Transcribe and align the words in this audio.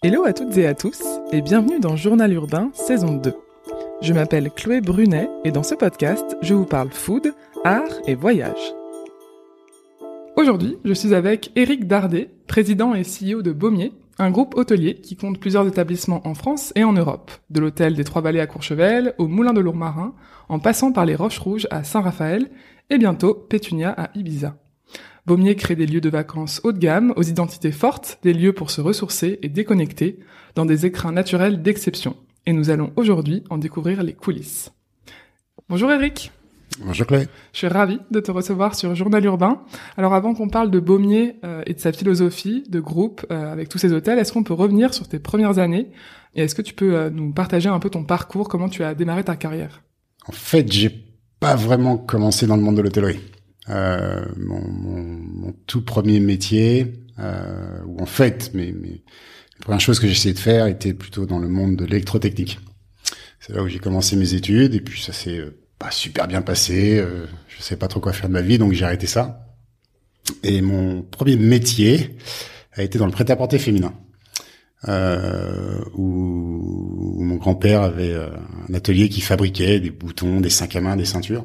Hello 0.00 0.24
à 0.24 0.32
toutes 0.32 0.56
et 0.56 0.64
à 0.68 0.74
tous 0.74 1.02
et 1.32 1.42
bienvenue 1.42 1.80
dans 1.80 1.96
Journal 1.96 2.32
Urbain 2.32 2.70
saison 2.72 3.16
2. 3.16 3.34
Je 4.00 4.12
m'appelle 4.12 4.48
Chloé 4.52 4.80
Brunet 4.80 5.28
et 5.44 5.50
dans 5.50 5.64
ce 5.64 5.74
podcast, 5.74 6.36
je 6.40 6.54
vous 6.54 6.66
parle 6.66 6.92
food, 6.92 7.34
art 7.64 7.98
et 8.06 8.14
voyage. 8.14 8.74
Aujourd'hui, 10.36 10.78
je 10.84 10.92
suis 10.92 11.14
avec 11.14 11.50
Éric 11.56 11.88
Dardet, 11.88 12.30
président 12.46 12.94
et 12.94 13.02
CEO 13.02 13.42
de 13.42 13.50
Baumier, 13.50 13.92
un 14.20 14.30
groupe 14.30 14.56
hôtelier 14.56 14.94
qui 14.94 15.16
compte 15.16 15.40
plusieurs 15.40 15.66
établissements 15.66 16.24
en 16.28 16.34
France 16.34 16.72
et 16.76 16.84
en 16.84 16.92
Europe, 16.92 17.32
de 17.50 17.58
l'hôtel 17.58 17.96
des 17.96 18.04
Trois-Vallées 18.04 18.38
à 18.38 18.46
Courchevel 18.46 19.16
au 19.18 19.26
Moulin 19.26 19.52
de 19.52 19.60
Lourmarin, 19.60 20.14
en 20.48 20.60
passant 20.60 20.92
par 20.92 21.06
les 21.06 21.16
Roches 21.16 21.40
Rouges 21.40 21.66
à 21.72 21.82
Saint-Raphaël 21.82 22.52
et 22.88 22.98
bientôt 22.98 23.34
Pétunia 23.34 23.90
à 23.90 24.10
Ibiza. 24.14 24.54
Baumier 25.28 25.56
crée 25.56 25.76
des 25.76 25.84
lieux 25.84 26.00
de 26.00 26.08
vacances 26.08 26.62
haut 26.64 26.72
de 26.72 26.78
gamme, 26.78 27.12
aux 27.14 27.22
identités 27.22 27.70
fortes, 27.70 28.18
des 28.22 28.32
lieux 28.32 28.54
pour 28.54 28.70
se 28.70 28.80
ressourcer 28.80 29.38
et 29.42 29.50
déconnecter, 29.50 30.20
dans 30.54 30.64
des 30.64 30.86
écrins 30.86 31.12
naturels 31.12 31.60
d'exception. 31.60 32.16
Et 32.46 32.54
nous 32.54 32.70
allons 32.70 32.94
aujourd'hui 32.96 33.44
en 33.50 33.58
découvrir 33.58 34.02
les 34.02 34.14
coulisses. 34.14 34.72
Bonjour 35.68 35.92
Eric. 35.92 36.32
Bonjour 36.82 37.06
Chloé. 37.06 37.26
Je 37.52 37.58
suis 37.58 37.66
ravi 37.66 38.00
de 38.10 38.20
te 38.20 38.30
recevoir 38.30 38.74
sur 38.74 38.94
Journal 38.94 39.22
Urbain. 39.22 39.60
Alors 39.98 40.14
avant 40.14 40.32
qu'on 40.32 40.48
parle 40.48 40.70
de 40.70 40.80
Baumier 40.80 41.36
euh, 41.44 41.62
et 41.66 41.74
de 41.74 41.78
sa 41.78 41.92
philosophie 41.92 42.64
de 42.66 42.80
groupe 42.80 43.26
euh, 43.30 43.52
avec 43.52 43.68
tous 43.68 43.76
ces 43.76 43.92
hôtels, 43.92 44.18
est-ce 44.18 44.32
qu'on 44.32 44.44
peut 44.44 44.54
revenir 44.54 44.94
sur 44.94 45.08
tes 45.08 45.18
premières 45.18 45.58
années? 45.58 45.88
Et 46.36 46.40
est-ce 46.40 46.54
que 46.54 46.62
tu 46.62 46.72
peux 46.72 46.94
euh, 46.94 47.10
nous 47.10 47.34
partager 47.34 47.68
un 47.68 47.80
peu 47.80 47.90
ton 47.90 48.04
parcours, 48.04 48.48
comment 48.48 48.70
tu 48.70 48.82
as 48.82 48.94
démarré 48.94 49.24
ta 49.24 49.36
carrière? 49.36 49.82
En 50.26 50.32
fait, 50.32 50.72
j'ai 50.72 51.04
pas 51.38 51.54
vraiment 51.54 51.98
commencé 51.98 52.46
dans 52.46 52.56
le 52.56 52.62
monde 52.62 52.78
de 52.78 52.82
l'hôtellerie. 52.82 53.20
Euh, 53.70 54.24
mon, 54.36 54.60
mon, 54.60 55.02
mon, 55.02 55.54
tout 55.66 55.82
premier 55.82 56.20
métier, 56.20 56.92
euh, 57.18 57.80
ou 57.86 58.00
en 58.00 58.06
fait, 58.06 58.50
mais, 58.54 58.72
mais 58.72 59.02
la 59.58 59.64
première 59.64 59.80
chose 59.80 60.00
que 60.00 60.06
j'essayais 60.06 60.34
de 60.34 60.38
faire 60.38 60.66
était 60.66 60.94
plutôt 60.94 61.26
dans 61.26 61.38
le 61.38 61.48
monde 61.48 61.76
de 61.76 61.84
l'électrotechnique. 61.84 62.60
C'est 63.40 63.52
là 63.52 63.62
où 63.62 63.68
j'ai 63.68 63.78
commencé 63.78 64.16
mes 64.16 64.34
études, 64.34 64.74
et 64.74 64.80
puis 64.80 65.00
ça 65.02 65.12
s'est 65.12 65.38
euh, 65.38 65.58
pas 65.78 65.90
super 65.90 66.28
bien 66.28 66.42
passé. 66.42 66.98
Euh, 66.98 67.26
je 67.48 67.62
sais 67.62 67.76
pas 67.76 67.88
trop 67.88 68.00
quoi 68.00 68.12
faire 68.12 68.28
de 68.28 68.34
ma 68.34 68.42
vie, 68.42 68.58
donc 68.58 68.72
j'ai 68.72 68.84
arrêté 68.84 69.06
ça. 69.06 69.46
Et 70.42 70.60
mon 70.60 71.02
premier 71.02 71.36
métier 71.36 72.16
a 72.72 72.82
été 72.82 72.98
dans 72.98 73.06
le 73.06 73.12
prêt-à-porter 73.12 73.58
féminin. 73.58 73.94
Euh, 74.86 75.80
où, 75.94 77.16
où, 77.16 77.24
mon 77.24 77.34
grand-père 77.34 77.82
avait 77.82 78.12
euh, 78.12 78.28
un 78.68 78.74
atelier 78.74 79.08
qui 79.08 79.20
fabriquait 79.20 79.80
des 79.80 79.90
boutons, 79.90 80.40
des 80.40 80.50
sacs 80.50 80.76
à 80.76 80.80
main, 80.80 80.96
des 80.96 81.04
ceintures. 81.04 81.44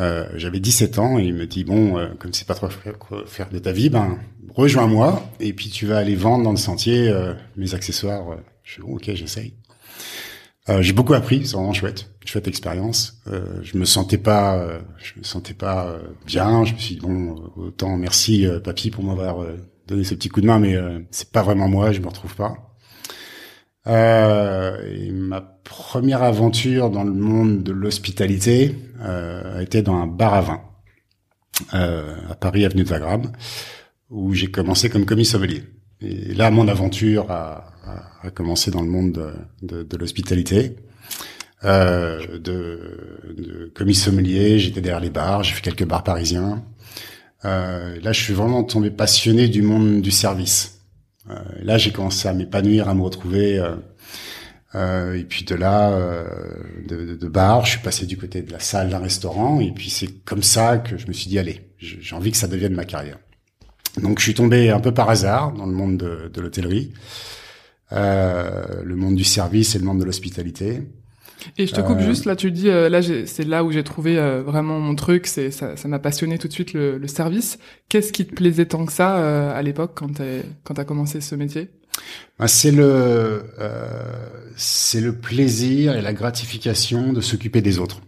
Euh, 0.00 0.28
J'avais 0.36 0.60
17 0.60 0.98
ans 0.98 1.18
et 1.18 1.24
il 1.24 1.34
me 1.34 1.46
dit 1.46 1.64
bon, 1.64 1.98
euh, 1.98 2.08
comme 2.18 2.32
c'est 2.32 2.46
pas 2.46 2.54
trop 2.54 2.68
quoi 2.98 3.24
faire 3.26 3.50
de 3.50 3.58
ta 3.58 3.72
vie, 3.72 3.90
ben 3.90 4.18
rejoins-moi 4.54 5.22
et 5.40 5.52
puis 5.52 5.70
tu 5.70 5.86
vas 5.86 5.98
aller 5.98 6.14
vendre 6.14 6.44
dans 6.44 6.50
le 6.50 6.56
sentier 6.56 7.08
euh, 7.08 7.34
mes 7.56 7.74
accessoires. 7.74 8.38
Je 8.62 8.76
dis 8.76 8.86
bon, 8.86 8.96
ok, 8.96 9.10
j'essaye. 9.14 9.54
Euh, 10.68 10.82
j'ai 10.82 10.92
beaucoup 10.92 11.14
appris, 11.14 11.46
c'est 11.46 11.54
vraiment 11.56 11.72
chouette, 11.72 12.10
chouette 12.24 12.46
expérience. 12.46 13.22
je 13.26 13.78
me 13.78 13.84
sentais 13.84 14.18
pas, 14.18 14.80
je 14.98 15.18
me 15.18 15.24
sentais 15.24 15.54
pas 15.54 15.98
bien. 16.26 16.64
Je 16.64 16.74
me 16.74 16.78
suis 16.78 16.96
dit 16.96 17.00
bon, 17.00 17.50
autant 17.56 17.96
merci 17.96 18.46
papy 18.62 18.90
pour 18.90 19.02
m'avoir 19.02 19.44
donné 19.86 20.04
ce 20.04 20.14
petit 20.14 20.28
coup 20.28 20.42
de 20.42 20.46
main, 20.46 20.58
mais 20.58 20.76
c'est 21.10 21.32
pas 21.32 21.42
vraiment 21.42 21.68
moi, 21.68 21.90
je 21.92 22.00
me 22.00 22.06
retrouve 22.08 22.36
pas. 22.36 22.67
Euh, 23.86 25.10
ma 25.12 25.40
première 25.40 26.22
aventure 26.22 26.90
dans 26.90 27.04
le 27.04 27.12
monde 27.12 27.62
de 27.62 27.72
l'hospitalité 27.72 28.74
euh, 29.00 29.58
a 29.58 29.62
été 29.62 29.82
dans 29.82 29.94
un 29.94 30.06
bar 30.06 30.34
à 30.34 30.40
vin 30.42 30.60
euh, 31.74 32.16
à 32.28 32.34
Paris, 32.34 32.64
avenue 32.64 32.84
de 32.84 32.88
Wagram, 32.88 33.32
où 34.10 34.34
j'ai 34.34 34.50
commencé 34.50 34.90
comme 34.90 35.06
commis 35.06 35.24
sommelier. 35.24 35.62
Et 36.00 36.34
là, 36.34 36.50
mon 36.50 36.68
aventure 36.68 37.30
a, 37.30 37.72
a, 37.84 38.26
a 38.26 38.30
commencé 38.30 38.70
dans 38.70 38.82
le 38.82 38.88
monde 38.88 39.12
de, 39.12 39.32
de, 39.62 39.82
de 39.82 39.96
l'hospitalité. 39.96 40.76
Euh, 41.64 42.38
de, 42.38 43.24
de 43.36 43.72
commis 43.74 43.94
sommelier, 43.94 44.58
j'étais 44.60 44.80
derrière 44.80 45.00
les 45.00 45.10
bars, 45.10 45.42
j'ai 45.42 45.54
fait 45.54 45.62
quelques 45.62 45.84
bars 45.86 46.04
parisiens. 46.04 46.62
Euh, 47.44 47.98
là, 48.00 48.12
je 48.12 48.22
suis 48.22 48.34
vraiment 48.34 48.62
tombé 48.64 48.90
passionné 48.90 49.48
du 49.48 49.62
monde 49.62 50.00
du 50.00 50.10
service. 50.10 50.77
Euh, 51.30 51.34
là, 51.62 51.78
j'ai 51.78 51.92
commencé 51.92 52.28
à 52.28 52.32
m'épanouir, 52.32 52.88
à 52.88 52.94
me 52.94 53.02
retrouver. 53.02 53.58
Euh, 53.58 53.76
euh, 54.74 55.14
et 55.14 55.24
puis 55.24 55.44
de 55.44 55.54
là, 55.54 55.98
de, 56.86 57.06
de, 57.06 57.14
de, 57.14 57.28
bar, 57.28 57.64
je 57.64 57.72
suis 57.72 57.80
passé 57.80 58.04
du 58.04 58.18
côté 58.18 58.42
de 58.42 58.52
la 58.52 58.60
salle 58.60 58.90
d'un 58.90 58.98
restaurant. 58.98 59.60
Et 59.60 59.72
puis 59.72 59.90
c'est 59.90 60.24
comme 60.24 60.42
ça 60.42 60.78
que 60.78 60.98
je 60.98 61.06
me 61.06 61.12
suis 61.12 61.28
dit, 61.28 61.38
allez, 61.38 61.70
j'ai 61.78 62.14
envie 62.14 62.30
que 62.30 62.36
ça 62.36 62.48
devienne 62.48 62.74
ma 62.74 62.84
carrière. 62.84 63.18
Donc 64.02 64.18
je 64.18 64.24
suis 64.24 64.34
tombé 64.34 64.70
un 64.70 64.80
peu 64.80 64.92
par 64.92 65.10
hasard 65.10 65.52
dans 65.52 65.66
le 65.66 65.72
monde 65.72 65.96
de, 65.96 66.30
de 66.32 66.40
l'hôtellerie, 66.40 66.92
euh, 67.92 68.82
le 68.84 68.96
monde 68.96 69.16
du 69.16 69.24
service 69.24 69.74
et 69.74 69.78
le 69.78 69.84
monde 69.84 70.00
de 70.00 70.04
l'hospitalité. 70.04 70.82
Et 71.56 71.66
je 71.66 71.74
te 71.74 71.80
coupe 71.80 71.98
euh... 71.98 72.04
juste 72.04 72.24
là, 72.24 72.36
tu 72.36 72.50
dis 72.50 72.68
euh, 72.68 72.88
là 72.88 73.00
c'est 73.02 73.44
là 73.44 73.64
où 73.64 73.70
j'ai 73.72 73.84
trouvé 73.84 74.18
euh, 74.18 74.42
vraiment 74.42 74.78
mon 74.80 74.94
truc, 74.94 75.26
c'est 75.26 75.50
ça 75.50 75.76
ça 75.76 75.88
m'a 75.88 75.98
passionné 75.98 76.38
tout 76.38 76.48
de 76.48 76.52
suite 76.52 76.72
le, 76.72 76.98
le 76.98 77.08
service. 77.08 77.58
Qu'est-ce 77.88 78.12
qui 78.12 78.26
te 78.26 78.34
plaisait 78.34 78.66
tant 78.66 78.84
que 78.86 78.92
ça 78.92 79.18
euh, 79.18 79.56
à 79.56 79.62
l'époque 79.62 79.92
quand 79.94 80.14
t'es 80.14 80.44
quand 80.64 80.74
t'as 80.74 80.84
commencé 80.84 81.20
ce 81.20 81.34
métier? 81.34 81.70
Bah, 82.38 82.48
C'est 82.48 82.70
le 82.70 83.44
c'est 84.56 85.00
le 85.00 85.14
plaisir 85.18 85.96
et 85.96 86.02
la 86.02 86.12
gratification 86.12 87.12
de 87.12 87.20
s'occuper 87.20 87.60
des 87.62 87.78
autres. 87.78 88.00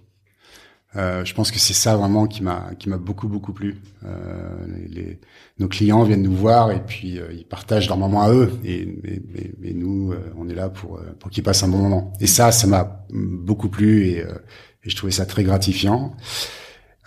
Euh, 0.96 1.24
je 1.24 1.34
pense 1.34 1.52
que 1.52 1.60
c'est 1.60 1.74
ça 1.74 1.96
vraiment 1.96 2.26
qui 2.26 2.42
m'a 2.42 2.70
qui 2.78 2.88
m'a 2.88 2.98
beaucoup 2.98 3.28
beaucoup 3.28 3.52
plu. 3.52 3.76
Euh, 4.04 4.66
les, 4.88 5.20
nos 5.60 5.68
clients 5.68 6.02
viennent 6.02 6.22
nous 6.22 6.34
voir 6.34 6.72
et 6.72 6.80
puis 6.84 7.20
euh, 7.20 7.32
ils 7.32 7.46
partagent 7.46 7.86
leur 7.88 7.96
moment 7.96 8.22
à 8.22 8.32
eux 8.32 8.58
et 8.64 8.98
mais, 9.04 9.22
mais, 9.60 9.72
nous 9.72 10.12
on 10.36 10.48
est 10.48 10.54
là 10.54 10.68
pour 10.68 11.00
pour 11.20 11.30
qu'ils 11.30 11.44
passent 11.44 11.62
un 11.62 11.68
bon 11.68 11.78
moment. 11.78 12.12
Et 12.20 12.26
ça 12.26 12.50
ça 12.50 12.66
m'a 12.66 13.06
beaucoup 13.10 13.68
plu 13.68 14.06
et, 14.06 14.18
et, 14.18 14.90
je 14.90 14.96
trouvais 14.96 15.12
ça 15.12 15.26
très 15.26 15.44
gratifiant. 15.44 16.16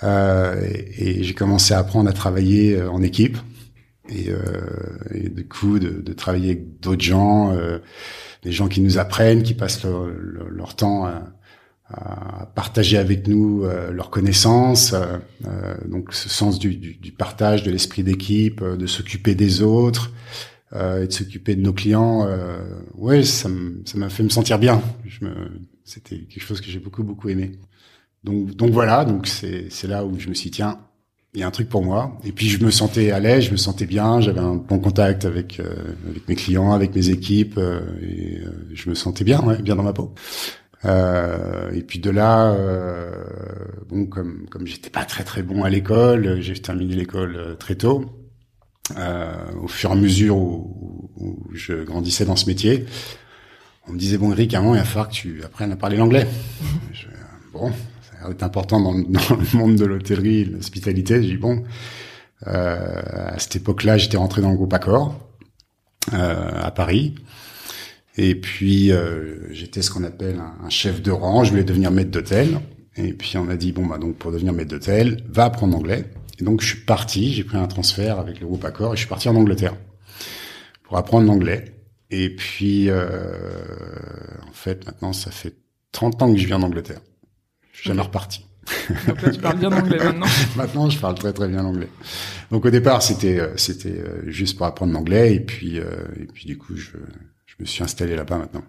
et, 0.01 1.17
et 1.19 1.23
j'ai 1.23 1.33
commencé 1.33 1.73
à 1.73 1.79
apprendre 1.79 2.09
à 2.09 2.13
travailler 2.13 2.81
en 2.81 3.01
équipe 3.01 3.37
et, 4.07 4.29
et 5.13 5.29
du 5.29 5.45
coup 5.45 5.79
de, 5.79 6.01
de 6.01 6.13
travailler 6.13 6.51
avec 6.51 6.79
d'autres 6.79 7.03
gens, 7.03 7.53
des 8.43 8.51
gens 8.53 8.69
qui 8.69 8.79
nous 8.79 8.97
apprennent, 8.97 9.43
qui 9.43 9.55
passent 9.55 9.83
leur, 9.83 10.05
leur, 10.07 10.49
leur 10.49 10.75
temps 10.77 11.05
à 11.05 11.33
à 11.93 12.47
partager 12.55 12.97
avec 12.97 13.27
nous 13.27 13.63
euh, 13.63 13.91
leurs 13.91 14.09
connaissances, 14.09 14.93
euh, 14.93 15.17
euh, 15.45 15.75
donc 15.87 16.13
ce 16.13 16.27
sens 16.27 16.57
du, 16.57 16.75
du, 16.75 16.95
du 16.95 17.11
partage, 17.11 17.63
de 17.63 17.71
l'esprit 17.71 18.03
d'équipe, 18.03 18.61
euh, 18.61 18.75
de 18.75 18.87
s'occuper 18.87 19.35
des 19.35 19.61
autres 19.61 20.11
et 20.75 21.05
de 21.05 21.11
s'occuper 21.11 21.55
de 21.55 21.61
nos 21.61 21.71
clients. 21.71 22.27
ouais, 22.95 23.21
ça 23.21 23.47
m'a 23.47 24.09
fait 24.09 24.23
me 24.23 24.29
sentir 24.29 24.57
bien. 24.57 24.81
C'était 25.83 26.17
quelque 26.17 26.41
chose 26.41 26.61
que 26.61 26.71
j'ai 26.71 26.79
beaucoup 26.79 27.03
beaucoup 27.03 27.29
aimé. 27.29 27.59
Donc 28.23 28.55
donc 28.55 28.71
voilà, 28.71 29.05
donc 29.05 29.27
c'est 29.27 29.87
là 29.87 30.03
où 30.03 30.17
je 30.17 30.29
me 30.29 30.33
suis 30.33 30.49
dit, 30.49 30.55
tiens, 30.55 30.79
il 31.35 31.41
y 31.41 31.43
a 31.43 31.47
un 31.47 31.51
truc 31.51 31.69
pour 31.69 31.83
moi. 31.83 32.17
Et 32.25 32.31
puis 32.31 32.49
je 32.49 32.65
me 32.65 32.71
sentais 32.71 33.11
à 33.11 33.19
l'aise, 33.19 33.43
je 33.43 33.51
me 33.51 33.57
sentais 33.57 33.85
bien, 33.85 34.19
j'avais 34.19 34.39
un 34.39 34.55
bon 34.55 34.79
contact 34.79 35.25
avec 35.25 35.59
avec 35.59 36.27
mes 36.27 36.33
clients, 36.33 36.71
avec 36.71 36.95
mes 36.95 37.09
équipes, 37.09 37.59
et 38.01 38.41
je 38.73 38.89
me 38.89 38.95
sentais 38.95 39.23
bien, 39.23 39.41
ouais, 39.43 39.61
bien 39.61 39.75
dans 39.75 39.83
ma 39.83 39.93
peau. 39.93 40.15
Euh, 40.85 41.71
et 41.71 41.81
puis 41.81 41.99
de 41.99 42.09
là, 42.09 42.51
euh, 42.51 43.23
bon, 43.87 44.05
comme 44.05 44.47
comme 44.49 44.67
j'étais 44.67 44.89
pas 44.89 45.05
très 45.05 45.23
très 45.23 45.41
bon 45.41 45.63
à 45.63 45.69
l'école, 45.69 46.41
j'ai 46.41 46.53
terminé 46.55 46.95
l'école 46.95 47.35
euh, 47.35 47.55
très 47.55 47.75
tôt. 47.75 48.05
Euh, 48.97 49.33
au 49.61 49.69
fur 49.69 49.91
et 49.91 49.93
à 49.93 49.95
mesure 49.95 50.35
où, 50.35 51.09
où, 51.15 51.47
je 51.53 51.83
grandissais 51.83 52.25
dans 52.25 52.35
ce 52.35 52.47
métier, 52.47 52.85
on 53.87 53.93
me 53.93 53.97
disait 53.97 54.17
bon 54.17 54.33
Eric, 54.33 54.53
à 54.53 54.59
un 54.59 54.61
moment 54.61 54.75
il 54.75 54.79
va 54.79 54.83
falloir 54.83 55.07
que 55.07 55.13
tu 55.13 55.41
apprennes 55.43 55.71
à 55.71 55.77
parler 55.77 55.95
l'anglais. 55.95 56.27
bon, 57.53 57.71
ça 58.01 58.29
est 58.29 58.43
important 58.43 58.81
dans, 58.81 58.93
dans, 58.93 59.35
le 59.37 59.57
monde 59.57 59.75
de 59.75 59.85
l'hôtellerie, 59.85 60.45
l'hospitalité. 60.45 61.23
J'ai 61.23 61.29
dit 61.29 61.37
bon, 61.37 61.63
euh, 62.47 63.01
à 63.05 63.39
cette 63.39 63.55
époque-là, 63.55 63.97
j'étais 63.97 64.17
rentré 64.17 64.41
dans 64.41 64.51
le 64.51 64.57
groupe 64.57 64.73
Accor 64.73 65.17
à 66.11 66.69
Paris. 66.71 67.15
Et 68.17 68.35
puis 68.35 68.91
euh, 68.91 69.51
j'étais 69.51 69.81
ce 69.81 69.89
qu'on 69.89 70.03
appelle 70.03 70.39
un, 70.63 70.69
chef 70.69 71.01
de 71.01 71.11
rang. 71.11 71.43
Je 71.43 71.51
voulais 71.51 71.63
devenir 71.63 71.91
maître 71.91 72.11
d'hôtel. 72.11 72.59
Et 72.95 73.13
puis 73.13 73.37
on 73.37 73.43
m'a 73.43 73.55
dit 73.55 73.71
bon 73.71 73.85
bah 73.85 73.97
donc 73.97 74.17
pour 74.17 74.31
devenir 74.31 74.53
maître 74.53 74.69
d'hôtel, 74.69 75.23
va 75.27 75.45
apprendre 75.45 75.75
anglais. 75.75 76.05
Et 76.39 76.43
donc 76.43 76.61
je 76.61 76.67
suis 76.67 76.81
parti. 76.81 77.33
J'ai 77.33 77.43
pris 77.43 77.57
un 77.57 77.67
transfert 77.67 78.19
avec 78.19 78.39
le 78.39 78.45
groupe 78.45 78.63
Accor 78.65 78.93
et 78.93 78.95
je 78.95 79.01
suis 79.01 79.09
parti 79.09 79.29
en 79.29 79.35
Angleterre 79.35 79.75
pour 80.83 80.97
apprendre 80.97 81.25
l'anglais. 81.25 81.73
Et 82.11 82.29
puis 82.35 82.89
euh, 82.89 83.09
en 84.47 84.53
fait 84.53 84.85
maintenant 84.85 85.13
ça 85.13 85.31
fait 85.31 85.55
30 85.91 86.21
ans 86.21 86.33
que 86.33 86.39
je 86.39 86.45
vis 86.45 86.53
en 86.53 86.61
Angleterre. 86.61 87.01
Je 87.71 87.79
suis 87.79 87.87
jamais 87.87 88.01
okay. 88.01 88.07
reparti. 88.07 88.45
Donc 89.07 89.21
là, 89.21 89.31
tu 89.31 89.39
parles 89.41 89.57
bien 89.57 89.71
anglais 89.71 89.97
maintenant. 90.03 90.25
maintenant, 90.55 90.89
je 90.89 90.97
parle 90.97 91.15
très 91.15 91.33
très 91.33 91.47
bien 91.47 91.65
anglais. 91.65 91.89
Donc 92.51 92.63
au 92.63 92.69
départ, 92.69 93.01
c'était 93.01 93.39
euh, 93.39 93.57
c'était 93.57 94.03
juste 94.27 94.55
pour 94.55 94.67
apprendre 94.67 94.93
l'anglais 94.93 95.33
et 95.33 95.39
puis 95.39 95.77
et 95.77 96.27
puis 96.31 96.45
du 96.45 96.59
coup, 96.59 96.75
je 96.77 96.91
je 97.63 97.69
me 97.69 97.71
suis 97.75 97.83
installé 97.83 98.15
là-bas 98.15 98.37
maintenant. 98.37 98.63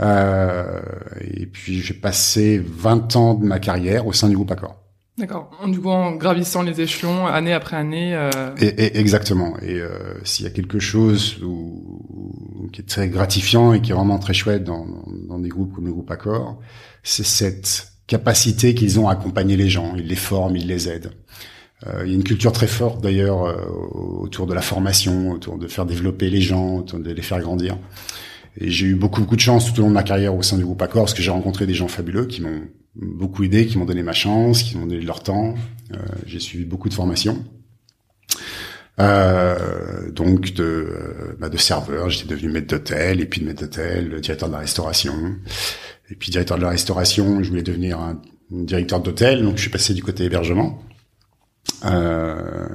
Euh, 0.00 0.80
et 1.20 1.46
puis 1.46 1.80
j'ai 1.80 1.94
passé 1.94 2.60
20 2.64 3.14
ans 3.14 3.34
de 3.34 3.46
ma 3.46 3.60
carrière 3.60 4.06
au 4.08 4.12
sein 4.12 4.28
du 4.28 4.34
groupe 4.34 4.50
Accor. 4.50 4.76
D'accord. 5.16 5.50
Du 5.68 5.80
coup, 5.80 5.88
en 5.88 6.12
gravissant 6.12 6.62
les 6.62 6.80
échelons, 6.80 7.26
année 7.26 7.52
après 7.52 7.76
année. 7.76 8.14
Euh... 8.14 8.30
Et, 8.58 8.66
et, 8.66 8.98
exactement. 8.98 9.56
Et 9.62 9.80
euh, 9.80 10.22
s'il 10.24 10.44
y 10.44 10.48
a 10.48 10.50
quelque 10.50 10.80
chose 10.80 11.40
où, 11.42 12.68
qui 12.72 12.82
est 12.82 12.84
très 12.84 13.08
gratifiant 13.08 13.72
et 13.72 13.80
qui 13.80 13.92
est 13.92 13.94
vraiment 13.94 14.18
très 14.18 14.34
chouette 14.34 14.64
dans, 14.64 14.84
dans 15.28 15.38
des 15.38 15.48
groupes 15.48 15.74
comme 15.74 15.86
le 15.86 15.92
groupe 15.92 16.10
Accor, 16.10 16.58
c'est 17.04 17.24
cette 17.24 17.92
capacité 18.08 18.74
qu'ils 18.74 18.98
ont 19.00 19.08
à 19.08 19.12
accompagner 19.12 19.56
les 19.56 19.70
gens. 19.70 19.94
Ils 19.96 20.06
les 20.06 20.16
forment, 20.16 20.56
ils 20.56 20.66
les 20.66 20.88
aident. 20.88 21.12
Euh, 21.86 22.02
il 22.04 22.10
y 22.10 22.12
a 22.12 22.16
une 22.16 22.24
culture 22.24 22.52
très 22.52 22.66
forte 22.66 23.02
d'ailleurs 23.02 23.44
euh, 23.44 23.54
autour 24.20 24.46
de 24.46 24.54
la 24.54 24.62
formation, 24.62 25.32
autour 25.32 25.58
de 25.58 25.66
faire 25.68 25.84
développer 25.84 26.30
les 26.30 26.40
gens, 26.40 26.76
autour 26.76 26.98
de 27.00 27.10
les 27.10 27.22
faire 27.22 27.40
grandir. 27.40 27.76
Et 28.58 28.70
j'ai 28.70 28.86
eu 28.86 28.94
beaucoup 28.94 29.20
beaucoup 29.20 29.36
de 29.36 29.40
chance 29.40 29.72
tout 29.72 29.80
au 29.80 29.82
long 29.82 29.90
de 29.90 29.94
ma 29.94 30.02
carrière 30.02 30.34
au 30.34 30.42
sein 30.42 30.56
du 30.56 30.64
groupe 30.64 30.80
Accor 30.80 31.02
parce 31.02 31.14
que 31.14 31.22
j'ai 31.22 31.30
rencontré 31.30 31.66
des 31.66 31.74
gens 31.74 31.88
fabuleux 31.88 32.26
qui 32.26 32.40
m'ont 32.40 32.62
beaucoup 32.94 33.44
aidé, 33.44 33.66
qui 33.66 33.76
m'ont 33.78 33.84
donné 33.84 34.02
ma 34.02 34.12
chance, 34.12 34.62
qui 34.62 34.76
m'ont 34.76 34.86
donné 34.86 35.02
leur 35.02 35.22
temps. 35.22 35.54
Euh, 35.92 35.98
j'ai 36.26 36.40
suivi 36.40 36.64
beaucoup 36.64 36.88
de 36.88 36.94
formations. 36.94 37.44
Euh, 38.98 40.10
donc 40.10 40.54
de, 40.54 40.64
euh, 40.64 41.36
bah 41.38 41.50
de 41.50 41.58
serveur, 41.58 42.08
j'étais 42.08 42.28
devenu 42.28 42.50
maître 42.50 42.68
d'hôtel, 42.68 43.20
et 43.20 43.26
puis 43.26 43.42
de 43.42 43.46
maître 43.46 43.60
d'hôtel, 43.60 44.20
directeur 44.20 44.48
de 44.48 44.54
la 44.54 44.60
restauration. 44.60 45.36
Et 46.10 46.14
puis 46.14 46.30
directeur 46.30 46.56
de 46.56 46.62
la 46.62 46.70
restauration, 46.70 47.42
je 47.42 47.50
voulais 47.50 47.62
devenir 47.62 47.98
un, 47.98 48.20
directeur 48.50 49.00
d'hôtel, 49.00 49.42
donc 49.42 49.56
je 49.56 49.62
suis 49.62 49.70
passé 49.70 49.92
du 49.92 50.02
côté 50.02 50.24
hébergement. 50.24 50.80
Euh, 51.84 52.68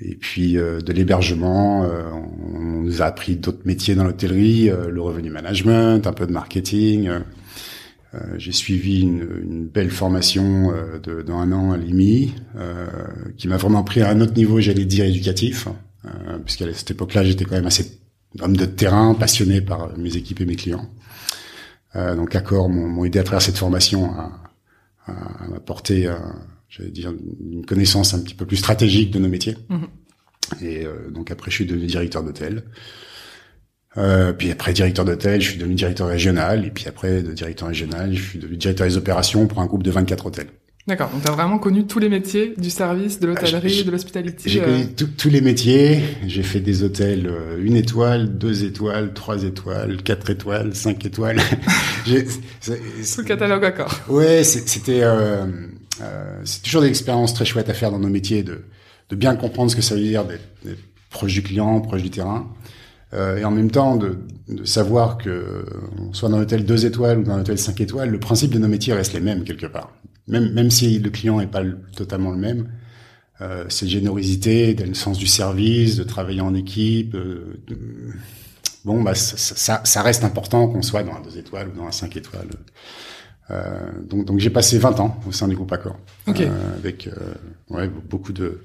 et 0.00 0.14
puis 0.14 0.56
euh, 0.56 0.80
de 0.80 0.92
l'hébergement, 0.92 1.84
euh, 1.84 2.04
on, 2.54 2.60
nous 2.60 3.02
a 3.02 3.06
appris 3.06 3.36
d'autres 3.36 3.64
métiers 3.64 3.94
dans 3.94 4.04
l'hôtellerie, 4.04 4.70
le 4.70 5.00
revenu 5.00 5.30
management, 5.30 6.06
un 6.06 6.12
peu 6.12 6.26
de 6.26 6.32
marketing. 6.32 7.10
j'ai 8.36 8.52
suivi 8.52 9.02
une, 9.02 9.28
une, 9.42 9.66
belle 9.66 9.90
formation 9.90 10.72
de, 11.02 11.22
d'un 11.22 11.52
an 11.52 11.72
à 11.72 11.76
l'IMI, 11.76 12.34
qui 13.36 13.48
m'a 13.48 13.58
vraiment 13.58 13.82
pris 13.82 14.00
à 14.00 14.10
un 14.10 14.20
autre 14.20 14.34
niveau, 14.34 14.60
j'allais 14.60 14.86
dire 14.86 15.04
éducatif, 15.04 15.68
puisqu'à 16.44 16.72
cette 16.72 16.92
époque-là, 16.92 17.24
j'étais 17.24 17.44
quand 17.44 17.56
même 17.56 17.66
assez 17.66 17.98
homme 18.40 18.56
de 18.56 18.64
terrain, 18.64 19.14
passionné 19.14 19.60
par 19.60 19.96
mes 19.98 20.16
équipes 20.16 20.40
et 20.40 20.46
mes 20.46 20.56
clients. 20.56 20.88
donc 21.94 22.34
Accor 22.34 22.70
m'ont, 22.70 23.04
aidé 23.04 23.18
à 23.18 23.24
travers 23.24 23.42
cette 23.42 23.58
formation 23.58 24.12
à, 24.12 24.32
à, 25.06 25.48
m'apporter 25.48 26.08
j'allais 26.68 26.90
dire, 26.90 27.12
une 27.40 27.64
connaissance 27.64 28.14
un 28.14 28.20
petit 28.20 28.34
peu 28.34 28.46
plus 28.46 28.56
stratégique 28.56 29.10
de 29.10 29.18
nos 29.18 29.28
métiers. 29.28 29.56
Mhm. 29.68 29.86
Et 30.62 30.86
euh, 30.86 31.10
donc 31.10 31.30
après, 31.30 31.50
je 31.50 31.56
suis 31.56 31.66
devenu 31.66 31.86
directeur 31.86 32.22
d'hôtel. 32.22 32.64
Euh, 33.96 34.32
puis 34.32 34.50
après 34.50 34.72
directeur 34.72 35.04
d'hôtel, 35.04 35.40
je 35.40 35.50
suis 35.50 35.58
devenu 35.58 35.74
directeur 35.74 36.08
régional. 36.08 36.64
Et 36.64 36.70
puis 36.70 36.86
après, 36.86 37.22
de 37.22 37.32
directeur 37.32 37.68
régional, 37.68 38.14
je 38.14 38.22
suis 38.22 38.38
devenu 38.38 38.56
directeur 38.56 38.86
des 38.86 38.96
opérations 38.96 39.46
pour 39.46 39.60
un 39.60 39.66
groupe 39.66 39.82
de 39.82 39.90
24 39.90 40.26
hôtels. 40.26 40.48
D'accord. 40.88 41.10
Donc 41.10 41.22
tu 41.22 41.28
as 41.28 41.32
vraiment 41.32 41.58
connu 41.58 41.86
tous 41.86 41.98
les 41.98 42.08
métiers 42.08 42.54
du 42.56 42.70
service, 42.70 43.20
de 43.20 43.26
l'hôtellerie, 43.26 43.84
de 43.84 43.90
l'hospitalité. 43.90 44.48
J'ai 44.48 44.60
connu 44.60 44.84
euh. 44.84 45.06
tous 45.18 45.28
les 45.28 45.42
métiers. 45.42 46.00
J'ai 46.26 46.42
fait 46.42 46.60
des 46.60 46.82
hôtels 46.82 47.26
euh, 47.26 47.62
une 47.62 47.76
étoile, 47.76 48.38
deux 48.38 48.64
étoiles, 48.64 49.12
trois 49.12 49.44
étoiles, 49.44 50.02
quatre 50.02 50.30
étoiles, 50.30 50.74
cinq 50.74 51.04
étoiles. 51.04 51.40
Tout 52.06 52.72
le 53.18 53.24
catalogue 53.24 53.60
d'accord. 53.60 54.00
Ouais, 54.08 54.42
c'était 54.44 55.02
euh, 55.02 55.44
c'est 56.44 56.62
toujours 56.62 56.82
des 56.82 56.88
expériences 56.88 57.34
très 57.34 57.44
chouettes 57.44 57.68
à 57.68 57.74
faire 57.74 57.90
dans 57.90 57.98
nos 57.98 58.08
métiers, 58.08 58.42
de, 58.42 58.64
de 59.08 59.16
bien 59.16 59.36
comprendre 59.36 59.70
ce 59.70 59.76
que 59.76 59.82
ça 59.82 59.94
veut 59.94 60.02
dire 60.02 60.24
d'être 60.24 60.44
proche 61.10 61.32
du 61.32 61.42
client, 61.42 61.80
proche 61.80 62.02
du 62.02 62.10
terrain, 62.10 62.48
euh, 63.14 63.38
et 63.38 63.44
en 63.44 63.50
même 63.50 63.70
temps 63.70 63.96
de, 63.96 64.18
de 64.48 64.64
savoir 64.64 65.16
que 65.16 65.64
on 65.98 66.12
soit 66.12 66.28
dans 66.28 66.36
un 66.36 66.42
hôtel 66.42 66.64
2 66.64 66.84
étoiles 66.84 67.18
ou 67.18 67.22
dans 67.22 67.32
un 67.32 67.40
hôtel 67.40 67.58
5 67.58 67.80
étoiles, 67.80 68.10
le 68.10 68.20
principe 68.20 68.50
de 68.50 68.58
nos 68.58 68.68
métiers 68.68 68.92
reste 68.92 69.14
les 69.14 69.20
mêmes 69.20 69.44
quelque 69.44 69.66
part. 69.66 69.92
Même, 70.26 70.52
même 70.52 70.70
si 70.70 70.98
le 70.98 71.08
client 71.08 71.38
n'est 71.38 71.46
pas 71.46 71.62
totalement 71.96 72.30
le 72.30 72.36
même, 72.36 72.68
euh, 73.40 73.64
cette 73.68 73.88
générosité, 73.88 74.74
le 74.74 74.94
sens 74.94 75.16
du 75.16 75.26
service, 75.26 75.96
de 75.96 76.04
travailler 76.04 76.42
en 76.42 76.54
équipe, 76.54 77.14
euh, 77.14 77.58
bon, 78.84 79.02
bah, 79.02 79.14
ça, 79.14 79.36
ça, 79.38 79.80
ça, 79.84 80.02
reste 80.02 80.24
important 80.24 80.68
qu'on 80.68 80.82
soit 80.82 81.02
dans 81.02 81.14
un 81.14 81.22
2 81.22 81.38
étoiles 81.38 81.68
ou 81.68 81.78
dans 81.78 81.86
un 81.86 81.92
5 81.92 82.14
étoiles. 82.16 82.48
Euh, 83.50 83.90
donc, 84.08 84.26
donc 84.26 84.38
j'ai 84.38 84.50
passé 84.50 84.78
20 84.78 85.00
ans 85.00 85.18
au 85.26 85.32
sein 85.32 85.48
du 85.48 85.56
groupe 85.56 85.72
Accor, 85.72 85.96
okay. 86.26 86.44
euh, 86.44 86.76
avec 86.76 87.06
euh, 87.06 87.34
ouais, 87.70 87.88
beaucoup 87.88 88.32
de 88.32 88.60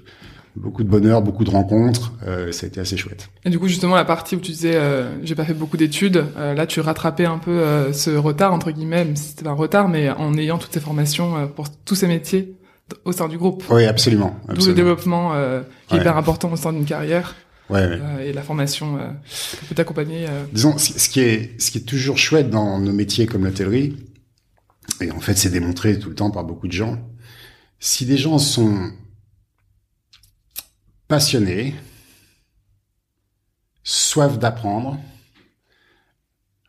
beaucoup 0.56 0.83
de 0.83 0.89
bonheur, 0.89 1.21
beaucoup 1.21 1.44
de 1.44 1.50
rencontres. 1.50 2.13
Euh, 2.27 2.51
ça 2.51 2.65
a 2.65 2.68
été 2.68 2.80
assez 2.80 2.97
chouette. 2.97 3.30
Et 3.45 3.50
du 3.50 3.59
coup, 3.59 3.68
justement, 3.68 3.95
la 3.95 4.06
partie 4.06 4.35
où 4.35 4.39
tu 4.39 4.51
disais, 4.51 4.75
euh, 4.75 5.09
j'ai 5.24 5.35
pas 5.35 5.45
fait 5.45 5.53
beaucoup 5.53 5.77
d'études, 5.77 6.25
euh, 6.38 6.53
là, 6.53 6.68
tu 6.68 6.80
rattrapais 6.80 7.25
un 7.25 7.38
peu 7.38 7.51
euh, 7.51 7.94
ce 7.94 8.12
retard 8.12 8.53
entre 8.53 8.71
guillemets, 8.71 9.06
même 9.06 9.15
si 9.15 9.30
c'était 9.30 9.47
un 9.47 9.53
retard, 9.53 9.89
mais 9.89 10.09
en 10.09 10.33
ayant 10.38 10.57
toutes 10.57 10.74
ces 10.74 10.80
formations 10.80 11.38
euh, 11.38 11.45
pour 11.45 11.69
tous 11.69 11.95
ces 11.95 12.07
métiers 12.07 12.56
au 13.06 13.12
sein 13.12 13.27
du 13.27 13.38
groupe. 13.38 13.63
Oui, 13.69 13.86
absolument. 13.86 14.36
absolument. 14.47 14.59
D'où 14.59 14.68
le 14.68 14.75
développement 14.75 15.31
qui 15.88 15.95
est 15.95 16.00
hyper 16.00 16.18
important 16.18 16.51
au 16.51 16.57
sein 16.57 16.74
d'une 16.74 16.86
carrière. 16.86 17.36
Ouais, 17.69 17.79
ouais. 17.88 18.27
et 18.27 18.33
la 18.33 18.41
formation 18.41 19.00
peut 19.69 19.74
t'accompagner. 19.74 20.27
Disons, 20.51 20.77
ce 20.77 21.09
qui 21.09 21.21
est 21.21 21.59
ce 21.59 21.71
qui 21.71 21.77
est 21.77 21.81
toujours 21.81 22.18
chouette 22.18 22.50
dans 22.50 22.77
nos 22.79 22.91
métiers 22.91 23.25
comme 23.25 23.45
l'hôtellerie, 23.45 23.95
et 25.01 25.12
en 25.12 25.19
fait 25.19 25.38
c'est 25.38 25.50
démontré 25.50 25.97
tout 26.00 26.09
le 26.09 26.15
temps 26.15 26.31
par 26.31 26.44
beaucoup 26.44 26.68
de 26.68 26.74
gens, 26.74 26.97
si 27.80 28.06
des 28.06 28.18
gens 28.18 28.38
sont 28.38 28.91
passionnés, 31.07 31.75
soif 33.83 34.39
d'apprendre, 34.39 34.97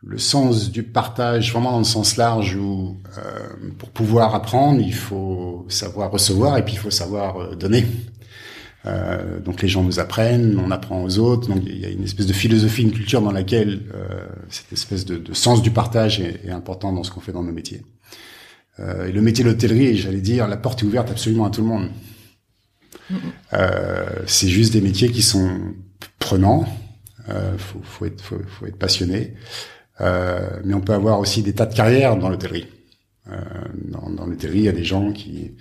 le 0.02 0.18
sens 0.18 0.70
du 0.70 0.82
partage 0.82 1.52
vraiment 1.52 1.72
dans 1.72 1.78
le 1.78 1.84
sens 1.84 2.16
large 2.16 2.56
où 2.56 2.98
euh, 3.16 3.70
pour 3.78 3.90
pouvoir 3.90 4.34
apprendre, 4.34 4.80
il 4.80 4.92
faut 4.92 5.64
savoir 5.68 6.10
recevoir 6.10 6.58
et 6.58 6.64
puis 6.64 6.74
il 6.74 6.78
faut 6.78 6.90
savoir 6.90 7.38
euh, 7.38 7.54
donner. 7.54 7.86
Euh, 8.86 9.40
donc 9.40 9.62
les 9.62 9.68
gens 9.68 9.82
nous 9.82 9.98
apprennent, 9.98 10.58
on 10.58 10.70
apprend 10.70 11.02
aux 11.02 11.18
autres. 11.18 11.48
Donc 11.48 11.62
il 11.64 11.78
y 11.78 11.86
a 11.86 11.88
une 11.88 12.04
espèce 12.04 12.26
de 12.26 12.32
philosophie, 12.32 12.82
une 12.82 12.92
culture 12.92 13.22
dans 13.22 13.32
laquelle 13.32 13.82
euh, 13.94 14.26
cette 14.50 14.72
espèce 14.72 15.04
de, 15.04 15.16
de, 15.16 15.32
sens 15.32 15.62
du 15.62 15.70
partage 15.70 16.20
est, 16.20 16.44
est 16.44 16.50
important 16.50 16.92
dans 16.92 17.02
ce 17.02 17.10
qu'on 17.10 17.20
fait 17.20 17.32
dans 17.32 17.42
nos 17.42 17.52
métiers. 17.52 17.82
Euh, 18.80 19.06
et 19.06 19.12
le 19.12 19.20
métier 19.20 19.44
de 19.44 19.50
l'hôtellerie, 19.50 19.96
j'allais 19.96 20.20
dire, 20.20 20.48
la 20.48 20.56
porte 20.56 20.82
est 20.82 20.86
ouverte 20.86 21.10
absolument 21.10 21.46
à 21.46 21.50
tout 21.50 21.62
le 21.62 21.68
monde. 21.68 21.90
Euh, 23.52 24.04
c'est 24.26 24.48
juste 24.48 24.72
des 24.72 24.80
métiers 24.80 25.10
qui 25.10 25.22
sont 25.22 25.50
prenants. 26.18 26.64
Euh, 27.28 27.56
faut, 27.56 27.80
faut, 27.82 28.06
être, 28.06 28.22
faut, 28.22 28.40
faut 28.46 28.66
être 28.66 28.78
passionné. 28.78 29.34
Euh, 30.00 30.60
mais 30.64 30.74
on 30.74 30.80
peut 30.80 30.92
avoir 30.92 31.20
aussi 31.20 31.42
des 31.42 31.54
tas 31.54 31.66
de 31.66 31.74
carrières 31.74 32.16
dans 32.16 32.28
l'hôtellerie. 32.28 32.66
Euh, 33.30 33.38
dans, 33.86 34.10
dans 34.10 34.26
l'hôtellerie, 34.26 34.58
il 34.58 34.64
y 34.64 34.68
a 34.68 34.72
des 34.72 34.84
gens 34.84 35.12
qui, 35.12 35.52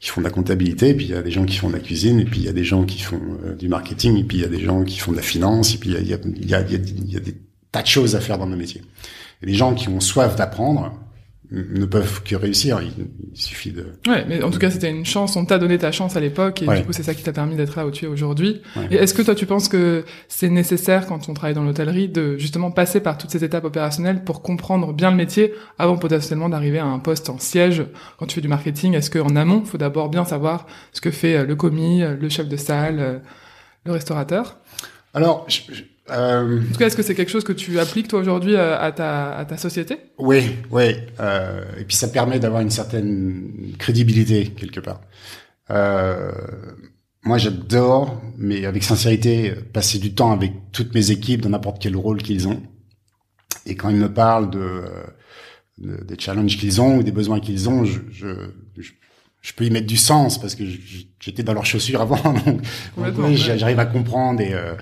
qui 0.00 0.08
font 0.10 0.20
de 0.20 0.26
la 0.26 0.32
comptabilité, 0.32 0.92
puis 0.94 1.06
il 1.06 1.10
y 1.12 1.14
a 1.14 1.22
des 1.22 1.30
gens 1.30 1.44
qui 1.44 1.56
font 1.56 1.68
de 1.68 1.74
la 1.74 1.80
cuisine, 1.80 2.20
et 2.20 2.24
puis 2.24 2.40
il 2.40 2.44
y 2.44 2.48
a 2.48 2.52
des 2.52 2.64
gens 2.64 2.84
qui 2.84 3.00
font 3.00 3.20
euh, 3.44 3.54
du 3.54 3.68
marketing, 3.68 4.18
et 4.18 4.24
puis 4.24 4.38
il 4.38 4.42
y 4.42 4.44
a 4.44 4.48
des 4.48 4.60
gens 4.60 4.84
qui 4.84 4.98
font 4.98 5.12
de 5.12 5.16
la 5.16 5.22
finance, 5.22 5.74
et 5.74 5.78
puis 5.78 5.90
il 5.90 5.94
y 5.94 5.96
a, 5.96 6.00
il 6.00 6.08
y 6.08 6.14
a, 6.14 6.18
il 6.26 6.50
y 6.50 6.54
a, 6.54 6.78
il 6.78 7.12
y 7.12 7.16
a 7.16 7.20
des 7.20 7.36
tas 7.72 7.82
de 7.82 7.86
choses 7.86 8.16
à 8.16 8.20
faire 8.20 8.38
dans 8.38 8.46
nos 8.46 8.56
métiers. 8.56 8.82
Et 9.42 9.46
les 9.46 9.54
gens 9.54 9.74
qui 9.74 9.88
ont 9.88 10.00
soif 10.00 10.36
d'apprendre, 10.36 10.92
ne 11.50 11.84
peuvent 11.84 12.22
que 12.22 12.34
réussir. 12.34 12.80
Il, 12.82 13.36
suffit 13.36 13.70
de. 13.70 13.86
Ouais, 14.06 14.24
mais 14.28 14.42
en 14.42 14.50
tout 14.50 14.58
cas, 14.58 14.70
c'était 14.70 14.90
une 14.90 15.04
chance. 15.04 15.36
On 15.36 15.44
t'a 15.44 15.58
donné 15.58 15.78
ta 15.78 15.92
chance 15.92 16.16
à 16.16 16.20
l'époque, 16.20 16.62
et 16.62 16.66
ouais. 16.66 16.80
du 16.80 16.86
coup, 16.86 16.92
c'est 16.92 17.02
ça 17.02 17.14
qui 17.14 17.22
t'a 17.22 17.32
permis 17.32 17.56
d'être 17.56 17.76
là 17.76 17.86
où 17.86 17.90
tu 17.90 18.04
es 18.04 18.08
aujourd'hui. 18.08 18.62
Ouais. 18.76 18.88
Et 18.90 18.94
est-ce 18.96 19.14
que 19.14 19.22
toi, 19.22 19.34
tu 19.34 19.46
penses 19.46 19.68
que 19.68 20.04
c'est 20.28 20.48
nécessaire 20.48 21.06
quand 21.06 21.28
on 21.28 21.34
travaille 21.34 21.54
dans 21.54 21.64
l'hôtellerie 21.64 22.08
de 22.08 22.36
justement 22.38 22.70
passer 22.70 23.00
par 23.00 23.18
toutes 23.18 23.30
ces 23.30 23.44
étapes 23.44 23.64
opérationnelles 23.64 24.24
pour 24.24 24.42
comprendre 24.42 24.92
bien 24.92 25.10
le 25.10 25.16
métier 25.16 25.52
avant 25.78 25.96
potentiellement 25.98 26.48
d'arriver 26.48 26.78
à 26.78 26.86
un 26.86 26.98
poste 26.98 27.28
en 27.30 27.38
siège 27.38 27.84
quand 28.18 28.26
tu 28.26 28.36
fais 28.36 28.40
du 28.40 28.48
marketing? 28.48 28.94
Est-ce 28.94 29.10
qu'en 29.10 29.36
amont, 29.36 29.62
il 29.64 29.68
faut 29.68 29.78
d'abord 29.78 30.08
bien 30.08 30.24
savoir 30.24 30.66
ce 30.92 31.00
que 31.00 31.10
fait 31.10 31.44
le 31.44 31.56
commis, 31.56 32.00
le 32.02 32.28
chef 32.28 32.48
de 32.48 32.56
salle, 32.56 33.22
le 33.84 33.92
restaurateur? 33.92 34.58
Alors. 35.14 35.46
Je, 35.48 35.60
je 35.72 35.82
euh... 36.10 36.60
En 36.60 36.72
tout 36.72 36.78
cas, 36.78 36.86
est-ce 36.86 36.96
que 36.96 37.02
c'est 37.02 37.14
quelque 37.14 37.30
chose 37.30 37.44
que 37.44 37.52
tu 37.52 37.78
appliques 37.78 38.08
toi 38.08 38.20
aujourd'hui 38.20 38.56
à 38.56 38.92
ta, 38.92 39.36
à 39.36 39.44
ta 39.44 39.56
société? 39.56 39.98
Oui, 40.18 40.56
oui. 40.70 40.96
Euh, 41.20 41.64
et 41.78 41.84
puis 41.84 41.96
ça 41.96 42.08
permet 42.08 42.38
d'avoir 42.38 42.62
une 42.62 42.70
certaine 42.70 43.74
crédibilité 43.78 44.48
quelque 44.48 44.80
part. 44.80 45.00
Euh, 45.70 46.32
moi, 47.22 47.38
j'adore, 47.38 48.20
mais 48.36 48.66
avec 48.66 48.84
sincérité, 48.84 49.52
passer 49.72 49.98
du 49.98 50.14
temps 50.14 50.32
avec 50.32 50.52
toutes 50.72 50.94
mes 50.94 51.10
équipes 51.10 51.42
dans 51.42 51.50
n'importe 51.50 51.82
quel 51.82 51.96
rôle 51.96 52.22
qu'ils 52.22 52.46
ont. 52.46 52.62
Et 53.64 53.74
quand 53.74 53.88
ils 53.90 53.96
me 53.96 54.12
parlent 54.12 54.50
de, 54.50 54.84
de 55.78 56.04
des 56.04 56.16
challenges 56.18 56.56
qu'ils 56.56 56.80
ont 56.80 56.98
ou 56.98 57.02
des 57.02 57.10
besoins 57.10 57.40
qu'ils 57.40 57.68
ont, 57.68 57.84
je, 57.84 57.98
je, 58.10 58.28
je 58.78 58.92
je 59.46 59.52
peux 59.52 59.64
y 59.64 59.70
mettre 59.70 59.86
du 59.86 59.96
sens 59.96 60.40
parce 60.40 60.56
que 60.56 60.64
j'étais 61.20 61.44
dans 61.44 61.52
leurs 61.52 61.66
chaussures 61.66 62.00
avant, 62.06 62.34
donc, 62.96 63.34
j'arrive 63.34 63.78
à 63.78 63.86
comprendre 63.86 64.40
et 64.40 64.52
euh, 64.52 64.74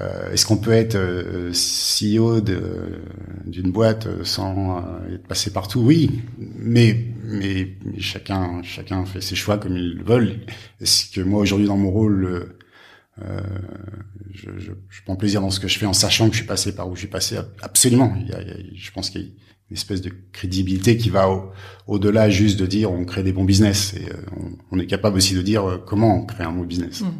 euh, 0.00 0.32
Est-ce 0.32 0.46
qu'on 0.46 0.56
peut 0.56 0.72
être 0.72 0.94
euh, 0.94 1.52
CEO 1.52 2.40
d'une 2.40 3.70
boîte 3.70 4.24
sans 4.24 4.78
euh, 4.78 5.14
être 5.14 5.26
passé 5.26 5.52
partout? 5.52 5.80
Oui, 5.80 6.22
mais, 6.38 7.04
mais 7.24 7.76
chacun 7.98 8.62
chacun 8.62 9.04
fait 9.04 9.20
ses 9.20 9.34
choix 9.34 9.58
comme 9.58 9.76
il 9.76 10.02
veut. 10.02 10.36
Est-ce 10.80 11.10
que 11.10 11.20
moi 11.20 11.40
aujourd'hui 11.40 11.66
dans 11.66 11.76
mon 11.76 11.90
rôle, 11.90 12.56
euh, 13.22 13.40
je, 14.32 14.50
je, 14.58 14.72
je, 14.88 15.02
prends 15.04 15.16
plaisir 15.16 15.42
dans 15.42 15.50
ce 15.50 15.60
que 15.60 15.68
je 15.68 15.78
fais 15.78 15.86
en 15.86 15.92
sachant 15.92 16.26
que 16.28 16.32
je 16.32 16.38
suis 16.38 16.46
passé 16.46 16.74
par 16.74 16.88
où 16.88 16.94
je 16.94 17.00
suis 17.00 17.08
passé? 17.08 17.38
Absolument. 17.60 18.14
Il 18.18 18.28
y 18.28 18.32
a, 18.32 18.40
il 18.40 18.48
y 18.48 18.50
a, 18.50 18.56
je 18.74 18.90
pense 18.92 19.10
qu'il 19.10 19.20
y 19.20 19.24
a 19.24 19.26
une 19.70 19.76
espèce 19.76 20.00
de 20.00 20.10
crédibilité 20.32 20.96
qui 20.96 21.10
va 21.10 21.30
au, 21.30 21.50
au-delà 21.86 22.30
juste 22.30 22.58
de 22.58 22.64
dire 22.64 22.90
on 22.90 23.04
crée 23.04 23.22
des 23.22 23.32
bons 23.32 23.44
business. 23.44 23.92
Et 23.94 24.06
on, 24.70 24.78
est 24.78 24.86
capable 24.86 25.18
aussi 25.18 25.34
de 25.34 25.42
dire 25.42 25.82
comment 25.86 26.22
on 26.22 26.24
crée 26.24 26.44
un 26.44 26.52
bon 26.52 26.64
business. 26.64 27.02
Mmh. 27.02 27.10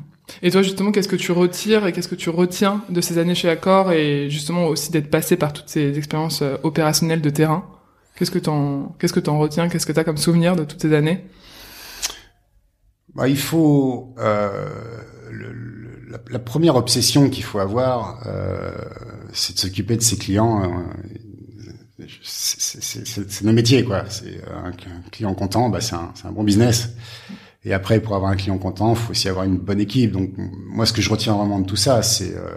Et 0.43 0.51
toi, 0.51 0.63
justement, 0.63 0.93
qu'est-ce 0.93 1.09
que 1.09 1.17
tu 1.17 1.33
retires 1.33 1.87
et 1.87 1.93
qu'est-ce 1.93 2.09
que 2.09 2.15
tu 2.15 2.31
retiens 2.31 2.83
de 2.89 3.01
ces 3.01 3.19
années 3.19 3.35
chez 3.35 3.49
Accor 3.49 3.93
et 3.93 4.31
justement 4.31 4.67
aussi 4.67 4.91
d'être 4.91 5.11
passé 5.11 5.37
par 5.37 5.53
toutes 5.53 5.69
ces 5.69 5.99
expériences 5.99 6.43
euh, 6.43 6.57
opérationnelles 6.63 7.21
de 7.21 7.31
terrain? 7.31 7.65
Qu'est-ce 8.17 8.31
que 8.31 8.39
t'en, 8.39 8.95
qu'est-ce 8.99 9.13
que 9.13 9.31
retiens? 9.31 9.69
Qu'est-ce 9.69 9.87
que 9.87 9.93
t'as 9.93 10.05
comme 10.05 10.17
souvenir 10.17 10.57
de 10.57 10.65
toutes 10.65 10.83
ces 10.83 10.95
années? 10.95 11.25
Bah, 13.15 13.29
il 13.29 13.39
faut 13.39 14.15
euh, 14.19 14.71
la, 16.31 16.39
première 16.39 16.77
obsession 16.77 17.29
qu'il 17.29 17.45
faut 17.45 17.59
avoir, 17.59 18.23
euh, 18.27 18.73
c'est 19.33 19.55
de 19.55 19.59
s'occuper 19.59 19.97
de 19.97 20.03
ses 20.03 20.17
clients. 20.17 20.63
Euh, 21.99 22.07
c'est 22.23 23.43
nos 23.43 23.53
métiers, 23.53 23.85
quoi. 23.85 24.05
C'est 24.09 24.41
un, 24.51 24.73
client 25.11 25.35
content, 25.35 25.69
bah, 25.69 25.81
c'est 25.81 25.95
un 25.95 26.33
bon 26.33 26.43
business. 26.43 26.91
Et 27.65 27.73
après, 27.73 28.01
pour 28.01 28.17
avoir 28.17 28.31
un 28.31 28.37
client 28.37 28.59
content, 28.59 28.95
faut 28.95 29.13
aussi 29.13 29.29
avoir 29.29 29.45
une 29.45 29.59
bonne 29.59 29.81
équipe. 29.81 30.13
Donc, 30.13 30.31
moi, 30.37 30.85
ce 30.85 30.93
que 30.93 31.01
je 31.01 31.11
retiens 31.11 31.35
vraiment 31.35 31.61
de 31.61 31.67
tout 31.67 31.77
ça, 31.77 32.03
c'est 32.03 32.35
euh, 32.37 32.49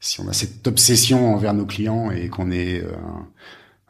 si 0.00 0.20
on 0.20 0.28
a 0.28 0.32
cette 0.32 0.66
obsession 0.66 1.34
envers 1.34 1.54
nos 1.54 1.66
clients 1.66 2.10
et 2.10 2.28
qu'on 2.28 2.50
ait 2.50 2.80
euh, 2.80 2.92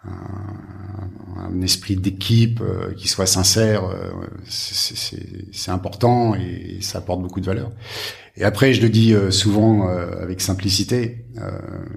un, 0.05 1.49
un, 1.49 1.61
esprit 1.62 1.97
d'équipe 1.97 2.61
euh, 2.61 2.93
qui 2.95 3.09
soit 3.09 3.26
sincère, 3.26 3.85
euh, 3.85 4.11
c'est 4.47 5.71
important 5.71 6.35
et 6.35 6.78
ça 6.83 6.99
apporte 6.99 7.23
beaucoup 7.23 7.40
de 7.40 7.47
valeur. 7.47 7.71
Et 8.37 8.45
après, 8.45 8.75
je 8.75 8.83
le 8.83 8.90
dis 8.90 9.14
souvent 9.31 9.88
avec 9.88 10.43
simplicité, 10.43 11.25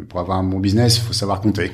pour 0.07 0.21
avoir 0.21 0.37
un 0.37 0.45
bon 0.45 0.59
business, 0.59 0.95
il 0.95 1.01
faut 1.01 1.11
savoir 1.11 1.41
compter. 1.41 1.73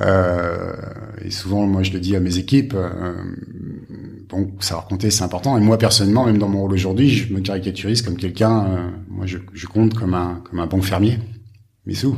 Euh, 0.00 0.74
et 1.22 1.30
souvent, 1.30 1.66
moi, 1.66 1.82
je 1.82 1.92
le 1.92 2.00
dis 2.00 2.16
à 2.16 2.20
mes 2.20 2.38
équipes, 2.38 2.74
euh, 2.74 3.14
bon, 4.28 4.52
savoir 4.60 4.86
compter, 4.86 5.10
c'est 5.10 5.24
important. 5.24 5.56
Et 5.56 5.60
moi, 5.60 5.78
personnellement, 5.78 6.26
même 6.26 6.38
dans 6.38 6.48
mon 6.48 6.60
rôle 6.60 6.72
aujourd'hui, 6.72 7.10
je 7.10 7.32
me 7.32 7.40
caricaturise 7.40 8.02
comme 8.02 8.16
quelqu'un. 8.16 8.66
Euh, 8.66 8.90
moi, 9.08 9.26
je, 9.26 9.38
je, 9.52 9.66
compte 9.66 9.94
comme 9.94 10.14
un 10.14 10.42
comme 10.48 10.60
un 10.60 10.66
bon 10.66 10.82
fermier. 10.82 11.18
Mais 11.84 11.94
sous. 11.94 12.16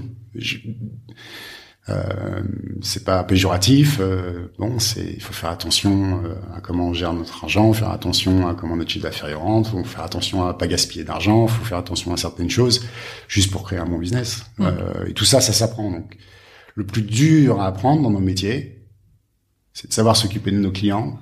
Euh, 1.91 2.43
c'est 2.83 3.05
pas 3.05 3.25
péjoratif. 3.25 3.99
Euh, 4.01 4.49
bon, 4.59 4.79
c'est 4.79 5.15
il 5.15 5.23
faut 5.23 5.33
faire 5.33 5.51
attention 5.51 6.23
à 6.55 6.61
comment 6.61 6.89
on 6.89 6.93
gère 6.93 7.15
notre 7.15 7.45
argent, 7.45 7.73
faire 7.73 7.91
attention 7.91 8.47
à 8.47 8.55
comment 8.55 8.77
notre 8.77 8.91
chiffre 8.91 9.05
d'affaires 9.05 9.41
rentre, 9.41 9.71
faut 9.71 9.85
faire 9.85 10.05
attention 10.05 10.47
à 10.47 10.53
pas 10.53 10.67
gaspiller 10.67 11.05
d'argent, 11.05 11.47
faut 11.47 11.65
faire 11.65 11.79
attention 11.79 12.13
à 12.13 12.19
certaines 12.19 12.51
choses, 12.51 12.87
juste 13.27 13.51
pour 13.51 13.63
créer 13.65 13.79
un 13.79 13.87
bon 13.87 13.99
business. 13.99 14.45
et 15.07 15.15
tout 15.15 15.25
ça, 15.25 15.41
ça 15.41 15.53
s'apprend. 15.53 15.91
Donc, 15.91 16.17
le 16.75 16.85
plus 16.85 17.03
dur 17.03 17.61
à 17.61 17.67
apprendre 17.67 18.03
dans 18.03 18.11
nos 18.11 18.21
métiers, 18.21 18.87
c'est 19.73 19.89
de 19.89 19.93
savoir 19.93 20.17
s'occuper 20.17 20.51
de 20.51 20.59
nos 20.59 20.73
clients 20.73 21.19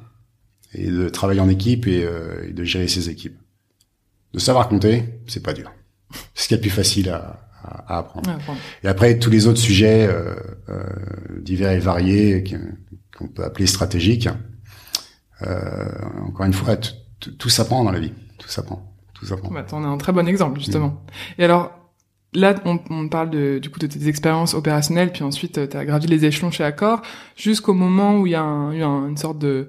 et 0.75 0.90
de 0.90 1.08
travailler 1.08 1.40
en 1.40 1.49
équipe 1.49 1.87
et, 1.87 2.04
euh, 2.04 2.52
de 2.52 2.64
gérer 2.64 2.88
ses 2.88 3.08
équipes. 3.08 3.37
De 4.32 4.38
savoir 4.38 4.68
compter, 4.68 5.04
c'est 5.26 5.42
pas 5.42 5.52
dur. 5.52 5.73
C'est 6.35 6.44
ce 6.44 6.49
qui 6.49 6.54
est 6.54 6.58
le 6.58 6.61
plus 6.61 6.70
facile 6.70 7.08
à, 7.08 7.46
à, 7.66 7.99
apprendre. 7.99 8.30
Et 8.82 8.88
après, 8.88 9.18
tous 9.18 9.30
les 9.30 9.46
autres 9.46 9.58
sujets 9.58 10.06
euh, 10.06 10.35
euh, 10.68 10.82
divers 11.40 11.73
et 11.73 11.78
variés 11.78 12.44
qu'on 13.16 13.28
peut 13.28 13.44
appeler 13.44 13.66
stratégiques, 13.66 14.28
euh, 15.42 15.85
encore 16.26 16.46
une 16.46 16.52
fois, 16.52 16.76
tout 16.76 17.49
s'apprend 17.49 17.85
dans 17.85 17.92
la 17.92 18.00
vie. 18.00 18.12
Tout 18.38 18.49
s'apprend. 18.49 18.94
Tout 19.14 19.26
s'apprend. 19.26 19.50
Bah, 19.50 19.66
on 19.73 19.85
a 19.85 19.87
un 19.87 19.99
très 19.99 20.12
bon 20.12 20.26
exemple, 20.28 20.61
justement. 20.61 20.88
Mm. 20.88 21.40
Et 21.40 21.44
alors, 21.44 21.73
là, 22.35 22.54
on, 22.64 23.08
parle 23.08 23.30
de, 23.30 23.58
du 23.58 23.70
coup 23.70 23.78
de 23.78 23.87
tes 23.87 24.08
expériences 24.08 24.54
opérationnelles, 24.54 25.12
puis 25.12 25.23
ensuite 25.23 25.68
tu 25.68 25.76
as 25.76 25.85
gravi 25.85 26.06
les 26.06 26.25
échelons 26.25 26.50
chez 26.50 26.64
Accor, 26.64 27.02
jusqu'au 27.37 27.75
moment 27.75 28.18
où 28.18 28.26
il 28.26 28.32
y 28.32 28.37
a 28.37 28.42
eu 28.42 28.82
une 28.82 29.16
sorte 29.16 29.38
de, 29.38 29.68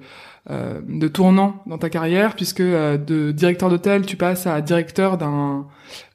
euh, 0.50 0.80
de 0.88 1.08
tournant 1.08 1.62
dans 1.66 1.78
ta 1.78 1.90
carrière, 1.90 2.36
puisque 2.36 2.62
euh, 2.62 2.98
de 2.98 3.32
directeur 3.32 3.70
d'hôtel, 3.70 4.06
tu 4.06 4.16
passes 4.16 4.48
à 4.48 4.62
directeur 4.62 5.18
d'un 5.18 5.68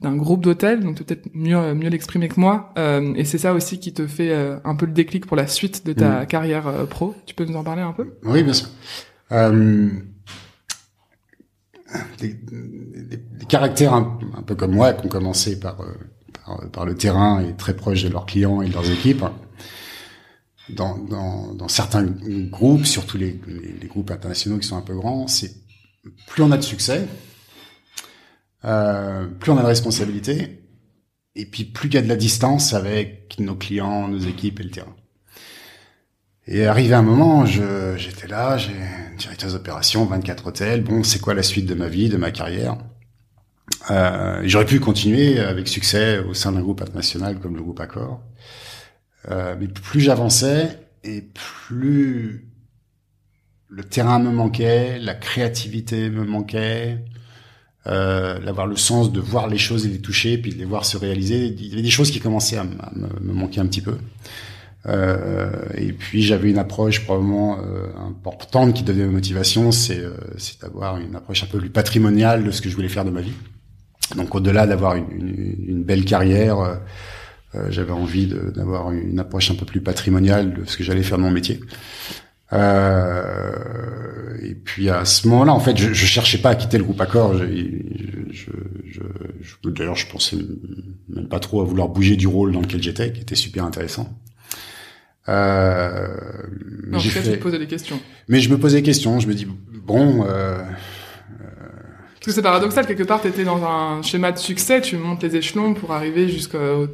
d'un 0.03 0.15
groupe 0.17 0.43
d'hôtel, 0.43 0.81
donc 0.81 0.99
peut-être 0.99 1.29
mieux 1.33 1.73
mieux 1.73 1.89
l'exprimer 1.89 2.29
que 2.29 2.39
moi, 2.39 2.75
et 3.17 3.25
c'est 3.25 3.39
ça 3.39 3.55
aussi 3.55 3.81
qui 3.81 3.95
te 3.95 4.07
fait 4.07 4.31
un 4.65 4.75
peu 4.75 4.85
le 4.85 4.93
déclic 4.93 5.25
pour 5.25 5.35
la 5.35 5.47
suite 5.47 5.87
de 5.87 5.95
ta 5.95 6.23
mm. 6.23 6.27
carrière 6.27 6.65
pro. 6.91 7.15
Tu 7.25 7.35
peux 7.35 7.47
nous 7.47 7.57
en 7.57 7.65
parler 7.65 7.81
un 7.81 7.93
peu? 7.93 8.12
Oui, 8.23 8.43
bien 8.43 8.53
sûr. 8.53 8.69
Des, 12.21 12.37
caractères 13.49 13.95
un, 13.95 14.19
peu 14.45 14.55
comme 14.55 14.73
moi, 14.73 14.93
qui 14.93 15.07
ont 15.07 15.09
commencé 15.09 15.59
par 15.59 15.79
par, 16.73 16.87
le 16.87 16.95
terrain 16.95 17.41
et 17.41 17.55
très 17.55 17.75
proche 17.75 18.03
de 18.05 18.09
leurs 18.09 18.27
clients 18.27 18.62
et 18.62 18.69
de 18.69 18.73
leurs 18.73 18.91
équipes. 18.91 19.25
Dans, 20.73 21.69
certains 21.69 22.05
groupes, 22.05 22.87
surtout 22.87 23.19
les, 23.19 23.38
groupes 23.88 24.11
internationaux 24.11 24.59
qui 24.59 24.67
sont 24.67 24.76
un 24.76 24.83
peu 24.83 24.95
grands, 24.95 25.29
c'est 25.29 25.55
plus 26.26 26.43
on 26.43 26.50
a 26.50 26.57
de 26.57 26.62
succès, 26.62 27.07
euh, 28.64 29.26
plus 29.26 29.52
on 29.52 29.59
a 29.59 29.62
de 29.62 29.67
responsabilité, 29.67 30.62
et 31.35 31.47
puis 31.47 31.64
plus 31.64 31.88
il 31.88 31.95
y 31.95 31.99
a 31.99 32.02
de 32.02 32.09
la 32.09 32.17
distance 32.17 32.75
avec 32.75 33.37
nos 33.38 33.55
clients, 33.55 34.09
nos 34.09 34.19
équipes 34.19 34.61
et 34.61 34.64
le 34.64 34.71
terrain. 34.71 34.97
Et 36.47 36.67
arrivé 36.67 36.95
un 36.95 37.02
moment, 37.02 37.47
j'étais 37.47 38.26
là, 38.26 38.59
j'ai 38.59 38.75
directeur 39.17 39.52
d'opération, 39.52 40.05
24 40.07 40.49
hôtels. 40.49 40.83
Bon, 40.83 41.05
c'est 41.05 41.21
quoi 41.21 41.35
la 41.35 41.45
suite 41.45 41.67
de 41.67 41.75
ma 41.75 41.88
vie, 41.88 42.09
de 42.09 42.17
ma 42.17 42.33
carrière? 42.33 42.79
Euh, 43.91 44.43
J'aurais 44.45 44.67
pu 44.67 44.81
continuer 44.81 45.38
avec 45.38 45.69
succès 45.69 46.19
au 46.19 46.35
sein 46.35 46.52
d'un 46.52 46.61
groupe 46.61 46.83
international 46.83 47.38
comme 47.38 47.55
le 47.55 47.62
groupe 47.62 47.81
Accor. 47.81 48.21
Euh, 49.31 49.55
mais 49.59 49.69
plus 49.69 50.00
j'avançais 50.00 50.79
et 51.05 51.23
plus 51.23 52.49
le 53.69 53.85
terrain 53.85 54.19
me 54.19 54.31
manquait, 54.31 54.99
la 54.99 55.14
créativité 55.14 56.11
me 56.11 56.25
manquait, 56.25 56.99
euh, 57.87 58.38
d'avoir 58.38 58.67
le 58.67 58.76
sens 58.76 59.11
de 59.11 59.21
voir 59.21 59.49
les 59.49 59.59
choses 59.59 59.87
et 59.87 59.88
les 59.88 60.00
toucher, 60.00 60.38
puis 60.38 60.52
de 60.52 60.59
les 60.59 60.64
voir 60.64 60.85
se 60.85 60.97
réaliser. 60.97 61.47
Il 61.47 61.67
y 61.67 61.73
avait 61.73 61.83
des 61.83 61.91
choses 61.91 62.11
qui 62.11 62.21
commençaient 62.21 62.59
à, 62.59 62.64
me, 62.64 63.33
manquer 63.33 63.61
un 63.61 63.67
petit 63.67 63.81
peu. 63.81 63.97
Euh, 64.87 65.50
et 65.76 65.93
puis 65.93 66.23
j'avais 66.23 66.50
une 66.50 66.59
approche 66.59 67.05
probablement 67.05 67.59
euh, 67.61 67.87
importante 67.97 68.75
qui 68.75 68.83
donnait 68.83 69.05
ma 69.05 69.12
motivation, 69.12 69.73
c'est 69.73 70.00
euh, 70.00 70.17
d'avoir 70.61 70.99
une 70.99 71.14
approche 71.14 71.45
un 71.45 71.47
peu 71.47 71.59
plus 71.59 71.71
patrimoniale 71.71 72.45
de 72.45 72.50
ce 72.50 72.61
que 72.61 72.69
je 72.69 72.75
voulais 72.75 72.88
faire 72.88 73.05
de 73.05 73.11
ma 73.11 73.21
vie. 73.21 73.35
Donc 74.17 74.35
au-delà 74.35 74.67
d'avoir 74.67 74.97
une, 74.97 75.11
une, 75.11 75.55
une, 75.69 75.83
belle 75.85 76.05
carrière, 76.05 76.79
euh, 77.54 77.66
j'avais 77.71 77.92
envie 77.92 78.26
d'avoir 78.54 78.92
une 78.92 79.18
approche 79.18 79.50
un 79.50 79.54
peu 79.54 79.66
plus 79.66 79.80
patrimoniale 79.80 80.54
de 80.54 80.64
ce 80.64 80.76
que 80.76 80.85
j'allais 80.85 81.02
faire 81.02 81.18
de 81.18 81.23
mon 81.23 81.30
métier. 81.30 81.61
Euh, 82.52 84.37
et 84.42 84.54
puis 84.54 84.90
à 84.90 85.04
ce 85.04 85.26
moment-là, 85.28 85.52
en 85.52 85.61
fait, 85.61 85.76
je, 85.76 85.92
je 85.92 86.06
cherchais 86.06 86.38
pas 86.38 86.50
à 86.50 86.54
quitter 86.54 86.78
le 86.78 86.85
groupe 86.85 87.00
Accor. 87.00 87.37
Je, 87.37 87.47
je, 88.30 88.50
je, 88.90 89.71
D'ailleurs, 89.71 89.97
je 89.97 90.06
pensais 90.06 90.37
même 91.09 91.28
pas 91.28 91.40
trop 91.40 91.61
à 91.61 91.64
vouloir 91.64 91.88
bouger 91.88 92.16
du 92.16 92.26
rôle 92.26 92.52
dans 92.52 92.61
lequel 92.61 92.82
j'étais, 92.82 93.12
qui 93.12 93.21
était 93.21 93.35
super 93.35 93.64
intéressant. 93.64 94.18
Euh, 95.28 96.09
en 96.92 96.99
tout 96.99 97.09
cas, 97.09 97.23
tu 97.23 97.30
te 97.30 97.37
posais 97.37 97.59
des 97.59 97.66
questions. 97.66 98.00
Mais 98.28 98.40
je 98.40 98.50
me 98.50 98.59
posais 98.59 98.78
des 98.78 98.82
questions. 98.82 99.21
Je 99.21 99.28
me 99.28 99.35
dis 99.35 99.47
bon. 99.87 100.26
Euh, 100.26 100.62
parce 102.23 102.26
que 102.26 102.33
c'est 102.37 102.43
paradoxal, 102.43 102.87
quelque 102.87 103.02
part, 103.02 103.21
tu 103.21 103.26
étais 103.26 103.43
dans 103.43 103.64
un 103.64 104.00
schéma 104.02 104.31
de 104.31 104.38
succès, 104.38 104.81
tu 104.81 104.97
montes 104.97 105.25
les 105.25 105.35
échelons 105.35 105.75
pour 105.75 105.93
arriver 105.93 106.29
jusqu'au 106.29 106.87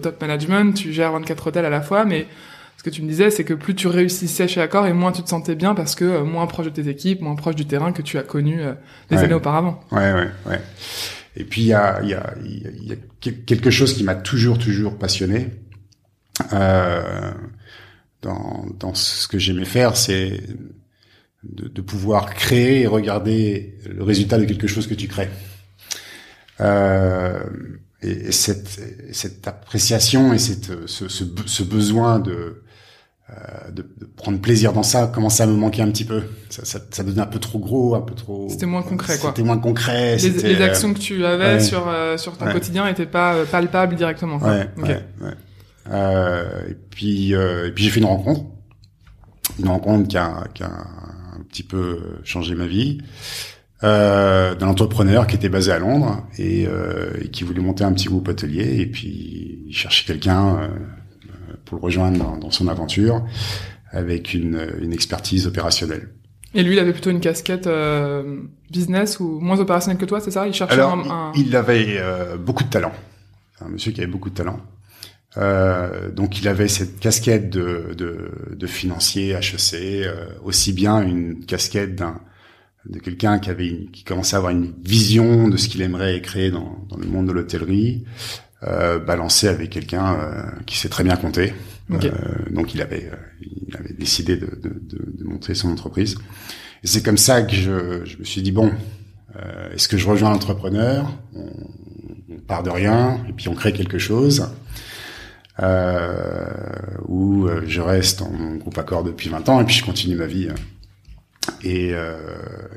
top 0.00 0.20
management, 0.20 0.74
tu 0.74 0.92
gères 0.92 1.10
24 1.10 1.48
hôtels 1.48 1.64
à 1.64 1.70
la 1.70 1.80
fois, 1.80 2.04
mais 2.04 2.28
ce 2.76 2.84
que 2.84 2.90
tu 2.90 3.02
me 3.02 3.08
disais, 3.08 3.30
c'est 3.30 3.42
que 3.42 3.54
plus 3.54 3.74
tu 3.74 3.88
réussissais 3.88 4.46
chez 4.46 4.60
Accor 4.60 4.86
et 4.86 4.92
moins 4.92 5.10
tu 5.10 5.24
te 5.24 5.28
sentais 5.28 5.56
bien 5.56 5.74
parce 5.74 5.96
que 5.96 6.04
euh, 6.04 6.24
moins 6.24 6.46
proche 6.46 6.66
de 6.66 6.70
tes 6.70 6.88
équipes, 6.88 7.20
moins 7.20 7.34
proche 7.34 7.56
du 7.56 7.66
terrain 7.66 7.90
que 7.90 8.00
tu 8.00 8.16
as 8.16 8.22
connu 8.22 8.62
euh, 8.62 8.74
des 9.10 9.16
années 9.16 9.34
auparavant. 9.34 9.80
Ouais, 9.90 10.12
ouais, 10.12 10.28
ouais. 10.46 10.60
Et 11.34 11.42
puis 11.42 11.62
il 11.62 11.66
y 11.66 11.74
a, 11.74 12.00
y, 12.04 12.14
a, 12.14 12.32
y 12.44 12.92
a 12.92 12.96
quelque 13.44 13.70
chose 13.70 13.92
qui 13.92 14.04
m'a 14.04 14.14
toujours, 14.14 14.58
toujours 14.58 14.96
passionné 14.96 15.48
euh, 16.52 17.32
dans, 18.22 18.66
dans 18.78 18.94
ce 18.94 19.26
que 19.26 19.38
j'aimais 19.38 19.64
faire, 19.64 19.96
c'est 19.96 20.40
de, 21.44 21.68
de, 21.68 21.80
pouvoir 21.80 22.34
créer 22.34 22.82
et 22.82 22.86
regarder 22.86 23.78
le 23.88 24.02
résultat 24.02 24.38
de 24.38 24.44
quelque 24.44 24.66
chose 24.66 24.86
que 24.86 24.94
tu 24.94 25.08
crées. 25.08 25.30
Euh, 26.60 27.38
et, 28.02 28.32
cette, 28.32 28.80
cette 29.12 29.46
appréciation 29.46 30.32
et 30.32 30.38
cette, 30.38 30.86
ce, 30.86 31.08
ce, 31.08 31.24
ce 31.46 31.62
besoin 31.62 32.18
de, 32.18 32.62
euh, 33.28 33.70
de, 33.72 33.82
de, 33.82 34.06
prendre 34.06 34.40
plaisir 34.40 34.72
dans 34.72 34.84
ça 34.84 35.08
commençait 35.08 35.42
à 35.42 35.46
me 35.46 35.56
manquer 35.56 35.82
un 35.82 35.90
petit 35.90 36.04
peu. 36.04 36.22
Ça, 36.48 36.64
ça, 36.64 36.78
ça 36.88 37.02
devenait 37.02 37.22
un 37.22 37.26
peu 37.26 37.40
trop 37.40 37.58
gros, 37.58 37.96
un 37.96 38.00
peu 38.00 38.14
trop. 38.14 38.46
C'était 38.48 38.66
moins 38.66 38.82
concret, 38.82 39.18
quoi. 39.18 39.30
C'était 39.30 39.42
moins 39.42 39.58
concret. 39.58 40.16
Les, 40.16 40.30
les, 40.30 40.62
actions 40.62 40.94
que 40.94 41.00
tu 41.00 41.24
avais 41.24 41.58
sur 41.58 41.88
euh, 41.88 42.16
sur 42.18 42.38
ton 42.38 42.44
quotidien 42.52 42.84
n'étaient 42.86 43.04
pas 43.04 43.34
euh, 43.34 43.44
palpables 43.44 43.96
directement. 43.96 44.38
Quoi. 44.38 44.50
Ouais, 44.50 44.68
ouais, 44.80 45.02
et 46.70 46.74
puis 46.90 47.32
et 47.32 47.72
puis 47.74 47.82
j'ai 47.82 47.90
fait 47.90 47.98
une 47.98 48.06
rencontre, 48.06 48.42
une 49.58 49.68
rencontre 49.68 50.06
qui 50.06 50.18
a, 50.18 50.44
qui 50.54 50.62
a 50.62 50.86
petit 51.56 51.62
peu 51.62 51.98
changé 52.24 52.54
ma 52.54 52.66
vie. 52.66 52.98
Euh, 53.84 54.54
d'un 54.54 54.68
entrepreneur 54.68 55.26
qui 55.26 55.36
était 55.36 55.50
basé 55.50 55.70
à 55.70 55.78
Londres 55.78 56.24
et, 56.38 56.66
euh, 56.66 57.10
et, 57.20 57.28
qui 57.28 57.44
voulait 57.44 57.60
monter 57.60 57.84
un 57.84 57.92
petit 57.92 58.06
groupe 58.06 58.26
hôtelier 58.28 58.80
et 58.80 58.86
puis 58.86 59.64
il 59.66 59.76
cherchait 59.76 60.06
quelqu'un 60.06 60.56
euh, 60.56 60.68
pour 61.66 61.76
le 61.76 61.82
rejoindre 61.82 62.18
dans, 62.18 62.36
dans 62.38 62.50
son 62.50 62.68
aventure 62.68 63.22
avec 63.90 64.32
une, 64.32 64.66
une 64.80 64.94
expertise 64.94 65.46
opérationnelle. 65.46 66.08
Et 66.54 66.62
lui, 66.62 66.72
il 66.72 66.78
avait 66.78 66.92
plutôt 66.92 67.10
une 67.10 67.20
casquette 67.20 67.66
euh, 67.66 68.40
business 68.70 69.20
ou 69.20 69.40
moins 69.40 69.60
opérationnelle 69.60 69.98
que 69.98 70.06
toi, 70.06 70.20
c'est 70.20 70.30
ça? 70.30 70.46
Il 70.46 70.54
cherchait 70.54 70.74
Alors, 70.74 70.94
un, 70.94 71.10
un... 71.10 71.32
il 71.36 71.54
avait 71.54 71.98
euh, 71.98 72.38
beaucoup 72.38 72.64
de 72.64 72.70
talent. 72.70 72.92
C'est 73.58 73.64
un 73.66 73.68
monsieur 73.68 73.92
qui 73.92 74.00
avait 74.00 74.10
beaucoup 74.10 74.30
de 74.30 74.34
talent. 74.34 74.58
Euh, 75.38 76.10
donc, 76.10 76.40
il 76.40 76.48
avait 76.48 76.68
cette 76.68 76.98
casquette 76.98 77.50
de, 77.50 77.94
de, 77.96 78.30
de 78.54 78.66
financier 78.66 79.30
HEC, 79.32 79.74
euh, 79.74 80.26
aussi 80.44 80.72
bien 80.72 81.02
une 81.02 81.44
casquette 81.44 81.94
d'un 81.94 82.20
de 82.88 82.98
quelqu'un 83.00 83.38
qui 83.38 83.50
avait 83.50 83.66
une, 83.66 83.90
qui 83.90 84.04
commençait 84.04 84.36
à 84.36 84.38
avoir 84.38 84.52
une 84.52 84.72
vision 84.84 85.48
de 85.48 85.56
ce 85.56 85.68
qu'il 85.68 85.82
aimerait 85.82 86.20
créer 86.20 86.50
dans, 86.50 86.86
dans 86.88 86.96
le 86.96 87.06
monde 87.06 87.26
de 87.26 87.32
l'hôtellerie, 87.32 88.04
euh, 88.62 88.98
balancé 88.98 89.48
avec 89.48 89.70
quelqu'un 89.70 90.14
euh, 90.14 90.42
qui 90.66 90.78
sait 90.78 90.88
très 90.88 91.04
bien 91.04 91.16
compter. 91.16 91.52
Ok. 91.92 92.04
Euh, 92.04 92.10
donc 92.50 92.74
il 92.74 92.82
avait 92.82 93.10
il 93.40 93.76
avait 93.76 93.92
décidé 93.92 94.36
de, 94.36 94.46
de, 94.46 94.68
de, 94.68 95.12
de 95.18 95.24
monter 95.24 95.54
son 95.54 95.70
entreprise. 95.70 96.16
Et 96.84 96.86
c'est 96.86 97.02
comme 97.02 97.16
ça 97.16 97.42
que 97.42 97.54
je, 97.54 98.04
je 98.04 98.18
me 98.18 98.24
suis 98.24 98.42
dit 98.42 98.52
bon, 98.52 98.70
euh, 99.36 99.72
est-ce 99.72 99.88
que 99.88 99.96
je 99.96 100.06
rejoins 100.08 100.30
l'entrepreneur? 100.30 101.12
On, 101.34 101.50
on 102.30 102.38
part 102.38 102.62
de 102.62 102.70
rien 102.70 103.20
et 103.28 103.32
puis 103.32 103.48
on 103.48 103.54
crée 103.54 103.72
quelque 103.72 103.98
chose. 103.98 104.48
Euh, 105.60 106.44
ou 107.08 107.46
euh, 107.46 107.62
je 107.66 107.80
reste 107.80 108.20
en 108.20 108.56
groupe 108.56 108.76
accord 108.76 109.04
depuis 109.04 109.30
20 109.30 109.48
ans 109.48 109.60
et 109.60 109.64
puis 109.64 109.74
je 109.76 109.84
continue 109.84 110.14
ma 110.14 110.26
vie. 110.26 110.48
Et, 111.62 111.92
euh, 111.94 112.16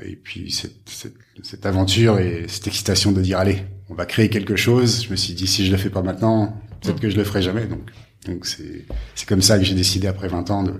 et 0.02 0.16
puis 0.16 0.50
cette, 0.50 0.88
cette, 0.88 1.14
cette 1.42 1.66
aventure 1.66 2.18
et 2.18 2.46
cette 2.48 2.66
excitation 2.68 3.12
de 3.12 3.20
dire 3.20 3.38
allez, 3.38 3.64
on 3.90 3.94
va 3.94 4.06
créer 4.06 4.30
quelque 4.30 4.56
chose. 4.56 5.04
Je 5.04 5.10
me 5.10 5.16
suis 5.16 5.34
dit 5.34 5.46
si 5.46 5.66
je 5.66 5.72
le 5.72 5.76
fais 5.76 5.90
pas 5.90 6.02
maintenant, 6.02 6.58
peut-être 6.80 6.96
Mm. 6.96 7.00
que 7.00 7.10
je 7.10 7.16
le 7.16 7.24
ferai 7.24 7.42
jamais. 7.42 7.66
Donc 7.66 7.90
donc 8.26 8.46
c'est 8.46 8.86
c'est 9.14 9.28
comme 9.28 9.42
ça 9.42 9.58
que 9.58 9.64
j'ai 9.64 9.74
décidé 9.74 10.06
après 10.06 10.28
20 10.28 10.50
ans 10.50 10.62
de, 10.62 10.74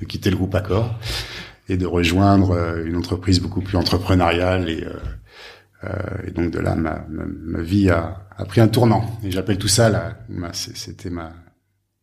de 0.00 0.04
quitter 0.04 0.30
le 0.30 0.36
groupe 0.36 0.54
Accor 0.54 0.98
et 1.68 1.76
de 1.76 1.86
rejoindre 1.86 2.78
une 2.84 2.96
entreprise 2.96 3.40
beaucoup 3.40 3.60
plus 3.60 3.76
entrepreneuriale 3.76 4.70
et 4.70 4.84
et 6.26 6.30
donc 6.32 6.50
de 6.50 6.58
là 6.58 6.74
ma, 6.74 7.04
ma, 7.08 7.24
ma 7.26 7.62
vie 7.62 7.88
a, 7.88 8.26
a 8.36 8.44
pris 8.44 8.60
un 8.60 8.68
tournant 8.68 9.04
et 9.22 9.30
j'appelle 9.30 9.58
tout 9.58 9.68
ça 9.68 9.88
là 9.88 10.18
c'était 10.52 11.10
ma 11.10 11.32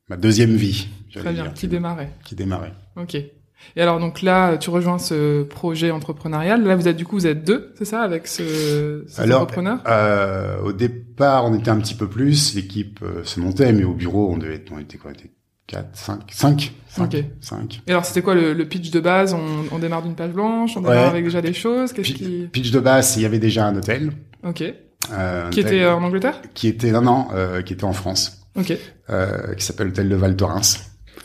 ma 0.09 0.17
deuxième 0.17 0.55
vie 0.55 0.87
Très 1.13 1.33
bien, 1.33 1.43
dire, 1.43 1.53
qui 1.53 1.67
démarrait. 1.67 2.11
qui 2.23 2.35
démarrait 2.35 2.73
Ok. 2.97 3.15
Et 3.15 3.81
alors 3.81 3.99
donc 3.99 4.21
là, 4.21 4.57
tu 4.57 4.69
rejoins 4.69 4.99
ce 4.99 5.43
projet 5.43 5.89
entrepreneurial. 5.89 6.63
Là, 6.63 6.75
vous 6.75 6.87
êtes 6.87 6.97
du 6.97 7.05
coup, 7.05 7.15
vous 7.15 7.25
êtes 7.25 7.43
deux, 7.45 7.73
c'est 7.77 7.85
ça, 7.85 8.01
avec 8.01 8.27
ce 8.27 9.05
cet 9.07 9.19
Alors, 9.21 9.43
entrepreneur 9.43 9.79
Euh, 9.87 10.59
au 10.61 10.73
départ, 10.73 11.45
on 11.45 11.57
était 11.57 11.71
un 11.71 11.79
petit 11.79 11.95
peu 11.95 12.07
plus, 12.07 12.53
l'équipe 12.53 12.99
euh, 13.01 13.23
se 13.23 13.39
montait, 13.39 13.71
mais 13.73 13.83
au 13.85 13.93
bureau, 13.93 14.29
on 14.31 14.37
devait 14.37 14.55
être, 14.55 14.71
on 14.71 14.77
était 14.79 14.97
quoi, 14.97 15.11
on 15.11 15.13
était 15.13 15.31
4, 15.67 15.87
5, 15.93 16.19
5, 16.31 16.73
5, 16.89 17.03
Ok. 17.15 17.23
5. 17.41 17.81
Et 17.87 17.91
alors, 17.91 18.05
c'était 18.05 18.21
quoi 18.21 18.35
le, 18.35 18.53
le 18.53 18.67
pitch 18.67 18.91
de 18.91 18.99
base? 18.99 19.33
On, 19.33 19.65
on 19.71 19.79
démarre 19.79 20.03
d'une 20.03 20.15
page 20.15 20.31
blanche, 20.31 20.77
on 20.77 20.81
démarre 20.81 20.95
Ouais. 21.03 21.09
avec 21.09 21.23
déjà 21.25 21.41
des 21.41 21.53
choses. 21.53 21.91
Qu'est-ce 21.91 22.13
qui 22.13 22.47
Pitch 22.51 22.71
de 22.71 22.79
base, 22.79 23.15
il 23.17 23.23
y 23.23 23.25
avait 23.25 23.39
déjà 23.39 23.65
un 23.67 23.75
hôtel, 23.75 24.11
Ok. 24.43 24.63
euh, 25.11 25.49
Qui 25.49 25.59
était 25.61 25.81
euh, 25.81 25.95
en 25.95 26.03
Angleterre? 26.03 26.41
Qui 26.53 26.67
était, 26.67 26.91
non, 26.91 27.01
non, 27.01 27.27
euh, 27.33 27.61
qui 27.63 27.73
était 27.73 27.83
en 27.83 27.93
France, 27.93 28.45
Ok. 28.55 28.77
euh, 29.09 29.53
qui 29.55 29.65
s'appelle 29.65 29.87
l'hôtel 29.87 30.07
de 30.09 30.15
Val. 30.15 30.35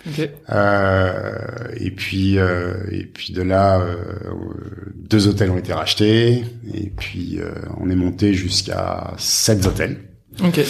Ok. 0.09 0.31
Euh, 0.49 1.33
et 1.77 1.91
puis, 1.91 2.37
et 2.37 3.05
puis 3.13 3.35
de 3.35 3.43
là, 3.43 3.85
deux 4.97 5.29
hôtels 5.29 5.51
ont 5.51 5.59
été 5.59 5.75
rachetés, 5.75 6.45
et 6.73 6.91
puis 6.97 7.39
on 7.79 7.91
est 7.91 7.95
monté 7.97 8.33
jusqu'à 8.33 9.13
sept 9.19 9.67
hôtels. 9.67 9.99
Ok. 10.43 10.61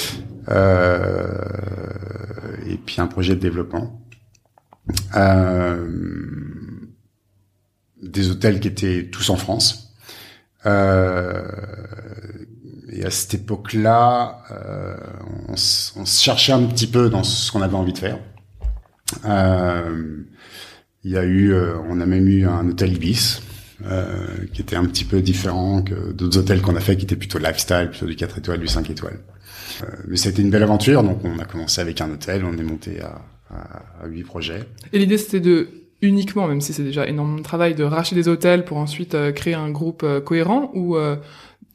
Euh, 0.48 1.28
et 2.70 2.76
puis 2.76 3.00
un 3.00 3.06
projet 3.06 3.34
de 3.34 3.40
développement. 3.40 4.00
Euh, 5.16 5.88
des 8.02 8.30
hôtels 8.30 8.60
qui 8.60 8.68
étaient 8.68 9.08
tous 9.10 9.30
en 9.30 9.36
France. 9.36 9.94
Euh, 10.66 11.42
et 12.88 13.04
à 13.04 13.10
cette 13.10 13.34
époque-là, 13.34 14.42
euh, 14.50 14.96
on, 15.48 15.52
on 15.52 15.56
se 16.06 16.22
cherchait 16.22 16.52
un 16.52 16.64
petit 16.64 16.86
peu 16.86 17.10
dans 17.10 17.22
ce 17.22 17.52
qu'on 17.52 17.62
avait 17.62 17.76
envie 17.76 17.92
de 17.92 17.98
faire. 17.98 18.18
Il 21.02 21.10
y 21.10 21.16
a 21.16 21.24
eu, 21.24 21.54
on 21.88 22.00
a 22.00 22.06
même 22.06 22.28
eu 22.28 22.46
un 22.46 22.68
hôtel 22.68 22.94
Ibis, 22.94 23.40
euh, 23.86 24.26
qui 24.52 24.60
était 24.60 24.76
un 24.76 24.84
petit 24.84 25.04
peu 25.04 25.20
différent 25.20 25.82
que 25.82 26.12
d'autres 26.12 26.38
hôtels 26.38 26.60
qu'on 26.60 26.76
a 26.76 26.80
fait, 26.80 26.96
qui 26.96 27.04
étaient 27.04 27.16
plutôt 27.16 27.38
lifestyle, 27.38 27.88
plutôt 27.90 28.06
du 28.06 28.16
4 28.16 28.38
étoiles, 28.38 28.60
du 28.60 28.68
5 28.68 28.90
étoiles. 28.90 29.20
Euh, 29.82 29.86
mais 30.06 30.16
c'était 30.16 30.42
une 30.42 30.50
belle 30.50 30.62
aventure, 30.62 31.02
donc 31.02 31.24
on 31.24 31.38
a 31.38 31.44
commencé 31.44 31.80
avec 31.80 32.00
un 32.00 32.10
hôtel, 32.10 32.44
on 32.44 32.56
est 32.58 32.62
monté 32.62 33.00
à, 33.00 33.22
à, 33.50 34.04
à 34.04 34.06
8 34.06 34.24
projets. 34.24 34.64
Et 34.92 34.98
l'idée, 34.98 35.16
c'était 35.16 35.40
de 35.40 35.68
uniquement, 36.02 36.46
même 36.46 36.60
si 36.60 36.72
c'est 36.72 36.82
déjà 36.82 37.06
énormément 37.06 37.38
de 37.38 37.42
travail, 37.42 37.74
de 37.74 37.84
racheter 37.84 38.14
des 38.16 38.28
hôtels 38.28 38.64
pour 38.64 38.78
ensuite 38.78 39.14
euh, 39.14 39.32
créer 39.32 39.54
un 39.54 39.70
groupe 39.70 40.02
euh, 40.02 40.20
cohérent 40.20 40.70
ou 40.74 40.96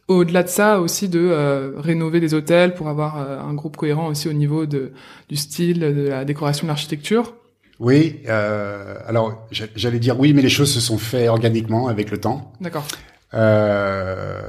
au-delà 0.08 0.44
de 0.44 0.48
ça 0.48 0.80
aussi 0.80 1.10
de 1.10 1.74
rénover 1.78 2.20
des 2.20 2.36
hôtels 2.36 2.76
pour 2.76 2.90
avoir 2.90 3.18
un 3.18 3.54
groupe 3.56 3.76
cohérent 3.76 4.08
aussi 4.08 4.28
au 4.28 4.34
niveau 4.34 4.68
de, 4.68 4.92
du 5.30 5.36
style, 5.36 5.80
de 5.80 6.08
la 6.10 6.26
décoration, 6.26 6.66
de 6.66 6.68
l'architecture? 6.68 7.34
Oui, 7.80 8.22
euh, 8.28 8.96
alors 9.06 9.48
j'a- 9.52 9.66
j'allais 9.76 10.00
dire 10.00 10.18
oui, 10.20 10.34
mais 10.34 10.42
les 10.42 10.50
choses 10.50 10.72
se 10.74 10.80
sont 10.80 10.98
faites 10.98 11.28
organiquement 11.30 11.88
avec 11.88 12.10
le 12.12 12.20
temps. 12.20 12.54
D'accord. 12.62 12.86
Euh, 13.34 14.42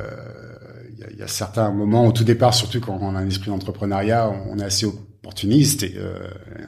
Il 0.93 0.99
y, 1.01 1.05
a, 1.05 1.11
il 1.11 1.19
y 1.19 1.23
a 1.23 1.29
certains 1.29 1.71
moments, 1.73 2.07
au 2.07 2.13
tout 2.13 2.25
départ, 2.25 2.55
surtout 2.55 2.81
quand 2.81 2.99
on 3.03 3.15
a 3.17 3.19
un 3.19 3.27
esprit 3.29 3.51
d'entrepreneuriat, 3.51 4.31
on 4.49 4.59
est 4.59 4.65
assez 4.65 4.87
opportuniste 4.87 5.83
et, 5.83 5.95
euh, 5.97 6.19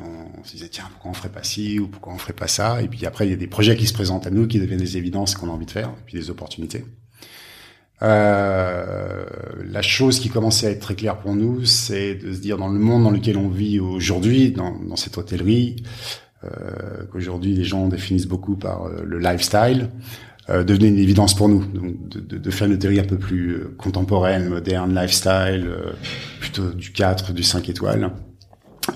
on, 0.05 0.41
on 0.41 0.45
se 0.45 0.53
disait 0.53 0.69
tiens 0.69 0.85
pourquoi 0.93 1.11
on 1.13 1.15
ferait 1.15 1.29
pas 1.29 1.43
ci 1.45 1.79
ou 1.79 1.87
pourquoi 1.89 2.13
on 2.13 2.19
ferait 2.19 2.33
pas 2.33 2.49
ça? 2.49 2.83
Et 2.83 2.89
puis 2.89 3.07
après 3.07 3.27
il 3.27 3.31
y 3.31 3.35
a 3.35 3.37
des 3.37 3.47
projets 3.47 3.77
qui 3.77 3.87
se 3.87 3.95
présentent 3.95 4.27
à 4.27 4.31
nous 4.31 4.47
qui 4.49 4.59
deviennent 4.59 4.81
des 4.81 4.97
évidences 4.97 5.35
qu'on 5.37 5.49
a 5.49 5.53
envie 5.53 5.67
de 5.67 5.71
faire 5.71 5.89
et 5.91 6.03
puis 6.07 6.19
des 6.19 6.29
opportunités. 6.29 6.85
Euh, 8.03 9.25
la 9.65 9.83
chose 9.83 10.21
qui 10.21 10.29
commençait 10.29 10.67
à 10.69 10.71
être 10.71 10.81
très 10.81 10.95
claire 10.95 11.19
pour 11.19 11.35
nous, 11.35 11.65
c'est 11.65 12.15
de 12.15 12.33
se 12.33 12.39
dire 12.41 12.57
dans 12.59 12.69
le 12.69 12.79
monde 12.79 13.03
dans 13.05 13.11
lequel 13.11 13.37
on 13.37 13.49
vit 13.49 13.81
aujourd'hui, 13.81 14.53
dans, 14.53 14.79
dans 14.79 14.97
cette 14.97 15.19
hôtellerie, 15.19 15.77
euh, 16.45 16.49
qu'aujourd'hui 17.13 17.55
les 17.55 17.65
gens 17.65 17.89
définissent 17.89 18.29
beaucoup 18.29 18.57
par 18.57 18.87
euh, 18.87 19.03
le 19.05 19.19
lifestyle, 19.19 19.89
euh, 20.51 20.65
devenait 20.65 20.89
une 20.89 20.99
évidence 20.99 21.35
pour 21.35 21.49
nous. 21.49 21.65
Donc, 21.65 22.09
de, 22.09 22.21
de, 22.21 22.39
de 22.39 22.51
faire 22.51 22.67
une 22.69 22.75
hôtellerie 22.75 23.01
un 23.01 23.05
peu 23.05 23.19
plus 23.19 23.51
euh, 23.55 23.75
contemporaine, 23.77 24.49
moderne, 24.49 24.95
lifestyle, 24.95 25.67
euh, 25.69 25.93
plutôt 26.41 26.71
du 26.71 26.93
4, 26.93 27.33
du 27.33 27.43
5 27.43 27.69
étoiles. 27.69 28.11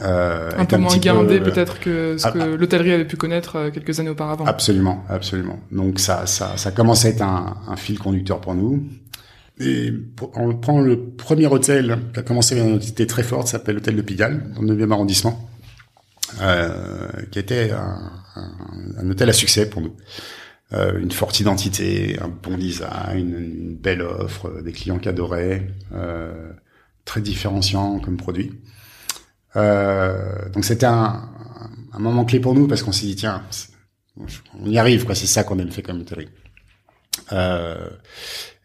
Euh, 0.03 0.49
Un 0.57 0.65
peu 0.65 0.79
moins 0.79 0.97
guindé 0.97 1.39
peu- 1.39 1.51
peut-être 1.51 1.79
que 1.79 2.17
ce 2.17 2.27
ah, 2.27 2.31
que 2.33 2.39
ah. 2.39 2.47
l'hôtellerie 2.57 2.93
avait 2.93 3.05
pu 3.05 3.17
connaître 3.17 3.69
quelques 3.71 4.01
années 4.01 4.09
auparavant. 4.09 4.47
Absolument, 4.47 5.05
absolument. 5.11 5.59
Donc 5.71 5.99
ça, 5.99 6.25
ça, 6.27 6.57
ça 6.57 6.71
commence 6.71 7.05
à 7.05 7.11
être 7.11 7.21
un, 7.21 7.59
un 7.69 7.77
fil 7.77 7.99
conducteur 7.99 8.41
pour 8.41 8.55
nous. 8.55 8.85
Et 9.61 9.93
pour- 9.93 10.33
on 10.35 10.55
prend 10.57 10.81
le 10.81 10.99
premier 11.11 11.47
hôtel 11.47 11.99
qui 12.15 12.21
a 12.21 12.23
commencé 12.23 12.59
une 12.59 12.69
identité 12.69 13.07
très 13.07 13.23
forte, 13.23 13.49
ça 13.49 13.59
s'appelle 13.59 13.75
l'hôtel 13.75 13.97
de 13.97 14.01
Pigalle, 14.03 14.43
dans 14.55 14.63
le 14.63 14.75
9e 14.75 14.93
arrondissement, 14.93 15.39
qui 17.31 17.39
était 17.39 17.73
un, 17.73 18.13
un, 18.37 18.51
un 18.99 19.11
hôtel 19.11 19.29
à 19.29 19.33
succès 19.33 19.69
pour 19.69 19.83
nous. 19.83 19.95
Euh, 20.73 20.99
une 20.99 21.11
forte 21.11 21.39
identité, 21.39 22.19
un 22.21 22.29
bon 22.29 22.57
design, 22.57 23.35
une, 23.37 23.77
belle 23.77 24.01
offre, 24.01 24.49
euh, 24.49 24.63
des 24.63 24.73
clients 24.73 24.99
qui 24.99 25.09
adoraient, 25.09 25.67
euh, 25.93 26.51
très 27.05 27.21
différenciant 27.21 27.99
comme 27.99 28.17
produit. 28.17 28.53
Euh, 29.57 30.49
donc 30.51 30.65
c'était 30.65 30.87
un, 30.87 31.29
un 31.93 31.99
moment 31.99 32.25
clé 32.25 32.41
pour 32.41 32.55
nous 32.55 32.67
parce 32.69 32.83
qu'on 32.83 32.93
s'est 32.93 33.05
dit 33.05 33.17
tiens, 33.17 33.43
on 34.17 34.71
y 34.71 34.79
arrive 34.79 35.05
quoi, 35.05 35.15
c'est 35.15 35.27
ça 35.27 35.45
qu'on 35.45 35.59
aime 35.59 35.71
faire 35.71 35.85
comme 35.85 36.01
hôtellerie. 36.01 36.31
Euh, 37.33 37.91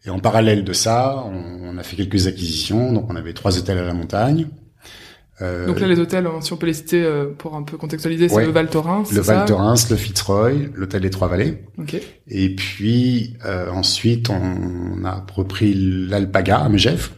et 0.06 0.10
en 0.10 0.18
parallèle 0.18 0.64
de 0.64 0.72
ça, 0.72 1.24
on 1.26 1.76
a 1.76 1.82
fait 1.82 1.96
quelques 1.96 2.26
acquisitions. 2.26 2.92
Donc 2.92 3.10
on 3.10 3.16
avait 3.16 3.34
trois 3.34 3.58
hôtels 3.58 3.78
à 3.78 3.84
la 3.84 3.92
montagne. 3.92 4.48
Euh, 5.40 5.66
Donc 5.66 5.78
là, 5.80 5.86
les 5.86 6.00
hôtels, 6.00 6.26
euh, 6.26 6.40
si 6.40 6.52
on 6.52 6.56
peut 6.56 6.66
les 6.66 6.74
citer 6.74 7.02
euh, 7.04 7.26
pour 7.36 7.54
un 7.54 7.62
peu 7.62 7.76
contextualiser, 7.76 8.28
c'est 8.28 8.34
Ouais. 8.34 8.46
le 8.46 8.50
Val 8.52 8.68
Thorens, 8.68 9.12
le 9.12 9.20
Val 9.20 9.44
Thorens, 9.46 9.88
le 9.90 9.96
Fitzroy, 9.96 10.52
l'hôtel 10.74 11.02
des 11.02 11.10
Trois 11.10 11.28
Vallées. 11.28 11.62
Ok. 11.78 11.96
Et 12.26 12.54
puis 12.56 13.36
euh, 13.44 13.70
ensuite, 13.70 14.30
on 14.30 15.04
a 15.04 15.24
repris 15.32 15.74
l'Alpaga 16.08 16.58
à 16.58 16.68
Megève 16.68 17.10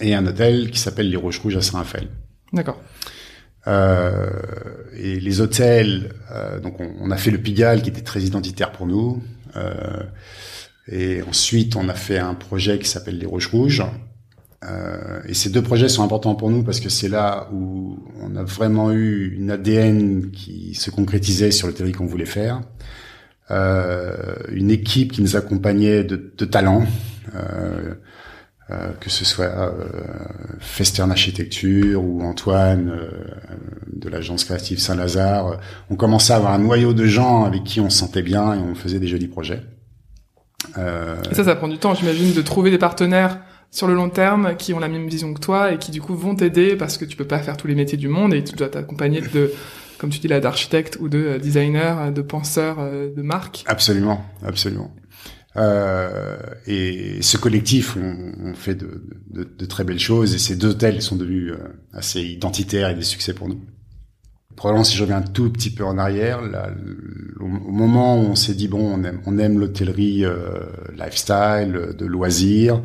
et 0.00 0.14
un 0.14 0.26
hôtel 0.26 0.70
qui 0.72 0.80
s'appelle 0.80 1.10
les 1.10 1.16
Roches 1.16 1.38
Rouges 1.38 1.56
à 1.56 1.62
Saint-Raphaël. 1.62 2.08
D'accord. 2.52 2.80
Euh, 3.68 4.30
et 4.96 5.20
les 5.20 5.40
hôtels, 5.40 6.12
euh, 6.32 6.58
donc 6.58 6.80
on, 6.80 6.90
on 7.00 7.10
a 7.12 7.16
fait 7.16 7.30
le 7.30 7.38
Pigalle 7.38 7.82
qui 7.82 7.90
était 7.90 8.00
très 8.02 8.22
identitaire 8.22 8.72
pour 8.72 8.86
nous. 8.86 9.22
Euh, 9.56 10.02
et 10.88 11.22
ensuite, 11.22 11.76
on 11.76 11.88
a 11.88 11.94
fait 11.94 12.18
un 12.18 12.34
projet 12.34 12.78
qui 12.80 12.88
s'appelle 12.88 13.18
les 13.18 13.26
Roches 13.26 13.46
Rouges. 13.46 13.84
Euh, 14.64 15.20
et 15.26 15.34
ces 15.34 15.50
deux 15.50 15.62
projets 15.62 15.88
sont 15.88 16.04
importants 16.04 16.34
pour 16.34 16.50
nous 16.50 16.62
parce 16.62 16.78
que 16.78 16.88
c'est 16.88 17.08
là 17.08 17.48
où 17.52 17.98
on 18.20 18.36
a 18.36 18.44
vraiment 18.44 18.92
eu 18.92 19.34
une 19.36 19.50
ADN 19.50 20.30
qui 20.30 20.74
se 20.74 20.90
concrétisait 20.90 21.50
sur 21.50 21.66
le 21.66 21.74
territoire 21.74 22.06
qu'on 22.06 22.10
voulait 22.10 22.24
faire. 22.24 22.60
Euh, 23.50 24.34
une 24.50 24.70
équipe 24.70 25.12
qui 25.12 25.20
nous 25.20 25.36
accompagnait 25.36 26.04
de, 26.04 26.32
de 26.36 26.44
talent. 26.44 26.84
Euh, 27.34 27.94
euh, 28.70 28.92
que 29.00 29.10
ce 29.10 29.24
soit 29.24 29.46
euh, 29.46 29.70
Festern 30.60 31.10
Architecture 31.10 32.02
ou 32.02 32.22
Antoine 32.22 32.92
de 33.92 34.08
l'agence 34.08 34.44
créative 34.44 34.78
Saint-Lazare, 34.78 35.58
on 35.90 35.96
commençait 35.96 36.32
à 36.32 36.36
avoir 36.36 36.52
un 36.52 36.58
noyau 36.58 36.92
de 36.94 37.04
gens 37.04 37.44
avec 37.44 37.64
qui 37.64 37.80
on 37.80 37.90
se 37.90 37.98
sentait 37.98 38.22
bien 38.22 38.54
et 38.54 38.58
on 38.58 38.74
faisait 38.74 39.00
des 39.00 39.08
jolis 39.08 39.28
projets. 39.28 39.62
Et 40.76 41.34
ça, 41.34 41.44
ça 41.44 41.56
prend 41.56 41.68
du 41.68 41.76
temps, 41.76 41.94
j'imagine, 41.94 42.32
de 42.32 42.40
trouver 42.40 42.70
des 42.70 42.78
partenaires 42.78 43.40
sur 43.72 43.88
le 43.88 43.94
long 43.94 44.08
terme 44.08 44.56
qui 44.56 44.72
ont 44.72 44.78
la 44.78 44.88
même 44.88 45.08
vision 45.08 45.34
que 45.34 45.40
toi 45.40 45.72
et 45.72 45.78
qui 45.78 45.90
du 45.90 46.00
coup 46.00 46.14
vont 46.14 46.36
t'aider 46.36 46.76
parce 46.76 46.96
que 46.96 47.04
tu 47.04 47.16
peux 47.16 47.26
pas 47.26 47.40
faire 47.40 47.56
tous 47.56 47.66
les 47.66 47.74
métiers 47.74 47.98
du 47.98 48.06
monde 48.06 48.32
et 48.32 48.44
tu 48.44 48.54
dois 48.54 48.68
t'accompagner 48.68 49.20
de 49.20 49.52
comme 49.98 50.10
tu 50.10 50.20
dis 50.20 50.28
là 50.28 50.38
d'architectes 50.38 50.98
ou 51.00 51.08
de 51.08 51.38
designers, 51.38 52.12
de 52.12 52.22
penseurs 52.22 52.78
de 52.78 53.22
marques. 53.22 53.64
Absolument, 53.66 54.24
absolument. 54.44 54.92
Euh, 55.56 56.36
et 56.66 57.20
ce 57.20 57.36
collectif, 57.36 57.96
on, 57.96 58.32
on 58.50 58.54
fait 58.54 58.74
de, 58.74 59.04
de, 59.30 59.44
de, 59.44 59.66
très 59.66 59.84
belles 59.84 59.98
choses 59.98 60.34
et 60.34 60.38
ces 60.38 60.56
deux 60.56 60.70
hôtels 60.70 61.02
sont 61.02 61.16
devenus 61.16 61.52
euh, 61.52 61.58
assez 61.92 62.22
identitaires 62.22 62.88
et 62.88 62.94
des 62.94 63.02
succès 63.02 63.34
pour 63.34 63.48
nous. 63.48 63.60
Probablement, 64.56 64.84
si 64.84 64.96
je 64.96 65.02
reviens 65.02 65.18
un 65.18 65.22
tout 65.22 65.50
petit 65.50 65.70
peu 65.70 65.84
en 65.84 65.98
arrière, 65.98 66.40
là, 66.40 66.70
au, 67.40 67.46
moment 67.46 68.18
où 68.18 68.26
on 68.26 68.34
s'est 68.34 68.54
dit 68.54 68.68
bon, 68.68 68.80
on 68.80 69.04
aime, 69.04 69.20
on 69.26 69.38
aime 69.38 69.58
l'hôtellerie 69.58 70.24
euh, 70.24 70.60
lifestyle, 70.96 71.94
de 71.98 72.06
loisirs, 72.06 72.82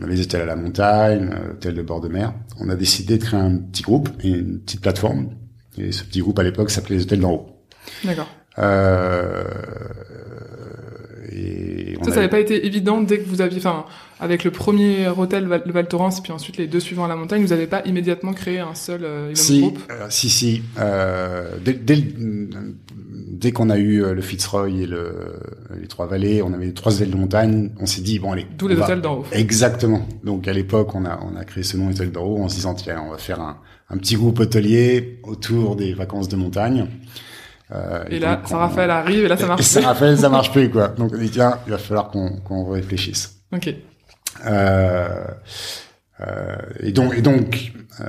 on 0.00 0.04
avait 0.04 0.14
des 0.14 0.22
hôtels 0.22 0.40
à 0.40 0.46
la 0.46 0.56
montagne, 0.56 1.30
hôtels 1.52 1.74
de 1.74 1.82
bord 1.82 2.00
de 2.00 2.08
mer. 2.08 2.32
On 2.58 2.70
a 2.70 2.74
décidé 2.74 3.18
de 3.18 3.22
créer 3.24 3.38
un 3.38 3.56
petit 3.56 3.82
groupe 3.82 4.08
et 4.24 4.30
une 4.30 4.60
petite 4.60 4.80
plateforme. 4.80 5.28
Et 5.76 5.92
ce 5.92 6.04
petit 6.04 6.20
groupe 6.20 6.38
à 6.38 6.42
l'époque 6.42 6.70
s'appelait 6.70 6.96
les 6.96 7.02
hôtels 7.02 7.20
d'en 7.20 7.32
haut. 7.32 7.46
D'accord. 8.04 8.28
Euh, 8.58 9.44
et 11.32 11.96
ça, 12.02 12.10
ça 12.10 12.16
n'avait 12.16 12.28
pas 12.28 12.40
été 12.40 12.66
évident 12.66 13.00
dès 13.02 13.18
que 13.18 13.28
vous 13.28 13.40
aviez, 13.40 13.58
enfin, 13.58 13.84
avec 14.18 14.42
le 14.42 14.50
premier 14.50 15.06
hôtel 15.08 15.46
Val, 15.46 15.62
Val 15.66 15.86
Thorens, 15.86 16.20
puis 16.22 16.32
ensuite 16.32 16.56
les 16.56 16.66
deux 16.66 16.80
suivants 16.80 17.04
à 17.04 17.08
la 17.08 17.16
montagne, 17.16 17.42
vous 17.42 17.48
n'avez 17.50 17.66
pas 17.66 17.82
immédiatement 17.84 18.32
créé 18.32 18.58
un 18.58 18.74
seul 18.74 19.04
euh, 19.04 19.34
si, 19.34 19.60
groupe? 19.60 19.78
euh, 19.90 20.06
Si, 20.08 20.28
si. 20.28 20.62
Euh, 20.78 21.50
dès, 21.64 21.74
dès, 21.74 22.02
dès 23.30 23.52
qu'on 23.52 23.70
a 23.70 23.78
eu 23.78 24.02
euh, 24.02 24.12
le 24.12 24.20
Fitzroy 24.20 24.70
et 24.70 24.86
le, 24.86 25.40
les 25.80 25.86
Trois 25.86 26.06
Vallées, 26.06 26.42
on 26.42 26.52
avait 26.52 26.72
trois 26.72 26.94
hôtels 26.94 27.10
de 27.10 27.16
montagne, 27.16 27.70
on 27.78 27.86
s'est 27.86 28.02
dit, 28.02 28.18
bon, 28.18 28.32
allez. 28.32 28.46
Tous 28.58 28.68
les 28.68 28.76
hôtels 28.76 29.00
d'en 29.00 29.18
haut. 29.18 29.24
Exactement. 29.32 30.06
Donc, 30.24 30.48
à 30.48 30.52
l'époque, 30.52 30.94
on 30.94 31.04
a, 31.04 31.20
on 31.22 31.36
a 31.36 31.44
créé 31.44 31.62
ce 31.62 31.76
nom 31.76 31.88
hôtel 31.88 32.10
d'en 32.10 32.24
haut 32.24 32.42
en 32.42 32.48
se 32.48 32.56
disant, 32.56 32.74
tiens, 32.74 33.02
on 33.06 33.10
va 33.10 33.18
faire 33.18 33.40
un, 33.40 33.58
un 33.88 33.96
petit 33.98 34.16
groupe 34.16 34.40
hôtelier 34.40 35.20
autour 35.22 35.76
des 35.76 35.94
vacances 35.94 36.28
de 36.28 36.36
montagne. 36.36 36.86
Euh, 37.72 38.04
et, 38.10 38.16
et, 38.16 38.18
là, 38.18 38.42
Saint-Raphaël 38.44 38.90
arrive 38.90 39.24
et 39.24 39.28
là, 39.28 39.36
ça 39.36 39.46
marche 39.46 39.60
plus. 39.60 39.68
Saint-Raphaël, 39.68 40.18
ça 40.18 40.28
marche 40.30 40.50
plus, 40.52 40.68
quoi. 40.68 40.88
Donc, 40.88 41.12
on 41.14 41.18
dit, 41.18 41.30
tiens, 41.30 41.58
il 41.66 41.70
va 41.70 41.78
falloir 41.78 42.10
qu'on 42.10 42.40
qu'on 42.40 42.68
réfléchisse. 42.68 43.42
Ok. 43.52 43.74
Euh, 44.46 45.24
euh, 46.20 46.56
et 46.80 46.92
donc, 46.92 47.16
et 47.16 47.22
donc 47.22 47.72
euh, 48.00 48.04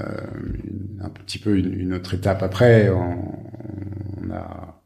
un 1.01 1.09
petit 1.09 1.39
peu 1.39 1.57
une, 1.57 1.73
une, 1.73 1.93
autre 1.93 2.13
étape 2.13 2.43
après, 2.43 2.89
on, 2.89 3.17
on 4.21 4.31
a, 4.33 4.80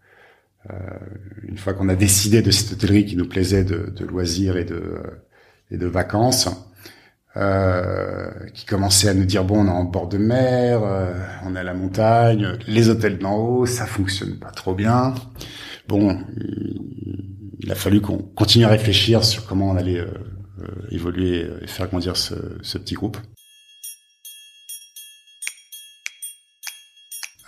une 1.43 1.57
fois 1.57 1.73
qu'on 1.73 1.89
a 1.89 1.95
décidé 1.95 2.41
de 2.41 2.51
cette 2.51 2.73
hôtellerie 2.73 3.05
qui 3.05 3.15
nous 3.15 3.27
plaisait 3.27 3.63
de, 3.63 3.93
de 3.95 4.05
loisirs 4.05 4.57
et 4.57 4.65
de, 4.65 4.99
et 5.71 5.77
de 5.77 5.87
vacances, 5.87 6.49
euh, 7.37 8.31
qui 8.53 8.65
commençait 8.65 9.09
à 9.09 9.13
nous 9.13 9.25
dire 9.25 9.43
bon 9.43 9.65
on 9.65 9.67
est 9.67 9.69
en 9.69 9.83
bord 9.83 10.07
de 10.07 10.17
mer, 10.17 10.81
euh, 10.83 11.13
on 11.43 11.55
est 11.55 11.59
à 11.59 11.63
la 11.63 11.73
montagne, 11.73 12.57
les 12.65 12.89
hôtels 12.89 13.17
d'en 13.17 13.35
haut 13.35 13.65
ça 13.65 13.85
fonctionne 13.85 14.39
pas 14.39 14.51
trop 14.51 14.73
bien. 14.73 15.13
Bon, 15.87 16.17
il, 16.37 16.81
il 17.59 17.71
a 17.71 17.75
fallu 17.75 17.99
qu'on 17.99 18.19
continue 18.19 18.63
à 18.63 18.69
réfléchir 18.69 19.23
sur 19.23 19.45
comment 19.45 19.71
on 19.71 19.75
allait 19.75 19.99
euh, 19.99 20.07
euh 20.61 20.87
évoluer 20.91 21.47
et 21.61 21.67
faire 21.67 21.87
grandir 21.89 22.15
ce, 22.15 22.35
ce 22.61 22.77
petit 22.77 22.93
groupe. 22.93 23.17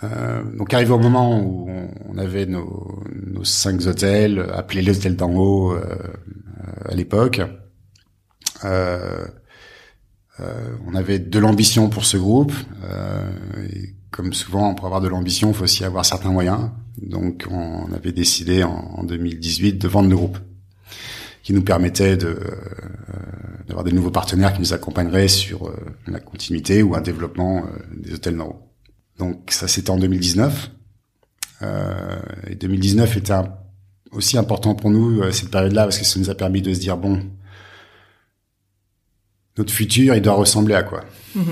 Euh, 0.04 0.44
donc 0.56 0.72
arrivé 0.74 0.92
au 0.92 0.98
moment 0.98 1.40
où 1.40 1.68
on, 2.08 2.18
avait 2.18 2.46
nos, 2.46 3.02
cinq 3.44 3.86
hôtels, 3.86 4.46
appelés 4.52 4.82
les 4.82 4.96
hôtels 4.96 5.16
d'en 5.16 5.34
haut 5.34 5.76
à 6.84 6.94
l'époque, 6.94 7.40
euh, 8.64 9.26
euh, 10.40 10.76
on 10.86 10.94
avait 10.94 11.18
de 11.18 11.38
l'ambition 11.38 11.88
pour 11.88 12.04
ce 12.04 12.16
groupe. 12.16 12.52
Et 13.72 13.94
comme 14.10 14.32
souvent, 14.32 14.74
pour 14.74 14.86
avoir 14.86 15.00
de 15.00 15.08
l'ambition, 15.08 15.48
il 15.48 15.54
faut 15.54 15.64
aussi 15.64 15.84
avoir 15.84 16.04
certains 16.04 16.30
moyens. 16.30 16.70
Donc, 17.00 17.46
on 17.50 17.92
avait 17.92 18.12
décidé 18.12 18.64
en, 18.64 18.70
en 18.70 19.04
2018 19.04 19.74
de 19.74 19.88
vendre 19.88 20.08
le 20.08 20.16
groupe, 20.16 20.38
qui 21.42 21.52
nous 21.52 21.62
permettait 21.62 22.16
de 22.16 22.38
d'avoir 23.66 23.84
des 23.84 23.92
nouveaux 23.92 24.10
partenaires 24.10 24.54
qui 24.54 24.60
nous 24.60 24.72
accompagneraient 24.72 25.28
sur 25.28 25.70
la 26.06 26.20
continuité 26.20 26.82
ou 26.82 26.94
un 26.94 27.02
développement 27.02 27.64
des 27.94 28.14
hôtels 28.14 28.34
normaux. 28.34 28.67
Donc, 29.18 29.50
ça 29.50 29.68
c'était 29.68 29.90
en 29.90 29.98
2019. 29.98 30.70
et 32.46 32.54
2019 32.54 33.16
était 33.16 33.32
un, 33.32 33.54
aussi 34.12 34.38
important 34.38 34.74
pour 34.74 34.90
nous 34.90 35.30
cette 35.32 35.50
période-là 35.50 35.84
parce 35.84 35.98
que 35.98 36.04
ça 36.04 36.20
nous 36.20 36.30
a 36.30 36.34
permis 36.34 36.62
de 36.62 36.72
se 36.72 36.78
dire 36.80 36.96
bon, 36.96 37.20
notre 39.58 39.72
futur, 39.72 40.14
il 40.14 40.22
doit 40.22 40.34
ressembler 40.34 40.74
à 40.74 40.84
quoi? 40.84 41.04
Mmh. 41.34 41.42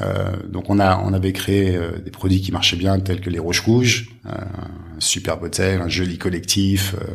euh, 0.00 0.36
Donc 0.48 0.70
on 0.70 0.78
a 0.78 0.98
on 1.04 1.12
avait 1.12 1.32
créé 1.32 1.76
euh, 1.76 1.98
des 1.98 2.10
produits 2.10 2.40
qui 2.40 2.50
marchaient 2.52 2.76
bien, 2.76 2.98
tels 2.98 3.20
que 3.20 3.30
les 3.30 3.38
Roches 3.38 3.60
Rouges, 3.60 4.10
euh, 4.26 4.30
un 4.30 5.00
superbe 5.00 5.44
hôtel, 5.44 5.80
un 5.82 5.88
joli 5.88 6.18
collectif. 6.18 6.94
Euh, 6.94 7.14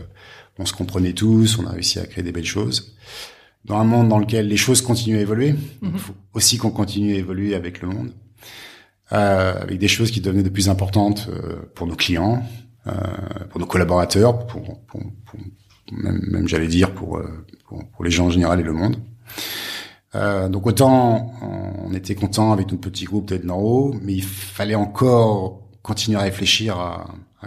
on 0.58 0.66
se 0.66 0.72
comprenait 0.72 1.12
tous, 1.12 1.60
on 1.60 1.66
a 1.66 1.72
réussi 1.72 2.00
à 2.00 2.06
créer 2.06 2.24
des 2.24 2.32
belles 2.32 2.46
choses. 2.46 2.96
Dans 3.66 3.78
un 3.78 3.84
monde 3.84 4.08
dans 4.08 4.20
lequel 4.20 4.48
les 4.48 4.56
choses 4.56 4.82
continuent 4.82 5.18
à 5.18 5.22
évoluer, 5.22 5.54
mmh. 5.54 5.90
il 5.94 6.00
faut 6.00 6.16
aussi 6.34 6.58
qu'on 6.58 6.72
continue 6.72 7.16
à 7.16 7.18
évoluer 7.18 7.56
avec 7.56 7.82
le 7.82 7.90
monde, 7.90 8.12
euh, 8.12 8.12
avec 9.10 9.78
des 9.78 9.88
choses 9.88 10.12
qui 10.12 10.20
devenaient 10.20 10.44
de 10.44 10.50
plus 10.50 10.68
importantes 10.70 11.30
pour 11.76 11.88
nos 11.88 11.96
clients, 11.96 12.44
pour 13.50 13.60
nos 13.60 13.68
collaborateurs, 13.68 14.48
pour, 14.48 14.64
pour, 14.86 15.02
pour 15.26 15.40
même, 15.92 16.20
même 16.28 16.48
j'allais 16.48 16.68
dire 16.68 16.92
pour, 16.94 17.22
pour, 17.68 17.88
pour 17.90 18.04
les 18.04 18.12
gens 18.12 18.28
en 18.28 18.30
général 18.32 18.60
et 18.60 18.64
le 18.64 18.74
monde. 18.74 18.98
Euh, 20.16 20.48
donc 20.48 20.66
autant 20.66 21.34
on 21.42 21.94
était 21.94 22.16
content 22.16 22.54
avec 22.54 22.72
notre 22.72 22.82
petit 22.82 23.06
groupe 23.06 23.28
d'être 23.28 23.50
en 23.50 23.60
haut, 23.60 23.96
mais 24.02 24.14
il 24.14 24.24
fallait 24.24 24.76
encore 24.76 25.62
continuer 25.82 26.18
à 26.18 26.22
réfléchir 26.22 26.80
à, 26.80 27.14
à, 27.42 27.46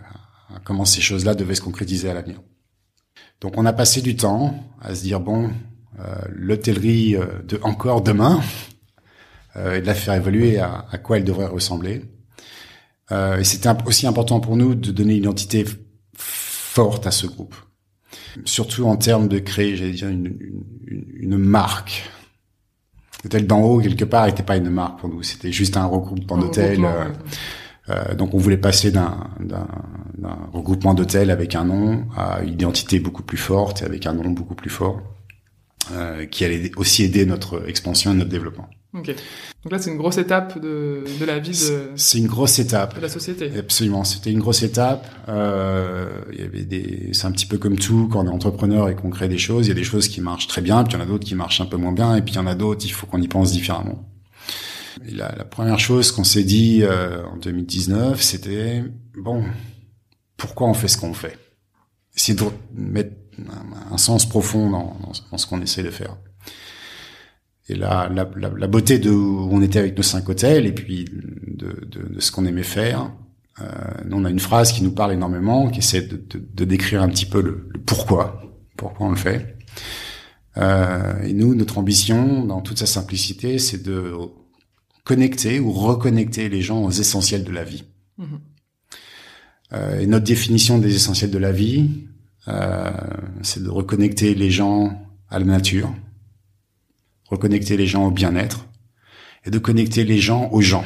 à 0.55 0.59
comment 0.65 0.85
ces 0.85 1.01
choses-là 1.01 1.35
devaient 1.35 1.55
se 1.55 1.63
concrétiser 1.63 2.11
à 2.11 2.15
l'avenir. 2.15 2.41
Donc 3.41 3.55
on 3.57 3.65
a 3.65 3.73
passé 3.73 4.03
du 4.03 4.17
temps 4.17 4.55
à 4.83 4.95
se 4.95 5.03
dire 5.03 5.21
bon, 5.21 5.51
euh, 5.99 6.15
l'hôtellerie 6.29 7.17
euh, 7.17 7.27
de 7.45 7.59
encore 7.63 8.03
demain 8.03 8.41
euh, 8.41 8.43
et 9.75 9.81
de 9.81 9.87
la 9.87 9.95
faire 9.95 10.15
évoluer 10.15 10.59
à, 10.59 10.87
à 10.91 10.99
quoi 10.99 11.17
elle 11.17 11.25
devrait 11.25 11.47
ressembler. 11.47 12.03
Euh, 13.11 13.39
et 13.39 13.45
c'était 13.45 13.71
aussi 13.87 14.07
important 14.07 14.41
pour 14.41 14.57
nous 14.57 14.75
de 14.75 14.91
donner 14.91 15.15
une 15.15 15.21
identité 15.21 15.65
forte 16.15 17.07
à 17.07 17.11
ce 17.11 17.27
groupe, 17.27 17.55
surtout 18.45 18.85
en 18.85 18.97
termes 18.97 19.29
de 19.29 19.39
créer, 19.39 19.77
j'allais 19.77 19.93
dire 19.93 20.09
une, 20.09 20.37
une, 20.87 21.05
une 21.21 21.39
marque 21.39 22.11
L'hôtel 23.25 23.47
d'en 23.47 23.61
haut, 23.61 23.81
quelque 23.81 24.05
part, 24.05 24.27
n'était 24.27 24.43
pas 24.43 24.57
une 24.57 24.71
marque 24.71 25.01
pour 25.01 25.09
nous. 25.09 25.23
C'était 25.23 25.51
juste 25.51 25.77
un 25.77 25.87
regroupement 25.87 26.39
d'hôtels. 26.39 26.85
Euh, 26.85 27.05
euh, 27.91 28.15
donc, 28.15 28.35
on 28.35 28.39
voulait 28.39 28.59
passer 28.59 28.93
d'un 28.93 29.31
regroupement 30.53 30.95
d'hôtels 30.95 31.31
avec 31.31 31.55
un 31.55 31.65
nom 31.65 32.07
à 32.17 32.43
une 32.43 32.53
identité 32.55 33.01
beaucoup 33.01 33.23
plus 33.23 33.37
forte 33.37 33.83
et 33.83 33.85
avec 33.85 34.07
un 34.07 34.13
nom 34.13 34.31
beaucoup 34.31 34.55
plus 34.55 34.71
fort, 34.71 35.03
euh, 35.93 36.27
qui 36.27 36.45
allait 36.45 36.71
aussi 36.77 37.03
aider 37.03 37.27
notre 37.27 37.69
expansion 37.69 38.13
et 38.13 38.15
notre 38.15 38.31
développement. 38.31 38.69
Ok. 38.95 39.15
Donc 39.63 39.73
là, 39.73 39.79
c'est 39.79 39.91
une 39.91 39.99
grosse 39.99 40.17
étape 40.17 40.59
de, 40.59 41.05
de 41.21 41.25
la 41.27 41.39
vie 41.39 41.51
de. 41.51 41.91
C'est 41.95 42.19
une 42.19 42.27
grosse 42.27 42.59
étape. 42.59 42.97
De 42.97 43.01
la 43.01 43.11
société. 43.11 43.53
Absolument. 43.59 44.03
C'était 44.03 44.31
une 44.31 44.39
grosse 44.39 44.63
étape. 44.63 45.07
Euh, 45.29 46.09
il 46.33 46.41
y 46.41 46.43
avait 46.43 46.65
des. 46.65 47.11
C'est 47.13 47.27
un 47.27 47.33
petit 47.33 47.45
peu 47.45 47.59
comme 47.59 47.79
tout 47.79 48.09
quand 48.11 48.25
on 48.25 48.27
est 48.27 48.33
entrepreneur 48.33 48.89
et 48.89 48.97
qu'on 48.97 49.11
crée 49.11 49.29
des 49.29 49.37
choses. 49.37 49.67
Il 49.67 49.69
y 49.69 49.73
a 49.73 49.75
des 49.75 49.85
choses 49.85 50.09
qui 50.09 50.23
marchent 50.23 50.47
très 50.47 50.63
bien, 50.63 50.83
puis 50.85 50.95
il 50.95 50.97
y 50.97 51.01
en 51.01 51.05
a 51.05 51.07
d'autres 51.07 51.27
qui 51.27 51.35
marchent 51.35 51.61
un 51.61 51.67
peu 51.67 51.77
moins 51.77 51.93
bien, 51.93 52.17
et 52.17 52.23
puis 52.23 52.33
il 52.33 52.37
y 52.37 52.41
en 52.41 52.47
a 52.47 52.55
d'autres. 52.55 52.87
Il 52.87 52.91
faut 52.93 53.07
qu'on 53.07 53.21
y 53.21 53.29
pense 53.29 53.53
différemment. 53.53 54.09
Et 55.07 55.13
la, 55.13 55.35
la 55.37 55.45
première 55.45 55.79
chose 55.79 56.11
qu'on 56.11 56.25
s'est 56.25 56.43
dit 56.45 56.81
euh, 56.83 57.25
en 57.27 57.37
2019, 57.37 58.23
c'était 58.23 58.83
bon, 59.17 59.45
pourquoi 60.39 60.67
on 60.67 60.75
fait 60.75 60.89
ce 60.89 60.97
qu'on 60.97 61.13
fait? 61.13 61.39
Essayer 62.17 62.37
de 62.37 62.45
mettre 62.75 63.13
un, 63.39 63.93
un 63.95 63.99
sens 63.99 64.27
profond 64.27 64.71
dans, 64.71 64.97
dans, 65.03 65.13
dans 65.31 65.39
ce 65.39 65.47
qu'on 65.47 65.61
essaie 65.61 65.83
de 65.83 65.91
faire 65.91 66.17
et 67.69 67.75
la, 67.75 68.09
la, 68.09 68.29
la, 68.35 68.67
beauté 68.67 68.99
de 68.99 69.11
où 69.11 69.49
on 69.51 69.61
était 69.63 69.79
avec 69.79 69.97
nos 69.97 70.03
cinq 70.03 70.29
hôtels 70.29 70.67
et 70.67 70.73
puis 70.73 71.05
de, 71.05 71.87
de, 71.87 72.15
de 72.15 72.21
ce 72.21 72.33
qu'on 72.33 72.47
aimait 72.47 72.63
faire. 72.63 73.13
Euh, 73.61 73.65
nous, 74.07 74.17
on 74.17 74.25
a 74.25 74.31
une 74.31 74.39
phrase 74.39 74.73
qui 74.73 74.83
nous 74.83 74.93
parle 74.93 75.13
énormément, 75.13 75.69
qui 75.69 75.81
essaie 75.81 76.03
de, 76.03 76.17
de, 76.17 76.43
de 76.53 76.65
décrire 76.65 77.03
un 77.03 77.09
petit 77.09 77.27
peu 77.27 77.43
le, 77.43 77.69
le, 77.71 77.81
pourquoi, 77.81 78.43
pourquoi 78.77 79.07
on 79.07 79.11
le 79.11 79.17
fait. 79.17 79.57
Euh, 80.57 81.23
et 81.23 81.33
nous, 81.33 81.55
notre 81.55 81.79
ambition, 81.79 82.45
dans 82.45 82.61
toute 82.61 82.79
sa 82.79 82.87
simplicité, 82.87 83.59
c'est 83.59 83.83
de 83.83 84.13
connecter 85.05 85.61
ou 85.61 85.73
reconnecter 85.73 86.49
les 86.49 86.63
gens 86.63 86.85
aux 86.85 86.91
essentiels 86.91 87.45
de 87.45 87.51
la 87.51 87.65
vie. 87.65 87.85
Mmh. 88.19 88.25
Euh, 89.73 90.01
et 90.01 90.07
notre 90.07 90.25
définition 90.25 90.79
des 90.79 90.95
essentiels 90.95 91.31
de 91.31 91.39
la 91.39 91.53
vie, 91.53 92.09
euh, 92.49 92.91
c'est 93.43 93.63
de 93.63 93.69
reconnecter 93.69 94.35
les 94.35 94.51
gens 94.51 95.03
à 95.31 95.39
la 95.39 95.45
nature, 95.45 95.93
reconnecter 97.29 97.77
les 97.77 97.87
gens 97.87 98.07
au 98.07 98.11
bien-être 98.11 98.67
et 99.45 99.51
de 99.51 99.59
connecter 99.59 100.05
les 100.05 100.19
gens 100.19 100.49
aux 100.53 100.61
gens, 100.61 100.85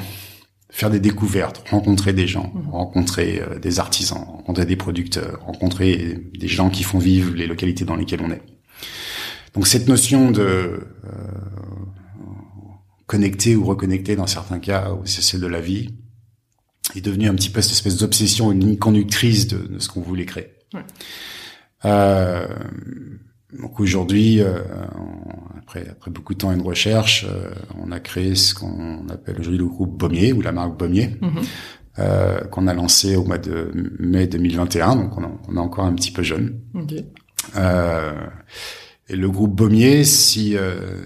faire 0.71 0.91
des 0.91 1.01
découvertes, 1.01 1.67
rencontrer 1.69 2.13
des 2.13 2.27
gens, 2.27 2.53
mmh. 2.55 2.71
rencontrer 2.71 3.41
euh, 3.41 3.59
des 3.59 3.81
artisans, 3.81 4.25
rencontrer 4.25 4.67
des 4.67 4.77
producteurs, 4.77 5.41
rencontrer 5.45 6.19
des 6.39 6.49
gens 6.49 6.71
qui 6.71 6.83
font 6.83 6.99
vivre 6.99 7.35
les 7.35 7.47
localités 7.47 7.85
dans 7.85 7.97
lesquelles 7.97 8.23
on 8.23 8.31
est. 8.31 8.43
Donc 9.55 9.67
cette 9.67 9.89
notion 9.89 10.31
de 10.31 10.41
euh, 10.43 10.81
connecter 13.07 13.57
ou 13.57 13.65
reconnecter 13.65 14.17
dans 14.17 14.27
certains 14.27 14.59
cas, 14.59 14.91
c'est 15.05 15.23
celle 15.23 15.41
de 15.41 15.47
la 15.47 15.61
vie, 15.61 15.95
est 16.95 17.01
devenue 17.01 17.29
un 17.29 17.35
petit 17.35 17.51
peu 17.51 17.61
cette 17.63 17.73
espèce 17.73 17.97
d'obsession, 17.97 18.53
une 18.53 18.61
ligne 18.61 18.79
conductrice 18.79 19.47
de, 19.47 19.59
de 19.59 19.79
ce 19.79 19.89
qu'on 19.89 20.01
voulait 20.01 20.27
créer. 20.27 20.53
Ouais. 20.75 20.81
Euh, 21.85 22.47
donc 23.59 23.81
aujourd'hui, 23.81 24.41
euh, 24.41 24.61
après, 25.59 25.87
après 25.89 26.11
beaucoup 26.11 26.33
de 26.35 26.39
temps 26.39 26.53
et 26.53 26.57
de 26.57 26.63
recherche, 26.63 27.27
euh, 27.29 27.51
on 27.83 27.93
a 27.93 28.01
créé 28.01 28.35
ce 28.35 28.55
qu'on 28.55 29.09
appelle 29.09 29.39
aujourd'hui 29.41 29.59
le 29.59 29.67
groupe 29.67 29.99
Baumier 29.99 30.33
ou 30.33 30.41
la 30.41 30.53
marque 30.53 30.79
Baumier, 30.79 31.17
mhm. 31.21 31.43
euh, 31.99 32.41
qu'on 32.45 32.67
a 32.67 32.75
lancé 32.75 33.17
au 33.17 33.25
mois 33.25 33.39
de 33.39 33.71
mai 33.99 34.27
2021. 34.27 34.97
Donc 34.97 35.19
on, 35.19 35.39
on 35.49 35.57
est 35.57 35.61
encore 35.61 35.85
un 35.85 35.95
petit 35.95 36.11
peu 36.11 36.23
jeune. 36.23 36.61
Okay. 36.75 37.05
Euh, 37.57 38.13
et 39.09 39.17
le 39.17 39.29
groupe 39.29 39.55
Baumier, 39.55 40.05
si 40.05 40.57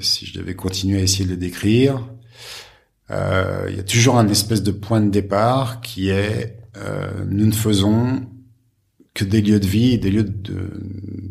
si 0.01 0.27
je 0.27 0.39
devais 0.39 0.55
continuer 0.55 1.01
à 1.01 1.03
essayer 1.03 1.25
de 1.25 1.31
le 1.31 1.37
décrire, 1.37 2.09
il 3.11 3.75
y 3.75 3.81
a 3.81 3.83
toujours 3.83 4.19
un 4.19 4.29
espèce 4.29 4.63
de 4.63 4.71
point 4.71 5.01
de 5.01 5.11
départ 5.11 5.81
qui 5.81 6.11
est 6.11 6.59
nous 7.27 7.47
ne 7.47 7.53
faisons 7.53 8.23
que 9.17 9.25
des 9.25 9.41
lieux 9.41 9.59
de 9.59 9.67
vie, 9.67 9.99
des 9.99 10.11
lieux 10.11 10.25
de, 10.25 10.71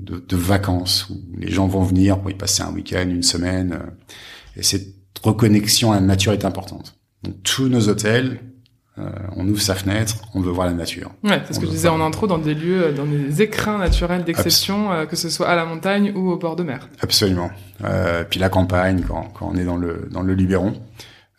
de, 0.02 0.26
de, 0.28 0.36
vacances 0.36 1.08
où 1.10 1.22
les 1.38 1.52
gens 1.52 1.68
vont 1.68 1.84
venir 1.84 2.20
pour 2.20 2.32
y 2.32 2.34
passer 2.34 2.64
un 2.64 2.72
week-end, 2.72 3.06
une 3.08 3.24
semaine. 3.24 3.74
Euh, 3.74 4.58
et 4.58 4.64
cette 4.64 4.88
reconnexion 5.24 5.92
à 5.92 5.96
la 5.96 6.02
nature 6.02 6.34
est 6.34 6.46
importante. 6.46 6.96
Donc 7.24 7.36
tous 7.44 7.70
nos 7.70 7.88
hôtels, 7.88 8.40
euh, 8.98 9.08
on 9.36 9.48
ouvre 9.48 9.62
sa 9.62 9.76
fenêtre, 9.76 10.16
on 10.34 10.42
veut 10.42 10.52
voir 10.52 10.66
la 10.66 10.74
nature. 10.74 11.12
Ouais, 11.24 11.44
c'est 11.46 11.54
ce 11.54 11.60
que 11.60 11.68
je 11.68 11.72
disais 11.72 11.88
en 11.88 12.02
intro, 12.02 12.26
dans 12.26 12.40
des 12.40 12.56
lieux, 12.56 12.86
euh, 12.88 12.92
dans 12.92 13.06
des 13.06 13.44
écrins 13.44 13.78
naturels 13.78 14.24
d'exception, 14.24 15.06
que 15.08 15.16
ce 15.16 15.30
soit 15.30 15.48
à 15.48 15.56
la 15.56 15.66
montagne 15.66 16.12
ou 16.16 16.32
au 16.32 16.38
bord 16.38 16.56
de 16.56 16.64
mer. 16.64 16.90
Absolument. 17.02 17.52
Euh, 17.84 18.24
puis 18.28 18.40
la 18.40 18.50
campagne, 18.50 19.04
quand, 19.08 19.30
quand 19.36 19.52
on 19.54 19.56
est 19.56 19.66
dans 19.66 19.78
le 19.78 20.08
dans 20.12 20.24
le 20.24 20.34
Luberon. 20.34 20.74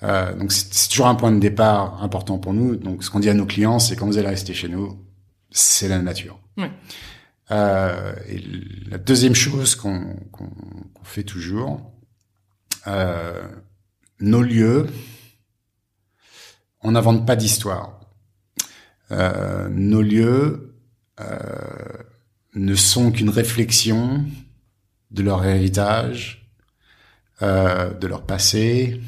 Euh, 0.02 0.34
donc 0.34 0.52
c'est 0.52 0.88
toujours 0.88 1.06
un 1.06 1.14
point 1.14 1.32
de 1.32 1.40
départ 1.40 2.02
important 2.02 2.38
pour 2.38 2.52
nous. 2.52 2.76
Donc 2.76 3.02
ce 3.02 3.10
qu'on 3.10 3.20
dit 3.20 3.30
à 3.30 3.34
nos 3.34 3.46
clients, 3.46 3.78
c'est 3.78 3.96
quand 3.96 4.06
vous 4.06 4.18
allez 4.18 4.28
rester 4.28 4.54
chez 4.54 4.68
nous, 4.68 4.98
c'est 5.56 5.88
la 5.88 6.00
nature. 6.00 6.38
Euh, 7.50 8.14
et 8.28 8.42
la 8.88 8.98
deuxième 8.98 9.34
chose 9.34 9.74
qu'on 9.74 10.16
fait 11.04 11.22
toujours, 11.22 11.92
euh, 12.86 13.48
nos 14.20 14.42
lieux, 14.42 14.86
on 16.82 16.92
n'invente 16.92 17.26
pas 17.26 17.36
d'histoire. 17.36 18.00
Euh, 19.10 19.68
nos 19.70 20.02
lieux 20.02 20.74
ne 22.54 22.74
sont 22.74 23.10
qu'une 23.10 23.30
réflexion 23.30 24.24
de 25.10 25.22
leur 25.22 25.44
héritage, 25.44 26.50
de 27.40 28.06
leur 28.06 28.26
passé, 28.26 29.00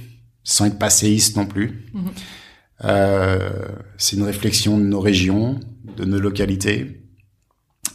sans 0.45 0.67
être 0.67 0.79
passéiste 0.79 1.37
non 1.37 1.45
plus. 1.45 1.85
Mm-hmm. 1.95 3.43
c'est 3.99 4.17
une 4.17 4.23
réflexion 4.23 4.79
de 4.79 4.85
nos 4.85 5.01
régions, 5.01 5.61
de 5.96 6.05
nos 6.05 6.18
localités. 6.18 7.03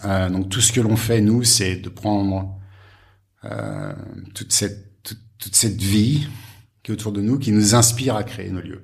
Euh, 0.05 0.29
donc 0.29 0.49
tout 0.49 0.61
ce 0.61 0.71
que 0.71 0.81
l'on 0.81 0.95
fait 0.95 1.21
nous, 1.21 1.43
c'est 1.43 1.75
de 1.75 1.89
prendre 1.89 2.57
euh, 3.45 3.93
toute 4.33 4.51
cette 4.51 4.91
toute, 5.39 5.55
cette 5.55 5.81
vie 5.81 6.27
qui 6.83 6.91
est 6.91 6.93
autour 6.93 7.11
de 7.11 7.21
nous, 7.21 7.37
qui 7.37 7.51
nous 7.51 7.75
inspire 7.75 8.15
à 8.15 8.23
créer 8.23 8.49
nos 8.49 8.61
lieux. 8.61 8.83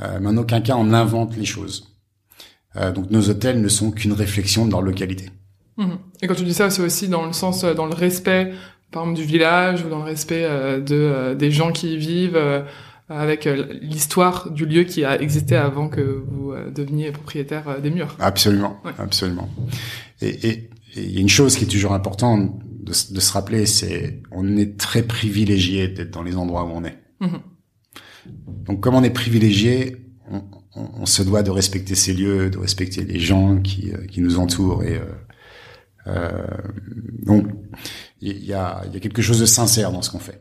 Euh, 0.00 0.18
mais 0.18 0.28
en 0.28 0.36
aucun 0.38 0.62
cas 0.62 0.76
on 0.76 0.92
invente 0.92 1.36
les 1.36 1.44
choses. 1.44 1.88
Donc 2.94 3.10
nos 3.10 3.28
hôtels 3.28 3.60
ne 3.60 3.68
sont 3.68 3.90
qu'une 3.90 4.14
réflexion 4.14 4.64
de 4.64 4.70
leur 4.70 4.80
localité. 4.80 5.28
Mmh. 5.76 5.90
Et 6.22 6.26
quand 6.26 6.34
tu 6.34 6.44
dis 6.44 6.54
ça, 6.54 6.70
c'est 6.70 6.80
aussi 6.80 7.06
dans 7.06 7.26
le 7.26 7.34
sens, 7.34 7.64
dans 7.64 7.84
le 7.84 7.92
respect, 7.92 8.54
par 8.90 9.02
exemple, 9.02 9.20
du 9.20 9.26
village 9.26 9.84
ou 9.84 9.90
dans 9.90 9.98
le 9.98 10.04
respect 10.04 10.48
de 10.80 11.34
des 11.38 11.50
gens 11.50 11.70
qui 11.70 11.92
y 11.92 11.96
vivent 11.98 12.64
avec 13.12 13.46
euh, 13.46 13.66
l'histoire 13.80 14.50
du 14.50 14.66
lieu 14.66 14.84
qui 14.84 15.04
a 15.04 15.20
existé 15.20 15.56
avant 15.56 15.88
que 15.88 16.00
vous 16.00 16.52
euh, 16.52 16.70
deveniez 16.70 17.12
propriétaire 17.12 17.68
euh, 17.68 17.80
des 17.80 17.90
murs. 17.90 18.16
Absolument, 18.18 18.80
absolument. 18.98 19.48
Et 20.20 20.70
il 20.96 21.10
y 21.10 21.18
a 21.18 21.20
une 21.20 21.28
chose 21.28 21.56
qui 21.56 21.64
est 21.64 21.68
toujours 21.68 21.92
importante 21.92 22.52
de, 22.64 22.92
de 22.92 23.20
se 23.20 23.32
rappeler, 23.32 23.66
c'est 23.66 24.20
on 24.30 24.56
est 24.56 24.78
très 24.78 25.02
privilégié 25.02 25.88
d'être 25.88 26.10
dans 26.10 26.22
les 26.22 26.36
endroits 26.36 26.64
où 26.64 26.70
on 26.70 26.84
est. 26.84 26.98
Mhm. 27.20 27.40
Donc 28.66 28.80
comme 28.80 28.94
on 28.94 29.02
est 29.02 29.10
privilégié, 29.10 29.96
on, 30.30 30.42
on, 30.76 30.88
on, 31.00 31.06
se 31.06 31.22
doit 31.22 31.42
de 31.42 31.50
respecter 31.50 31.94
ces 31.94 32.14
lieux, 32.14 32.50
de 32.50 32.58
respecter 32.58 33.04
les 33.04 33.18
gens 33.18 33.58
qui, 33.60 33.92
qui 34.10 34.20
nous 34.20 34.38
entourent 34.38 34.84
et 34.84 35.00
euh, 36.06 36.46
donc 37.24 37.46
il 38.20 38.44
y 38.44 38.52
a, 38.52 38.82
y 38.92 38.96
a 38.96 39.00
quelque 39.00 39.22
chose 39.22 39.40
de 39.40 39.46
sincère 39.46 39.92
dans 39.92 40.02
ce 40.02 40.10
qu'on 40.10 40.18
fait. 40.18 40.40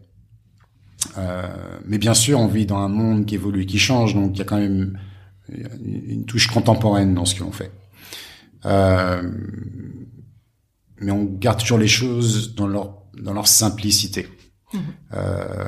Euh, 1.17 1.79
mais 1.85 1.97
bien 1.97 2.13
sûr, 2.13 2.39
on 2.39 2.47
vit 2.47 2.65
dans 2.65 2.77
un 2.77 2.89
monde 2.89 3.25
qui 3.25 3.35
évolue, 3.35 3.65
qui 3.65 3.79
change, 3.79 4.13
donc 4.13 4.31
il 4.35 4.39
y 4.39 4.41
a 4.41 4.45
quand 4.45 4.59
même 4.59 4.97
une 5.49 6.25
touche 6.25 6.47
contemporaine 6.47 7.13
dans 7.13 7.25
ce 7.25 7.39
qu'on 7.39 7.51
fait. 7.51 7.71
Euh, 8.65 9.21
mais 10.99 11.11
on 11.11 11.23
garde 11.23 11.59
toujours 11.59 11.79
les 11.79 11.87
choses 11.87 12.55
dans 12.55 12.67
leur 12.67 13.01
dans 13.21 13.33
leur 13.33 13.47
simplicité. 13.47 14.27
Mmh. 14.73 14.77
Euh, 15.13 15.67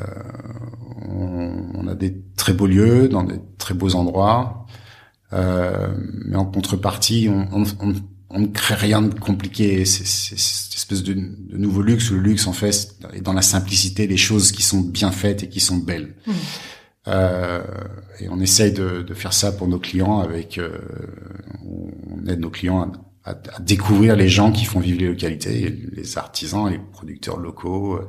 on, 1.10 1.72
on, 1.74 1.88
a 1.88 1.96
des 1.96 2.24
très 2.38 2.54
beaux 2.54 2.67
lieux, 2.67 3.10
dans 3.10 3.24
des 3.24 3.39
très 3.58 3.74
beaux 3.74 3.96
endroits, 3.96 4.65
euh, 5.34 5.93
mais 6.26 6.38
en 6.38 6.46
contrepartie, 6.46 7.28
on, 7.30 7.48
on, 7.52 7.63
on 7.82 7.93
ne 8.39 8.48
crée 8.48 8.76
rien 8.76 9.02
de 9.02 9.13
compliqué. 9.13 9.86
C'est 9.86 10.06
cette 10.06 10.74
espèce 10.74 11.04
de, 11.04 11.13
de, 11.13 11.58
nouveau 11.58 11.82
luxe 11.82 12.10
où 12.12 12.15
le 12.15 12.22
luxe 12.22 12.48
en 12.48 12.54
fait 12.54 12.96
est 13.13 13.22
dans 13.22 13.34
la 13.34 13.41
simplicité 13.41 14.08
des 14.08 14.17
choses 14.17 14.52
qui 14.52 14.63
sont 14.63 14.82
bien 14.82 15.12
faites 15.12 15.43
et 15.43 15.50
qui 15.50 15.60
sont 15.60 15.78
belles. 15.78 16.15
Mmh. 16.26 16.32
Euh, 17.08 17.63
et 18.19 18.30
on 18.30 18.39
essaye 18.39 18.72
de, 18.72 19.02
de, 19.02 19.13
faire 19.13 19.34
ça 19.34 19.52
pour 19.52 19.67
nos 19.67 19.80
clients 19.80 20.19
avec, 20.19 20.58
euh, 20.58 20.78
on 21.65 22.26
aide 22.28 22.39
nos 22.39 22.50
clients 22.50 22.91
à, 23.25 23.31
à, 23.31 23.59
découvrir 23.59 24.15
les 24.15 24.27
gens 24.27 24.51
qui 24.51 24.65
font 24.65 24.79
vivre 24.79 24.99
les 24.99 25.07
localités, 25.07 25.73
les 25.91 26.17
artisans, 26.17 26.69
les 26.69 26.79
producteurs 26.79 27.38
locaux, 27.38 27.99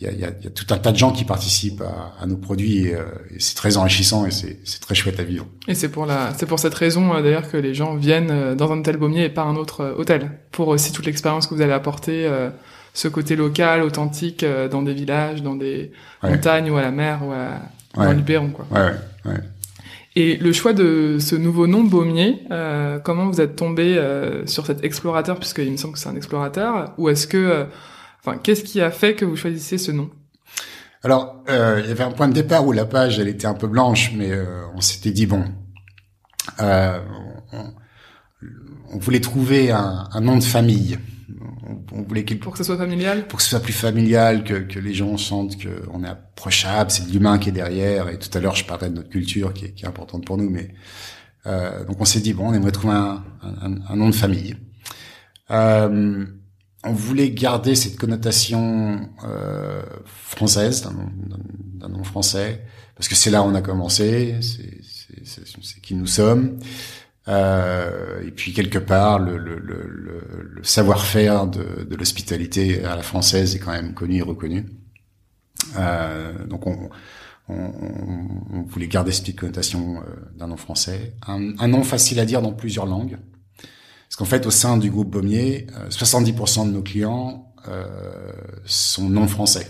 il 0.00 0.06
y 0.06 0.10
a, 0.10 0.12
y, 0.12 0.24
a, 0.24 0.28
y 0.28 0.46
a, 0.46 0.50
tout 0.50 0.66
un 0.74 0.78
tas 0.78 0.92
de 0.92 0.98
gens 0.98 1.10
qui 1.10 1.24
participent 1.24 1.80
à, 1.80 2.22
à 2.22 2.26
nos 2.26 2.36
produits 2.36 2.88
et, 2.88 2.94
euh, 2.94 3.04
et 3.34 3.40
c'est 3.40 3.54
très 3.54 3.78
enrichissant 3.78 4.26
et 4.26 4.30
c'est 4.30 4.80
très 4.80 4.94
chouette 4.94 5.18
à 5.18 5.22
vivre. 5.22 5.46
Et 5.68 5.74
c'est 5.74 5.88
pour 5.88 6.04
la, 6.04 6.34
c'est 6.36 6.46
pour 6.46 6.58
cette 6.58 6.74
raison 6.74 7.14
euh, 7.14 7.22
d'ailleurs 7.22 7.50
que 7.50 7.56
les 7.56 7.72
gens 7.72 7.94
viennent 7.94 8.30
euh, 8.30 8.54
dans 8.54 8.70
un 8.72 8.78
hôtel 8.78 8.98
baumier 8.98 9.24
et 9.24 9.28
pas 9.30 9.42
un 9.42 9.56
autre 9.56 9.94
hôtel 9.96 10.32
pour 10.52 10.68
aussi 10.68 10.92
toute 10.92 11.06
l'expérience 11.06 11.46
que 11.46 11.54
vous 11.54 11.62
allez 11.62 11.72
apporter, 11.72 12.30
ce 12.92 13.08
côté 13.08 13.36
local, 13.36 13.82
authentique, 13.82 14.44
dans 14.70 14.82
des 14.82 14.94
villages, 14.94 15.42
dans 15.42 15.54
des 15.54 15.92
montagnes 16.22 16.70
ou 16.70 16.76
à 16.76 16.82
la 16.82 16.90
mer 16.90 17.20
ou 17.26 17.32
à, 17.32 17.60
dans 17.94 18.10
le 18.10 18.16
Luberon, 18.16 18.50
quoi. 18.50 18.66
Ouais, 18.70 18.92
ouais. 19.26 19.40
Et 20.16 20.36
le 20.36 20.52
choix 20.52 20.72
de 20.72 21.18
ce 21.20 21.36
nouveau 21.36 21.66
nom 21.66 21.84
Baumier, 21.84 22.42
euh, 22.50 22.98
comment 22.98 23.26
vous 23.26 23.40
êtes 23.40 23.54
tombé 23.54 23.96
euh, 23.96 24.46
sur 24.46 24.66
cet 24.66 24.82
explorateur, 24.82 25.38
puisqu'il 25.38 25.70
me 25.70 25.76
semble 25.76 25.94
que 25.94 26.00
c'est 26.00 26.08
un 26.08 26.16
explorateur, 26.16 26.94
ou 26.98 27.08
est-ce 27.08 27.26
que 27.26 27.66
Enfin, 28.26 28.38
qu'est-ce 28.38 28.64
qui 28.64 28.80
a 28.80 28.90
fait 28.90 29.14
que 29.14 29.24
vous 29.24 29.36
choisissez 29.36 29.78
ce 29.78 29.92
nom? 29.92 30.10
Alors, 31.04 31.44
euh, 31.48 31.80
il 31.84 31.88
y 31.88 31.92
avait 31.92 32.02
un 32.02 32.10
point 32.10 32.26
de 32.26 32.32
départ 32.32 32.66
où 32.66 32.72
la 32.72 32.84
page, 32.84 33.20
elle 33.20 33.28
était 33.28 33.46
un 33.46 33.54
peu 33.54 33.68
blanche, 33.68 34.10
mais 34.16 34.32
euh, 34.32 34.66
on 34.74 34.80
s'était 34.80 35.12
dit 35.12 35.26
bon, 35.26 35.44
euh, 36.60 36.98
on, 37.52 37.72
on, 38.92 38.98
voulait 38.98 39.20
trouver 39.20 39.70
un, 39.70 40.08
un, 40.10 40.20
nom 40.20 40.36
de 40.36 40.42
famille. 40.42 40.98
On, 41.96 42.02
voulait 42.02 42.22
pour 42.22 42.52
que 42.52 42.58
ce 42.58 42.64
soit 42.64 42.76
familial. 42.76 43.26
Pour 43.26 43.38
que 43.38 43.42
ce 43.42 43.50
soit 43.50 43.60
plus 43.60 43.72
familial, 43.72 44.44
que, 44.44 44.54
que 44.54 44.78
les 44.78 44.94
gens 44.94 45.16
sentent 45.16 45.56
qu'on 45.62 46.04
est 46.04 46.08
approchable, 46.08 46.90
c'est 46.90 47.06
de 47.06 47.12
l'humain 47.12 47.38
qui 47.38 47.48
est 47.48 47.52
derrière. 47.52 48.08
Et 48.08 48.18
tout 48.18 48.30
à 48.36 48.40
l'heure, 48.40 48.54
je 48.54 48.64
parlais 48.64 48.88
de 48.88 48.94
notre 48.94 49.08
culture 49.08 49.52
qui 49.52 49.66
est, 49.66 49.72
qui 49.72 49.84
est 49.84 49.88
importante 49.88 50.24
pour 50.24 50.36
nous, 50.36 50.50
mais 50.50 50.74
euh, 51.46 51.84
donc 51.84 52.00
on 52.00 52.04
s'est 52.04 52.20
dit 52.20 52.32
bon, 52.32 52.48
on 52.48 52.54
aimerait 52.54 52.72
trouver 52.72 52.94
un, 52.94 53.24
un, 53.42 53.74
un 53.88 53.96
nom 53.96 54.08
de 54.08 54.14
famille. 54.14 54.56
Euh, 55.50 56.26
on 56.84 56.92
voulait 56.92 57.30
garder 57.30 57.74
cette 57.74 57.96
connotation 57.96 59.10
euh, 59.24 59.82
française 60.04 60.82
d'un 60.82 61.88
nom, 61.88 62.04
français 62.04 62.62
parce 62.94 63.08
que 63.08 63.14
c'est 63.14 63.30
là 63.30 63.42
où 63.42 63.46
on 63.46 63.54
a 63.54 63.62
commencé, 63.62 64.36
c'est 64.40 65.80
qui 65.82 65.94
nous 65.94 66.06
sommes. 66.06 66.58
Euh, 67.28 68.22
et 68.24 68.30
puis 68.30 68.52
quelque 68.52 68.78
part, 68.78 69.18
le, 69.18 69.36
le, 69.36 69.58
le, 69.58 69.80
le 69.88 70.64
savoir-faire 70.64 71.46
de, 71.46 71.84
de 71.84 71.96
l'hospitalité 71.96 72.84
à 72.84 72.96
la 72.96 73.02
française 73.02 73.56
est 73.56 73.58
quand 73.58 73.72
même 73.72 73.94
connu 73.94 74.18
et 74.18 74.22
reconnu. 74.22 74.66
Euh, 75.76 76.46
donc 76.46 76.66
on, 76.66 76.88
on, 77.48 77.72
on, 78.52 78.62
voulait 78.62 78.86
garder 78.86 79.12
cette 79.12 79.34
connotation 79.34 79.98
euh, 79.98 80.02
d'un 80.36 80.48
nom 80.48 80.56
français, 80.56 81.14
un, 81.26 81.58
un 81.58 81.68
nom 81.68 81.82
facile 81.82 82.20
à 82.20 82.24
dire 82.24 82.42
dans 82.42 82.52
plusieurs 82.52 82.86
langues. 82.86 83.18
Parce 84.08 84.16
qu'en 84.16 84.24
fait, 84.24 84.46
au 84.46 84.50
sein 84.50 84.78
du 84.78 84.90
groupe 84.90 85.10
Baumier, 85.10 85.66
70% 85.90 86.60
euh, 86.60 86.64
de 86.66 86.70
nos 86.70 86.82
clients 86.82 87.52
euh, 87.68 87.84
sont 88.64 89.08
non 89.08 89.26
français. 89.26 89.68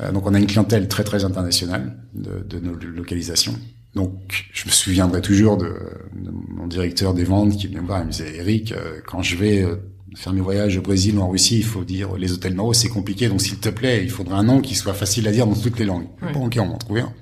Euh, 0.00 0.12
donc 0.12 0.26
on 0.26 0.34
a 0.34 0.38
une 0.38 0.46
clientèle 0.46 0.88
très 0.88 1.04
très 1.04 1.24
internationale 1.24 1.96
de, 2.14 2.40
de 2.40 2.58
nos 2.58 2.74
localisations. 2.74 3.54
Donc 3.94 4.46
je 4.52 4.66
me 4.66 4.70
souviendrai 4.70 5.20
toujours 5.20 5.56
de, 5.56 5.76
de, 6.14 6.30
mon 6.30 6.66
directeur 6.66 7.14
des 7.14 7.24
ventes 7.24 7.56
qui 7.56 7.68
venait 7.68 7.80
me 7.80 7.86
voir 7.86 8.02
et 8.02 8.04
me 8.04 8.10
disait 8.10 8.36
Eric, 8.36 8.72
euh, 8.72 9.00
quand 9.06 9.22
je 9.22 9.36
vais 9.36 9.62
euh, 9.62 9.76
faire 10.16 10.32
mes 10.32 10.40
voyages 10.40 10.76
au 10.76 10.82
Brésil 10.82 11.16
ou 11.16 11.22
en 11.22 11.28
Russie, 11.28 11.58
il 11.58 11.64
faut 11.64 11.84
dire 11.84 12.16
les 12.16 12.32
hôtels 12.32 12.54
Noro, 12.54 12.72
c'est 12.72 12.88
compliqué, 12.88 13.28
donc 13.28 13.40
s'il 13.40 13.58
te 13.58 13.68
plaît, 13.68 14.02
il 14.02 14.10
faudrait 14.10 14.36
un 14.36 14.42
nom 14.42 14.60
qui 14.60 14.74
soit 14.74 14.94
facile 14.94 15.28
à 15.28 15.32
dire 15.32 15.46
dans 15.46 15.54
toutes 15.54 15.78
les 15.78 15.84
langues. 15.84 16.08
Bon, 16.32 16.46
ok, 16.46 16.58
on 16.60 16.66
va 16.66 16.74
en 16.74 16.78
trouver 16.78 17.02
un. 17.02 17.12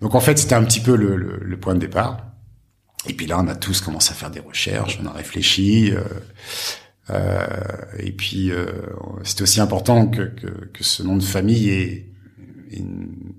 Donc 0.00 0.14
en 0.14 0.20
fait, 0.20 0.38
c'était 0.38 0.54
un 0.54 0.64
petit 0.64 0.80
peu 0.80 0.96
le, 0.96 1.16
le, 1.16 1.38
le, 1.42 1.60
point 1.60 1.74
de 1.74 1.80
départ. 1.80 2.24
Et 3.06 3.14
puis 3.14 3.26
là, 3.26 3.38
on 3.40 3.46
a 3.48 3.56
tous 3.56 3.80
commencé 3.80 4.12
à 4.12 4.14
faire 4.14 4.30
des 4.30 4.40
recherches, 4.40 4.98
on 5.02 5.06
a 5.06 5.12
réfléchi. 5.12 5.90
Euh, 5.92 6.02
euh, 7.10 7.46
et 7.98 8.12
puis, 8.12 8.50
euh, 8.50 8.66
c'était 9.24 9.42
aussi 9.42 9.60
important 9.60 10.06
que, 10.06 10.22
que, 10.22 10.66
que, 10.72 10.84
ce 10.84 11.02
nom 11.02 11.16
de 11.16 11.22
famille 11.22 11.70
ait 11.70 12.12
une 12.70 13.34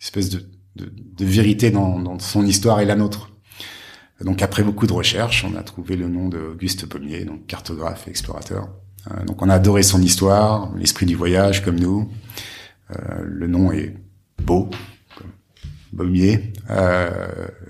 espèce 0.00 0.30
de, 0.30 0.42
de, 0.80 0.92
de 0.92 1.24
vérité 1.24 1.70
dans, 1.70 1.98
dans, 1.98 2.18
son 2.18 2.44
histoire 2.44 2.80
et 2.80 2.84
la 2.84 2.96
nôtre. 2.96 3.30
Donc 4.24 4.42
après 4.42 4.62
beaucoup 4.62 4.86
de 4.86 4.92
recherches, 4.92 5.44
on 5.50 5.56
a 5.56 5.62
trouvé 5.62 5.96
le 5.96 6.08
nom 6.08 6.28
d'Auguste 6.28 6.86
Pommier, 6.86 7.24
donc 7.24 7.46
cartographe 7.46 8.06
et 8.06 8.10
explorateur. 8.10 8.68
Euh, 9.10 9.24
donc 9.24 9.40
on 9.42 9.48
a 9.48 9.54
adoré 9.54 9.82
son 9.82 10.02
histoire, 10.02 10.70
l'esprit 10.76 11.06
du 11.06 11.14
voyage 11.14 11.64
comme 11.64 11.78
nous. 11.78 12.10
Euh, 12.90 13.22
le 13.24 13.46
nom 13.46 13.72
est 13.72 13.94
beau, 14.42 14.68
Baumier. 15.92 16.52
Euh, 16.70 17.10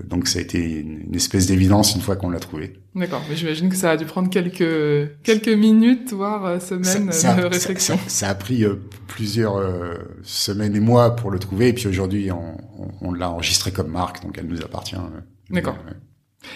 donc 0.04 0.28
ça 0.28 0.38
a 0.38 0.42
été 0.42 0.80
une, 0.80 1.14
espèce 1.14 1.46
d'évidence 1.46 1.94
une 1.94 2.00
fois 2.00 2.16
qu'on 2.16 2.30
l'a 2.30 2.38
trouvé. 2.38 2.74
D'accord, 2.94 3.22
mais 3.28 3.37
j'imagine 3.37 3.68
que 3.68 3.76
ça 3.76 3.92
a 3.92 3.96
dû 3.96 4.04
prendre 4.04 4.28
quelques 4.28 5.22
quelques 5.22 5.48
minutes, 5.48 6.12
voire 6.12 6.44
euh, 6.44 6.61
semaines 6.61 7.12
ça, 7.12 7.35
de 7.35 7.46
réflexion. 7.46 7.96
Ça, 7.96 8.09
ça, 8.09 8.28
a 8.28 8.35
pris 8.35 8.64
euh, 8.64 8.74
plusieurs 9.06 9.56
euh, 9.56 9.94
semaines 10.22 10.76
et 10.76 10.80
mois 10.80 11.16
pour 11.16 11.30
le 11.30 11.38
trouver, 11.38 11.68
et 11.68 11.72
puis 11.72 11.87
aujourd'hui 11.87 12.30
on, 12.33 12.56
on, 12.78 12.88
on 13.00 13.12
l'a 13.12 13.30
enregistré 13.30 13.70
comme 13.70 13.90
marque, 13.90 14.22
donc 14.22 14.37
elle 14.38 14.46
nous 14.46 14.61
appartient. 14.61 14.96
Euh, 14.96 15.20
D'accord. 15.50 15.76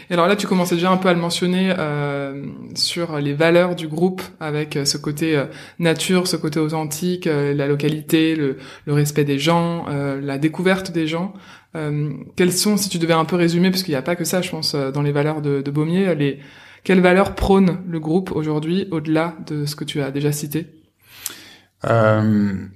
Et 0.09 0.15
alors 0.15 0.27
là, 0.27 0.37
tu 0.37 0.47
commençais 0.47 0.77
déjà 0.77 0.91
un 0.91 0.97
peu 0.97 1.09
à 1.09 1.15
le 1.15 1.21
mentionner 1.21 1.75
euh, 1.79 2.47
sur 2.75 3.19
les 3.19 3.35
valeurs 3.35 3.77
du 3.77 3.87
groupe, 3.87 4.23
avec 4.41 4.79
ce 4.85 4.97
côté 4.97 5.37
euh, 5.37 5.45
nature, 5.79 6.27
ce 6.27 6.37
côté 6.37 6.59
authentique, 6.59 7.27
euh, 7.27 7.53
la 7.55 7.67
localité, 7.67 8.35
le, 8.35 8.57
le, 8.87 8.93
respect 8.93 9.25
des 9.25 9.39
gens, 9.39 9.87
euh, 9.89 10.21
la 10.21 10.39
découverte 10.39 10.91
des 10.91 11.07
gens. 11.07 11.35
Euh, 11.77 12.13
quelles 12.37 12.53
sont, 12.53 12.77
si 12.77 12.89
tu 12.89 12.99
devais 12.99 13.15
un 13.15 13.25
peu 13.25 13.37
résumer, 13.37 13.71
parce 13.71 13.83
qu'il 13.83 13.93
n'y 13.93 13.99
a 13.99 14.03
pas 14.03 14.17
que 14.17 14.25
ça, 14.25 14.41
je 14.41 14.51
pense, 14.51 14.75
dans 14.75 15.03
les 15.03 15.13
valeurs 15.13 15.43
de, 15.43 15.61
de 15.61 15.71
Baumier, 15.71 16.15
les 16.15 16.41
quelles 16.83 17.01
valeurs 17.01 17.35
prône 17.35 17.79
le 17.89 17.99
groupe 17.99 18.31
aujourd'hui, 18.33 18.89
au-delà 18.91 19.37
de 19.47 19.65
ce 19.65 19.75
que 19.75 19.85
tu 19.85 20.03
as 20.03 20.11
déjà 20.11 20.33
cité? 20.33 20.67
Le 21.83 22.69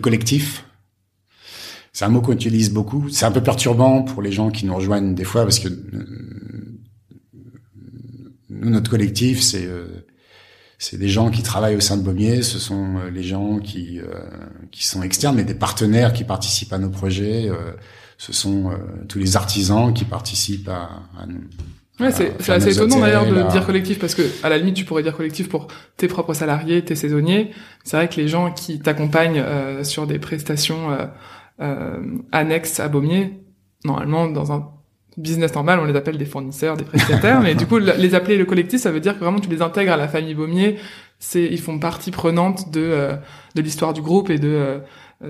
collectif 0.00 0.64
c'est 1.92 2.06
un 2.06 2.08
mot 2.08 2.22
qu'on 2.22 2.32
utilise 2.32 2.72
beaucoup. 2.72 3.08
C'est 3.10 3.26
un 3.26 3.30
peu 3.30 3.42
perturbant 3.42 4.02
pour 4.02 4.22
les 4.22 4.32
gens 4.32 4.50
qui 4.50 4.64
nous 4.64 4.74
rejoignent 4.74 5.14
des 5.14 5.24
fois 5.24 5.42
parce 5.42 5.58
que 5.58 5.68
euh, 5.68 6.78
nous, 8.48 8.70
notre 8.70 8.90
collectif, 8.90 9.42
c'est 9.42 9.66
euh, 9.66 10.06
c'est 10.78 10.98
des 10.98 11.08
gens 11.08 11.30
qui 11.30 11.42
travaillent 11.42 11.76
au 11.76 11.80
sein 11.80 11.96
de 11.96 12.02
Baumier. 12.02 12.42
Ce 12.42 12.58
sont 12.58 12.96
euh, 12.96 13.10
les 13.10 13.22
gens 13.22 13.58
qui 13.58 14.00
qui 14.70 14.86
sont 14.86 15.02
externes, 15.02 15.36
mais 15.36 15.44
des 15.44 15.54
partenaires 15.54 16.14
qui 16.14 16.24
participent 16.24 16.72
à 16.72 16.78
nos 16.78 16.90
projets. 16.90 17.50
ce 18.16 18.32
sont 18.32 18.70
tous 19.08 19.18
les 19.18 19.36
artisans 19.36 19.92
qui 19.92 20.04
participent 20.04 20.68
à, 20.68 21.02
à 21.20 21.26
nous. 21.26 21.42
Ouais, 22.00 22.10
c'est 22.10 22.50
assez 22.50 22.74
étonnant 22.74 23.00
d'ailleurs 23.00 23.26
de 23.26 23.50
dire 23.50 23.66
collectif 23.66 23.98
parce 23.98 24.14
que 24.14 24.22
à 24.42 24.48
la 24.48 24.56
limite 24.56 24.74
tu 24.74 24.84
pourrais 24.86 25.02
dire 25.02 25.14
collectif 25.14 25.50
pour 25.50 25.68
tes 25.98 26.08
propres 26.08 26.32
salariés, 26.32 26.82
tes 26.82 26.96
saisonniers. 26.96 27.50
C'est 27.84 27.98
vrai 27.98 28.08
que 28.08 28.16
les 28.16 28.28
gens 28.28 28.50
qui 28.50 28.78
t'accompagnent 28.78 29.44
sur 29.84 30.06
des 30.06 30.18
prestations 30.18 30.90
euh, 30.90 31.06
annexes 31.58 32.80
à 32.80 32.88
Baumier. 32.88 33.40
Normalement, 33.84 34.28
dans 34.28 34.52
un 34.52 34.68
business 35.16 35.54
normal, 35.54 35.80
on 35.80 35.84
les 35.84 35.96
appelle 35.96 36.18
des 36.18 36.24
fournisseurs, 36.24 36.76
des 36.76 36.84
prestataires, 36.84 37.40
mais 37.40 37.54
du 37.54 37.66
coup, 37.66 37.78
les 37.78 38.14
appeler 38.14 38.36
le 38.36 38.44
collectif, 38.44 38.80
ça 38.80 38.90
veut 38.90 39.00
dire 39.00 39.14
que 39.14 39.20
vraiment 39.24 39.40
tu 39.40 39.50
les 39.50 39.62
intègres 39.62 39.92
à 39.92 39.96
la 39.96 40.08
famille 40.08 40.34
Baumier. 40.34 40.78
C'est, 41.18 41.44
ils 41.44 41.60
font 41.60 41.78
partie 41.78 42.10
prenante 42.10 42.72
de 42.72 42.80
euh, 42.80 43.14
de 43.54 43.62
l'histoire 43.62 43.92
du 43.92 44.02
groupe 44.02 44.28
et 44.28 44.38
de 44.38 44.48
euh, 44.48 44.78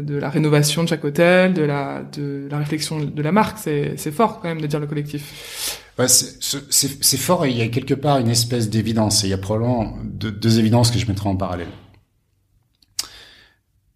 de 0.01 0.17
la 0.17 0.31
rénovation 0.31 0.83
de 0.85 0.89
chaque 0.89 1.05
hôtel, 1.05 1.53
de 1.53 1.63
la 1.63 2.03
de 2.03 2.49
la 2.51 2.57
réflexion 2.57 3.01
de 3.01 3.23
la 3.23 3.31
marque. 3.31 3.59
C'est 3.59 3.95
c'est 3.97 4.11
fort 4.11 4.41
quand 4.41 4.49
même 4.49 4.63
de 4.63 4.67
dire 4.67 4.81
le 4.81 4.87
collectif. 4.87 5.83
Ouais, 5.99 6.09
c'est 6.09 7.19
fort 7.19 7.45
et 7.45 7.51
il 7.51 7.59
y 7.59 7.61
a 7.61 7.69
quelque 7.69 7.93
part 7.93 8.19
une 8.19 8.31
espèce 8.31 8.71
d'évidence. 8.71 9.23
Il 9.25 9.29
y 9.29 9.35
a 9.35 9.39
probablement 9.39 9.99
deux, 10.03 10.33
deux 10.33 10.59
évidences 10.59 10.91
que 10.91 10.99
je 10.99 11.07
mettrai 11.07 11.29
en 11.29 11.37
parallèle 11.37 11.69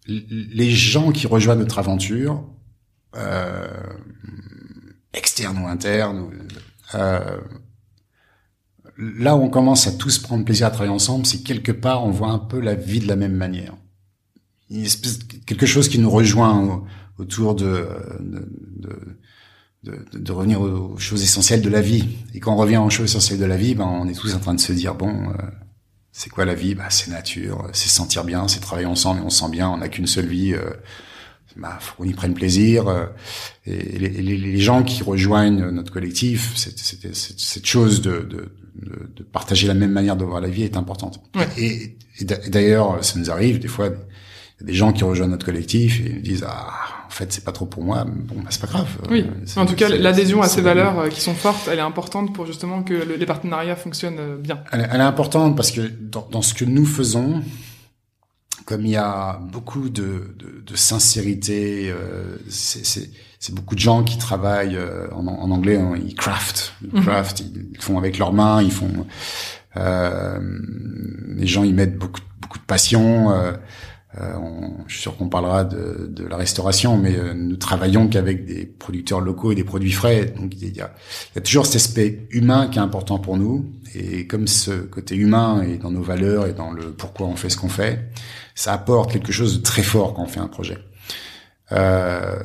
les 0.07 0.71
gens 0.71 1.11
qui 1.11 1.27
rejoignent 1.27 1.59
notre 1.59 1.79
aventure, 1.79 2.43
euh, 3.15 3.67
externes 5.13 5.59
ou 5.59 5.67
internes, 5.67 6.29
euh, 6.95 7.41
là 8.97 9.35
où 9.35 9.41
on 9.41 9.49
commence 9.49 9.87
à 9.87 9.91
tous 9.91 10.19
prendre 10.19 10.45
plaisir 10.45 10.67
à 10.67 10.71
travailler 10.71 10.93
ensemble, 10.93 11.25
c'est 11.25 11.43
quelque 11.43 11.71
part 11.71 12.05
on 12.05 12.11
voit 12.11 12.29
un 12.29 12.39
peu 12.39 12.59
la 12.59 12.75
vie 12.75 12.99
de 12.99 13.07
la 13.07 13.15
même 13.15 13.35
manière. 13.35 13.75
Une 14.69 14.83
espèce, 14.83 15.19
quelque 15.45 15.65
chose 15.65 15.89
qui 15.89 15.99
nous 15.99 16.09
rejoint 16.09 16.83
autour 17.17 17.55
de 17.55 17.87
de, 18.19 18.49
de, 18.75 19.17
de, 19.83 20.19
de, 20.19 20.31
revenir 20.31 20.61
aux 20.61 20.97
choses 20.97 21.23
essentielles 21.23 21.61
de 21.61 21.69
la 21.69 21.81
vie. 21.81 22.17
Et 22.33 22.39
quand 22.39 22.53
on 22.53 22.57
revient 22.57 22.77
aux 22.77 22.89
choses 22.89 23.05
essentielles 23.05 23.39
de 23.39 23.45
la 23.45 23.57
vie, 23.57 23.75
ben 23.75 23.85
on 23.85 24.07
est 24.07 24.13
tous 24.13 24.35
en 24.35 24.39
train 24.39 24.53
de 24.53 24.59
se 24.59 24.73
dire 24.73 24.95
bon. 24.95 25.29
Euh, 25.29 25.33
c'est 26.17 26.31
quoi 26.31 26.45
la 26.45 26.55
vie? 26.55 26.73
Bah, 26.73 26.89
C'est 26.89 27.11
nature, 27.11 27.69
c'est 27.73 27.89
sentir 27.89 28.23
bien, 28.23 28.47
c'est 28.47 28.59
travailler 28.59 28.87
ensemble 28.87 29.21
et 29.21 29.23
on 29.23 29.29
se 29.29 29.39
sent 29.39 29.51
bien, 29.51 29.69
on 29.69 29.77
n'a 29.77 29.87
qu'une 29.87 30.07
seule 30.07 30.25
vie. 30.25 30.53
Euh, 30.53 30.71
bah, 31.57 31.77
faut 31.79 31.95
qu'on 31.95 32.09
y 32.09 32.13
prenne 32.13 32.33
plaisir. 32.33 32.87
Euh, 32.87 33.05
et 33.67 33.99
les, 33.99 34.09
les, 34.09 34.37
les, 34.37 34.57
gens 34.57 34.83
qui 34.83 35.03
rejoignent 35.03 35.69
notre 35.69 35.93
collectif, 35.93 36.55
cette, 36.55 36.79
cette 36.79 37.65
chose 37.65 38.01
de, 38.01 38.19
de, 38.21 38.51
de, 39.15 39.23
partager 39.23 39.67
la 39.67 39.73
même 39.75 39.91
manière 39.91 40.15
de 40.15 40.23
voir 40.23 40.41
la 40.41 40.49
vie 40.49 40.63
est 40.63 40.75
importante. 40.75 41.19
Ouais. 41.35 41.47
Et, 41.57 41.95
et 42.19 42.25
d'ailleurs, 42.25 43.03
ça 43.03 43.19
nous 43.19 43.29
arrive 43.29 43.59
des 43.59 43.67
fois, 43.67 43.87
il 43.87 44.61
y 44.61 44.63
a 44.63 44.65
des 44.65 44.73
gens 44.73 44.93
qui 44.93 45.03
rejoignent 45.03 45.31
notre 45.31 45.45
collectif 45.45 45.99
et 45.99 46.09
disent 46.13 46.45
ah 46.47 46.96
fait 47.17 47.33
c'est 47.33 47.43
pas 47.43 47.51
trop 47.51 47.65
pour 47.65 47.83
moi 47.83 48.05
bon 48.05 48.35
bah, 48.35 48.47
c'est 48.49 48.61
pas 48.61 48.67
grave 48.67 48.87
oui. 49.09 49.25
en 49.55 49.65
tout 49.65 49.75
cas 49.75 49.89
l'adhésion 49.89 50.41
à 50.41 50.47
ces 50.47 50.61
valeurs 50.61 50.99
euh, 50.99 51.09
qui 51.09 51.21
sont 51.21 51.33
fortes 51.33 51.67
elle 51.71 51.79
est 51.79 51.81
importante 51.81 52.33
pour 52.33 52.45
justement 52.45 52.83
que 52.83 52.93
le, 52.93 53.15
les 53.15 53.25
partenariats 53.25 53.75
fonctionnent 53.75 54.19
euh, 54.19 54.37
bien. 54.37 54.63
Elle, 54.71 54.87
elle, 54.91 55.01
est 55.01 55.03
importante 55.03 55.55
parce 55.55 55.71
que 55.71 55.81
dans, 55.81 56.27
dans, 56.31 56.41
ce 56.41 56.53
que 56.53 56.65
nous 56.65 56.85
faisons 56.85 57.41
comme 58.65 58.85
il 58.85 58.91
y 58.91 58.97
a 58.97 59.39
beaucoup 59.51 59.89
de, 59.89 60.35
de, 60.37 60.61
de 60.65 60.75
sincérité 60.75 61.89
euh, 61.89 62.37
c'est 62.49 63.53
beaucoup 63.53 63.75
de 63.75 63.79
gens 63.79 64.03
qui 64.03 64.17
travaillent 64.17 64.77
euh, 64.77 65.07
en, 65.11 65.27
en, 65.27 65.51
anglais 65.51 65.77
hein, 65.77 65.93
ils 65.95 66.15
craft 66.15 66.73
ils, 66.83 67.01
craft, 67.01 67.39
ils, 67.39 67.69
ils 67.73 67.81
font 67.81 67.97
avec 67.97 68.17
leurs 68.19 68.33
mains 68.33 68.61
ils 68.61 68.71
font 68.71 69.07
euh, 69.75 70.39
les 71.35 71.47
gens 71.47 71.63
ils 71.63 71.73
mettent 71.73 71.97
beaucoup 71.97 72.21
beaucoup 72.47 72.59
de 72.59 72.63
passion 72.65 73.31
euh, 73.31 73.35
euh, 73.35 73.57
on, 74.15 74.87
je 74.87 74.93
suis 74.93 75.01
sûr 75.01 75.17
qu'on 75.17 75.29
parlera 75.29 75.63
de, 75.63 76.07
de, 76.09 76.25
la 76.25 76.37
restauration, 76.37 76.97
mais 76.97 77.17
euh, 77.17 77.33
nous 77.33 77.57
travaillons 77.57 78.07
qu'avec 78.07 78.45
des 78.45 78.65
producteurs 78.65 79.19
locaux 79.19 79.51
et 79.51 79.55
des 79.55 79.63
produits 79.63 79.91
frais. 79.91 80.25
Donc 80.25 80.53
il 80.55 80.75
y, 80.75 80.81
a, 80.81 80.93
il 81.31 81.35
y 81.35 81.37
a 81.37 81.41
toujours 81.41 81.65
cet 81.65 81.75
aspect 81.75 82.27
humain 82.31 82.67
qui 82.69 82.79
est 82.79 82.81
important 82.81 83.19
pour 83.19 83.37
nous. 83.37 83.71
Et 83.93 84.25
comme 84.25 84.47
ce 84.47 84.71
côté 84.71 85.15
humain 85.15 85.61
est 85.61 85.77
dans 85.77 85.91
nos 85.91 86.01
valeurs 86.01 86.47
et 86.47 86.53
dans 86.53 86.71
le 86.71 86.93
pourquoi 86.93 87.27
on 87.27 87.35
fait 87.35 87.49
ce 87.49 87.57
qu'on 87.57 87.69
fait, 87.69 88.11
ça 88.55 88.73
apporte 88.73 89.11
quelque 89.11 89.31
chose 89.31 89.59
de 89.59 89.63
très 89.63 89.83
fort 89.83 90.13
quand 90.13 90.23
on 90.23 90.27
fait 90.27 90.39
un 90.39 90.47
projet. 90.47 90.77
Euh, 91.73 92.39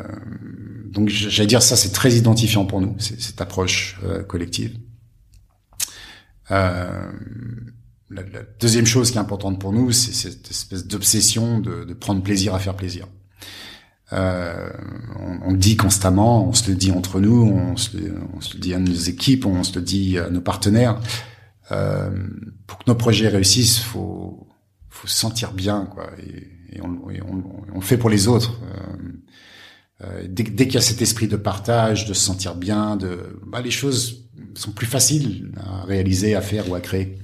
donc 0.87 1.09
j'allais 1.09 1.46
dire 1.46 1.62
ça, 1.62 1.77
c'est 1.77 1.92
très 1.92 2.12
identifiant 2.12 2.64
pour 2.64 2.81
nous, 2.81 2.96
cette 2.98 3.40
approche 3.40 4.01
euh, 4.05 4.22
collective. 4.22 4.77
Euh, 6.51 7.11
la, 8.12 8.42
deuxième 8.61 8.87
chose 8.87 9.11
qui 9.11 9.18
est 9.18 9.20
importante 9.20 9.61
pour 9.61 9.72
nous, 9.72 9.92
c'est 9.92 10.12
cette 10.12 10.51
espèce 10.51 10.87
d'obsession 10.87 11.61
de, 11.61 11.92
prendre 11.94 12.22
plaisir 12.22 12.55
à 12.55 12.59
faire 12.59 12.75
plaisir. 12.75 13.07
Euh, 14.12 14.70
on, 15.44 15.53
le 15.53 15.57
dit 15.57 15.77
constamment, 15.77 16.46
on 16.46 16.53
se 16.53 16.70
le 16.70 16.77
dit 16.77 16.92
entre 16.92 17.18
nous, 17.20 17.44
on 17.44 17.77
se, 17.77 17.96
le, 17.96 18.61
dit 18.61 18.75
à 18.75 18.79
nos 18.79 18.92
équipes, 18.92 19.46
on 19.46 19.62
se 19.62 19.75
le 19.75 19.83
dit 19.83 20.18
à 20.18 20.29
nos 20.29 20.42
partenaires. 20.42 21.01
Euh, 21.70 22.11
pour 22.66 22.78
que 22.78 22.84
nos 22.87 22.95
projets 22.95 23.28
réussissent, 23.28 23.78
faut 23.78 24.47
faut 24.91 25.09
se 25.09 25.16
sentir 25.18 25.53
bien, 25.53 25.87
quoi. 25.87 26.11
Et, 26.22 26.80
on, 26.82 27.11
et 27.11 27.22
on, 27.22 27.43
on, 27.74 27.80
fait 27.80 27.97
pour 27.97 28.11
les 28.11 28.28
autres. 28.28 28.61
Euh, 28.62 30.05
euh 30.05 30.26
dès, 30.28 30.43
dès 30.43 30.66
qu'il 30.66 30.74
y 30.74 30.78
a 30.78 30.82
cet 30.82 31.01
esprit 31.01 31.28
de 31.28 31.37
partage, 31.37 32.07
de 32.07 32.12
se 32.12 32.20
sentir 32.20 32.55
bien, 32.55 32.97
de 32.97 33.41
bah, 33.47 33.62
les 33.62 33.70
choses 33.70 34.28
sont 34.55 34.72
plus 34.72 34.87
faciles 34.87 35.53
à 35.57 35.84
réaliser, 35.84 36.34
à 36.34 36.43
faire 36.43 36.68
ou 36.70 36.74
à 36.74 36.80
créer. 36.80 37.18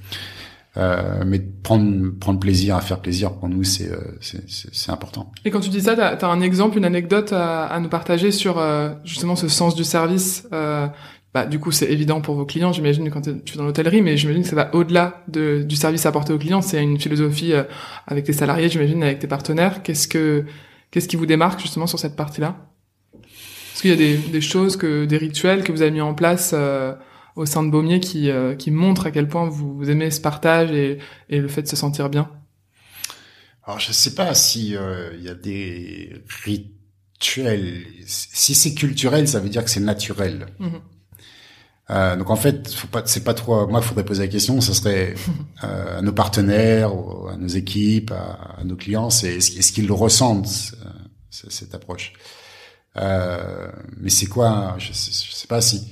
Euh, 0.77 1.23
mais 1.25 1.39
prendre 1.39 2.11
prendre 2.19 2.39
plaisir 2.39 2.75
à 2.75 2.81
faire 2.81 2.99
plaisir 2.99 3.33
pour 3.33 3.49
nous 3.49 3.63
c'est 3.63 3.91
euh, 3.91 3.97
c'est 4.21 4.91
important. 4.91 5.31
Et 5.43 5.49
quand 5.49 5.61
tu 5.61 5.69
dis 5.69 5.81
ça, 5.81 5.95
tu 5.95 6.01
as, 6.01 6.29
un 6.29 6.41
exemple, 6.41 6.77
une 6.77 6.85
anecdote 6.85 7.33
à, 7.33 7.65
à 7.65 7.79
nous 7.79 7.89
partager 7.89 8.31
sur 8.31 8.59
euh, 8.59 8.91
justement 9.03 9.35
ce 9.35 9.47
sens 9.47 9.73
du 9.73 9.83
service. 9.83 10.47
Euh, 10.53 10.87
bah, 11.33 11.45
du 11.45 11.59
coup, 11.59 11.71
c'est 11.71 11.85
évident 11.91 12.21
pour 12.21 12.33
vos 12.35 12.45
clients, 12.45 12.73
j'imagine, 12.73 13.09
quand 13.11 13.21
tu 13.21 13.29
es 13.29 13.57
dans 13.57 13.63
l'hôtellerie, 13.63 14.01
mais 14.01 14.17
j'imagine 14.17 14.41
que 14.41 14.49
ça 14.49 14.55
va 14.55 14.73
au-delà 14.73 15.23
de, 15.27 15.61
du 15.61 15.75
service 15.75 16.05
apporté 16.07 16.33
aux 16.33 16.39
clients. 16.39 16.61
C'est 16.61 16.81
une 16.81 16.99
philosophie 16.99 17.53
euh, 17.53 17.63
avec 18.07 18.25
tes 18.25 18.33
salariés, 18.33 18.67
j'imagine, 18.67 19.03
avec 19.03 19.19
tes 19.19 19.27
partenaires. 19.27 19.83
Qu'est-ce 19.83 20.07
que, 20.07 20.45
qu'est-ce 20.89 21.07
qui 21.07 21.17
vous 21.17 21.27
démarque 21.27 21.59
justement 21.59 21.85
sur 21.85 21.99
cette 21.99 22.15
partie-là? 22.15 22.57
Est-ce 23.13 23.81
qu'il 23.81 23.91
y 23.91 23.93
a 23.93 23.97
des, 23.97 24.17
des, 24.17 24.41
choses 24.41 24.75
que, 24.75 25.05
des 25.05 25.17
rituels 25.17 25.63
que 25.63 25.71
vous 25.71 25.83
avez 25.83 25.91
mis 25.91 26.01
en 26.01 26.15
place 26.15 26.51
euh, 26.55 26.93
au 27.39 27.45
sein 27.45 27.63
de 27.63 27.69
Baumier 27.69 27.99
qui, 27.99 28.29
euh, 28.29 28.55
qui 28.55 28.71
montrent 28.71 29.07
à 29.07 29.11
quel 29.11 29.27
point 29.27 29.47
vous, 29.47 29.75
vous 29.75 29.89
aimez 29.89 30.11
ce 30.11 30.21
partage 30.21 30.71
et, 30.71 30.99
et, 31.29 31.39
le 31.39 31.47
fait 31.47 31.63
de 31.63 31.67
se 31.67 31.75
sentir 31.75 32.09
bien 32.09 32.29
Alors, 33.63 33.79
je 33.79 33.91
sais 33.91 34.15
pas 34.15 34.33
si 34.33 34.69
il 34.69 35.23
y 35.23 35.29
a 35.29 35.33
des 35.35 36.21
rituels. 36.43 37.83
Si 38.05 38.55
c'est 38.55 38.73
culturel, 38.73 39.27
ça 39.27 39.39
veut 39.39 39.49
dire 39.49 39.63
que 39.63 39.69
c'est 39.69 39.79
naturel. 39.79 40.47
Mmh. 40.59 40.67
Euh, 41.91 42.15
donc 42.15 42.29
en 42.29 42.35
fait, 42.35 42.71
faut 42.71 42.87
pas, 42.87 43.01
c'est 43.05 43.23
pas 43.23 43.33
trop. 43.33 43.67
Moi, 43.67 43.79
il 43.81 43.85
faudrait 43.85 44.05
poser 44.05 44.23
la 44.23 44.27
question. 44.27 44.61
Ce 44.61 44.73
serait 44.73 45.15
euh, 45.63 45.99
à 45.99 46.01
nos 46.01 46.11
partenaires, 46.11 46.91
à 47.31 47.37
nos 47.37 47.47
équipes, 47.47 48.11
à, 48.11 48.63
nos 48.63 48.75
clients, 48.75 49.09
c'est 49.09 49.37
est-ce 49.37 49.71
qu'ils 49.71 49.87
le 49.87 49.93
ressentent 49.93 50.73
cette 51.29 51.73
approche? 51.73 52.13
Euh, 52.97 53.71
mais 53.97 54.09
c'est 54.09 54.27
quoi? 54.27 54.75
Je 54.77 54.93
sais, 54.93 55.11
je 55.11 55.33
sais 55.33 55.47
pas 55.47 55.61
si 55.61 55.87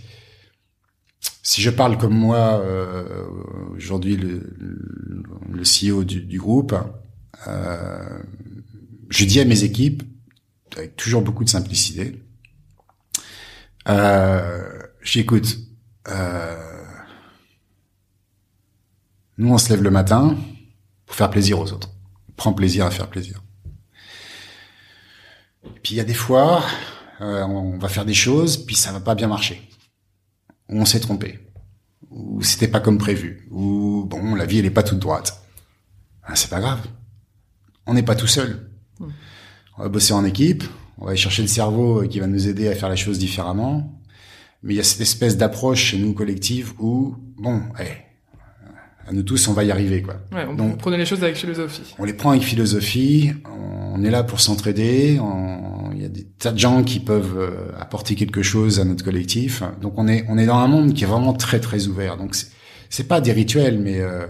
si 1.47 1.61
je 1.61 1.69
parle 1.69 1.97
comme 1.97 2.13
moi 2.13 2.59
euh, 2.59 3.25
aujourd'hui 3.75 4.17
le, 4.17 5.63
CEO 5.63 6.03
du, 6.03 6.37
groupe, 6.37 6.75
euh, 7.47 8.19
je 9.09 9.25
dis 9.25 9.39
à 9.39 9.45
mes 9.45 9.63
équipes 9.63 10.03
avec 10.75 10.95
toujours 10.95 11.21
beaucoup 11.21 11.43
de 11.43 11.49
simplicité. 11.49 12.21
Euh, 13.87 14.77
J'écoute 15.01 15.57
euh, 16.09 16.83
nous, 19.37 19.53
on 19.53 19.57
se 19.57 19.69
lève 19.69 19.83
le 19.83 19.91
matin 19.91 20.35
pour 21.05 21.15
faire 21.15 21.29
plaisir 21.29 21.59
aux 21.59 21.71
autres. 21.71 21.91
On 22.29 22.33
prend 22.33 22.53
plaisir 22.53 22.85
à 22.85 22.91
faire 22.91 23.07
plaisir. 23.07 23.41
Puis 25.81 25.93
il 25.93 25.95
y 25.95 26.01
a 26.01 26.03
des 26.03 26.13
fois, 26.13 26.63
on 27.21 27.77
va 27.77 27.87
faire 27.87 28.03
des 28.03 28.13
choses, 28.13 28.57
puis 28.65 28.75
ça 28.75 28.91
va 28.91 28.99
pas 28.99 29.15
bien 29.15 29.27
marcher. 29.27 29.69
On 30.69 30.85
s'est 30.85 30.99
trompé. 30.99 31.39
Ou 32.09 32.41
c'était 32.41 32.67
pas 32.67 32.79
comme 32.79 32.97
prévu. 32.97 33.47
Ou 33.51 34.05
bon, 34.05 34.35
la 34.35 34.45
vie 34.45 34.59
elle 34.59 34.65
est 34.65 34.71
pas 34.71 34.83
toute 34.83 34.99
droite. 34.99 35.41
Ah, 36.23 36.35
c'est 36.35 36.49
pas 36.49 36.59
grave. 36.59 36.85
On 37.85 37.93
n'est 37.93 38.03
pas 38.03 38.15
tout 38.15 38.27
seul. 38.27 38.69
Hmm. 38.99 39.09
On 39.77 39.83
va 39.83 39.89
bosser 39.89 40.13
en 40.13 40.25
équipe. 40.25 40.63
On 40.97 41.05
va 41.05 41.11
aller 41.11 41.19
chercher 41.19 41.41
le 41.41 41.47
cerveau 41.47 42.07
qui 42.07 42.19
va 42.19 42.27
nous 42.27 42.47
aider 42.47 42.67
à 42.67 42.75
faire 42.75 42.89
les 42.89 42.97
choses 42.97 43.19
différemment 43.19 43.97
mais 44.63 44.73
il 44.73 44.77
y 44.77 44.79
a 44.79 44.83
cette 44.83 45.01
espèce 45.01 45.37
d'approche 45.37 45.83
chez 45.83 45.97
nous 45.97 46.13
collective 46.13 46.73
où 46.79 47.15
bon, 47.37 47.61
hey, 47.77 48.03
à 49.07 49.13
nous 49.13 49.23
tous, 49.23 49.47
on 49.47 49.53
va 49.53 49.63
y 49.63 49.71
arriver 49.71 50.01
quoi. 50.01 50.15
Ouais, 50.31 50.45
on 50.49 50.53
Donc, 50.53 50.77
prenez 50.77 50.97
les 50.97 51.05
choses 51.05 51.23
avec 51.23 51.35
philosophie. 51.35 51.95
On 51.97 52.03
les 52.03 52.13
prend 52.13 52.31
avec 52.31 52.43
philosophie. 52.43 53.31
On 53.45 54.03
est 54.03 54.11
là 54.11 54.23
pour 54.23 54.39
s'entraider. 54.39 55.19
Il 55.93 56.01
y 56.01 56.05
a 56.05 56.09
des 56.09 56.25
tas 56.37 56.51
de 56.51 56.59
gens 56.59 56.83
qui 56.83 56.99
peuvent 56.99 57.37
euh, 57.37 57.71
apporter 57.79 58.15
quelque 58.15 58.43
chose 58.43 58.79
à 58.79 58.85
notre 58.85 59.03
collectif. 59.03 59.63
Donc 59.81 59.93
on 59.97 60.07
est 60.07 60.25
on 60.29 60.37
est 60.37 60.45
dans 60.45 60.57
un 60.57 60.67
monde 60.67 60.93
qui 60.93 61.03
est 61.05 61.07
vraiment 61.07 61.33
très 61.33 61.59
très 61.59 61.87
ouvert. 61.87 62.17
Donc 62.17 62.35
c'est 62.89 63.07
pas 63.07 63.21
des 63.21 63.31
rituels, 63.31 63.79
mais 63.79 63.99
euh, 63.99 64.25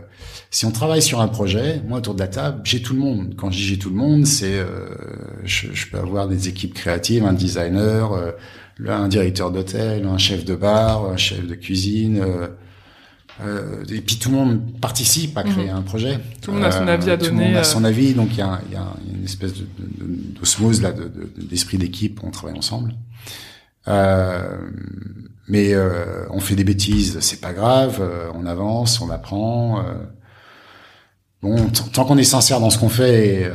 si 0.50 0.66
on 0.66 0.72
travaille 0.72 1.02
sur 1.02 1.22
un 1.22 1.28
projet, 1.28 1.82
moi 1.88 2.00
autour 2.00 2.16
de 2.16 2.20
la 2.20 2.28
table, 2.28 2.62
j'ai 2.64 2.82
tout 2.82 2.94
le 2.94 3.00
monde. 3.00 3.36
Quand 3.38 3.52
je 3.52 3.58
dis 3.58 3.64
j'ai 3.64 3.78
tout 3.78 3.90
le 3.90 3.96
monde, 3.96 4.26
c'est 4.26 4.58
euh, 4.58 4.88
je, 5.44 5.68
je, 5.74 5.88
peux 5.88 5.98
avoir 5.98 6.28
des 6.28 6.48
équipes 6.48 6.74
créatives, 6.74 7.26
un 7.26 7.34
designer, 7.34 8.14
euh, 8.14 8.32
un 8.88 9.08
directeur 9.08 9.52
d'hôtel, 9.52 10.06
un 10.06 10.18
chef 10.18 10.46
de 10.46 10.56
bar, 10.56 11.06
un 11.06 11.18
chef 11.18 11.46
de 11.46 11.56
cuisine. 11.56 12.24
Euh, 13.42 13.84
euh, 13.84 13.94
et 13.94 14.02
puis 14.02 14.18
tout 14.18 14.30
le 14.30 14.36
monde 14.36 14.80
participe 14.80 15.38
à 15.38 15.44
créer 15.44 15.70
mhm. 15.70 15.78
un 15.78 15.82
projet. 15.82 16.20
Tout 16.42 16.52
le 16.52 16.58
monde 16.58 16.66
a 16.66 16.72
son 16.72 16.88
avis 16.88 17.12
à 17.12 17.18
donner. 17.18 17.30
Tout 17.30 17.38
le 17.38 17.46
monde 17.46 17.56
a 17.56 17.64
son 17.64 17.84
avis, 17.84 18.14
donc 18.14 18.30
il 18.32 18.40
y 18.40 18.42
a, 18.42 18.60
y 18.72 18.76
a, 18.76 18.88
une 19.14 19.24
espèce 19.24 19.54
de, 19.54 19.68
d'osmose 20.40 20.82
là, 20.82 20.92
d'esprit 21.38 21.78
d'équipe, 21.78 22.22
on 22.24 22.32
travaille 22.32 22.58
ensemble. 22.58 22.96
Euh, 23.88 24.58
mais 25.48 25.74
euh, 25.74 26.26
on 26.30 26.40
fait 26.40 26.56
des 26.56 26.64
bêtises, 26.64 27.20
c'est 27.22 27.40
pas 27.40 27.54
grave, 27.54 28.02
on 28.34 28.46
avance, 28.46 29.00
on 29.02 29.10
apprend. 29.10 29.86
bon, 31.42 31.70
tant 31.94 32.06
qu'on 32.06 32.18
est 32.18 32.24
sincère 32.24 32.60
dans 32.60 32.70
ce 32.70 32.80
qu'on 32.80 32.90
fait, 32.90 33.52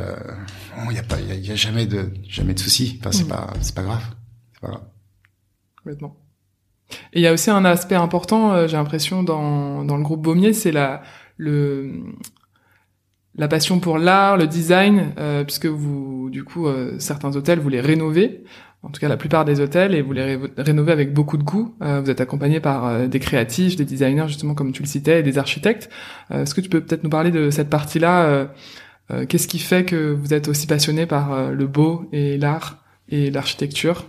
il 0.85 0.93
n'y 0.93 0.99
a 0.99 1.03
pas, 1.03 1.17
il 1.21 1.45
y, 1.45 1.51
a, 1.51 1.55
jamais 1.55 1.87
de, 1.87 2.13
jamais 2.29 2.55
de 2.55 2.61
soucis. 2.61 2.99
Enfin, 3.01 3.13
c'est 3.13 3.25
mhm. 3.25 3.31
pas, 3.31 3.53
c'est 3.61 3.75
pas 3.75 3.83
grave, 3.83 4.05
c'est 4.53 4.61
pas 4.61 4.69
grave. 4.69 4.85
Complètement. 5.77 6.22
Et 7.13 7.21
il 7.21 7.23
y 7.23 7.27
a 7.27 7.33
aussi 7.33 7.51
un 7.51 7.65
aspect 7.65 7.95
important, 7.95 8.53
euh, 8.53 8.67
j'ai 8.67 8.77
l'impression, 8.77 9.23
dans, 9.23 9.85
dans 9.85 9.97
le 9.97 10.03
groupe 10.03 10.23
Baumier, 10.23 10.53
c'est 10.53 10.73
la, 10.73 11.03
le, 11.37 11.93
la 13.37 13.49
passion 13.49 13.81
pour 13.81 13.99
l'art, 13.99 14.37
le 14.37 14.47
design, 14.47 15.13
euh, 15.19 15.45
puisque 15.45 15.67
vous, 15.67 16.31
du 16.31 16.45
coup, 16.45 16.67
euh, 16.67 16.95
certains 16.99 17.35
hôtels, 17.37 17.59
vous 17.59 17.69
les 17.69 17.81
rénovez, 17.81 18.45
en 18.83 18.91
tout 18.91 19.01
cas 19.01 19.09
la 19.09 19.17
plupart 19.17 19.45
des 19.45 19.61
hôtels, 19.61 19.95
et 19.95 20.03
vous 20.03 20.13
les 20.13 20.39
rénovez 20.57 20.93
avec 20.93 21.15
beaucoup 21.15 21.37
de 21.37 21.45
goût. 21.45 21.77
vous 21.81 22.11
êtes 22.11 22.21
accompagné 22.21 22.59
par 22.59 23.09
des 23.09 23.21
créatifs, 23.21 23.77
des 23.77 23.85
designers, 23.85 24.27
justement, 24.27 24.55
comme 24.55 24.73
tu 24.73 24.83
le 24.83 24.89
citais, 24.89 25.21
et 25.21 25.23
des 25.23 25.39
architectes. 25.39 25.89
Est-ce 26.31 26.53
que 26.53 26.61
tu 26.61 26.69
peux 26.69 26.81
peut-être 26.81 27.05
nous 27.05 27.11
parler 27.11 27.31
de 27.31 27.51
cette 27.51 27.71
partie-là 27.71 28.49
Qu'est-ce 29.29 29.47
qui 29.47 29.61
fait 29.61 29.85
que 29.85 30.13
vous 30.13 30.35
êtes 30.35 30.49
aussi 30.49 30.67
passionné 30.67 31.07
par 31.07 31.53
le 31.53 31.67
beau 31.69 32.09
et 32.11 32.37
l'art 32.39 32.79
et 33.09 33.31
l'architecture? 33.31 34.07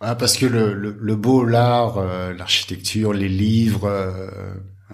Ah, 0.00 0.14
parce 0.14 0.38
que 0.38 0.46
le, 0.46 0.72
le, 0.72 0.96
le 0.98 1.16
beau, 1.16 1.44
l'art, 1.44 1.98
euh, 1.98 2.32
l'architecture, 2.32 3.12
les 3.12 3.28
livres, 3.28 3.84
euh, 3.84 4.30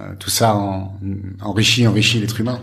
euh, 0.01 0.15
tout 0.19 0.31
ça 0.31 0.57
en, 0.57 0.99
enrichit, 1.41 1.87
enrichit 1.87 2.19
l'être 2.19 2.41
humain. 2.41 2.61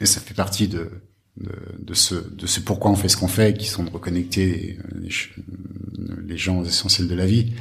et 0.00 0.06
ça 0.06 0.20
fait 0.20 0.32
partie 0.32 0.66
de, 0.66 0.90
de, 1.36 1.52
de, 1.78 1.94
ce, 1.94 2.14
de 2.14 2.46
ce 2.46 2.60
pourquoi 2.60 2.90
on 2.90 2.96
fait 2.96 3.08
ce 3.08 3.18
qu'on 3.18 3.28
fait, 3.28 3.56
qui 3.56 3.66
sont 3.66 3.84
de 3.84 3.90
reconnecter 3.90 4.78
les, 4.94 5.10
les, 6.26 6.36
gens 6.38 6.64
essentiels 6.64 7.06
de 7.06 7.14
la 7.14 7.26
vie. 7.26 7.52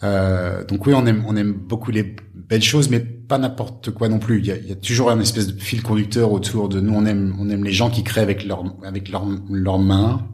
donc 0.00 0.86
oui, 0.86 0.94
on 0.94 1.04
aime, 1.04 1.22
on 1.26 1.36
aime 1.36 1.52
beaucoup 1.52 1.90
les 1.90 2.16
belles 2.34 2.62
choses, 2.62 2.88
mais 2.88 3.00
pas 3.00 3.36
n'importe 3.36 3.90
quoi 3.90 4.08
non 4.08 4.18
plus. 4.18 4.38
Il 4.38 4.46
y, 4.46 4.52
a, 4.52 4.56
y 4.56 4.72
a, 4.72 4.76
toujours 4.76 5.10
un 5.10 5.20
espèce 5.20 5.48
de 5.48 5.60
fil 5.60 5.82
conducteur 5.82 6.32
autour 6.32 6.70
de 6.70 6.80
nous. 6.80 6.94
On 6.94 7.04
aime, 7.04 7.36
on 7.38 7.50
aime 7.50 7.64
les 7.64 7.72
gens 7.72 7.90
qui 7.90 8.04
créent 8.04 8.22
avec 8.22 8.46
leur, 8.46 8.64
avec 8.84 9.10
leurs 9.10 9.26
leurs 9.50 9.78
mains, 9.78 10.26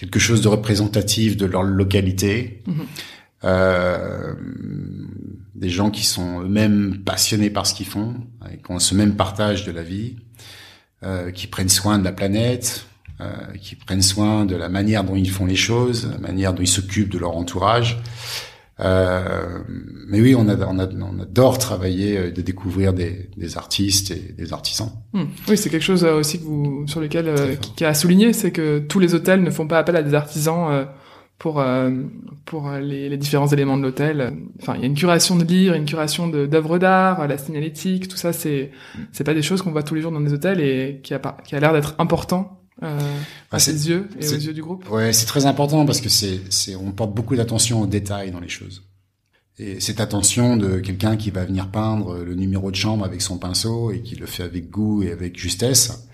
quelque 0.00 0.18
chose 0.18 0.40
de 0.40 0.48
représentatif 0.48 1.36
de 1.36 1.44
leur 1.44 1.62
localité. 1.62 2.62
Mhm. 2.66 2.86
Euh, 3.44 4.34
des 5.54 5.68
gens 5.68 5.90
qui 5.90 6.04
sont 6.04 6.40
eux-mêmes 6.40 7.02
passionnés 7.04 7.50
par 7.50 7.66
ce 7.66 7.74
qu'ils 7.74 7.86
font, 7.86 8.14
et 8.50 8.56
qui 8.56 8.70
ont 8.70 8.78
ce 8.78 8.94
même 8.94 9.14
partage 9.16 9.66
de 9.66 9.72
la 9.72 9.82
vie, 9.82 10.16
euh, 11.02 11.30
qui 11.30 11.46
prennent 11.46 11.68
soin 11.68 11.98
de 11.98 12.04
la 12.04 12.12
planète, 12.12 12.86
euh, 13.20 13.28
qui 13.60 13.76
prennent 13.76 14.00
soin 14.00 14.46
de 14.46 14.56
la 14.56 14.70
manière 14.70 15.04
dont 15.04 15.16
ils 15.16 15.30
font 15.30 15.44
les 15.44 15.56
choses, 15.56 16.08
la 16.10 16.18
manière 16.18 16.54
dont 16.54 16.62
ils 16.62 16.68
s'occupent 16.68 17.10
de 17.10 17.18
leur 17.18 17.36
entourage. 17.36 17.98
Euh, 18.80 19.58
mais 20.08 20.20
oui, 20.20 20.34
on, 20.34 20.48
a, 20.48 20.56
on, 20.66 20.78
a, 20.78 20.88
on, 20.88 21.20
adore 21.20 21.58
travailler, 21.58 22.18
euh, 22.18 22.30
de 22.30 22.40
découvrir 22.40 22.92
des, 22.92 23.30
des, 23.36 23.56
artistes 23.56 24.10
et 24.10 24.34
des 24.36 24.52
artisans. 24.52 24.90
Hmm. 25.12 25.24
Oui, 25.48 25.56
c'est 25.56 25.70
quelque 25.70 25.82
chose 25.82 26.04
euh, 26.04 26.18
aussi 26.18 26.38
que 26.38 26.44
vous, 26.44 26.84
sur 26.86 27.00
lequel 27.00 27.28
euh, 27.28 27.54
qui, 27.56 27.84
a 27.84 27.94
souligné, 27.94 28.32
c'est 28.32 28.50
que 28.50 28.78
tous 28.78 28.98
les 28.98 29.14
hôtels 29.14 29.42
ne 29.42 29.50
font 29.50 29.66
pas 29.66 29.78
appel 29.78 29.96
à 29.96 30.02
des 30.02 30.14
artisans 30.14 30.86
pour 31.38 31.64
pour 32.44 32.70
les, 32.72 33.08
les, 33.08 33.16
différents 33.16 33.46
éléments 33.46 33.78
de 33.78 33.82
l'hôtel. 33.82 34.34
Enfin, 34.60 34.74
il 34.76 34.80
y 34.80 34.84
a 34.84 34.86
une 34.86 34.94
curation 34.94 35.36
de 35.36 35.44
livres, 35.44 35.74
une 35.74 35.86
curation 35.86 36.28
d'œuvres 36.28 36.78
d'art, 36.78 37.26
la 37.26 37.38
signalétique, 37.38 38.08
tout 38.08 38.18
ça, 38.18 38.34
c'est 38.34 38.72
c'est 39.12 39.24
pas 39.24 39.32
des 39.32 39.40
choses 39.40 39.62
qu'on 39.62 39.70
voit 39.70 39.82
tous 39.82 39.94
les 39.94 40.02
jours 40.02 40.12
dans 40.12 40.20
des 40.20 40.34
hôtels 40.34 40.60
et 40.60 41.00
qui 41.02 41.14
a 41.14 41.20
qui 41.46 41.54
a 41.54 41.60
l'air 41.60 41.72
d'être 41.72 41.94
important 41.98 42.59
euh, 42.82 42.98
à 43.50 43.58
ses 43.58 43.88
yeux 43.88 44.08
et 44.18 44.28
aux 44.28 44.34
yeux 44.34 44.52
du 44.52 44.62
groupe 44.62 44.88
Ouais, 44.90 45.12
c'est 45.12 45.26
très 45.26 45.46
important 45.46 45.84
parce 45.86 46.00
que 46.00 46.08
c'est, 46.08 46.40
c'est, 46.50 46.76
on 46.76 46.92
porte 46.92 47.14
beaucoup 47.14 47.36
d'attention 47.36 47.82
aux 47.82 47.86
détails 47.86 48.30
dans 48.30 48.40
les 48.40 48.48
choses. 48.48 48.82
Et 49.58 49.80
cette 49.80 50.00
attention 50.00 50.56
de 50.56 50.78
quelqu'un 50.78 51.16
qui 51.16 51.30
va 51.30 51.44
venir 51.44 51.70
peindre 51.70 52.18
le 52.18 52.34
numéro 52.34 52.70
de 52.70 52.76
chambre 52.76 53.04
avec 53.04 53.20
son 53.20 53.36
pinceau 53.36 53.90
et 53.90 54.00
qui 54.00 54.16
le 54.16 54.26
fait 54.26 54.42
avec 54.42 54.70
goût 54.70 55.02
et 55.02 55.12
avec 55.12 55.38
justesse, 55.38 56.08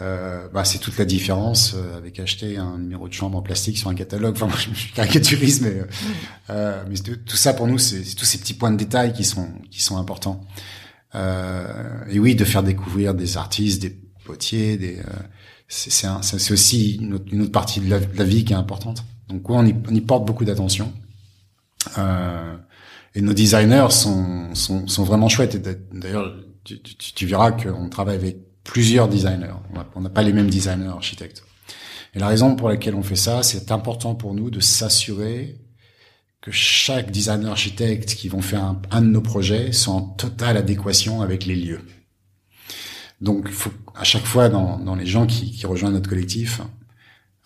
euh, 0.00 0.48
bah, 0.52 0.64
c'est 0.64 0.78
toute 0.78 0.98
la 0.98 1.04
différence 1.04 1.74
euh, 1.76 1.96
avec 1.96 2.18
acheter 2.18 2.56
un 2.56 2.78
numéro 2.78 3.06
de 3.06 3.12
chambre 3.12 3.38
en 3.38 3.42
plastique 3.42 3.78
sur 3.78 3.90
un 3.90 3.94
catalogue. 3.94 4.34
Enfin, 4.34 4.46
moi, 4.48 4.56
je 4.56 4.74
suis 4.74 4.92
caricaturiste, 4.92 5.62
mais, 5.62 5.82
euh, 6.50 6.82
mais 6.88 6.96
tout 6.96 7.36
ça 7.36 7.54
pour 7.54 7.68
nous, 7.68 7.78
c'est, 7.78 8.02
c'est 8.02 8.16
tous 8.16 8.24
ces 8.24 8.38
petits 8.38 8.54
points 8.54 8.72
de 8.72 8.76
détail 8.76 9.12
qui 9.12 9.22
sont 9.22 9.48
qui 9.70 9.80
sont 9.80 9.96
importants. 9.96 10.44
Euh, 11.14 12.04
et 12.10 12.18
oui, 12.18 12.34
de 12.34 12.44
faire 12.44 12.62
découvrir 12.62 13.14
des 13.14 13.36
artistes, 13.36 13.82
des 13.82 13.96
potiers, 14.24 14.76
des 14.76 14.98
euh, 14.98 15.02
c'est 15.74 16.08
c'est 16.22 16.52
aussi 16.52 16.96
une 16.96 17.14
autre, 17.14 17.24
une 17.32 17.42
autre, 17.42 17.52
partie 17.52 17.80
de 17.80 17.90
la, 17.90 17.98
de 17.98 18.16
la, 18.16 18.24
vie 18.24 18.44
qui 18.44 18.52
est 18.52 18.56
importante. 18.56 19.04
Donc 19.28 19.48
ouais, 19.48 19.56
on 19.58 19.66
y, 19.66 19.74
on 19.88 19.94
y 19.94 20.00
porte 20.00 20.24
beaucoup 20.24 20.44
d'attention. 20.44 20.92
Euh, 21.98 22.56
et 23.14 23.20
nos 23.20 23.32
designers 23.32 23.90
sont, 23.90 24.54
sont, 24.54 24.86
sont 24.86 25.04
vraiment 25.04 25.28
chouettes. 25.28 25.60
D'ailleurs, 25.92 26.32
tu, 26.64 26.80
tu, 26.80 26.94
tu, 26.96 27.26
verras 27.26 27.52
qu'on 27.52 27.88
travaille 27.88 28.16
avec 28.16 28.38
plusieurs 28.62 29.08
designers. 29.08 29.54
On 29.94 30.00
n'a 30.00 30.10
pas 30.10 30.22
les 30.22 30.32
mêmes 30.32 30.50
designers 30.50 30.88
architectes. 30.88 31.44
Et 32.14 32.18
la 32.18 32.28
raison 32.28 32.54
pour 32.54 32.68
laquelle 32.68 32.94
on 32.94 33.02
fait 33.02 33.16
ça, 33.16 33.42
c'est 33.42 33.72
important 33.72 34.14
pour 34.14 34.34
nous 34.34 34.50
de 34.50 34.60
s'assurer 34.60 35.58
que 36.40 36.50
chaque 36.50 37.10
designer 37.10 37.50
architecte 37.50 38.14
qui 38.14 38.28
vont 38.28 38.42
faire 38.42 38.62
un, 38.62 38.80
un, 38.90 39.02
de 39.02 39.08
nos 39.08 39.22
projets 39.22 39.72
soit 39.72 39.94
en 39.94 40.02
totale 40.02 40.56
adéquation 40.56 41.20
avec 41.20 41.46
les 41.46 41.56
lieux. 41.56 41.80
Donc, 43.20 43.48
faut, 43.48 43.72
à 43.94 44.04
chaque 44.04 44.24
fois, 44.24 44.48
dans, 44.48 44.78
dans 44.78 44.94
les 44.94 45.06
gens 45.06 45.26
qui, 45.26 45.50
qui, 45.52 45.66
rejoignent 45.66 45.94
notre 45.94 46.08
collectif, 46.08 46.60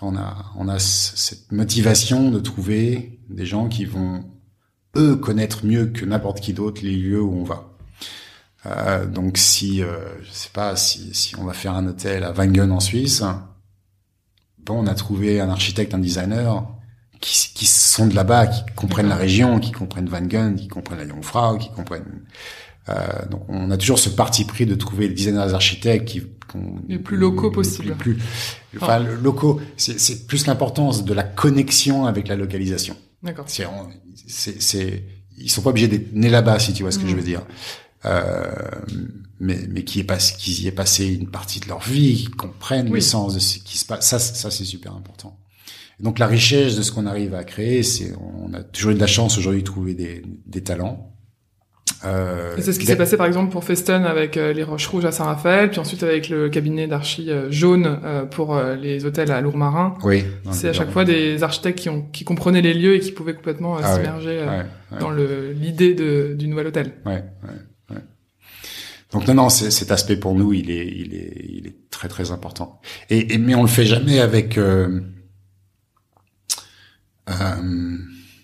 on 0.00 0.16
a, 0.16 0.46
on 0.56 0.68
a 0.68 0.78
cette 0.78 1.52
motivation 1.52 2.30
de 2.30 2.38
trouver 2.38 3.18
des 3.28 3.46
gens 3.46 3.68
qui 3.68 3.84
vont, 3.84 4.24
eux, 4.96 5.16
connaître 5.16 5.66
mieux 5.66 5.86
que 5.86 6.04
n'importe 6.04 6.40
qui 6.40 6.52
d'autre 6.52 6.82
les 6.82 6.96
lieux 6.96 7.20
où 7.20 7.34
on 7.34 7.44
va. 7.44 7.74
Euh, 8.66 9.06
donc, 9.06 9.38
si, 9.38 9.82
euh, 9.82 10.22
je 10.22 10.30
sais 10.30 10.50
pas, 10.52 10.76
si, 10.76 11.14
si 11.14 11.36
on 11.36 11.44
va 11.44 11.52
faire 11.52 11.74
un 11.74 11.86
hôtel 11.86 12.24
à 12.24 12.32
Wangen 12.32 12.70
en 12.72 12.80
Suisse, 12.80 13.22
bon, 14.58 14.84
on 14.84 14.86
a 14.86 14.94
trouvé 14.94 15.40
un 15.40 15.50
architecte, 15.50 15.94
un 15.94 15.98
designer 15.98 16.66
qui, 17.20 17.52
qui 17.54 17.66
sont 17.66 18.06
de 18.06 18.14
là-bas, 18.14 18.46
qui 18.46 18.62
comprennent 18.74 19.08
la 19.08 19.16
région, 19.16 19.58
qui 19.60 19.72
comprennent 19.72 20.08
Wangen, 20.08 20.56
qui 20.56 20.68
comprennent 20.68 20.98
la 20.98 21.08
Jungfrau, 21.08 21.58
qui 21.58 21.70
comprennent 21.72 22.24
donc 23.30 23.42
on 23.48 23.70
a 23.70 23.76
toujours 23.76 23.98
ce 23.98 24.08
parti 24.08 24.44
pris 24.44 24.66
de 24.66 24.74
trouver 24.74 25.08
des 25.08 25.14
designers 25.14 25.54
architectes 25.54 26.06
qui 26.06 26.22
les 26.88 26.98
plus 26.98 27.16
locaux 27.16 27.50
possibles. 27.50 27.94
Plus, 27.96 28.14
plus, 28.14 28.78
enfin, 28.80 28.98
le 29.00 29.14
locaux, 29.16 29.60
c'est 29.76 30.26
plus 30.26 30.46
l'importance 30.46 31.04
de 31.04 31.14
la 31.14 31.22
connexion 31.22 32.06
avec 32.06 32.28
la 32.28 32.36
localisation. 32.36 32.96
D'accord. 33.22 33.44
C'est, 33.48 34.60
c'est, 34.60 35.04
ils 35.36 35.50
sont 35.50 35.62
pas 35.62 35.70
obligés 35.70 35.88
d'être 35.88 36.12
nés 36.12 36.30
là-bas, 36.30 36.58
si 36.58 36.72
tu 36.72 36.82
vois 36.82 36.92
ce 36.92 36.98
que 36.98 37.06
je 37.06 37.16
veux 37.16 37.22
dire. 37.22 37.42
Euh, 38.04 38.46
mais, 39.40 39.58
mais 39.68 39.82
qui 39.84 40.00
est 40.00 40.04
pas, 40.04 40.18
qui 40.18 40.62
y 40.62 40.68
est 40.68 40.72
passé 40.72 41.06
une 41.06 41.28
partie 41.28 41.60
de 41.60 41.66
leur 41.66 41.80
vie, 41.80 42.14
qui 42.14 42.26
comprennent 42.26 42.92
l'essence 42.92 43.34
de 43.34 43.40
ce 43.40 43.58
qui 43.58 43.78
se 43.78 43.84
passe. 43.84 44.06
Ça, 44.06 44.18
ça 44.18 44.50
c'est 44.50 44.64
super 44.64 44.94
important. 44.94 45.38
donc 46.00 46.18
la 46.18 46.26
richesse 46.26 46.76
de 46.76 46.82
ce 46.82 46.92
qu'on 46.92 47.06
arrive 47.06 47.34
à 47.34 47.44
créer, 47.44 47.82
c'est, 47.82 48.12
on 48.20 48.54
a 48.54 48.62
toujours 48.62 48.92
eu 48.92 48.94
de 48.94 49.00
la 49.00 49.08
chance 49.08 49.36
aujourd'hui 49.36 49.62
de 49.62 49.66
trouver 49.66 49.94
des, 49.94 50.22
des 50.46 50.62
talents 50.62 51.12
euh, 52.04 52.54
c'est 52.58 52.72
ce 52.72 52.78
qui 52.78 52.86
s'est 52.86 52.96
passé 52.96 53.16
par 53.16 53.26
exemple 53.26 53.50
pour 53.50 53.64
Feston 53.64 54.04
avec 54.04 54.36
euh, 54.36 54.52
les 54.52 54.62
Roches 54.62 54.86
Rouges 54.86 55.04
à 55.04 55.12
Saint-Raphaël, 55.12 55.70
puis 55.70 55.80
ensuite 55.80 56.02
avec 56.02 56.28
le 56.28 56.48
cabinet 56.48 56.86
d'archi 56.86 57.30
euh, 57.30 57.50
jaune 57.50 58.00
euh, 58.04 58.24
pour 58.24 58.58
les 58.60 59.04
hôtels 59.04 59.30
à 59.32 59.40
Lourmarin. 59.40 59.94
Oui. 60.02 60.24
C'est 60.52 60.68
à 60.68 60.72
chaque 60.72 60.90
fois 60.90 61.04
des 61.04 61.42
architectes 61.42 61.78
qui, 61.78 61.88
ont, 61.88 62.02
qui 62.02 62.24
comprenaient 62.24 62.62
les 62.62 62.74
lieux 62.74 62.94
et 62.94 63.00
qui 63.00 63.12
pouvaient 63.12 63.34
complètement 63.34 63.76
ah 63.82 63.94
s'immerger 63.94 64.46
dans 65.00 65.10
le 65.10 65.52
l'idée 65.52 65.94
du 66.34 66.48
nouvel 66.48 66.68
hôtel. 66.68 66.92
Ouais. 67.04 67.24
Donc 69.12 69.26
non, 69.26 69.34
non, 69.34 69.48
cet 69.48 69.90
aspect 69.90 70.16
pour 70.16 70.34
nous, 70.34 70.52
il 70.52 70.70
est, 70.70 70.86
il 70.86 71.14
est, 71.14 71.44
il 71.48 71.66
est 71.66 71.90
très 71.90 72.08
très 72.08 72.30
important. 72.30 72.80
Et, 73.08 73.34
et 73.34 73.38
mais 73.38 73.54
on 73.54 73.62
le 73.62 73.68
fait 73.68 73.86
jamais 73.86 74.20
avec. 74.20 74.58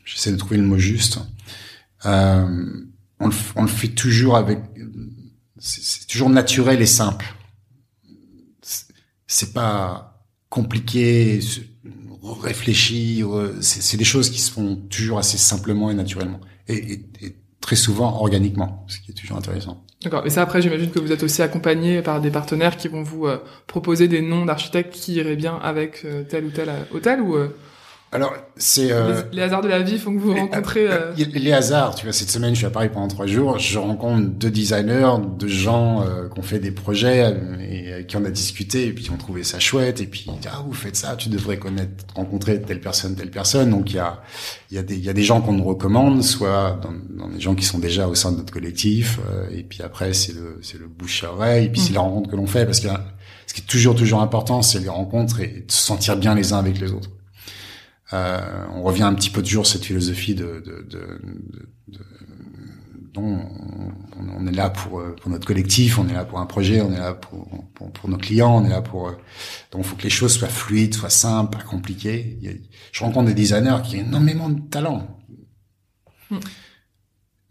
J'essaie 0.05 0.33
de 0.33 0.37
trouver 0.37 0.57
le 0.57 0.65
mot 0.65 0.79
juste. 0.79 1.19
Euh, 2.07 2.47
on 3.25 3.29
le, 3.29 3.35
on 3.57 3.63
le 3.63 3.69
fait 3.69 3.89
toujours 3.89 4.37
avec, 4.37 4.59
c'est 5.59 6.07
toujours 6.07 6.31
naturel 6.31 6.81
et 6.81 6.87
simple. 6.87 7.27
C'est 9.27 9.53
pas 9.53 10.23
compliqué, 10.51 11.41
réfléchir. 12.23 13.29
C'est 13.61 13.97
des 13.97 14.05
choses 14.05 14.31
qui 14.31 14.41
se 14.41 14.51
font 14.51 14.77
toujours 14.77 15.19
assez 15.19 15.39
simplement 15.39 15.91
et 15.91 15.95
naturellement, 15.95 16.41
et, 16.69 17.01
très 17.61 17.77
souvent 17.77 18.21
organiquement, 18.21 18.85
ce 18.89 19.01
qui 19.01 19.11
est 19.11 19.15
toujours 19.15 19.39
intéressant. 19.39 19.83
D'accord. 20.03 20.27
Et 20.27 20.31
ça, 20.31 20.43
après, 20.43 20.61
j'imagine 20.61 20.91
que 20.91 20.99
vous 20.99 21.13
êtes 21.13 21.23
aussi 21.23 21.41
accompagné 21.41 22.03
par 22.03 22.21
des 22.21 22.31
partenaires 22.31 22.77
qui 22.77 22.89
vont 22.89 23.03
vous 23.03 23.27
euh, 23.27 23.39
proposer 23.67 24.07
des 24.07 24.21
noms 24.21 24.45
d'architectes 24.45 24.93
qui 24.93 25.15
iraient 25.15 25.35
bien 25.35 25.57
avec 25.57 26.03
euh, 26.05 26.25
tel 26.29 26.45
ou 26.45 26.51
tel 26.51 26.69
euh, 26.69 26.83
hôtel 26.93 27.23
ou 27.23 27.39
alors, 28.15 28.33
c'est 28.57 28.93
euh, 28.93 29.23
les, 29.33 29.43
hasards 29.43 29.63
de 29.63 29.69
la 29.69 29.83
vie 29.83 29.99
font 29.99 30.15
que 30.15 30.21
vous 30.21 30.35
rencontrez. 30.35 30.87
Euh... 30.89 31.13
Les 31.17 31.53
hasards, 31.53 31.97
tu 31.97 32.07
vois. 32.07 32.13
Cette 32.13 32.31
semaine, 32.31 32.55
je 32.55 32.59
suis 32.59 32.67
à 32.67 32.71
Paris 32.71 32.89
pendant 32.89 33.09
trois 33.09 33.27
jours. 33.27 33.59
Je 33.59 33.77
rencontre 33.77 34.29
deux 34.29 34.53
designers, 34.53 35.17
deux 35.37 35.49
gens 35.49 36.03
euh, 36.03 36.29
qui 36.29 36.39
ont 36.39 36.43
fait 36.45 36.61
des 36.61 36.71
projets 36.71 37.25
euh, 37.25 37.99
et 37.99 38.07
qui 38.07 38.17
en 38.17 38.25
a 38.25 38.31
discuté 38.31 38.87
et 38.87 38.93
puis 38.93 39.03
qui 39.03 39.11
ont 39.11 39.17
trouvé 39.17 39.43
ça 39.43 39.59
chouette. 39.59 40.01
Et 40.01 40.07
puis 40.07 40.27
ah, 40.47 40.63
vous 40.65 40.75
faites 40.75 40.95
ça, 40.95 41.17
tu 41.17 41.29
devrais 41.29 41.59
connaître, 41.59 42.05
rencontrer 42.15 42.63
telle 42.63 42.81
personne, 42.81 43.17
telle 43.17 43.33
personne. 43.33 43.71
Donc 43.71 43.91
il 43.91 43.97
y 43.97 43.99
a, 43.99 44.23
il 44.71 44.77
y 44.77 44.79
a 44.79 44.85
des, 44.85 44.95
il 44.95 45.05
y 45.05 45.11
a 45.11 45.13
des 45.13 45.25
gens 45.25 45.41
qu'on 45.41 45.55
nous 45.55 45.65
recommande, 45.65 46.23
soit 46.23 46.79
dans, 46.83 46.93
dans, 47.19 47.29
des 47.29 47.41
gens 47.41 47.57
qui 47.57 47.65
sont 47.65 47.81
déjà 47.81 48.07
au 48.07 48.15
sein 48.15 48.31
de 48.31 48.37
notre 48.37 48.53
collectif. 48.53 49.19
et 49.51 49.65
puis 49.65 49.83
après, 49.83 50.13
c'est 50.13 50.35
le, 50.35 50.61
c'est 50.63 50.79
le 50.79 50.87
bouche 50.87 51.25
à 51.25 51.33
oreille. 51.33 51.65
Et 51.67 51.69
puis 51.69 51.81
c'est 51.81 51.91
mmh. 51.91 51.95
la 51.95 52.01
rencontre 52.03 52.31
que 52.31 52.37
l'on 52.37 52.47
fait, 52.47 52.65
parce 52.65 52.79
que 52.79 52.87
ce 53.49 53.55
qui 53.55 53.61
est 53.61 53.67
toujours, 53.67 53.97
toujours 53.97 54.23
important, 54.23 54.63
c'est 54.63 54.79
les 54.79 54.89
rencontres 54.89 55.41
et 55.41 55.65
de 55.67 55.73
se 55.73 55.83
sentir 55.83 56.17
bien 56.17 56.37
les 56.37 56.53
uns 56.53 56.59
avec 56.59 56.79
les 56.79 56.93
autres. 56.93 57.11
Euh, 58.13 58.67
on 58.73 58.83
revient 58.83 59.03
un 59.03 59.15
petit 59.15 59.31
peu 59.31 59.43
toujours 59.43 59.67
cette 59.67 59.85
philosophie 59.85 60.35
de, 60.35 60.63
de, 60.65 60.87
de, 60.89 61.21
de 61.89 62.01
dont 63.15 63.39
on, 64.37 64.47
est 64.47 64.53
là 64.53 64.71
pour, 64.71 65.01
pour 65.21 65.31
notre 65.31 65.47
collectif, 65.47 65.99
on 65.99 66.09
est 66.09 66.13
là 66.13 66.25
pour 66.25 66.41
un 66.41 66.47
projet, 66.47 66.81
on 66.81 66.93
est 66.93 66.99
là 66.99 67.15
pour, 67.15 67.65
pour, 67.75 68.11
nos 68.11 68.17
clients, 68.17 68.57
on 68.57 68.65
est 68.65 68.71
là 68.71 68.83
pour... 68.83 69.13
Donc 69.71 69.83
il 69.83 69.85
faut 69.85 69.97
que 69.97 70.03
les 70.03 70.11
choses 70.11 70.35
soient 70.35 70.49
fluides, 70.49 70.95
soient 70.95 71.11
simples, 71.11 71.57
pas 71.57 71.63
compliquées. 71.63 72.39
Je 72.91 73.05
rencontre 73.05 73.27
des 73.27 73.35
designers 73.35 73.79
qui 73.85 73.97
ont 73.97 74.01
énormément 74.01 74.49
de 74.49 74.61
talent. 74.69 75.21
Hmm. 76.29 76.41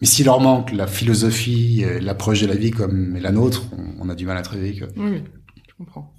Mais 0.01 0.07
s'il 0.07 0.25
leur 0.25 0.41
manque 0.41 0.73
la 0.73 0.85
philosophie, 0.85 1.85
l'approche 2.01 2.41
de 2.41 2.47
la 2.47 2.55
vie 2.55 2.71
comme 2.71 3.15
la 3.15 3.31
nôtre, 3.31 3.63
on, 3.99 4.09
a 4.09 4.15
du 4.15 4.25
mal 4.25 4.35
à 4.35 4.41
travailler. 4.41 4.83
Oui, 4.97 5.23
je 5.65 5.73
comprends. 5.77 6.12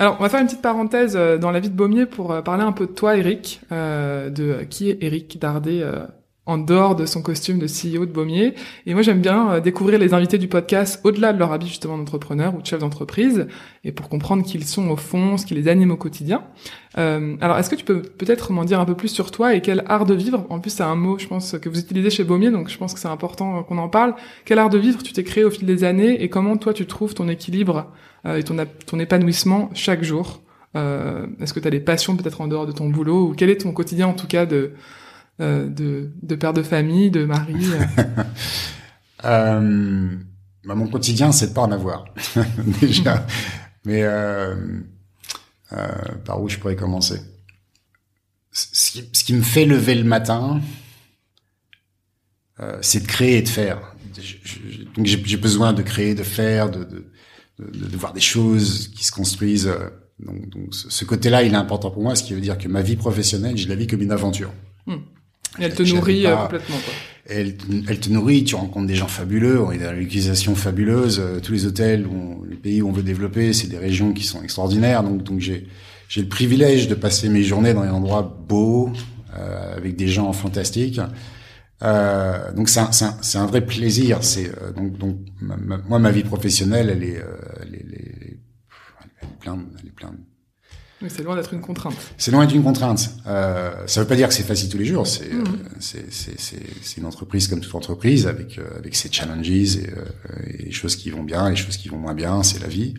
Alors, 0.00 0.16
on 0.18 0.22
va 0.22 0.30
faire 0.30 0.40
une 0.40 0.46
petite 0.46 0.62
parenthèse 0.62 1.14
euh, 1.14 1.36
dans 1.36 1.50
la 1.50 1.60
vie 1.60 1.68
de 1.68 1.74
Baumier 1.74 2.06
pour 2.06 2.32
euh, 2.32 2.40
parler 2.40 2.62
un 2.62 2.72
peu 2.72 2.86
de 2.86 2.92
toi, 2.92 3.18
Eric, 3.18 3.60
euh, 3.70 4.30
de 4.30 4.62
qui 4.62 4.88
est 4.88 4.96
Eric 5.02 5.38
Dardet 5.38 5.84
en 6.50 6.58
dehors 6.58 6.96
de 6.96 7.06
son 7.06 7.22
costume 7.22 7.58
de 7.58 7.66
CEO 7.66 8.06
de 8.06 8.12
Baumier. 8.12 8.54
Et 8.86 8.94
moi, 8.94 9.02
j'aime 9.02 9.20
bien 9.20 9.60
découvrir 9.60 9.98
les 9.98 10.14
invités 10.14 10.38
du 10.38 10.48
podcast 10.48 11.00
au-delà 11.04 11.32
de 11.32 11.38
leur 11.38 11.52
habit 11.52 11.68
justement 11.68 11.96
d'entrepreneur 11.96 12.54
ou 12.54 12.60
de 12.60 12.66
chef 12.66 12.80
d'entreprise, 12.80 13.46
et 13.84 13.92
pour 13.92 14.08
comprendre 14.08 14.44
qui 14.44 14.58
ils 14.58 14.64
sont 14.64 14.88
au 14.88 14.96
fond, 14.96 15.36
ce 15.36 15.46
qui 15.46 15.54
les 15.54 15.68
anime 15.68 15.90
au 15.92 15.96
quotidien. 15.96 16.42
alors, 16.94 17.58
est-ce 17.58 17.70
que 17.70 17.76
tu 17.76 17.84
peux 17.84 18.02
peut-être 18.02 18.52
m'en 18.52 18.64
dire 18.64 18.80
un 18.80 18.84
peu 18.84 18.94
plus 18.94 19.08
sur 19.08 19.30
toi 19.30 19.54
et 19.54 19.60
quel 19.60 19.84
art 19.86 20.06
de 20.06 20.14
vivre? 20.14 20.46
En 20.50 20.60
plus, 20.60 20.70
c'est 20.70 20.82
un 20.82 20.96
mot, 20.96 21.18
je 21.18 21.26
pense, 21.26 21.56
que 21.58 21.68
vous 21.68 21.78
utilisez 21.78 22.10
chez 22.10 22.24
Baumier, 22.24 22.50
donc 22.50 22.68
je 22.68 22.76
pense 22.76 22.94
que 22.94 23.00
c'est 23.00 23.08
important 23.08 23.62
qu'on 23.62 23.78
en 23.78 23.88
parle. 23.88 24.14
Quel 24.44 24.58
art 24.58 24.70
de 24.70 24.78
vivre 24.78 25.02
tu 25.02 25.12
t'es 25.12 25.24
créé 25.24 25.44
au 25.44 25.50
fil 25.50 25.66
des 25.66 25.84
années 25.84 26.22
et 26.22 26.28
comment 26.28 26.56
toi 26.56 26.74
tu 26.74 26.86
trouves 26.86 27.14
ton 27.14 27.28
équilibre 27.28 27.86
euh, 28.26 28.36
et 28.36 28.42
ton, 28.42 28.56
ton 28.86 28.98
épanouissement 28.98 29.70
chaque 29.74 30.02
jour? 30.02 30.42
Euh, 30.76 31.26
Est-ce 31.40 31.52
que 31.52 31.60
tu 31.60 31.66
as 31.66 31.70
des 31.70 31.80
passions 31.80 32.16
peut-être 32.16 32.40
en 32.40 32.48
dehors 32.48 32.66
de 32.66 32.72
ton 32.72 32.88
boulot? 32.88 33.30
Ou 33.30 33.34
quel 33.34 33.50
est 33.50 33.62
ton 33.62 33.72
quotidien 33.72 34.06
en 34.08 34.14
tout 34.14 34.26
cas 34.26 34.46
de 34.46 34.56
euh, 34.56 34.68
de, 35.40 36.10
de, 36.22 36.34
père 36.34 36.52
de 36.52 36.62
famille, 36.62 37.10
de 37.10 37.24
mari 37.24 37.54
euh, 39.24 40.08
bah 40.64 40.74
Mon 40.74 40.86
quotidien, 40.88 41.32
c'est 41.32 41.48
de 41.48 41.52
pas 41.52 41.62
en 41.62 41.72
avoir 41.72 42.04
déjà. 42.80 43.26
Mais 43.84 44.02
euh, 44.02 44.54
euh, 45.72 45.88
par 46.24 46.42
où 46.42 46.48
je 46.48 46.58
pourrais 46.58 46.76
commencer? 46.76 47.20
Ce 48.52 48.90
qui, 48.90 49.08
ce 49.12 49.24
qui, 49.24 49.32
me 49.32 49.42
fait 49.42 49.64
lever 49.64 49.94
le 49.94 50.02
matin, 50.04 50.60
euh, 52.58 52.78
c'est 52.82 53.00
de 53.00 53.06
créer 53.06 53.38
et 53.38 53.42
de 53.42 53.48
faire. 53.48 53.94
donc 54.96 55.06
j'ai 55.06 55.36
besoin 55.36 55.72
de 55.72 55.82
créer, 55.82 56.16
de 56.16 56.24
faire, 56.24 56.68
de, 56.68 56.82
de, 56.82 57.12
de, 57.60 57.86
de, 57.86 57.96
voir 57.96 58.12
des 58.12 58.20
choses 58.20 58.88
qui 58.88 59.04
se 59.04 59.12
construisent. 59.12 59.68
Euh, 59.68 59.88
donc, 60.18 60.48
donc 60.48 60.74
ce 60.74 61.04
côté-là, 61.04 61.44
il 61.44 61.52
est 61.52 61.56
important 61.56 61.92
pour 61.92 62.02
moi, 62.02 62.16
ce 62.16 62.24
qui 62.24 62.34
veut 62.34 62.40
dire 62.40 62.58
que 62.58 62.66
ma 62.66 62.82
vie 62.82 62.96
professionnelle, 62.96 63.56
je 63.56 63.68
la 63.68 63.76
vis 63.76 63.86
comme 63.86 64.02
une 64.02 64.12
aventure. 64.12 64.52
Hmm. 64.86 64.96
Et 65.58 65.64
elle 65.64 65.74
te 65.74 65.82
nourrit 65.82 66.26
euh, 66.26 66.36
complètement. 66.36 66.76
Quoi. 66.76 66.94
Elle, 67.28 67.56
elle, 67.88 68.00
te 68.00 68.10
nourrit, 68.10 68.44
tu 68.44 68.54
rencontres 68.54 68.86
des 68.86 68.94
gens 68.94 69.08
fabuleux, 69.08 69.60
on 69.60 69.72
est 69.72 69.78
dans 69.78 69.92
l'utilisation 69.92 70.54
fabuleuse. 70.54 71.20
Euh, 71.20 71.40
tous 71.40 71.52
les 71.52 71.66
hôtels, 71.66 72.06
où 72.06 72.44
les 72.48 72.56
pays 72.56 72.82
où 72.82 72.88
on 72.88 72.92
veut 72.92 73.02
développer, 73.02 73.52
c'est 73.52 73.68
des 73.68 73.78
régions 73.78 74.12
qui 74.12 74.24
sont 74.24 74.42
extraordinaires. 74.42 75.02
Donc, 75.02 75.22
donc 75.22 75.40
j'ai 75.40 75.66
j'ai 76.10 76.22
le 76.22 76.28
privilège 76.28 76.88
de 76.88 76.96
passer 76.96 77.28
mes 77.28 77.44
journées 77.44 77.72
dans 77.72 77.84
des 77.84 77.90
endroits 77.90 78.22
beaux, 78.22 78.90
euh, 79.36 79.76
avec 79.76 79.94
des 79.94 80.08
gens 80.08 80.32
fantastiques. 80.32 81.00
Euh, 81.82 82.52
donc 82.52 82.68
c'est 82.68 82.80
un, 82.80 82.90
un, 83.00 83.40
un, 83.40 83.46
vrai 83.46 83.64
plaisir. 83.64 84.18
C'est 84.22 84.48
euh, 84.48 84.72
donc, 84.72 84.98
donc 84.98 85.18
moi 85.40 86.00
ma 86.00 86.10
vie 86.10 86.24
professionnelle, 86.24 86.90
elle 86.90 87.04
est, 87.04 87.18
euh, 87.18 87.36
elle 87.62 87.74
est, 87.76 87.84
elle 87.86 87.94
est, 87.94 88.14
elle 89.22 89.28
est 89.28 89.38
pleine, 89.38 89.66
elle 89.80 89.86
est 89.86 89.92
pleine. 89.92 90.18
Mais 91.02 91.08
c'est 91.08 91.22
loin 91.22 91.34
d'être 91.34 91.54
une 91.54 91.62
contrainte. 91.62 91.96
C'est 92.18 92.30
loin 92.30 92.44
d'être 92.44 92.54
une 92.54 92.62
contrainte. 92.62 93.10
Euh, 93.26 93.70
ça 93.86 94.02
veut 94.02 94.06
pas 94.06 94.16
dire 94.16 94.28
que 94.28 94.34
c'est 94.34 94.42
facile 94.42 94.68
tous 94.68 94.78
les 94.78 94.84
jours. 94.84 95.06
C'est 95.06 95.32
mmh. 95.32 95.44
c'est 95.80 96.96
une 96.98 97.06
entreprise 97.06 97.48
comme 97.48 97.60
toute 97.60 97.74
entreprise 97.74 98.26
avec 98.26 98.60
avec 98.76 98.94
ses 98.94 99.10
challenges 99.10 99.48
et, 99.48 99.90
et, 100.46 100.64
les 100.64 100.72
choses 100.72 100.96
qui 100.96 101.10
vont 101.10 101.22
bien, 101.22 101.48
les 101.48 101.56
choses 101.56 101.78
qui 101.78 101.88
vont 101.88 101.96
moins 101.96 102.14
bien. 102.14 102.42
C'est 102.42 102.60
la 102.60 102.68
vie. 102.68 102.94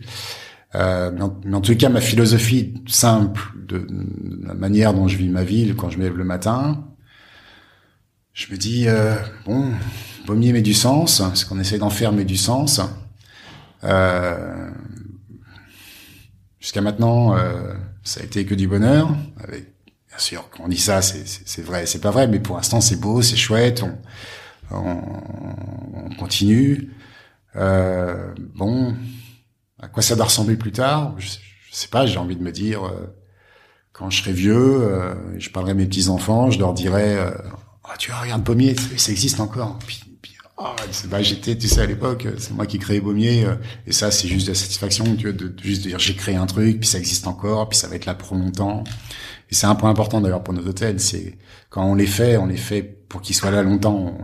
Euh, 0.74 1.10
mais, 1.14 1.22
en, 1.22 1.40
mais, 1.44 1.54
en, 1.54 1.60
tout 1.60 1.76
cas, 1.76 1.90
ma 1.90 2.00
philosophie 2.00 2.74
simple 2.86 3.42
de, 3.56 3.78
de, 3.78 4.46
la 4.46 4.54
manière 4.54 4.94
dont 4.94 5.06
je 5.06 5.16
vis 5.16 5.28
ma 5.28 5.44
vie 5.44 5.74
quand 5.76 5.90
je 5.90 5.98
me 5.98 6.04
lève 6.04 6.16
le 6.16 6.24
matin, 6.24 6.84
je 8.32 8.50
me 8.50 8.56
dis 8.56 8.88
euh, 8.88 9.14
bon, 9.44 9.70
Pommier 10.26 10.52
met 10.52 10.62
du 10.62 10.74
sens, 10.74 11.22
ce 11.34 11.44
qu'on 11.44 11.60
essaie 11.60 11.78
d'en 11.78 11.90
faire 11.90 12.12
met 12.12 12.24
du 12.24 12.36
sens. 12.36 12.80
Euh, 13.84 14.70
Jusqu'à 16.58 16.80
maintenant, 16.80 17.36
euh, 17.36 17.74
ça 18.02 18.20
a 18.20 18.24
été 18.24 18.44
que 18.44 18.54
du 18.54 18.68
bonheur, 18.68 19.14
avec 19.42 19.72
bien 20.08 20.18
sûr, 20.18 20.48
quand 20.50 20.64
on 20.64 20.68
dit 20.68 20.78
ça, 20.78 21.00
c'est 21.00 21.62
vrai, 21.62 21.86
c'est 21.86 22.00
pas 22.00 22.10
vrai, 22.10 22.28
mais 22.28 22.38
pour 22.38 22.56
l'instant, 22.56 22.80
c'est 22.80 23.00
beau, 23.00 23.22
c'est 23.22 23.36
chouette, 23.36 23.82
on, 23.82 23.98
on, 24.70 25.02
on 26.10 26.14
continue. 26.16 26.90
Euh, 27.56 28.34
bon, 28.54 28.94
à 29.80 29.88
quoi 29.88 30.02
ça 30.02 30.14
doit 30.14 30.26
ressembler 30.26 30.56
plus 30.56 30.72
tard? 30.72 31.14
Je, 31.18 31.28
sais 31.70 31.88
pas, 31.88 32.04
j'ai 32.04 32.18
envie 32.18 32.36
de 32.36 32.42
me 32.42 32.52
dire, 32.52 32.86
euh, 32.86 33.16
quand 33.92 34.10
je 34.10 34.20
serai 34.20 34.32
vieux, 34.32 34.82
euh, 34.82 35.14
je 35.38 35.48
parlerai 35.48 35.72
à 35.72 35.74
mes 35.74 35.86
petits-enfants, 35.86 36.50
je 36.50 36.58
leur 36.58 36.74
dirai, 36.74 37.16
oh, 37.84 37.88
tu 37.98 38.10
vois, 38.10 38.20
regarde 38.20 38.44
Pommier, 38.44 38.76
ça 38.96 39.12
existe 39.12 39.40
encore. 39.40 39.78
Oh, 40.58 40.74
bah, 41.06 41.22
j'étais, 41.22 41.56
tu 41.56 41.68
sais, 41.68 41.80
à 41.80 41.86
l'époque, 41.86 42.26
c'est 42.38 42.52
moi 42.52 42.66
qui 42.66 42.78
créais 42.78 43.00
Baumier, 43.00 43.46
et 43.86 43.92
ça, 43.92 44.10
c'est 44.10 44.28
juste 44.28 44.46
de 44.46 44.52
la 44.52 44.58
satisfaction, 44.58 45.04
tu 45.16 45.24
vois, 45.28 45.32
de, 45.32 45.48
de 45.48 45.62
juste 45.62 45.82
dire, 45.82 45.98
j'ai 45.98 46.14
créé 46.14 46.36
un 46.36 46.46
truc, 46.46 46.80
puis 46.80 46.88
ça 46.88 46.98
existe 46.98 47.26
encore, 47.26 47.68
puis 47.68 47.78
ça 47.78 47.88
va 47.88 47.96
être 47.96 48.06
là 48.06 48.14
pour 48.14 48.36
longtemps. 48.36 48.84
Et 49.50 49.54
c'est 49.54 49.66
un 49.66 49.74
point 49.74 49.90
important 49.90 50.20
d'ailleurs 50.20 50.42
pour 50.42 50.54
nos 50.54 50.66
hôtels, 50.66 51.00
c'est 51.00 51.38
quand 51.70 51.84
on 51.84 51.94
les 51.94 52.06
fait, 52.06 52.36
on 52.36 52.46
les 52.46 52.56
fait 52.56 52.82
pour 52.82 53.20
qu'ils 53.22 53.36
soient 53.36 53.50
là 53.50 53.62
longtemps 53.62 54.16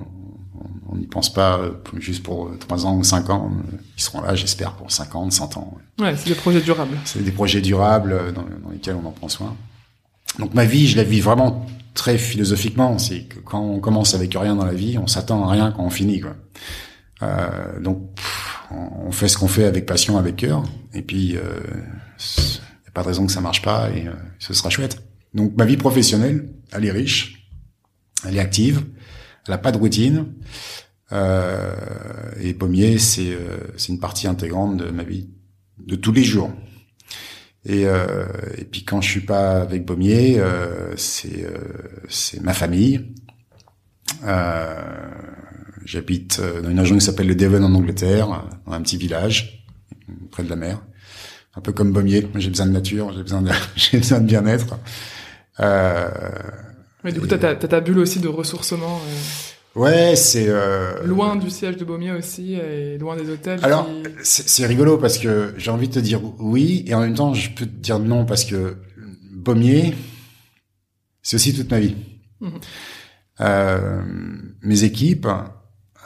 on 0.88 0.96
n'y 0.96 1.06
pense 1.06 1.32
pas 1.32 1.58
euh, 1.58 1.72
juste 1.98 2.22
pour 2.22 2.50
3 2.58 2.86
ans 2.86 2.96
ou 2.96 3.04
5 3.04 3.30
ans. 3.30 3.50
Ils 3.96 4.02
seront 4.02 4.22
là, 4.22 4.34
j'espère, 4.34 4.72
pour 4.72 4.90
50, 4.90 5.32
100 5.32 5.56
ans. 5.58 5.74
Ouais, 5.98 6.16
c'est 6.16 6.30
des 6.30 6.34
projets 6.34 6.60
durables. 6.60 6.96
C'est 7.04 7.22
des 7.22 7.30
projets 7.30 7.60
durables 7.60 8.12
euh, 8.12 8.32
dans, 8.32 8.42
dans, 8.42 8.70
lesquels 8.70 8.96
on 9.02 9.06
en 9.06 9.12
prend 9.12 9.28
soin. 9.28 9.54
Donc 10.38 10.54
ma 10.54 10.64
vie, 10.64 10.88
je 10.88 10.96
la 10.96 11.04
vis 11.04 11.20
vraiment 11.20 11.66
très 11.94 12.18
philosophiquement. 12.18 12.98
C'est 12.98 13.22
que 13.22 13.38
quand 13.40 13.60
on 13.60 13.80
commence 13.80 14.14
avec 14.14 14.34
rien 14.34 14.56
dans 14.56 14.64
la 14.64 14.74
vie, 14.74 14.98
on 14.98 15.06
s'attend 15.06 15.46
à 15.46 15.50
rien 15.50 15.72
quand 15.72 15.84
on 15.84 15.90
finit. 15.90 16.20
Quoi. 16.20 16.36
Euh, 17.22 17.80
donc 17.80 18.02
on 18.70 19.10
fait 19.12 19.28
ce 19.28 19.38
qu'on 19.38 19.48
fait 19.48 19.64
avec 19.64 19.86
passion, 19.86 20.18
avec 20.18 20.36
cœur. 20.36 20.62
Et 20.94 21.02
puis, 21.02 21.30
il 21.30 21.36
euh, 21.36 21.60
a 22.86 22.90
pas 22.92 23.02
de 23.02 23.08
raison 23.08 23.26
que 23.26 23.32
ça 23.32 23.40
marche 23.40 23.62
pas 23.62 23.90
et 23.90 24.06
euh, 24.06 24.12
ce 24.38 24.54
sera 24.54 24.70
chouette. 24.70 25.02
Donc 25.34 25.56
ma 25.56 25.64
vie 25.64 25.76
professionnelle, 25.76 26.48
elle 26.72 26.84
est 26.84 26.90
riche, 26.90 27.50
elle 28.26 28.36
est 28.36 28.40
active, 28.40 28.84
elle 29.46 29.54
a 29.54 29.58
pas 29.58 29.72
de 29.72 29.78
routine. 29.78 30.26
Euh, 31.12 31.74
et 32.40 32.52
Pommier, 32.54 32.96
euh, 33.18 33.58
c'est 33.76 33.88
une 33.88 34.00
partie 34.00 34.26
intégrante 34.26 34.76
de 34.76 34.90
ma 34.90 35.04
vie 35.04 35.28
de 35.78 35.96
tous 35.96 36.12
les 36.12 36.24
jours. 36.24 36.50
Et, 37.64 37.86
euh, 37.86 38.26
et 38.56 38.64
puis 38.64 38.84
quand 38.84 39.00
je 39.00 39.10
suis 39.10 39.20
pas 39.20 39.60
avec 39.60 39.84
Pommier, 39.84 40.38
euh, 40.38 40.94
c'est 40.96 41.44
euh, 41.44 41.58
c'est 42.08 42.42
ma 42.42 42.52
famille. 42.54 43.12
J'habite 45.84 46.40
dans 46.40 46.70
une 46.70 46.80
région 46.80 46.96
qui 46.98 47.04
s'appelle 47.04 47.28
le 47.28 47.34
Devon 47.34 47.62
en 47.62 47.74
Angleterre, 47.74 48.44
dans 48.66 48.72
un 48.72 48.82
petit 48.82 48.98
village 48.98 49.66
près 50.30 50.42
de 50.42 50.50
la 50.50 50.56
mer, 50.56 50.82
un 51.54 51.60
peu 51.60 51.72
comme 51.72 51.92
Pommier. 51.92 52.28
J'ai 52.34 52.50
besoin 52.50 52.66
de 52.66 52.72
nature, 52.72 53.12
j'ai 53.14 53.22
besoin 53.22 53.42
de 53.42 53.50
j'ai 53.76 53.98
besoin 53.98 54.20
de 54.20 54.26
bien-être. 54.26 54.78
Euh, 55.60 56.08
Mais 57.04 57.12
du 57.12 57.20
coup, 57.20 57.26
t'as 57.26 57.54
ta 57.54 57.80
bulle 57.80 57.98
aussi 57.98 58.20
de 58.20 58.28
ressourcement. 58.28 59.00
Ouais, 59.78 60.16
c'est 60.16 60.46
euh... 60.48 61.04
loin 61.04 61.36
du 61.36 61.50
siège 61.50 61.76
de 61.76 61.84
Baumier 61.84 62.12
aussi 62.12 62.54
et 62.54 62.98
loin 62.98 63.16
des 63.16 63.30
hôtels. 63.30 63.60
Alors 63.62 63.86
qui... 63.86 64.10
c'est 64.22 64.66
rigolo 64.66 64.98
parce 64.98 65.18
que 65.18 65.54
j'ai 65.56 65.70
envie 65.70 65.88
de 65.88 65.94
te 65.94 65.98
dire 66.00 66.20
oui 66.40 66.84
et 66.86 66.94
en 66.94 67.00
même 67.00 67.14
temps 67.14 67.32
je 67.32 67.50
peux 67.50 67.64
te 67.64 67.70
dire 67.70 67.98
non 67.98 68.24
parce 68.24 68.44
que 68.44 68.76
Baumier 69.32 69.94
c'est 71.22 71.36
aussi 71.36 71.54
toute 71.54 71.70
ma 71.70 71.78
vie. 71.78 71.94
Mmh. 72.40 72.48
Euh, 73.40 74.02
mes 74.62 74.84
équipes, 74.84 75.28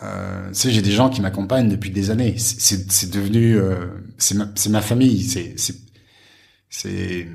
euh, 0.03 0.49
tu 0.49 0.55
sais, 0.55 0.71
j'ai 0.71 0.83
des 0.83 0.91
gens 0.91 1.09
qui 1.11 1.21
m'accompagnent 1.21 1.69
depuis 1.69 1.91
des 1.91 2.11
années. 2.11 2.35
C'est 2.39 3.11
devenu, 3.11 3.57
euh, 3.57 3.87
c'est 4.19 4.35
ma, 4.35 4.53
ma 4.69 4.81
famille. 4.81 5.23
C'est 5.23 5.55
c'est 6.69 7.29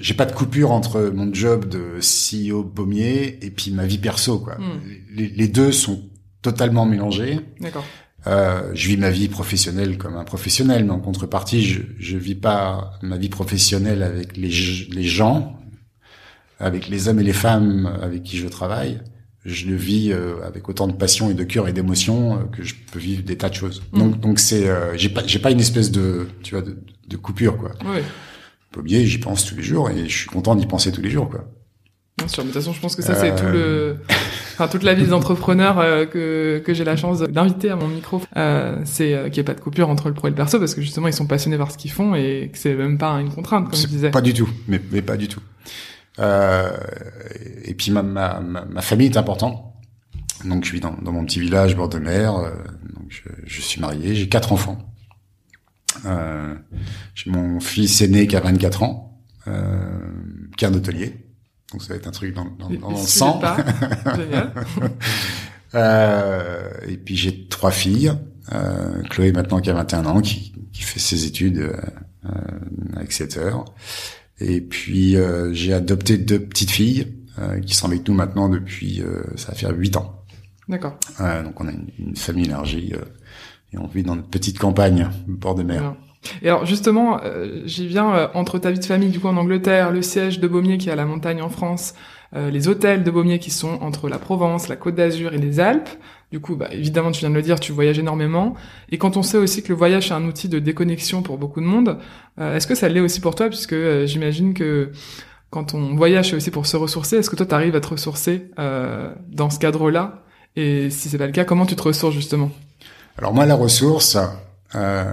j'ai 0.00 0.14
pas 0.14 0.26
de 0.26 0.32
coupure 0.32 0.70
entre 0.70 1.12
mon 1.14 1.32
job 1.32 1.68
de 1.68 1.98
CEO 2.00 2.62
Baumier 2.62 3.38
et 3.44 3.50
puis 3.50 3.70
ma 3.70 3.86
vie 3.86 3.98
perso 3.98 4.38
quoi. 4.38 4.56
Mm. 4.56 4.80
Les, 5.14 5.28
les, 5.28 5.48
deux 5.48 5.72
sont 5.72 6.02
totalement 6.42 6.84
mélangés. 6.84 7.40
D'accord. 7.60 7.84
Euh, 8.26 8.70
je 8.74 8.88
vis 8.88 8.96
ma 8.96 9.10
vie 9.10 9.28
professionnelle 9.28 9.96
comme 9.96 10.16
un 10.16 10.24
professionnel, 10.24 10.84
mais 10.84 10.90
en 10.90 11.00
contrepartie, 11.00 11.64
je 11.64 11.80
je 11.98 12.18
vis 12.18 12.34
pas 12.34 12.92
ma 13.02 13.16
vie 13.16 13.28
professionnelle 13.28 14.02
avec 14.02 14.36
les 14.36 14.50
les 14.90 15.04
gens, 15.04 15.58
avec 16.58 16.88
les 16.88 17.08
hommes 17.08 17.20
et 17.20 17.24
les 17.24 17.32
femmes 17.32 17.86
avec 18.02 18.24
qui 18.24 18.36
je 18.36 18.48
travaille. 18.48 19.00
Je 19.44 19.66
le 19.66 19.76
vis 19.76 20.12
euh, 20.12 20.44
avec 20.44 20.68
autant 20.68 20.88
de 20.88 20.92
passion 20.92 21.30
et 21.30 21.34
de 21.34 21.44
cœur 21.44 21.68
et 21.68 21.72
d'émotion 21.72 22.34
euh, 22.34 22.44
que 22.52 22.62
je 22.62 22.74
peux 22.92 22.98
vivre 22.98 23.22
des 23.22 23.38
tas 23.38 23.48
de 23.48 23.54
choses. 23.54 23.82
Mm. 23.92 23.98
Donc 23.98 24.20
donc 24.20 24.38
c'est 24.40 24.68
euh, 24.68 24.96
j'ai 24.96 25.08
pas 25.08 25.22
j'ai 25.26 25.38
pas 25.38 25.50
une 25.50 25.60
espèce 25.60 25.90
de 25.90 26.26
tu 26.42 26.54
vois 26.54 26.62
de, 26.62 26.76
de 27.06 27.16
coupure 27.16 27.56
quoi. 27.56 27.70
Oui. 27.86 28.02
Pommier, 28.72 29.06
j'y 29.06 29.18
pense 29.18 29.44
tous 29.44 29.56
les 29.56 29.62
jours 29.62 29.90
et 29.90 30.08
je 30.08 30.16
suis 30.16 30.28
content 30.28 30.54
d'y 30.54 30.66
penser 30.66 30.92
tous 30.92 31.00
les 31.00 31.10
jours, 31.10 31.28
quoi. 31.28 31.44
Bien 32.18 32.26
sûr, 32.26 32.42
mais 32.42 32.48
de 32.48 32.52
toute 32.52 32.62
façon, 32.62 32.72
je 32.72 32.80
pense 32.80 32.96
que 32.96 33.02
ça, 33.02 33.14
c'est 33.14 33.34
tout 33.36 33.46
le, 33.46 33.98
enfin, 34.54 34.66
toute 34.66 34.82
la 34.82 34.94
vie 34.94 35.04
des 35.04 35.12
entrepreneurs 35.12 35.78
euh, 35.78 36.04
que, 36.04 36.60
que 36.64 36.74
j'ai 36.74 36.82
la 36.82 36.96
chance 36.96 37.20
d'inviter 37.20 37.70
à 37.70 37.76
mon 37.76 37.86
micro. 37.86 38.20
Euh, 38.36 38.80
c'est 38.84 39.14
euh, 39.14 39.24
qu'il 39.28 39.34
n'y 39.34 39.38
ait 39.40 39.44
pas 39.44 39.54
de 39.54 39.60
coupure 39.60 39.88
entre 39.88 40.08
le 40.08 40.14
pro 40.14 40.26
et 40.26 40.30
le 40.30 40.36
perso 40.36 40.58
parce 40.58 40.74
que 40.74 40.82
justement, 40.82 41.06
ils 41.06 41.14
sont 41.14 41.28
passionnés 41.28 41.58
par 41.58 41.70
ce 41.70 41.78
qu'ils 41.78 41.92
font 41.92 42.16
et 42.16 42.50
que 42.52 42.58
c'est 42.58 42.74
même 42.74 42.98
pas 42.98 43.12
une 43.20 43.30
contrainte, 43.30 43.70
comme 43.70 43.78
je 43.78 43.86
disais. 43.86 44.10
Pas 44.10 44.20
du 44.20 44.34
tout, 44.34 44.48
mais, 44.66 44.80
mais 44.90 45.00
pas 45.00 45.16
du 45.16 45.28
tout. 45.28 45.40
Euh, 46.18 46.70
et 47.64 47.74
puis 47.74 47.90
ma, 47.90 48.02
ma, 48.02 48.40
ma, 48.40 48.82
famille 48.82 49.06
est 49.06 49.16
importante. 49.16 49.62
Donc 50.44 50.64
je 50.64 50.72
vis 50.72 50.80
dans, 50.80 50.94
dans 51.02 51.12
mon 51.12 51.24
petit 51.24 51.40
village 51.40 51.76
bord 51.76 51.88
de 51.88 51.98
mer. 51.98 52.34
Euh, 52.34 52.50
donc 52.94 53.06
je, 53.10 53.22
je 53.44 53.60
suis 53.60 53.80
marié, 53.80 54.14
j'ai 54.14 54.28
quatre 54.28 54.52
enfants. 54.52 54.78
Euh, 56.06 56.54
j'ai 57.14 57.30
mon 57.30 57.60
fils 57.60 58.00
aîné 58.00 58.26
qui 58.26 58.36
a 58.36 58.40
24 58.40 58.82
ans, 58.82 59.20
euh, 59.46 59.98
qui 60.56 60.64
est 60.64 60.68
un 60.68 60.74
hôtelier. 60.74 61.14
Donc 61.72 61.82
ça 61.82 61.88
va 61.90 61.96
être 61.96 62.06
un 62.06 62.12
truc 62.12 62.34
dans, 62.34 62.46
dans, 62.58 62.70
dans 62.70 62.90
le 62.90 62.96
sang. 62.96 63.40
euh, 65.74 66.70
et 66.86 66.96
puis 66.96 67.16
j'ai 67.16 67.46
trois 67.48 67.70
filles. 67.70 68.12
Euh, 68.52 69.02
Chloé 69.10 69.32
maintenant 69.32 69.60
qui 69.60 69.68
a 69.68 69.74
21 69.74 70.06
ans, 70.06 70.20
qui, 70.22 70.54
qui 70.72 70.82
fait 70.82 71.00
ses 71.00 71.26
études 71.26 71.58
euh, 71.58 71.76
à 72.96 73.02
Exeter. 73.02 73.50
Et 74.40 74.60
puis 74.60 75.16
euh, 75.16 75.52
j'ai 75.52 75.74
adopté 75.74 76.16
deux 76.16 76.40
petites 76.40 76.70
filles 76.70 77.12
euh, 77.38 77.60
qui 77.60 77.74
sont 77.74 77.86
avec 77.86 78.06
nous 78.08 78.14
maintenant 78.14 78.48
depuis, 78.48 79.02
ça 79.36 79.48
va 79.48 79.54
faire 79.54 79.76
8 79.76 79.96
ans. 79.96 80.14
D'accord. 80.68 80.98
donc 81.18 81.60
on 81.60 81.66
a 81.66 81.72
une, 81.72 81.88
une 81.98 82.16
famille 82.16 82.44
élargie 82.44 82.92
et 83.72 83.78
on 83.78 83.86
vit 83.86 84.02
dans 84.02 84.16
notre 84.16 84.28
petite 84.28 84.58
campagne, 84.58 85.08
bord 85.26 85.54
de 85.54 85.62
mer. 85.62 85.94
Et 86.42 86.48
alors 86.48 86.66
justement, 86.66 87.20
euh, 87.24 87.62
j'y 87.64 87.86
viens 87.86 88.14
euh, 88.14 88.28
entre 88.34 88.58
ta 88.58 88.70
vie 88.70 88.78
de 88.78 88.84
famille 88.84 89.10
du 89.10 89.20
coup 89.20 89.28
en 89.28 89.36
Angleterre, 89.36 89.90
le 89.92 90.02
siège 90.02 90.40
de 90.40 90.48
Baumier 90.48 90.78
qui 90.78 90.88
est 90.88 90.92
à 90.92 90.96
la 90.96 91.04
montagne 91.04 91.40
en 91.42 91.48
France, 91.48 91.94
euh, 92.34 92.50
les 92.50 92.68
hôtels 92.68 93.04
de 93.04 93.10
Baumier 93.10 93.38
qui 93.38 93.50
sont 93.50 93.78
entre 93.80 94.08
la 94.08 94.18
Provence, 94.18 94.68
la 94.68 94.76
Côte 94.76 94.94
d'Azur 94.94 95.32
et 95.32 95.38
les 95.38 95.60
Alpes. 95.60 95.88
Du 96.30 96.40
coup, 96.40 96.56
bah, 96.56 96.68
évidemment, 96.72 97.10
tu 97.10 97.20
viens 97.20 97.30
de 97.30 97.34
le 97.34 97.40
dire, 97.40 97.58
tu 97.58 97.72
voyages 97.72 97.98
énormément. 97.98 98.54
Et 98.90 98.98
quand 98.98 99.16
on 99.16 99.22
sait 99.22 99.38
aussi 99.38 99.62
que 99.62 99.68
le 99.70 99.76
voyage 99.76 100.10
est 100.10 100.14
un 100.14 100.24
outil 100.26 100.50
de 100.50 100.58
déconnexion 100.58 101.22
pour 101.22 101.38
beaucoup 101.38 101.60
de 101.60 101.64
monde, 101.64 101.98
euh, 102.38 102.54
est-ce 102.54 102.66
que 102.66 102.74
ça 102.74 102.90
l'est 102.90 103.00
aussi 103.00 103.20
pour 103.20 103.34
toi? 103.34 103.48
Puisque 103.48 103.74
j'imagine 104.04 104.52
que 104.52 104.90
quand 105.48 105.72
on 105.72 105.94
voyage, 105.94 106.30
c'est 106.30 106.36
aussi 106.36 106.50
pour 106.50 106.66
se 106.66 106.76
ressourcer. 106.76 107.16
Est-ce 107.16 107.30
que 107.30 107.36
toi, 107.36 107.46
tu 107.46 107.54
arrives 107.54 107.76
à 107.76 107.80
te 107.80 107.88
ressourcer 107.88 108.50
dans 108.58 109.48
ce 109.48 109.58
cadre-là? 109.58 110.22
Et 110.54 110.90
si 110.90 111.08
c'est 111.08 111.16
pas 111.16 111.26
le 111.26 111.32
cas, 111.32 111.44
comment 111.44 111.64
tu 111.64 111.76
te 111.76 111.82
ressources 111.82 112.14
justement? 112.14 112.50
Alors 113.18 113.34
moi, 113.34 113.46
la 113.46 113.56
ressource, 113.56 114.16
euh, 114.76 115.04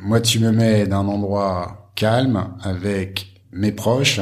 moi, 0.00 0.22
tu 0.22 0.40
me 0.40 0.50
mets 0.50 0.86
dans 0.86 1.00
un 1.00 1.08
endroit 1.08 1.92
calme 1.94 2.54
avec 2.62 3.42
mes 3.52 3.70
proches, 3.70 4.20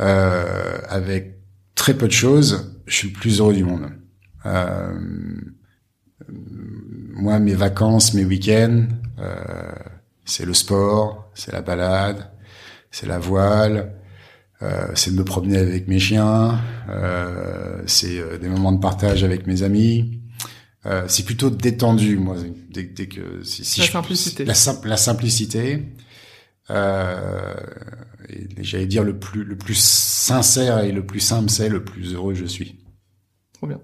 euh, 0.00 0.78
avec 0.90 1.38
très 1.74 1.94
peu 1.94 2.06
de 2.06 2.12
choses, 2.12 2.82
je 2.84 2.94
suis 2.96 3.08
le 3.08 3.14
plus 3.14 3.40
heureux 3.40 3.54
du 3.54 3.64
monde. 3.64 3.90
Euh, 4.44 4.92
moi, 6.28 7.38
mes 7.38 7.54
vacances, 7.54 8.12
mes 8.12 8.26
week-ends, 8.26 8.88
c'est 10.26 10.44
le 10.44 10.52
sport, 10.52 11.30
c'est 11.32 11.52
la 11.52 11.62
balade, 11.62 12.30
c'est 12.90 13.06
la 13.06 13.18
voile, 13.18 13.94
c'est 14.94 15.12
de 15.12 15.16
me 15.16 15.24
promener 15.24 15.56
avec 15.56 15.88
mes 15.88 15.98
chiens, 15.98 16.60
c'est 17.86 18.38
des 18.38 18.48
moments 18.48 18.72
de 18.72 18.80
partage 18.80 19.24
avec 19.24 19.46
mes 19.46 19.62
amis. 19.62 20.20
Euh, 20.86 21.04
c'est 21.08 21.24
plutôt 21.24 21.50
détendu, 21.50 22.16
moi, 22.16 22.36
dès, 22.70 22.84
dès 22.84 23.08
que 23.08 23.42
si, 23.42 23.64
si 23.64 23.80
la, 23.80 23.86
je, 23.86 23.92
simplicité. 23.92 24.44
la, 24.44 24.54
la 24.84 24.96
simplicité. 24.96 25.82
Euh, 26.70 27.54
j'allais 28.58 28.86
dire 28.86 29.04
le 29.04 29.18
plus 29.18 29.44
le 29.44 29.56
plus 29.56 29.78
sincère 29.78 30.80
et 30.80 30.92
le 30.92 31.04
plus 31.04 31.20
simple, 31.20 31.50
c'est 31.50 31.68
le 31.68 31.84
plus 31.84 32.14
heureux 32.14 32.34
je 32.34 32.44
suis. 32.44 32.78
Trop 33.52 33.66
bien. 33.66 33.80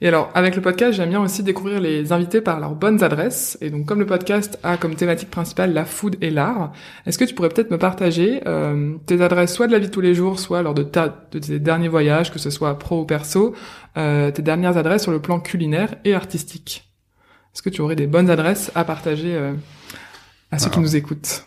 Et 0.00 0.08
alors, 0.08 0.30
avec 0.34 0.56
le 0.56 0.62
podcast, 0.62 0.94
j'aime 0.94 1.10
bien 1.10 1.20
aussi 1.20 1.44
découvrir 1.44 1.80
les 1.80 2.10
invités 2.10 2.40
par 2.40 2.58
leurs 2.58 2.74
bonnes 2.74 3.04
adresses. 3.04 3.56
Et 3.60 3.70
donc, 3.70 3.86
comme 3.86 4.00
le 4.00 4.06
podcast 4.06 4.58
a 4.64 4.76
comme 4.76 4.96
thématique 4.96 5.30
principale 5.30 5.72
la 5.72 5.84
food 5.84 6.16
et 6.20 6.30
l'art, 6.30 6.72
est-ce 7.06 7.16
que 7.16 7.24
tu 7.24 7.34
pourrais 7.34 7.48
peut-être 7.48 7.70
me 7.70 7.78
partager 7.78 8.42
euh, 8.46 8.96
tes 9.06 9.22
adresses, 9.22 9.54
soit 9.54 9.68
de 9.68 9.72
la 9.72 9.78
vie 9.78 9.86
de 9.86 9.92
tous 9.92 10.00
les 10.00 10.14
jours, 10.14 10.40
soit 10.40 10.62
lors 10.62 10.74
de, 10.74 10.82
ta, 10.82 11.26
de 11.30 11.38
tes 11.38 11.60
derniers 11.60 11.88
voyages, 11.88 12.32
que 12.32 12.40
ce 12.40 12.50
soit 12.50 12.76
pro 12.78 13.02
ou 13.02 13.04
perso, 13.04 13.54
euh, 13.96 14.32
tes 14.32 14.42
dernières 14.42 14.76
adresses 14.76 15.02
sur 15.02 15.12
le 15.12 15.22
plan 15.22 15.38
culinaire 15.38 15.94
et 16.04 16.14
artistique? 16.14 16.92
Est-ce 17.54 17.62
que 17.62 17.70
tu 17.70 17.82
aurais 17.82 17.96
des 17.96 18.08
bonnes 18.08 18.30
adresses 18.30 18.72
à 18.74 18.84
partager 18.84 19.34
euh, 19.36 19.52
à 20.50 20.58
ceux 20.58 20.64
alors, 20.64 20.74
qui 20.74 20.80
nous 20.80 20.96
écoutent? 20.96 21.46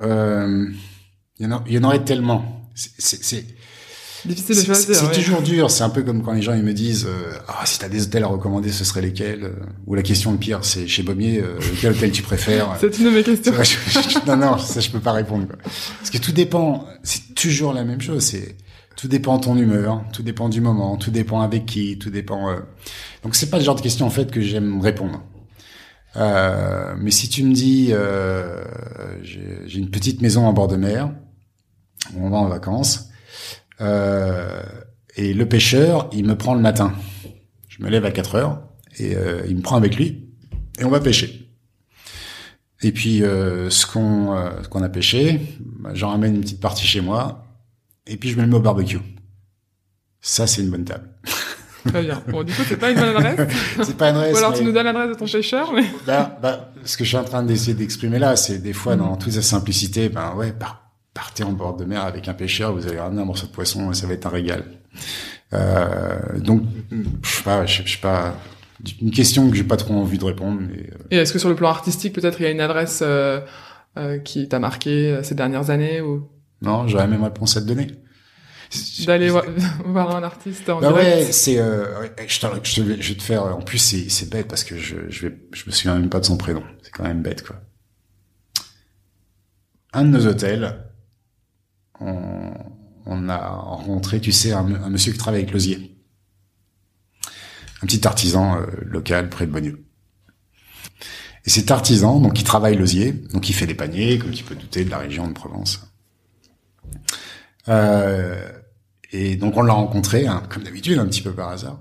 Euh, 0.00 0.66
Il 1.38 1.44
y 1.44 1.48
en, 1.48 1.56
a, 1.56 1.64
il 1.66 1.74
y 1.74 1.78
en 1.78 1.84
aurait 1.84 2.04
tellement. 2.04 2.70
C'est 2.74 3.44
difficile 4.28 4.56
de 4.56 4.62
choisir. 4.62 4.94
C'est 4.94 5.12
toujours 5.12 5.42
dur. 5.42 5.70
C'est 5.70 5.84
un 5.84 5.90
peu 5.90 6.02
comme 6.02 6.22
quand 6.22 6.32
les 6.32 6.42
gens 6.42 6.54
ils 6.54 6.62
me 6.62 6.72
disent 6.72 7.06
euh, 7.06 7.32
ah 7.48 7.62
si 7.64 7.78
t'as 7.78 7.88
des 7.88 8.04
hôtels 8.04 8.24
à 8.24 8.28
recommander, 8.28 8.70
ce 8.72 8.84
serait 8.84 9.02
lesquels 9.02 9.52
Ou 9.86 9.94
la 9.94 10.02
question 10.02 10.32
le 10.32 10.38
pire, 10.38 10.60
c'est 10.62 10.86
chez 10.86 11.02
Baumier, 11.02 11.40
euh, 11.40 11.58
quel 11.80 11.92
hôtel 11.92 12.10
tu 12.10 12.22
préfères 12.22 12.76
C'est 12.80 12.98
une 12.98 13.06
de 13.06 13.10
mes 13.10 13.22
questions. 13.22 13.52
non 14.26 14.36
non, 14.36 14.58
ça 14.58 14.80
je 14.80 14.90
peux 14.90 15.00
pas 15.00 15.12
répondre. 15.12 15.46
Quoi. 15.46 15.56
Parce 15.62 16.10
que 16.10 16.18
tout 16.18 16.32
dépend. 16.32 16.86
C'est 17.02 17.34
toujours 17.34 17.72
la 17.72 17.84
même 17.84 18.00
chose. 18.00 18.22
C'est 18.22 18.56
tout 18.96 19.08
dépend 19.08 19.38
de 19.38 19.44
ton 19.44 19.56
humeur, 19.56 20.04
tout 20.12 20.22
dépend 20.22 20.48
du 20.48 20.60
moment, 20.60 20.96
tout 20.96 21.10
dépend 21.10 21.40
avec 21.40 21.66
qui, 21.66 21.98
tout 21.98 22.10
dépend. 22.10 22.50
Euh... 22.50 22.60
Donc 23.22 23.34
c'est 23.34 23.50
pas 23.50 23.58
le 23.58 23.64
genre 23.64 23.74
de 23.74 23.80
question 23.80 24.06
en 24.06 24.10
fait 24.10 24.30
que 24.30 24.40
j'aime 24.40 24.80
répondre. 24.80 25.22
Euh, 26.16 26.94
mais 26.98 27.10
si 27.10 27.28
tu 27.28 27.42
me 27.42 27.52
dis, 27.52 27.88
euh, 27.90 28.62
j'ai 29.22 29.78
une 29.78 29.90
petite 29.90 30.20
maison 30.22 30.46
en 30.46 30.52
bord 30.52 30.68
de 30.68 30.76
mer, 30.76 31.10
on 32.16 32.30
va 32.30 32.36
en 32.36 32.48
vacances, 32.48 33.08
euh, 33.08 33.13
et 33.80 35.34
le 35.34 35.46
pêcheur, 35.46 36.08
il 36.12 36.24
me 36.24 36.36
prend 36.36 36.54
le 36.54 36.60
matin. 36.60 36.92
Je 37.68 37.82
me 37.82 37.90
lève 37.90 38.04
à 38.04 38.10
4 38.10 38.34
heures 38.36 38.62
et 38.98 39.16
euh, 39.16 39.42
il 39.48 39.56
me 39.56 39.62
prend 39.62 39.76
avec 39.76 39.96
lui 39.96 40.28
et 40.78 40.84
on 40.84 40.90
va 40.90 41.00
pêcher. 41.00 41.50
Et 42.82 42.92
puis 42.92 43.22
euh, 43.22 43.70
ce 43.70 43.86
qu'on 43.86 44.36
euh, 44.36 44.50
qu'on 44.70 44.82
a 44.82 44.88
pêché, 44.88 45.40
bah, 45.80 45.90
j'en 45.94 46.10
ramène 46.10 46.36
une 46.36 46.42
petite 46.42 46.60
partie 46.60 46.86
chez 46.86 47.00
moi 47.00 47.46
et 48.06 48.16
puis 48.16 48.30
je 48.30 48.36
me 48.36 48.42
le 48.42 48.48
mets 48.48 48.56
au 48.56 48.60
barbecue. 48.60 49.00
Ça 50.20 50.46
c'est 50.46 50.62
une 50.62 50.70
bonne 50.70 50.84
table. 50.84 51.08
Très 51.86 52.02
bien. 52.02 52.22
Bon, 52.28 52.42
du 52.42 52.52
coup, 52.54 52.62
c'est 52.66 52.78
pas 52.78 52.92
une 52.92 52.98
bonne 52.98 53.14
adresse. 53.14 53.58
c'est 53.82 53.96
pas 53.98 54.08
une 54.08 54.16
adresse. 54.16 54.34
Ou 54.34 54.38
alors 54.38 54.54
tu 54.54 54.64
nous 54.64 54.72
donnes 54.72 54.86
l'adresse 54.86 55.10
de 55.10 55.14
ton 55.14 55.26
pêcheur, 55.26 55.70
mais. 55.74 55.84
Bah, 56.06 56.38
bah, 56.40 56.72
ce 56.82 56.96
que 56.96 57.04
je 57.04 57.10
suis 57.10 57.18
en 57.18 57.24
train 57.24 57.42
d'essayer 57.42 57.74
d'exprimer 57.74 58.18
là, 58.18 58.36
c'est 58.36 58.56
des 58.56 58.72
fois, 58.72 58.96
dans 58.96 59.16
mm. 59.16 59.18
toute 59.18 59.32
sa 59.32 59.42
simplicité, 59.42 60.08
ben 60.08 60.34
ouais, 60.34 60.52
par, 60.52 60.83
partez 61.14 61.44
en 61.44 61.52
bord 61.52 61.76
de 61.76 61.84
mer 61.84 62.02
avec 62.04 62.28
un 62.28 62.34
pêcheur, 62.34 62.74
vous 62.74 62.86
allez 62.86 62.98
ramener 62.98 63.22
un 63.22 63.24
morceau 63.24 63.46
de 63.46 63.52
poisson 63.52 63.90
et 63.92 63.94
ça 63.94 64.06
va 64.06 64.14
être 64.14 64.26
un 64.26 64.30
régal. 64.30 64.64
Euh, 65.52 66.38
donc, 66.40 66.62
je 67.22 67.28
sais 67.28 67.42
pas, 67.44 67.64
je 67.64 67.82
sais 67.88 67.98
pas, 67.98 68.36
une 69.00 69.12
question 69.12 69.48
que 69.48 69.56
j'ai 69.56 69.64
pas 69.64 69.76
trop 69.76 69.94
envie 69.94 70.18
de 70.18 70.24
répondre. 70.24 70.60
Mais, 70.60 70.90
euh. 70.90 71.06
Et 71.12 71.16
est-ce 71.18 71.32
que 71.32 71.38
sur 71.38 71.48
le 71.48 71.54
plan 71.54 71.68
artistique, 71.68 72.12
peut-être, 72.12 72.40
il 72.40 72.44
y 72.44 72.46
a 72.46 72.50
une 72.50 72.60
adresse 72.60 73.00
euh, 73.02 73.40
euh 73.96 74.18
qui 74.18 74.48
t'a 74.48 74.58
marqué 74.58 75.12
euh, 75.12 75.22
ces 75.22 75.34
dernières 75.34 75.70
années 75.70 76.00
ou? 76.00 76.28
Non, 76.62 76.88
j'aurais 76.88 77.06
même 77.06 77.22
réponse 77.22 77.56
à 77.56 77.60
te 77.60 77.66
donner 77.66 77.88
d'aller 79.06 79.30
voir 79.30 80.16
un 80.16 80.22
artiste 80.24 80.68
en 80.68 80.80
bah 80.80 80.92
ouais 80.92 81.30
c'est 81.30 81.58
euh, 81.58 82.08
je, 82.26 82.38
je, 82.64 82.82
je, 82.82 82.82
vais 82.82 83.14
te 83.14 83.22
faire 83.22 83.44
en 83.44 83.60
plus 83.60 83.78
c'est 83.78 84.08
c'est 84.08 84.28
bête 84.28 84.48
parce 84.48 84.64
que 84.64 84.76
je 84.76 84.96
je 85.10 85.28
vais 85.28 85.36
je 85.52 85.64
me 85.66 85.70
souviens 85.70 85.94
même 85.94 86.08
pas 86.08 86.18
de 86.18 86.24
son 86.24 86.36
prénom 86.36 86.62
c'est 86.82 86.90
quand 86.90 87.04
même 87.04 87.22
bête 87.22 87.46
quoi 87.46 87.56
un 89.92 90.04
de 90.04 90.08
nos 90.08 90.26
hôtels 90.26 90.76
on, 92.04 93.28
a 93.28 93.38
rencontré 93.48 94.20
tu 94.20 94.32
sais 94.32 94.52
un, 94.52 94.64
monsieur 94.90 95.12
qui 95.12 95.18
travaille 95.18 95.42
avec 95.42 95.52
l'osier 95.52 95.96
un 97.82 97.86
petit 97.86 98.06
artisan 98.06 98.56
euh, 98.56 98.66
local 98.82 99.28
près 99.28 99.46
de 99.46 99.52
Bonnieux 99.52 99.84
et 101.44 101.50
cet 101.50 101.70
artisan 101.70 102.20
donc 102.20 102.38
il 102.40 102.44
travaille 102.44 102.76
l'osier 102.76 103.12
donc 103.12 103.48
il 103.48 103.52
fait 103.52 103.66
des 103.66 103.74
paniers 103.74 104.18
comme 104.18 104.32
tu 104.32 104.44
peux 104.44 104.54
douter 104.54 104.84
de 104.84 104.90
la 104.90 104.98
région 104.98 105.26
de 105.26 105.32
Provence 105.32 105.80
euh, 107.68 108.52
et 109.12 109.36
donc 109.36 109.56
on 109.56 109.62
l'a 109.62 109.72
rencontré, 109.72 110.26
hein, 110.26 110.42
comme 110.50 110.64
d'habitude, 110.64 110.98
un 110.98 111.06
petit 111.06 111.22
peu 111.22 111.32
par 111.32 111.50
hasard. 111.50 111.80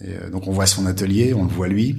Et 0.00 0.14
euh, 0.16 0.30
donc 0.30 0.46
on 0.46 0.52
voit 0.52 0.66
son 0.66 0.86
atelier, 0.86 1.34
on 1.34 1.44
le 1.44 1.50
voit 1.50 1.68
lui, 1.68 1.96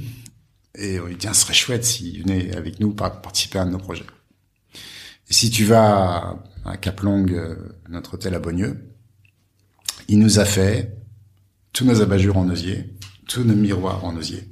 et 0.75 0.99
on 0.99 1.05
lui 1.05 1.15
dit, 1.15 1.27
ce 1.27 1.33
serait 1.33 1.53
chouette 1.53 1.83
s'il 1.83 2.21
venait 2.21 2.55
avec 2.55 2.79
nous 2.79 2.93
participer 2.93 3.59
à 3.59 3.63
un 3.63 3.65
de 3.65 3.71
nos 3.71 3.79
projets. 3.79 4.05
Si 5.31 5.49
tu 5.49 5.63
vas 5.63 6.43
à 6.65 6.75
Caplong, 6.75 7.31
euh, 7.31 7.55
notre 7.87 8.15
hôtel 8.15 8.35
à 8.35 8.39
Bonnieux, 8.39 8.93
il 10.09 10.19
nous 10.19 10.39
a 10.39 10.45
fait 10.45 10.93
tous 11.71 11.85
nos 11.85 12.01
abat-jours 12.01 12.35
en 12.35 12.49
osier, 12.49 12.93
tous 13.29 13.45
nos 13.45 13.55
miroirs 13.55 14.03
en 14.03 14.15
osier, 14.17 14.49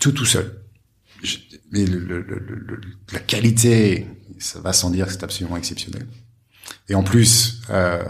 tout 0.00 0.12
tout 0.12 0.24
seul. 0.24 0.62
Mais 1.72 1.84
la 3.12 3.18
qualité, 3.18 4.06
ça 4.38 4.60
va 4.60 4.72
sans 4.72 4.90
dire 4.90 5.06
que 5.06 5.12
c'est 5.12 5.24
absolument 5.24 5.56
exceptionnel. 5.56 6.06
Et 6.88 6.94
en 6.94 7.02
plus, 7.02 7.60
euh, 7.70 8.04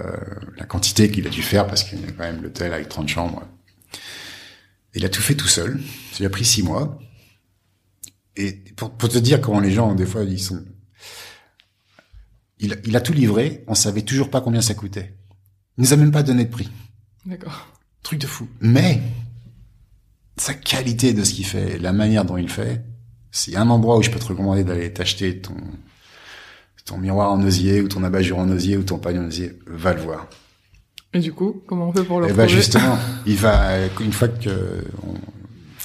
la 0.58 0.66
quantité 0.66 1.10
qu'il 1.10 1.26
a 1.26 1.30
dû 1.30 1.42
faire, 1.42 1.66
parce 1.66 1.84
qu'il 1.84 2.02
y 2.02 2.04
a 2.04 2.12
quand 2.12 2.24
même 2.24 2.42
l'hôtel 2.42 2.74
avec 2.74 2.90
30 2.90 3.08
chambres, 3.08 3.48
il 4.94 5.06
a 5.06 5.08
tout 5.08 5.22
fait 5.22 5.34
tout 5.34 5.48
seul. 5.48 5.80
Ça 6.12 6.18
lui 6.18 6.26
a 6.26 6.30
pris 6.30 6.44
six 6.44 6.62
mois. 6.62 6.98
Et 8.36 8.52
pour, 8.76 8.90
pour, 8.90 9.08
te 9.08 9.16
dire 9.16 9.40
comment 9.40 9.60
les 9.60 9.70
gens, 9.70 9.94
des 9.94 10.04
fois, 10.04 10.22
ils 10.22 10.38
sont... 10.38 10.62
Il, 12.58 12.80
il, 12.84 12.96
a 12.96 13.00
tout 13.00 13.12
livré, 13.12 13.64
on 13.66 13.74
savait 13.74 14.02
toujours 14.02 14.30
pas 14.30 14.40
combien 14.40 14.62
ça 14.62 14.74
coûtait. 14.74 15.14
Il 15.76 15.82
nous 15.82 15.92
a 15.92 15.96
même 15.96 16.12
pas 16.12 16.22
donné 16.22 16.44
de 16.44 16.50
prix. 16.50 16.70
D'accord. 17.26 17.68
Truc 18.02 18.20
de 18.20 18.26
fou. 18.26 18.48
Mais, 18.60 19.02
sa 20.36 20.54
qualité 20.54 21.12
de 21.12 21.24
ce 21.24 21.34
qu'il 21.34 21.46
fait, 21.46 21.78
la 21.78 21.92
manière 21.92 22.24
dont 22.24 22.36
il 22.36 22.48
fait, 22.48 22.82
c'est 23.30 23.56
un 23.56 23.68
endroit 23.68 23.98
où 23.98 24.02
je 24.02 24.10
peux 24.10 24.18
te 24.18 24.26
recommander 24.26 24.64
d'aller 24.64 24.92
t'acheter 24.92 25.38
ton, 25.38 25.56
ton 26.84 26.98
miroir 26.98 27.32
en 27.32 27.42
osier 27.42 27.82
ou 27.82 27.88
ton 27.88 28.02
abat-jour 28.04 28.38
en 28.38 28.48
osier 28.48 28.76
ou 28.76 28.82
ton 28.82 28.98
panier 28.98 29.18
en 29.18 29.26
osier, 29.26 29.58
va 29.66 29.92
le 29.92 30.00
voir. 30.00 30.28
Et 31.12 31.20
du 31.20 31.32
coup, 31.32 31.62
comment 31.66 31.88
on 31.88 31.92
fait 31.92 32.04
pour 32.04 32.20
le 32.20 32.28
eh 32.28 32.32
ben 32.32 32.48
justement, 32.48 32.98
il 33.26 33.36
va 33.36 33.86
une 34.00 34.12
fois 34.12 34.28
que 34.28 34.84
on, 35.02 35.14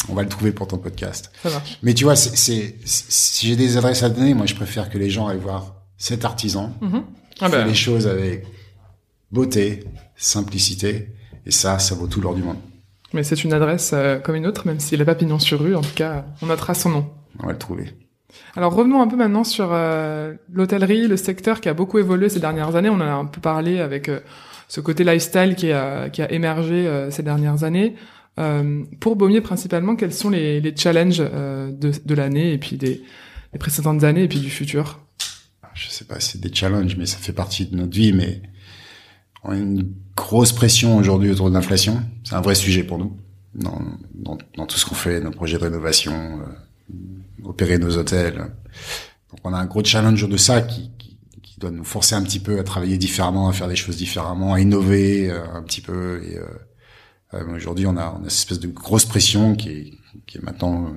on, 0.10 0.14
va 0.14 0.24
le 0.24 0.30
trouver 0.30 0.52
pour 0.52 0.68
ton 0.68 0.78
podcast. 0.78 1.32
Ça 1.42 1.50
marche. 1.50 1.80
Mais 1.84 1.94
tu 1.94 2.04
vois, 2.04 2.16
c'est 2.16 2.76
si 2.86 3.48
j'ai 3.48 3.56
des 3.56 3.78
adresses 3.78 4.04
à 4.04 4.10
donner, 4.10 4.34
moi 4.34 4.46
je 4.46 4.56
préfère 4.56 4.90
que 4.90 4.98
les 4.98 5.10
gens 5.10 5.28
aillent 5.28 5.40
voir 5.40 5.81
cet 6.02 6.26
artisan, 6.26 6.74
mm 6.82 7.00
ah 7.44 7.50
fait 7.50 7.58
ben. 7.58 7.68
les 7.68 7.74
choses 7.74 8.08
avec 8.08 8.46
beauté, 9.32 9.84
simplicité, 10.16 11.08
et 11.46 11.52
ça, 11.52 11.80
ça 11.80 11.96
vaut 11.96 12.06
tout 12.06 12.22
l'or 12.22 12.36
du 12.36 12.44
monde. 12.44 12.58
Mais 13.14 13.24
c'est 13.24 13.44
une 13.44 13.54
adresse 13.54 13.92
euh, 13.94 14.20
comme 14.20 14.36
une 14.36 14.46
autre, 14.46 14.68
même 14.68 14.80
s'il 14.80 15.00
n'a 15.00 15.06
pas 15.06 15.16
pignon 15.16 15.40
sur 15.40 15.60
rue, 15.60 15.76
en 15.76 15.82
tout 15.82 15.96
cas, 15.96 16.26
on 16.42 16.48
notera 16.48 16.74
son 16.76 16.90
nom. 16.90 17.10
On 17.40 17.48
va 17.48 17.54
le 17.54 17.58
trouver. 17.58 17.94
Alors 18.56 18.74
revenons 18.76 19.02
un 19.02 19.08
peu 19.08 19.16
maintenant 19.16 19.44
sur 19.44 19.70
euh, 19.72 20.36
l'hôtellerie, 20.52 21.08
le 21.08 21.18
secteur 21.18 21.62
qui 21.62 21.70
a 21.70 21.74
beaucoup 21.74 21.98
évolué 21.98 22.30
ces 22.30 22.40
dernières 22.40 22.76
années. 22.76 22.90
On 22.90 22.96
en 22.96 23.02
a 23.02 23.06
un 23.06 23.26
peu 23.26 23.42
parlé 23.42 23.80
avec 23.80 24.08
euh, 24.08 24.20
ce 24.68 24.82
côté 24.82 25.04
lifestyle 25.04 25.56
qui 25.56 25.72
a, 25.72 26.10
qui 26.10 26.22
a 26.22 26.32
émergé 26.32 27.10
ces 27.12 27.24
dernières 27.24 27.64
années. 27.66 27.96
pour 29.02 29.16
Baumier 29.18 29.42
principalement, 29.42 29.96
quels 29.98 30.14
sont 30.14 30.30
les, 30.30 30.62
les 30.62 30.76
challenges 30.76 31.20
de, 31.20 31.92
de 32.06 32.16
l'année 32.16 32.54
et 32.54 32.58
puis 32.58 32.78
des, 32.78 33.02
des, 33.52 33.60
précédentes 33.60 34.06
années 34.06 34.24
et 34.24 34.28
puis 34.30 34.40
du 34.40 34.50
futur? 34.50 35.00
Je 35.74 35.90
sais 35.90 36.06
pas 36.06 36.20
c'est 36.20 36.40
des 36.40 36.54
challenges, 36.54 36.96
mais 36.98 37.06
ça 37.06 37.18
fait 37.18 37.34
partie 37.34 37.66
de 37.66 37.76
notre 37.76 37.94
vie. 37.94 38.14
Mais 38.14 38.42
on 39.44 39.52
a 39.52 39.58
une 39.58 39.94
grosse 40.16 40.52
pression 40.52 40.98
aujourd'hui 40.98 41.32
autour 41.32 41.50
de 41.50 41.56
l'inflation. 41.56 42.02
C'est 42.24 42.36
un 42.36 42.42
vrai 42.42 42.56
sujet 42.56 42.84
pour 42.84 42.98
nous 42.98 43.18
dans, 43.54 43.82
dans, 44.14 44.38
dans 44.56 44.66
tout 44.66 44.78
ce 44.78 44.86
qu'on 44.86 44.96
fait, 44.96 45.20
nos 45.20 45.32
projets 45.32 45.58
de 45.58 45.64
rénovation 45.64 46.42
opérer 47.44 47.78
nos 47.78 47.98
hôtels. 47.98 48.38
Donc 49.30 49.40
on 49.44 49.54
a 49.54 49.58
un 49.58 49.66
gros 49.66 49.84
challenge 49.84 50.28
de 50.28 50.38
ça 50.38 50.62
qui, 50.62 50.92
qui, 50.98 51.18
qui, 51.42 51.60
doit 51.60 51.72
nous 51.72 51.84
forcer 51.84 52.16
un 52.16 52.24
petit 52.24 52.40
peu 52.40 52.60
à 52.60 52.64
travailler 52.64 52.98
différemment, 52.98 53.50
à 53.50 53.54
faire 53.54 53.68
des 53.68 53.76
choses 53.76 53.98
différemment, 53.98 54.54
à 54.54 54.60
innover 54.60 55.30
euh, 55.30 55.44
un 55.54 55.64
petit 55.64 55.82
peu. 55.82 56.22
Et 56.24 56.38
euh, 56.38 56.46
euh, 57.34 57.56
aujourd'hui, 57.56 57.86
on 57.86 57.98
a, 57.98 58.18
on 58.20 58.26
a 58.26 58.30
cette 58.30 58.52
espèce 58.52 58.60
de 58.60 58.68
grosse 58.68 59.06
pression 59.06 59.56
qui 59.56 59.70
est, 59.70 59.94
qui 60.26 60.38
est 60.38 60.42
maintenant 60.42 60.94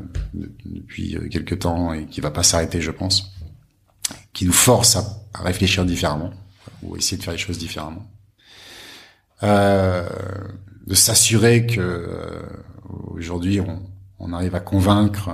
depuis 0.65 1.17
quelques 1.31 1.61
temps 1.61 1.93
et 1.93 2.07
qui 2.07 2.21
va 2.21 2.31
pas 2.31 2.43
s'arrêter, 2.43 2.81
je 2.81 2.91
pense, 2.91 3.34
qui 4.33 4.45
nous 4.45 4.53
force 4.53 4.97
à, 4.97 5.05
à, 5.35 5.43
réfléchir 5.43 5.85
différemment 5.85 6.31
ou 6.83 6.97
essayer 6.97 7.17
de 7.17 7.23
faire 7.23 7.33
les 7.33 7.39
choses 7.39 7.59
différemment. 7.59 8.07
de 9.43 10.95
s'assurer 10.95 11.67
que 11.67 12.43
aujourd'hui 13.11 13.61
on, 13.61 13.83
on, 14.19 14.33
arrive 14.33 14.55
à 14.55 14.61
convaincre 14.61 15.31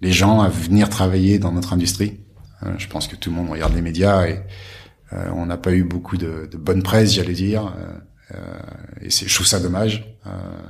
les 0.00 0.12
gens 0.12 0.40
à 0.40 0.48
venir 0.48 0.88
travailler 0.88 1.38
dans 1.38 1.52
notre 1.52 1.72
industrie. 1.72 2.20
Euh, 2.62 2.74
je 2.78 2.88
pense 2.88 3.08
que 3.08 3.16
tout 3.16 3.30
le 3.30 3.36
monde 3.36 3.50
regarde 3.50 3.74
les 3.74 3.82
médias 3.82 4.26
et 4.26 4.40
euh, 5.12 5.30
on 5.34 5.46
n'a 5.46 5.56
pas 5.56 5.72
eu 5.72 5.84
beaucoup 5.84 6.16
de, 6.16 6.48
de 6.50 6.56
bonne 6.56 6.82
presse, 6.82 7.14
j'allais 7.14 7.34
dire. 7.34 7.72
Euh, 8.34 8.58
et 9.00 9.10
c'est, 9.10 9.28
je 9.28 9.34
trouve 9.34 9.46
ça 9.46 9.60
dommage, 9.60 10.16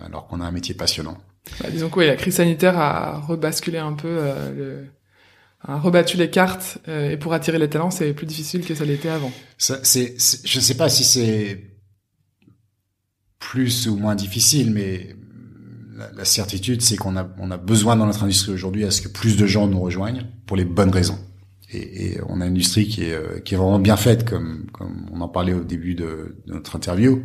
alors 0.05 0.27
qu'on 0.27 0.43
a 0.43 0.45
un 0.45 0.51
métier 0.51 0.75
passionnant. 0.75 1.17
Bah, 1.63 1.71
disons 1.71 1.89
que 1.89 2.01
oui, 2.01 2.07
la 2.07 2.17
crise 2.17 2.35
sanitaire 2.35 2.79
a 2.79 3.19
rebasculé 3.21 3.79
un 3.79 3.95
peu, 3.95 4.21
le, 4.55 4.85
rebattu 5.67 6.17
les 6.17 6.31
cartes, 6.31 6.79
et 6.87 7.17
pour 7.17 7.33
attirer 7.33 7.59
les 7.59 7.69
talents, 7.69 7.91
c'est 7.91 8.13
plus 8.13 8.27
difficile 8.27 8.65
que 8.65 8.75
ça 8.75 8.85
l'était 8.85 9.09
avant. 9.09 9.33
Ça, 9.59 9.81
c'est, 9.83 10.15
je 10.45 10.59
ne 10.59 10.63
sais 10.63 10.77
pas 10.77 10.89
si 10.89 11.03
c'est 11.03 11.77
plus 13.39 13.89
ou 13.89 13.97
moins 13.97 14.15
difficile, 14.15 14.73
mais 14.73 15.17
la, 16.15 16.25
certitude, 16.25 16.83
c'est 16.83 16.97
qu'on 16.97 17.17
a, 17.17 17.29
on 17.39 17.51
a 17.51 17.57
besoin 17.57 17.97
dans 17.97 18.07
notre 18.07 18.23
industrie 18.25 18.53
aujourd'hui 18.53 18.85
à 18.85 18.91
ce 18.91 19.01
que 19.01 19.09
plus 19.09 19.37
de 19.37 19.47
gens 19.47 19.67
nous 19.67 19.81
rejoignent 19.81 20.27
pour 20.47 20.57
les 20.57 20.65
bonnes 20.65 20.91
raisons. 20.91 21.19
Et, 21.73 22.07
et 22.07 22.21
on 22.29 22.41
a 22.41 22.47
une 22.47 22.53
industrie 22.53 22.87
qui 22.87 23.05
est, 23.05 23.15
euh, 23.15 23.41
qui 23.41 23.55
est 23.55 23.57
vraiment 23.57 23.79
bien 23.79 23.97
faite, 23.97 24.29
comme, 24.29 24.67
comme 24.73 25.07
on 25.13 25.21
en 25.21 25.29
parlait 25.29 25.53
au 25.53 25.65
début 25.65 25.95
de, 25.95 26.37
de 26.47 26.53
notre 26.53 26.77
interview. 26.77 27.25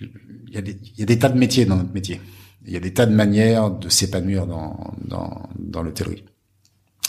Il 0.00 0.54
y, 0.54 0.56
a 0.56 0.62
des, 0.62 0.78
il 0.82 0.98
y 0.98 1.02
a 1.02 1.06
des 1.06 1.18
tas 1.18 1.28
de 1.28 1.38
métiers 1.38 1.64
dans 1.64 1.76
notre 1.76 1.92
métier. 1.92 2.20
Il 2.66 2.72
y 2.72 2.76
a 2.76 2.80
des 2.80 2.92
tas 2.92 3.06
de 3.06 3.14
manières 3.14 3.70
de 3.70 3.88
s'épanouir 3.88 4.46
dans, 4.46 4.94
dans, 5.06 5.48
dans 5.58 5.82
l'hôtellerie. 5.82 6.24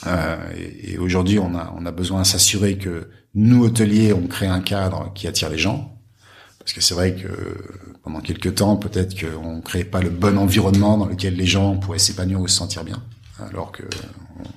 Euh, 0.08 0.38
et, 0.56 0.94
et 0.94 0.98
aujourd'hui, 0.98 1.40
on 1.40 1.56
a, 1.56 1.74
on 1.78 1.86
a 1.86 1.92
besoin 1.92 2.22
de 2.22 2.28
s'assurer 2.28 2.78
que 2.78 3.10
nous, 3.36 3.64
hôteliers, 3.64 4.14
on 4.14 4.28
crée 4.28 4.48
un 4.48 4.62
cadre 4.62 5.12
qui 5.14 5.28
attire 5.28 5.50
les 5.50 5.58
gens. 5.58 6.00
Parce 6.60 6.74
que 6.74 6.82
c'est 6.82 6.94
vrai 6.94 7.16
que 7.16 7.28
pendant 8.04 8.20
quelques 8.22 8.56
temps, 8.56 8.76
peut-être 8.76 9.20
qu'on 9.20 9.58
ne 9.58 9.62
crée 9.62 9.84
pas 9.84 10.02
le 10.02 10.10
bon 10.10 10.38
environnement 10.38 10.98
dans 10.98 11.08
lequel 11.08 11.36
les 11.36 11.46
gens 11.46 11.78
pourraient 11.78 12.00
s'épanouir 12.00 12.42
ou 12.42 12.48
se 12.48 12.56
sentir 12.56 12.84
bien, 12.84 13.02
alors 13.40 13.72
que 13.72 13.84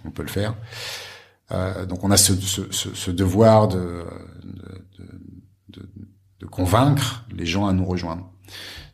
on 0.05 0.11
peut 0.11 0.23
le 0.23 0.29
faire. 0.29 0.55
Euh, 1.53 1.87
donc 1.87 2.05
on 2.05 2.11
a 2.11 2.17
ce, 2.17 2.35
ce, 2.35 2.63
ce 2.71 3.11
devoir 3.11 3.69
de, 3.69 4.05
de, 4.45 5.01
de, 5.69 5.89
de, 6.41 6.47
convaincre 6.47 7.25
les 7.35 7.47
gens 7.47 7.67
à 7.67 7.73
nous 7.73 7.85
rejoindre. 7.85 8.31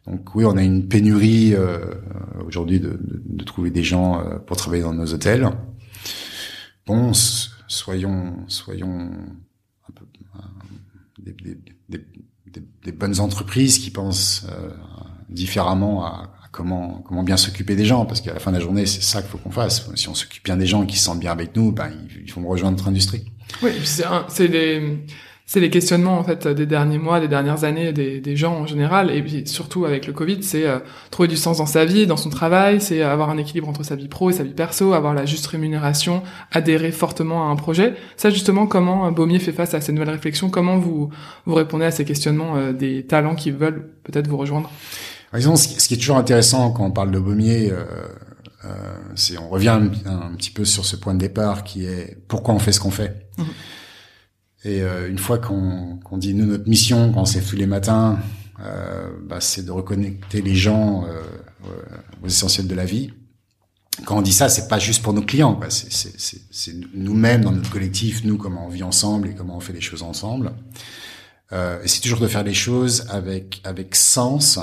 Donc 0.07 0.35
oui, 0.35 0.45
on 0.45 0.57
a 0.57 0.63
une 0.63 0.89
pénurie 0.89 1.55
euh, 1.55 1.79
aujourd'hui 2.47 2.81
de, 2.81 2.99
trouver 3.45 3.71
des 3.71 3.83
gens 3.83 4.21
euh, 4.21 4.39
pour 4.39 4.57
travailler 4.57 4.83
dans 4.83 4.95
nos 4.95 5.13
hôtels. 5.13 5.49
Bon, 6.89 7.13
soyons, 7.13 8.35
soyons 8.49 9.11
euh, 9.91 10.41
des, 11.19 11.33
des, 11.33 11.59
des, 11.91 12.63
des, 12.83 12.93
bonnes 12.93 13.21
entreprises 13.21 13.79
qui 13.79 13.91
pensent 13.91 14.47
euh, 14.51 14.71
différemment 15.29 16.07
à, 16.07 16.33
comment 16.51 17.03
comment 17.05 17.23
bien 17.23 17.37
s'occuper 17.37 17.77
des 17.77 17.85
gens 17.85 18.07
parce 18.07 18.23
qu'à 18.23 18.33
la 18.33 18.41
fin 18.41 18.53
de 18.53 18.57
la 18.57 18.63
journée 18.63 18.87
c'est 18.87 19.03
ça 19.03 19.21
qu'il 19.21 19.31
faut 19.31 19.37
qu'on 19.37 19.51
fasse. 19.51 19.95
Si 19.97 20.09
on 20.09 20.15
s'occupe 20.15 20.43
bien 20.45 20.57
des 20.57 20.67
gens 20.67 20.87
qui 20.87 20.97
se 20.97 21.05
sentent 21.05 21.21
bien 21.21 21.33
avec 21.33 21.55
nous 21.55 21.73
ben 21.73 21.91
ils, 22.25 22.33
vont 22.33 22.49
rejoindre 22.49 22.79
notre 22.79 22.89
industrie. 22.89 23.27
Oui 23.63 23.73
c'est 23.85 24.49
des 24.49 25.05
c'est 25.49 25.61
les 25.61 25.71
questionnements 25.71 26.19
en 26.19 26.25
fait 26.25 26.47
des 26.47 26.67
derniers 26.67 26.99
mois, 26.99 27.21
des 27.21 27.27
dernières 27.27 27.65
années 27.65 27.95
des, 27.95 28.21
des 28.21 28.37
gens 28.37 28.55
en 28.55 28.67
général, 28.67 29.11
et 29.11 29.23
puis 29.23 29.47
surtout 29.47 29.87
avec 29.87 30.07
le 30.07 30.13
Covid, 30.13 30.43
c'est 30.43 30.67
euh, 30.67 30.79
trouver 31.11 31.27
du 31.27 31.39
sens 31.39 31.57
dans 31.57 31.67
sa 31.67 31.87
vie, 31.87 32.07
dans 32.07 32.19
son 32.19 32.29
travail, 32.29 32.83
c'est 32.83 33.01
avoir 33.01 33.31
un 33.31 33.39
équilibre 33.39 33.67
entre 33.67 33.83
sa 33.83 33.97
vie 33.97 34.09
pro 34.09 34.29
et 34.29 34.35
sa 34.35 34.45
vie 34.45 34.53
perso, 34.53 34.93
avoir 34.93 35.15
la 35.15 35.25
juste 35.25 35.47
rémunération, 35.47 36.23
adhérer 36.53 36.93
fortement 36.93 37.49
à 37.49 37.51
un 37.51 37.57
projet. 37.57 37.95
Ça 38.19 38.29
justement, 38.29 38.67
comment 38.67 39.07
euh, 39.07 39.11
Baumier 39.11 39.39
fait 39.39 39.53
face 39.53 39.73
à 39.73 39.81
ces 39.81 39.91
nouvelles 39.91 40.11
réflexions? 40.11 40.51
Comment 40.51 40.77
vous 40.77 41.09
vous 41.47 41.55
répondez 41.55 41.87
à 41.87 41.93
ces 41.93 42.05
questionnements 42.05 42.57
euh, 42.57 42.75
des 42.75 43.07
talents 43.07 43.35
qui 43.35 43.51
veulent 43.51 43.89
peut-être 44.05 44.29
vous 44.29 44.37
rejoindre? 44.37 44.71
Par 45.31 45.39
exemple, 45.39 45.57
ce 45.57 45.89
qui 45.89 45.95
est 45.95 45.99
toujours 45.99 46.19
intéressant 46.19 46.73
quand 46.73 46.85
on 46.85 46.93
parle 46.93 47.11
de 47.11 47.19
Baumier. 47.19 47.73
Euh... 47.73 47.85
Euh, 48.65 48.71
c'est 49.15 49.39
on 49.39 49.49
revient 49.49 49.69
un, 49.69 49.89
un, 50.05 50.35
petit 50.37 50.51
peu 50.51 50.65
sur 50.65 50.85
ce 50.85 50.97
point 50.97 51.15
de 51.15 51.21
départ 51.21 51.63
qui 51.63 51.87
est 51.87 52.19
pourquoi 52.27 52.55
on 52.55 52.59
fait 52.59 52.73
ce 52.73 52.81
qu'on 52.81 52.91
fait. 52.91 53.29
Mmh. 53.39 53.45
Et 54.65 54.83
euh, 54.83 55.09
une 55.09 55.19
fois 55.19 55.39
qu'on 55.39 55.99
dit 56.17 56.35
nous 56.35 56.47
notre 56.47 56.69
mission 56.69 57.13
quand 57.13 57.25
se 57.25 57.39
tous 57.39 57.57
les 57.57 57.67
matins, 57.67 58.19
euh, 58.61 59.11
bah, 59.25 59.41
c'est 59.41 59.65
de 59.65 59.71
reconnecter 59.71 60.43
les 60.43 60.57
gens 60.57 61.05
euh, 61.05 61.23
aux 62.23 62.27
essentiels 62.27 62.67
de 62.67 62.75
la 62.75 62.85
vie. 62.85 63.13
Quand 64.05 64.17
on 64.17 64.23
dit 64.23 64.33
ça, 64.33 64.49
c'est 64.49 64.69
pas 64.69 64.79
juste 64.79 65.03
pour 65.03 65.13
nos 65.13 65.23
clients, 65.23 65.59
c'est 65.69 66.75
nous-mêmes 66.95 67.43
dans 67.43 67.51
notre 67.51 67.71
collectif, 67.71 68.23
nous 68.25 68.37
comment 68.37 68.67
on 68.67 68.69
vit 68.69 68.85
ensemble 68.85 69.29
et 69.29 69.35
comment 69.35 69.57
on 69.57 69.61
fait 69.61 69.73
les 69.73 69.81
choses 69.81 70.03
ensemble. 70.03 70.53
Euh, 71.53 71.83
et 71.83 71.89
c'est 71.89 72.01
toujours 72.01 72.21
de 72.21 72.29
faire 72.29 72.45
les 72.45 72.55
choses 72.55 73.07
avec 73.09 73.61
avec 73.65 73.95
sens, 73.95 74.59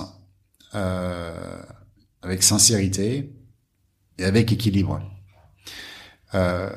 euh, 0.76 1.62
avec 2.22 2.44
sincérité 2.44 3.34
et 4.18 4.24
avec 4.24 4.52
équilibre. 4.52 5.02
Euh, 6.34 6.70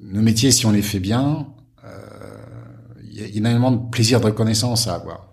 nos 0.00 0.22
métiers, 0.22 0.50
si 0.50 0.66
on 0.66 0.72
les 0.72 0.82
fait 0.82 1.00
bien, 1.00 1.46
il 1.82 1.88
y 3.20 3.24
a 3.24 3.28
énormément 3.28 3.72
de 3.72 3.90
plaisir 3.90 4.20
de 4.20 4.26
reconnaissance 4.26 4.88
à 4.88 4.94
avoir. 4.94 5.32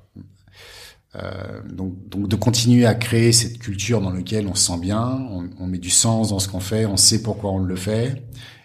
Euh, 1.16 1.62
donc, 1.70 2.10
donc 2.10 2.28
de 2.28 2.36
continuer 2.36 2.88
à 2.88 2.96
créer 2.96 3.32
cette 3.34 3.60
culture 3.60 4.02
dans 4.02 4.10
laquelle 4.10 4.48
on 4.48 4.56
se 4.56 4.66
sent 4.66 4.80
bien, 4.80 5.28
on, 5.60 5.68
met 5.68 5.78
du 5.78 5.92
sens 5.92 6.30
dans 6.30 6.40
ce 6.40 6.48
qu'on 6.48 6.60
fait, 6.60 6.88
on 6.88 6.98
sait 6.98 7.22
pourquoi 7.22 7.52
on 7.52 7.60
le 7.60 7.76
fait, 7.76 8.24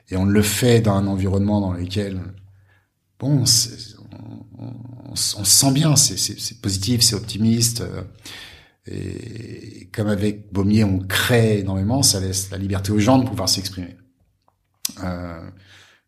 et 0.08 0.16
on 0.16 0.24
le 0.24 0.42
fait 0.42 0.80
dans 0.80 0.94
un 0.94 1.06
environnement 1.06 1.60
dans 1.60 1.72
lequel, 1.72 2.20
bon, 3.18 3.44
on, 3.44 4.64
on, 4.64 4.72
on, 5.10 5.14
se 5.14 5.44
sent 5.44 5.72
bien, 5.72 5.94
c'est 5.94 6.60
positif, 6.62 7.02
c'est 7.02 7.16
optimiste. 7.16 7.82
Euh, 7.82 8.02
et 8.86 9.90
comme 9.92 10.08
avec 10.08 10.50
Baumier, 10.50 10.84
on 10.84 11.00
crée 11.00 11.58
énormément, 11.58 12.02
ça 12.02 12.20
laisse 12.20 12.50
la 12.50 12.56
liberté 12.56 12.92
aux 12.92 12.98
gens 12.98 13.18
de 13.18 13.28
pouvoir 13.28 13.50
s'exprimer. 13.50 13.96
Euh, 15.04 15.50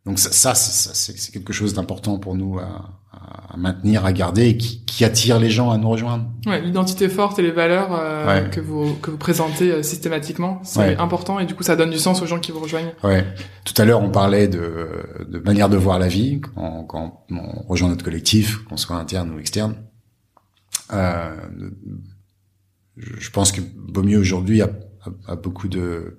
donc 0.07 0.19
ça, 0.19 0.55
ça 0.55 0.55
c'est 0.95 1.33
quelque 1.33 1.53
chose 1.53 1.75
d'important 1.75 2.19
pour 2.19 2.35
nous 2.35 2.59
à, 2.59 3.01
à, 3.13 3.57
maintenir, 3.59 4.07
à 4.07 4.13
garder, 4.15 4.49
et 4.49 4.57
qui, 4.57 4.83
qui, 4.87 5.05
attire 5.05 5.39
les 5.39 5.51
gens 5.51 5.71
à 5.71 5.77
nous 5.77 5.91
rejoindre. 5.91 6.25
Ouais, 6.47 6.63
l'identité 6.63 7.11
forte 7.11 7.39
et 7.39 7.43
les 7.43 7.51
valeurs 7.51 7.91
euh, 7.93 8.49
que 8.49 8.61
vous 8.61 8.95
que 8.95 9.11
vous 9.11 9.19
présentez 9.19 9.71
euh, 9.71 9.83
systématiquement, 9.83 10.61
c'est 10.65 10.81
ouais. 10.81 10.97
important 10.97 11.39
et 11.39 11.45
du 11.45 11.55
coup 11.55 11.63
ça 11.63 11.77
donne 11.77 11.91
du 11.91 11.99
sens 11.99 12.23
aux 12.23 12.27
gens 12.27 12.41
qui 12.41 12.51
vous 12.51 12.61
rejoignent. 12.61 12.95
Ouais. 13.05 13.27
Tout 13.65 13.75
à 13.77 13.85
l'heure 13.85 14.01
on 14.01 14.11
parlait 14.11 14.49
de, 14.49 14.89
de 15.29 15.39
manière 15.41 15.69
de 15.69 15.77
voir 15.77 15.99
la 15.99 16.09
vie 16.09 16.41
quand, 16.41 16.85
quand 16.85 17.27
on 17.31 17.69
rejoint 17.69 17.91
notre 17.91 18.05
collectif, 18.05 18.65
qu'on 18.65 18.79
soit 18.79 18.97
interne 18.97 19.31
ou 19.35 19.39
externe. 19.39 19.77
Euh, 20.95 21.37
je 22.97 23.31
pense 23.31 23.53
que 23.53 23.61
mieux 24.01 24.19
aujourd'hui 24.19 24.63
a, 24.63 24.71
a, 25.27 25.33
a, 25.33 25.37
beaucoup 25.37 25.69
de 25.69 26.17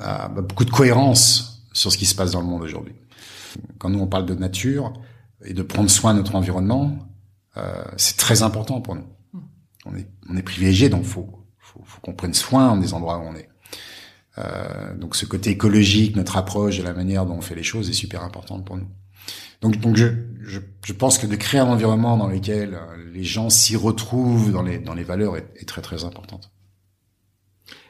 a 0.00 0.28
beaucoup 0.28 0.64
de 0.64 0.70
cohérence 0.70 1.66
sur 1.74 1.92
ce 1.92 1.98
qui 1.98 2.06
se 2.06 2.14
passe 2.14 2.32
dans 2.32 2.40
le 2.40 2.46
monde 2.46 2.62
aujourd'hui. 2.62 2.94
Quand 3.78 3.90
nous 3.90 4.00
on 4.00 4.06
parle 4.06 4.26
de 4.26 4.34
nature, 4.34 4.92
et 5.44 5.54
de 5.54 5.62
prendre 5.62 5.90
soin 5.90 6.12
de 6.12 6.18
notre 6.18 6.34
environnement, 6.34 6.98
euh, 7.56 7.84
c'est 7.96 8.16
très 8.16 8.42
important 8.42 8.80
pour 8.80 8.94
nous. 8.94 9.06
On 9.86 9.96
est, 9.96 10.06
on 10.28 10.36
est 10.36 10.42
privilégié, 10.42 10.88
donc 10.88 11.04
faut, 11.04 11.28
faut, 11.58 11.82
faut 11.84 12.00
qu'on 12.00 12.12
prenne 12.12 12.34
soin 12.34 12.76
des 12.76 12.92
endroits 12.92 13.18
où 13.18 13.22
on 13.22 13.34
est. 13.34 13.48
Euh, 14.38 14.94
donc 14.96 15.16
ce 15.16 15.24
côté 15.24 15.50
écologique, 15.50 16.16
notre 16.16 16.36
approche 16.36 16.78
et 16.78 16.82
la 16.82 16.92
manière 16.92 17.24
dont 17.26 17.36
on 17.36 17.40
fait 17.40 17.54
les 17.54 17.62
choses 17.62 17.88
est 17.88 17.94
super 17.94 18.22
importante 18.22 18.64
pour 18.64 18.76
nous. 18.76 18.86
Donc, 19.62 19.78
donc 19.78 19.96
je, 19.96 20.06
je, 20.42 20.60
je 20.84 20.92
pense 20.92 21.18
que 21.18 21.26
de 21.26 21.36
créer 21.36 21.60
un 21.60 21.68
environnement 21.68 22.16
dans 22.16 22.28
lequel 22.28 22.74
euh, 22.74 23.10
les 23.12 23.24
gens 23.24 23.50
s'y 23.50 23.76
retrouvent 23.76 24.52
dans 24.52 24.62
les, 24.62 24.78
dans 24.78 24.94
les 24.94 25.04
valeurs 25.04 25.36
est, 25.36 25.50
est 25.56 25.68
très 25.68 25.82
très 25.82 26.04
importante. 26.04 26.50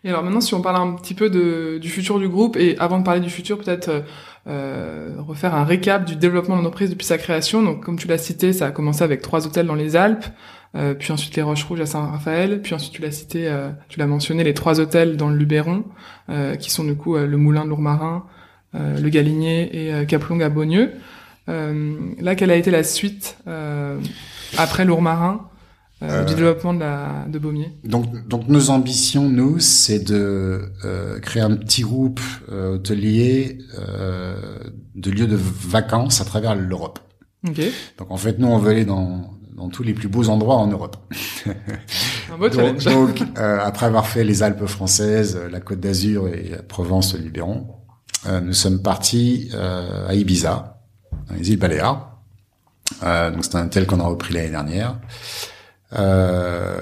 Et 0.04 0.08
alors 0.08 0.22
maintenant, 0.22 0.40
si 0.40 0.54
on 0.54 0.62
parle 0.62 0.76
un 0.76 0.92
petit 0.94 1.14
peu 1.14 1.28
de, 1.28 1.78
du 1.78 1.88
futur 1.88 2.18
du 2.18 2.28
groupe, 2.28 2.56
et 2.56 2.76
avant 2.78 2.98
de 2.98 3.04
parler 3.04 3.20
du 3.20 3.30
futur, 3.30 3.58
peut-être 3.58 4.02
euh, 4.46 5.10
refaire 5.18 5.54
un 5.54 5.64
récap 5.64 6.04
du 6.04 6.16
développement 6.16 6.56
de 6.56 6.62
l'entreprise 6.62 6.90
depuis 6.90 7.06
sa 7.06 7.18
création. 7.18 7.62
Donc, 7.62 7.84
comme 7.84 7.98
tu 7.98 8.08
l'as 8.08 8.18
cité, 8.18 8.52
ça 8.52 8.66
a 8.66 8.70
commencé 8.70 9.04
avec 9.04 9.20
trois 9.20 9.46
hôtels 9.46 9.66
dans 9.66 9.74
les 9.74 9.96
Alpes, 9.96 10.24
euh, 10.76 10.94
puis 10.94 11.12
ensuite 11.12 11.36
les 11.36 11.42
Roches 11.42 11.64
Rouges 11.64 11.80
à 11.80 11.86
Saint-Raphaël, 11.86 12.62
puis 12.62 12.74
ensuite 12.74 12.92
tu 12.92 13.02
l'as 13.02 13.10
cité, 13.10 13.48
euh, 13.48 13.70
tu 13.88 13.98
l'as 13.98 14.06
mentionné, 14.06 14.44
les 14.44 14.54
trois 14.54 14.80
hôtels 14.80 15.16
dans 15.16 15.28
le 15.28 15.36
Luberon, 15.36 15.84
euh, 16.30 16.56
qui 16.56 16.70
sont 16.70 16.84
du 16.84 16.94
coup 16.94 17.16
euh, 17.16 17.26
le 17.26 17.36
Moulin 17.36 17.64
de 17.64 17.70
Lourmarin, 17.70 18.24
le 18.72 19.08
Galinier 19.08 19.68
et 19.72 20.06
Caplong 20.06 20.40
à 20.42 20.48
Beaunieu. 20.48 20.92
là, 21.48 22.34
quelle 22.36 22.52
a 22.52 22.54
été 22.54 22.70
la 22.70 22.84
suite 22.84 23.36
après 24.56 24.84
Lourmarin? 24.84 25.49
Euh, 26.02 26.24
du 26.24 26.34
développement 26.34 26.72
de, 26.72 26.80
la, 26.80 27.26
de 27.28 27.38
Baumier 27.38 27.72
donc, 27.84 28.26
donc 28.26 28.48
nos 28.48 28.70
ambitions, 28.70 29.28
nous, 29.28 29.58
c'est 29.58 29.98
de 29.98 30.72
euh, 30.84 31.18
créer 31.20 31.42
un 31.42 31.56
petit 31.56 31.82
groupe 31.82 32.20
euh, 32.50 32.76
hôtelier 32.76 33.58
euh, 33.78 34.34
de 34.94 35.10
lieux 35.10 35.26
de 35.26 35.36
vacances 35.36 36.22
à 36.22 36.24
travers 36.24 36.54
l'Europe. 36.54 37.00
Okay. 37.46 37.70
Donc 37.98 38.10
en 38.10 38.16
fait, 38.16 38.38
nous, 38.38 38.48
on 38.48 38.56
veut 38.56 38.70
aller 38.70 38.86
dans, 38.86 39.30
dans 39.54 39.68
tous 39.68 39.82
les 39.82 39.92
plus 39.92 40.08
beaux 40.08 40.30
endroits 40.30 40.56
en 40.56 40.68
Europe. 40.68 40.96
un 42.32 42.38
beau 42.38 42.48
donc, 42.48 42.82
donc 42.82 43.22
euh, 43.38 43.58
après 43.62 43.84
avoir 43.84 44.06
fait 44.06 44.24
les 44.24 44.42
Alpes 44.42 44.66
françaises, 44.66 45.38
la 45.50 45.60
Côte 45.60 45.80
d'Azur 45.80 46.28
et 46.28 46.48
la 46.48 46.62
Provence, 46.62 47.14
le 47.14 47.20
Luberon, 47.20 47.66
euh, 48.26 48.40
nous 48.40 48.54
sommes 48.54 48.80
partis 48.80 49.50
à 49.54 50.14
Ibiza, 50.14 50.80
dans 51.28 51.34
les 51.34 51.50
îles 51.50 51.58
Baléares. 51.58 52.18
donc 53.02 53.44
c'est 53.44 53.56
un 53.56 53.66
hôtel 53.66 53.86
qu'on 53.86 54.00
a 54.00 54.04
repris 54.04 54.32
l'année 54.32 54.50
dernière. 54.50 54.98
Euh, 55.92 56.78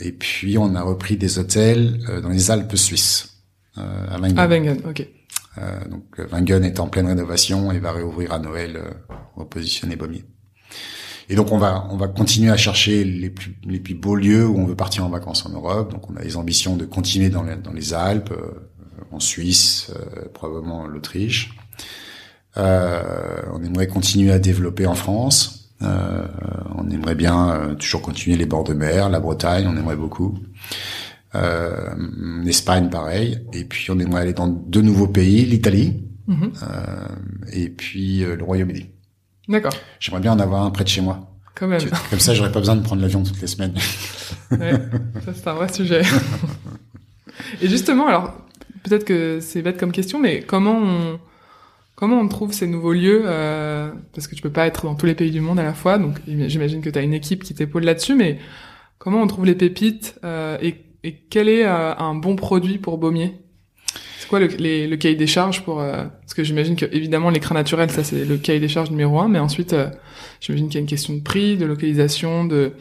et 0.00 0.12
puis 0.12 0.56
on 0.58 0.74
a 0.74 0.82
repris 0.82 1.16
des 1.16 1.38
hôtels 1.38 2.00
euh, 2.08 2.20
dans 2.20 2.30
les 2.30 2.50
Alpes 2.50 2.76
suisses, 2.76 3.42
euh, 3.76 4.06
à 4.08 4.18
Wengen. 4.18 4.38
À 4.38 4.46
Wengen, 4.46 4.80
ok. 4.88 5.06
Euh, 5.58 5.88
donc 5.88 6.18
Wengen 6.32 6.64
est 6.64 6.80
en 6.80 6.88
pleine 6.88 7.06
rénovation 7.06 7.72
et 7.72 7.78
va 7.78 7.92
réouvrir 7.92 8.32
à 8.32 8.38
Noël, 8.38 8.80
repositionner 9.36 9.96
Baumier. 9.96 10.24
Et 11.28 11.34
donc 11.34 11.52
on 11.52 11.58
va 11.58 11.86
on 11.90 11.96
va 11.96 12.08
continuer 12.08 12.50
à 12.50 12.56
chercher 12.56 13.04
les 13.04 13.28
plus 13.28 13.58
les 13.64 13.80
plus 13.80 13.94
beaux 13.94 14.16
lieux 14.16 14.46
où 14.46 14.56
on 14.58 14.64
veut 14.64 14.76
partir 14.76 15.04
en 15.04 15.10
vacances 15.10 15.44
en 15.44 15.50
Europe. 15.50 15.92
Donc 15.92 16.08
on 16.08 16.16
a 16.16 16.22
les 16.22 16.36
ambitions 16.36 16.76
de 16.76 16.86
continuer 16.86 17.28
dans 17.28 17.42
les 17.42 17.56
dans 17.56 17.72
les 17.72 17.92
Alpes, 17.92 18.32
en 19.10 19.20
Suisse, 19.20 19.90
probablement 20.32 20.86
l'Autriche. 20.86 21.54
on 22.56 23.62
aimerait 23.62 23.88
continuer 23.88 24.32
à 24.32 24.38
développer 24.38 24.86
en 24.86 24.94
France. 24.94 25.57
Euh, 25.82 26.26
on 26.74 26.90
aimerait 26.90 27.14
bien 27.14 27.50
euh, 27.50 27.74
toujours 27.74 28.02
continuer 28.02 28.36
les 28.36 28.46
bords 28.46 28.64
de 28.64 28.74
mer, 28.74 29.08
la 29.08 29.20
Bretagne, 29.20 29.66
on 29.68 29.76
aimerait 29.76 29.96
beaucoup. 29.96 30.36
Euh, 31.34 31.94
L'Espagne, 32.44 32.88
pareil. 32.88 33.38
Et 33.52 33.64
puis 33.64 33.90
on 33.90 33.98
aimerait 33.98 34.22
aller 34.22 34.32
dans 34.32 34.48
deux 34.48 34.82
nouveaux 34.82 35.08
pays, 35.08 35.44
l'Italie 35.44 36.02
mm-hmm. 36.28 36.50
euh, 36.62 37.08
et 37.52 37.68
puis 37.68 38.24
euh, 38.24 38.36
le 38.36 38.44
Royaume-Uni. 38.44 38.90
D'accord. 39.48 39.72
J'aimerais 40.00 40.20
bien 40.20 40.32
en 40.32 40.40
avoir 40.40 40.64
un 40.64 40.70
près 40.70 40.84
de 40.84 40.88
chez 40.88 41.00
moi. 41.00 41.32
Quand 41.54 41.66
même. 41.66 41.80
Comme 42.10 42.20
ça, 42.20 42.34
j'aurais 42.34 42.52
pas 42.52 42.60
besoin 42.60 42.76
de 42.76 42.82
prendre 42.82 43.02
l'avion 43.02 43.22
toutes 43.22 43.40
les 43.40 43.46
semaines. 43.46 43.74
ouais, 44.52 44.72
ça 45.24 45.32
c'est 45.34 45.48
un 45.48 45.54
vrai 45.54 45.72
sujet. 45.72 46.02
et 47.62 47.68
justement, 47.68 48.06
alors 48.06 48.34
peut-être 48.84 49.04
que 49.04 49.40
c'est 49.40 49.62
bête 49.62 49.78
comme 49.78 49.92
question, 49.92 50.20
mais 50.20 50.42
comment 50.42 50.78
on 50.78 51.18
Comment 51.98 52.20
on 52.20 52.28
trouve 52.28 52.52
ces 52.52 52.68
nouveaux 52.68 52.92
lieux 52.92 53.22
euh, 53.24 53.90
Parce 54.14 54.28
que 54.28 54.36
tu 54.36 54.40
peux 54.40 54.52
pas 54.52 54.68
être 54.68 54.84
dans 54.84 54.94
tous 54.94 55.06
les 55.06 55.16
pays 55.16 55.32
du 55.32 55.40
monde 55.40 55.58
à 55.58 55.64
la 55.64 55.74
fois, 55.74 55.98
donc 55.98 56.14
j'imagine 56.28 56.80
que 56.80 56.88
tu 56.88 56.96
as 56.96 57.02
une 57.02 57.12
équipe 57.12 57.42
qui 57.42 57.54
t'épaule 57.54 57.82
là-dessus, 57.82 58.14
mais 58.14 58.38
comment 58.98 59.20
on 59.20 59.26
trouve 59.26 59.46
les 59.46 59.56
pépites 59.56 60.14
euh, 60.22 60.56
et, 60.62 60.76
quel 61.28 61.48
est 61.48 61.66
euh, 61.66 61.96
un 61.96 62.14
bon 62.14 62.36
produit 62.36 62.78
pour 62.78 62.98
baumier? 62.98 63.34
C'est 64.20 64.28
quoi 64.28 64.38
le, 64.38 64.46
les, 64.46 64.86
le, 64.86 64.96
cahier 64.96 65.16
des 65.16 65.26
charges 65.26 65.64
pour 65.64 65.80
euh, 65.80 66.04
Parce 66.20 66.34
que 66.34 66.44
j'imagine 66.44 66.76
que 66.76 66.86
évidemment 66.92 67.30
l'écran 67.30 67.56
naturel, 67.56 67.90
ça 67.90 68.04
c'est 68.04 68.24
le 68.24 68.36
cahier 68.36 68.60
des 68.60 68.68
charges 68.68 68.92
numéro 68.92 69.18
un, 69.18 69.26
mais 69.26 69.40
ensuite 69.40 69.72
euh, 69.72 69.90
j'imagine 70.40 70.68
qu'il 70.68 70.76
y 70.76 70.78
a 70.78 70.82
une 70.82 70.86
question 70.86 71.14
de 71.14 71.20
prix, 71.20 71.56
de 71.56 71.66
localisation, 71.66 72.44
de 72.44 72.74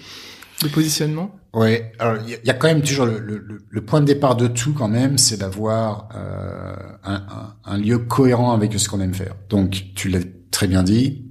positionnement. 0.72 1.37
Oui, 1.54 1.78
alors 1.98 2.22
il 2.28 2.40
y, 2.46 2.50
a 2.50 2.54
quand 2.54 2.68
même 2.68 2.82
toujours 2.82 3.06
le, 3.06 3.20
le, 3.20 3.66
le, 3.68 3.82
point 3.86 4.02
de 4.02 4.06
départ 4.06 4.36
de 4.36 4.48
tout 4.48 4.74
quand 4.74 4.90
même, 4.90 5.18
c'est 5.18 5.38
d'avoir 5.38 6.10
euh, 6.14 6.76
un, 7.04 7.16
un, 7.16 7.56
un, 7.64 7.78
lieu 7.78 8.00
cohérent 8.00 8.52
avec 8.52 8.78
ce 8.78 8.88
qu'on 8.90 9.00
aime 9.00 9.14
faire. 9.14 9.34
Donc 9.50 9.86
tu 9.96 10.10
l'as 10.10 10.20
très 10.52 10.68
bien 10.68 10.84
dit, 10.84 11.26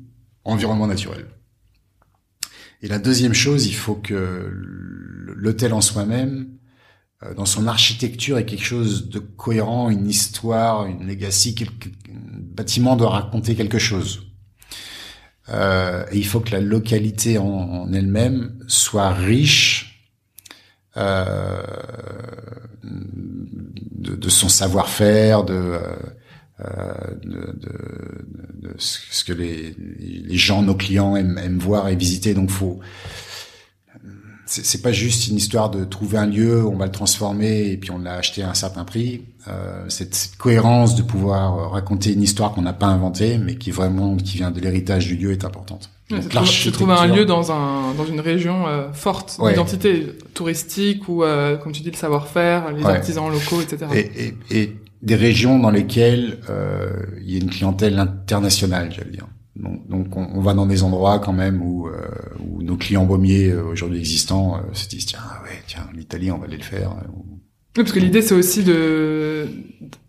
environnement 0.45 0.87
naturel. 0.87 1.27
Et 2.83 2.89
la 2.89 2.99
deuxième 2.99 3.35
chose, 3.35 3.67
il 3.67 3.75
faut 3.75 3.95
que 3.95 4.51
l'hôtel 5.37 5.73
en 5.75 5.81
soi-même, 5.81 6.49
euh, 7.23 7.35
dans 7.35 7.47
son 7.47 7.67
architecture, 7.67 8.39
ait 8.39 8.47
quelque 8.47 8.65
chose 8.65 9.09
de 9.09 9.19
cohérent, 9.19 9.91
une 9.91 10.09
histoire, 10.09 10.87
une 10.87 11.07
legacy, 11.07 11.55
quelque, 11.55 11.89
un 12.09 12.41
bâtiment 12.41 12.97
doit 12.97 13.11
raconter 13.11 13.55
quelque 13.55 13.79
chose. 13.79 14.23
Euh, 15.51 16.05
et 16.11 16.19
il 16.19 16.27
faut 16.27 16.41
que 16.41 16.51
la 16.51 16.61
localité 16.61 17.39
en, 17.39 17.47
en 17.47 17.93
elle-même 17.93 18.59
soit 18.67 19.11
riche 19.11 19.86
euh, 20.97 21.63
de, 22.83 24.15
de, 24.15 24.29
son 24.29 24.49
savoir-faire, 24.49 25.45
de, 25.45 25.79
euh, 26.61 26.95
de, 27.25 27.59
de, 27.61 28.75
ce 28.79 29.25
que 29.25 29.33
les, 29.33 29.75
les 29.99 30.37
gens, 30.37 30.63
nos 30.63 30.75
clients 30.75 31.17
aiment, 31.17 31.39
aiment 31.39 31.59
voir 31.59 31.89
et 31.89 31.97
visiter. 31.97 32.35
Donc, 32.35 32.51
faut 32.51 32.81
c'est 34.47 34.81
pas 34.81 34.93
juste 34.93 35.27
une 35.27 35.37
histoire 35.37 35.71
de 35.71 35.85
trouver 35.85 36.19
un 36.19 36.27
lieu, 36.27 36.65
on 36.65 36.77
va 36.77 36.87
le 36.87 36.93
transformer 36.93 37.67
et 37.67 37.77
puis 37.77 37.91
on 37.91 37.99
l'a 37.99 38.15
acheté 38.15 38.45
à 38.45 38.51
un 38.51 38.55
certain 38.55 38.85
prix. 38.85 39.25
Euh, 39.49 39.85
cette, 39.89 40.15
cette, 40.15 40.37
cohérence 40.37 40.95
de 40.95 41.03
pouvoir 41.03 41.73
raconter 41.73 42.13
une 42.13 42.23
histoire 42.23 42.53
qu'on 42.53 42.63
n'a 42.63 42.73
pas 42.73 42.87
inventée, 42.87 43.39
mais 43.39 43.57
qui 43.57 43.73
vraiment 43.73 44.17
qui 44.17 44.37
vient 44.37 44.53
de 44.53 44.61
l'héritage 44.61 45.07
du 45.09 45.17
lieu 45.17 45.33
est 45.33 45.45
importante. 45.45 45.91
Ouais, 46.11 46.21
tu 46.45 46.71
trouves 46.71 46.91
un 46.91 47.07
lieu 47.07 47.25
dans 47.25 47.51
un 47.51 47.93
dans 47.95 48.07
une 48.07 48.21
région 48.21 48.69
euh, 48.69 48.93
forte 48.93 49.39
ouais. 49.41 49.51
d'identité 49.51 50.07
touristique 50.35 51.09
ou 51.09 51.25
euh, 51.25 51.57
comme 51.57 51.73
tu 51.73 51.83
dis 51.83 51.91
le 51.91 51.97
savoir-faire, 51.97 52.73
les 52.73 52.85
ouais. 52.85 52.91
artisans 52.91 53.29
locaux, 53.29 53.61
etc. 53.61 53.87
Et, 53.93 54.25
et, 54.25 54.63
et, 54.63 54.77
des 55.03 55.17
régions 55.17 55.59
dans 55.59 55.71
lesquelles 55.71 56.39
euh, 56.49 56.91
il 57.21 57.31
y 57.31 57.35
a 57.37 57.41
une 57.41 57.51
clientèle 57.51 57.99
internationale, 57.99 58.93
j'allais 58.93 59.11
dire. 59.11 59.27
Donc, 59.57 59.89
donc 59.89 60.17
on, 60.17 60.29
on, 60.35 60.41
va 60.41 60.55
dans 60.55 60.67
des 60.67 60.83
endroits 60.83 61.19
quand 61.19 61.33
même 61.33 61.63
où, 61.63 61.89
euh, 61.89 61.95
où 62.41 62.63
nos 62.63 62.77
clients 62.77 63.07
baumiers 63.07 63.51
euh, 63.51 63.65
aujourd'hui 63.65 63.99
existants 63.99 64.57
euh, 64.57 64.75
se 64.75 64.89
disent 64.89 65.07
tiens 65.07 65.21
ouais 65.45 65.63
tiens 65.67 65.89
l'Italie 65.95 66.31
on 66.31 66.39
va 66.39 66.45
aller 66.45 66.59
le 66.59 66.63
faire. 66.63 66.95
Oui, 67.77 67.83
parce 67.83 67.93
que 67.93 67.99
l'idée 67.99 68.21
c'est 68.21 68.35
aussi 68.35 68.65
de 68.65 69.49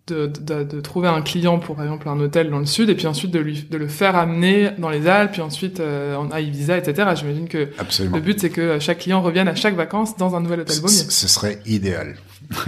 de, 0.07 0.27
de, 0.27 0.63
de, 0.63 0.81
trouver 0.81 1.07
un 1.07 1.21
client 1.21 1.59
pour 1.59 1.75
par 1.75 1.85
exemple 1.85 2.07
un 2.09 2.19
hôtel 2.19 2.49
dans 2.49 2.59
le 2.59 2.65
sud 2.65 2.89
et 2.89 2.95
puis 2.95 3.07
ensuite 3.07 3.31
de 3.31 3.39
lui 3.39 3.67
de 3.69 3.77
le 3.77 3.87
faire 3.87 4.15
amener 4.15 4.71
dans 4.77 4.89
les 4.89 5.07
Alpes 5.07 5.33
puis 5.33 5.41
ensuite 5.41 5.79
euh, 5.79 6.17
à 6.31 6.41
Ibiza 6.41 6.77
etc. 6.77 7.09
J'imagine 7.15 7.47
que 7.47 7.69
Absolument. 7.77 8.15
le 8.15 8.21
but 8.21 8.39
c'est 8.39 8.49
que 8.49 8.79
chaque 8.79 8.99
client 8.99 9.21
revienne 9.21 9.47
à 9.47 9.55
chaque 9.55 9.75
vacances 9.75 10.17
dans 10.17 10.35
un 10.35 10.41
nouvel 10.41 10.61
hôtel 10.61 10.79
baumier. 10.81 10.93
Ce 10.93 11.27
serait 11.27 11.59
idéal. 11.65 12.15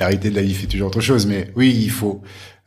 la 0.00 0.06
réalité 0.06 0.30
de 0.30 0.36
la 0.36 0.42
vie 0.42 0.54
fait 0.54 0.66
toujours 0.66 0.88
autre 0.88 1.00
chose 1.00 1.26
mais 1.26 1.52
oui 1.54 1.72
il 1.84 1.90
faut 1.90 2.22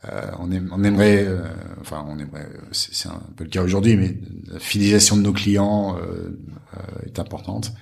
euh, 0.08 0.30
on, 0.38 0.50
aime, 0.50 0.70
on, 0.72 0.82
aimerait, 0.82 1.24
euh, 1.26 1.42
enfin 1.80 2.04
on 2.08 2.18
aimerait, 2.18 2.48
c'est 2.72 3.08
un 3.08 3.20
peu 3.36 3.44
le 3.44 3.50
cas 3.50 3.62
aujourd'hui, 3.62 3.96
mais 3.96 4.16
la 4.50 4.58
fidélisation 4.58 5.16
de 5.16 5.22
nos 5.22 5.32
clients 5.32 5.96
euh, 5.98 6.38
euh 6.76 7.06
est 7.06 7.18
importante. 7.18 7.72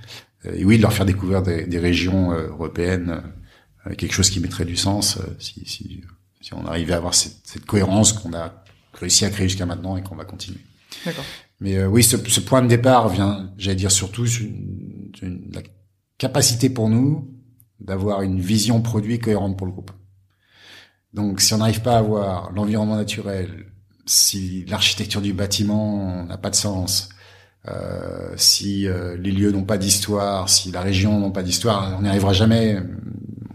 Et 0.52 0.64
oui, 0.64 0.78
de 0.78 0.82
leur 0.82 0.92
faire 0.92 1.06
découvrir 1.06 1.42
des, 1.42 1.66
des 1.66 1.78
régions 1.78 2.32
euh, 2.32 2.48
européennes, 2.48 3.22
quelque 3.96 4.12
chose 4.12 4.30
qui 4.30 4.40
mettrait 4.40 4.64
du 4.64 4.76
sens 4.76 5.18
si, 5.38 5.62
si, 5.66 6.02
si, 6.40 6.54
on 6.54 6.66
arrivait 6.66 6.94
à 6.94 6.96
avoir 6.96 7.14
cette, 7.14 7.38
cette 7.44 7.64
cohérence 7.64 8.12
qu'on 8.12 8.32
a 8.34 8.64
réussi 8.94 9.24
à 9.24 9.30
créer 9.30 9.48
jusqu'à 9.48 9.66
maintenant 9.66 9.96
et 9.96 10.02
qu'on 10.02 10.16
va 10.16 10.24
continuer. 10.24 10.60
D'accord. 11.04 11.24
Mais 11.60 11.84
oui, 11.84 12.02
ce, 12.02 12.16
ce, 12.16 12.40
point 12.40 12.62
de 12.62 12.68
départ 12.68 13.08
vient, 13.08 13.52
j'allais 13.58 13.76
dire 13.76 13.90
surtout, 13.90 14.26
une, 14.26 15.10
une, 15.22 15.50
la 15.52 15.62
capacité 16.18 16.70
pour 16.70 16.88
nous 16.88 17.34
d'avoir 17.80 18.22
une 18.22 18.40
vision 18.40 18.80
produit 18.82 19.18
cohérente 19.18 19.56
pour 19.56 19.66
le 19.66 19.72
groupe. 19.72 19.92
Donc, 21.14 21.40
si 21.40 21.54
on 21.54 21.58
n'arrive 21.58 21.82
pas 21.82 21.94
à 21.94 21.98
avoir 21.98 22.52
l'environnement 22.52 22.96
naturel, 22.96 23.66
si 24.06 24.64
l'architecture 24.66 25.20
du 25.20 25.32
bâtiment 25.32 26.24
n'a 26.24 26.38
pas 26.38 26.50
de 26.50 26.56
sens, 26.56 27.08
euh, 27.66 28.32
si 28.36 28.86
euh, 28.86 29.16
les 29.18 29.32
lieux 29.32 29.50
n'ont 29.50 29.64
pas 29.64 29.78
d'histoire, 29.78 30.48
si 30.48 30.70
la 30.70 30.80
région 30.80 31.18
n'a 31.20 31.30
pas 31.30 31.42
d'histoire, 31.42 31.96
on 31.98 32.02
n'y 32.02 32.08
arrivera 32.08 32.32
jamais. 32.32 32.78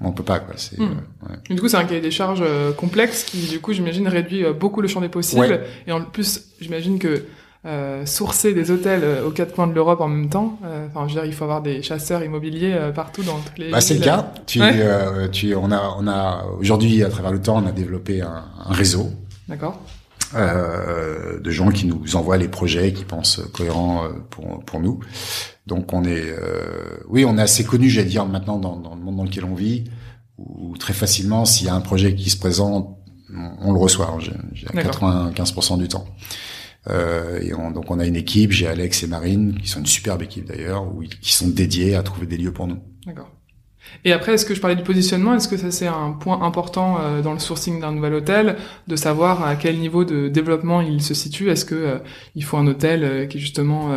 On 0.05 0.11
peut 0.11 0.23
pas 0.23 0.39
quoi. 0.39 0.55
Hmm. 0.77 0.83
Euh, 0.83 1.29
ouais. 1.29 1.55
Du 1.55 1.61
coup, 1.61 1.69
c'est 1.69 1.77
un 1.77 1.85
cahier 1.85 2.01
des 2.01 2.11
charges 2.11 2.43
euh, 2.45 2.73
complexe 2.73 3.23
qui, 3.23 3.47
du 3.47 3.61
coup, 3.61 3.71
j'imagine 3.71 4.05
réduit 4.09 4.43
euh, 4.43 4.51
beaucoup 4.51 4.81
le 4.81 4.89
champ 4.89 4.99
des 4.99 5.07
possibles. 5.07 5.41
Ouais. 5.41 5.63
Et 5.87 5.93
en 5.93 6.03
plus, 6.03 6.41
j'imagine 6.59 6.99
que 6.99 7.23
euh, 7.65 8.05
sourcer 8.05 8.53
des 8.53 8.69
hôtels 8.69 9.05
aux 9.25 9.31
quatre 9.31 9.55
coins 9.55 9.67
de 9.67 9.73
l'Europe 9.73 10.01
en 10.01 10.09
même 10.09 10.27
temps. 10.27 10.59
Enfin, 10.89 11.07
je 11.07 11.13
veux 11.13 11.21
dire, 11.21 11.25
il 11.25 11.33
faut 11.33 11.45
avoir 11.45 11.61
des 11.61 11.81
chasseurs 11.81 12.21
immobiliers 12.21 12.77
partout 12.93 13.23
dans 13.23 13.37
toutes 13.37 13.57
les. 13.57 13.71
Bah, 13.71 13.79
c'est 13.79 13.93
le 13.93 14.01
cas. 14.01 14.33
Tu, 14.45 14.59
ouais. 14.59 14.73
euh, 14.75 15.29
tu, 15.29 15.55
on 15.55 15.71
a, 15.71 15.95
on 15.97 16.05
a 16.05 16.43
aujourd'hui 16.59 17.01
à 17.01 17.07
travers 17.07 17.31
le 17.31 17.41
temps, 17.41 17.63
on 17.63 17.65
a 17.65 17.71
développé 17.71 18.21
un, 18.21 18.43
un 18.65 18.73
réseau. 18.73 19.09
D'accord. 19.47 19.79
Euh, 20.35 21.39
de 21.39 21.49
gens 21.51 21.69
qui 21.69 21.85
nous 21.85 22.15
envoient 22.15 22.37
les 22.37 22.47
projets, 22.47 22.93
qui 22.93 23.03
pensent 23.03 23.41
cohérents 23.53 24.07
pour 24.29 24.63
pour 24.65 24.79
nous. 24.79 24.99
Donc 25.67 25.93
on 25.93 26.03
est, 26.03 26.29
euh, 26.29 26.97
oui, 27.07 27.25
on 27.25 27.37
est 27.37 27.41
assez 27.41 27.63
connu, 27.63 27.89
j'allais 27.89 28.09
dire 28.09 28.25
maintenant 28.25 28.57
dans, 28.57 28.75
dans, 28.75 28.95
le 28.95 29.01
monde 29.01 29.17
dans 29.17 29.23
lequel 29.23 29.45
on 29.45 29.55
vit, 29.55 29.85
où 30.37 30.75
très 30.77 30.93
facilement, 30.93 31.45
s'il 31.45 31.67
y 31.67 31.69
a 31.69 31.75
un 31.75 31.81
projet 31.81 32.15
qui 32.15 32.29
se 32.29 32.37
présente, 32.37 32.97
on, 33.33 33.69
on 33.69 33.71
le 33.71 33.79
reçoit. 33.79 34.17
J'ai 34.53 34.67
95% 34.67 35.77
du 35.77 35.87
temps. 35.87 36.05
Euh, 36.89 37.39
et 37.41 37.53
on, 37.53 37.71
donc 37.71 37.89
on 37.91 37.99
a 37.99 38.05
une 38.05 38.17
équipe, 38.17 38.51
j'ai 38.51 38.67
Alex 38.67 39.03
et 39.03 39.07
Marine, 39.07 39.57
qui 39.57 39.69
sont 39.69 39.79
une 39.79 39.85
superbe 39.85 40.21
équipe 40.21 40.45
d'ailleurs, 40.45 40.85
qui 41.21 41.33
sont 41.33 41.47
dédiés 41.47 41.95
à 41.95 42.03
trouver 42.03 42.27
des 42.27 42.37
lieux 42.37 42.51
pour 42.51 42.67
nous. 42.67 42.79
D'accord. 43.05 43.29
Et 44.05 44.11
après, 44.11 44.33
est-ce 44.33 44.45
que 44.45 44.53
je 44.53 44.61
parlais 44.61 44.75
du 44.75 44.83
positionnement? 44.83 45.33
Est-ce 45.35 45.47
que 45.47 45.57
ça 45.57 45.71
c'est 45.71 45.87
un 45.87 46.11
point 46.11 46.41
important 46.41 46.97
euh, 46.99 47.21
dans 47.21 47.33
le 47.33 47.39
sourcing 47.39 47.79
d'un 47.79 47.91
nouvel 47.91 48.13
hôtel, 48.13 48.57
de 48.87 48.95
savoir 48.95 49.45
à 49.45 49.55
quel 49.55 49.77
niveau 49.77 50.03
de 50.03 50.27
développement 50.27 50.81
il 50.81 51.01
se 51.01 51.13
situe? 51.13 51.49
Est-ce 51.49 51.65
que 51.65 51.75
euh, 51.75 51.97
il 52.35 52.43
faut 52.43 52.57
un 52.57 52.67
hôtel 52.67 53.03
euh, 53.03 53.25
qui 53.25 53.37
est 53.37 53.41
justement 53.41 53.91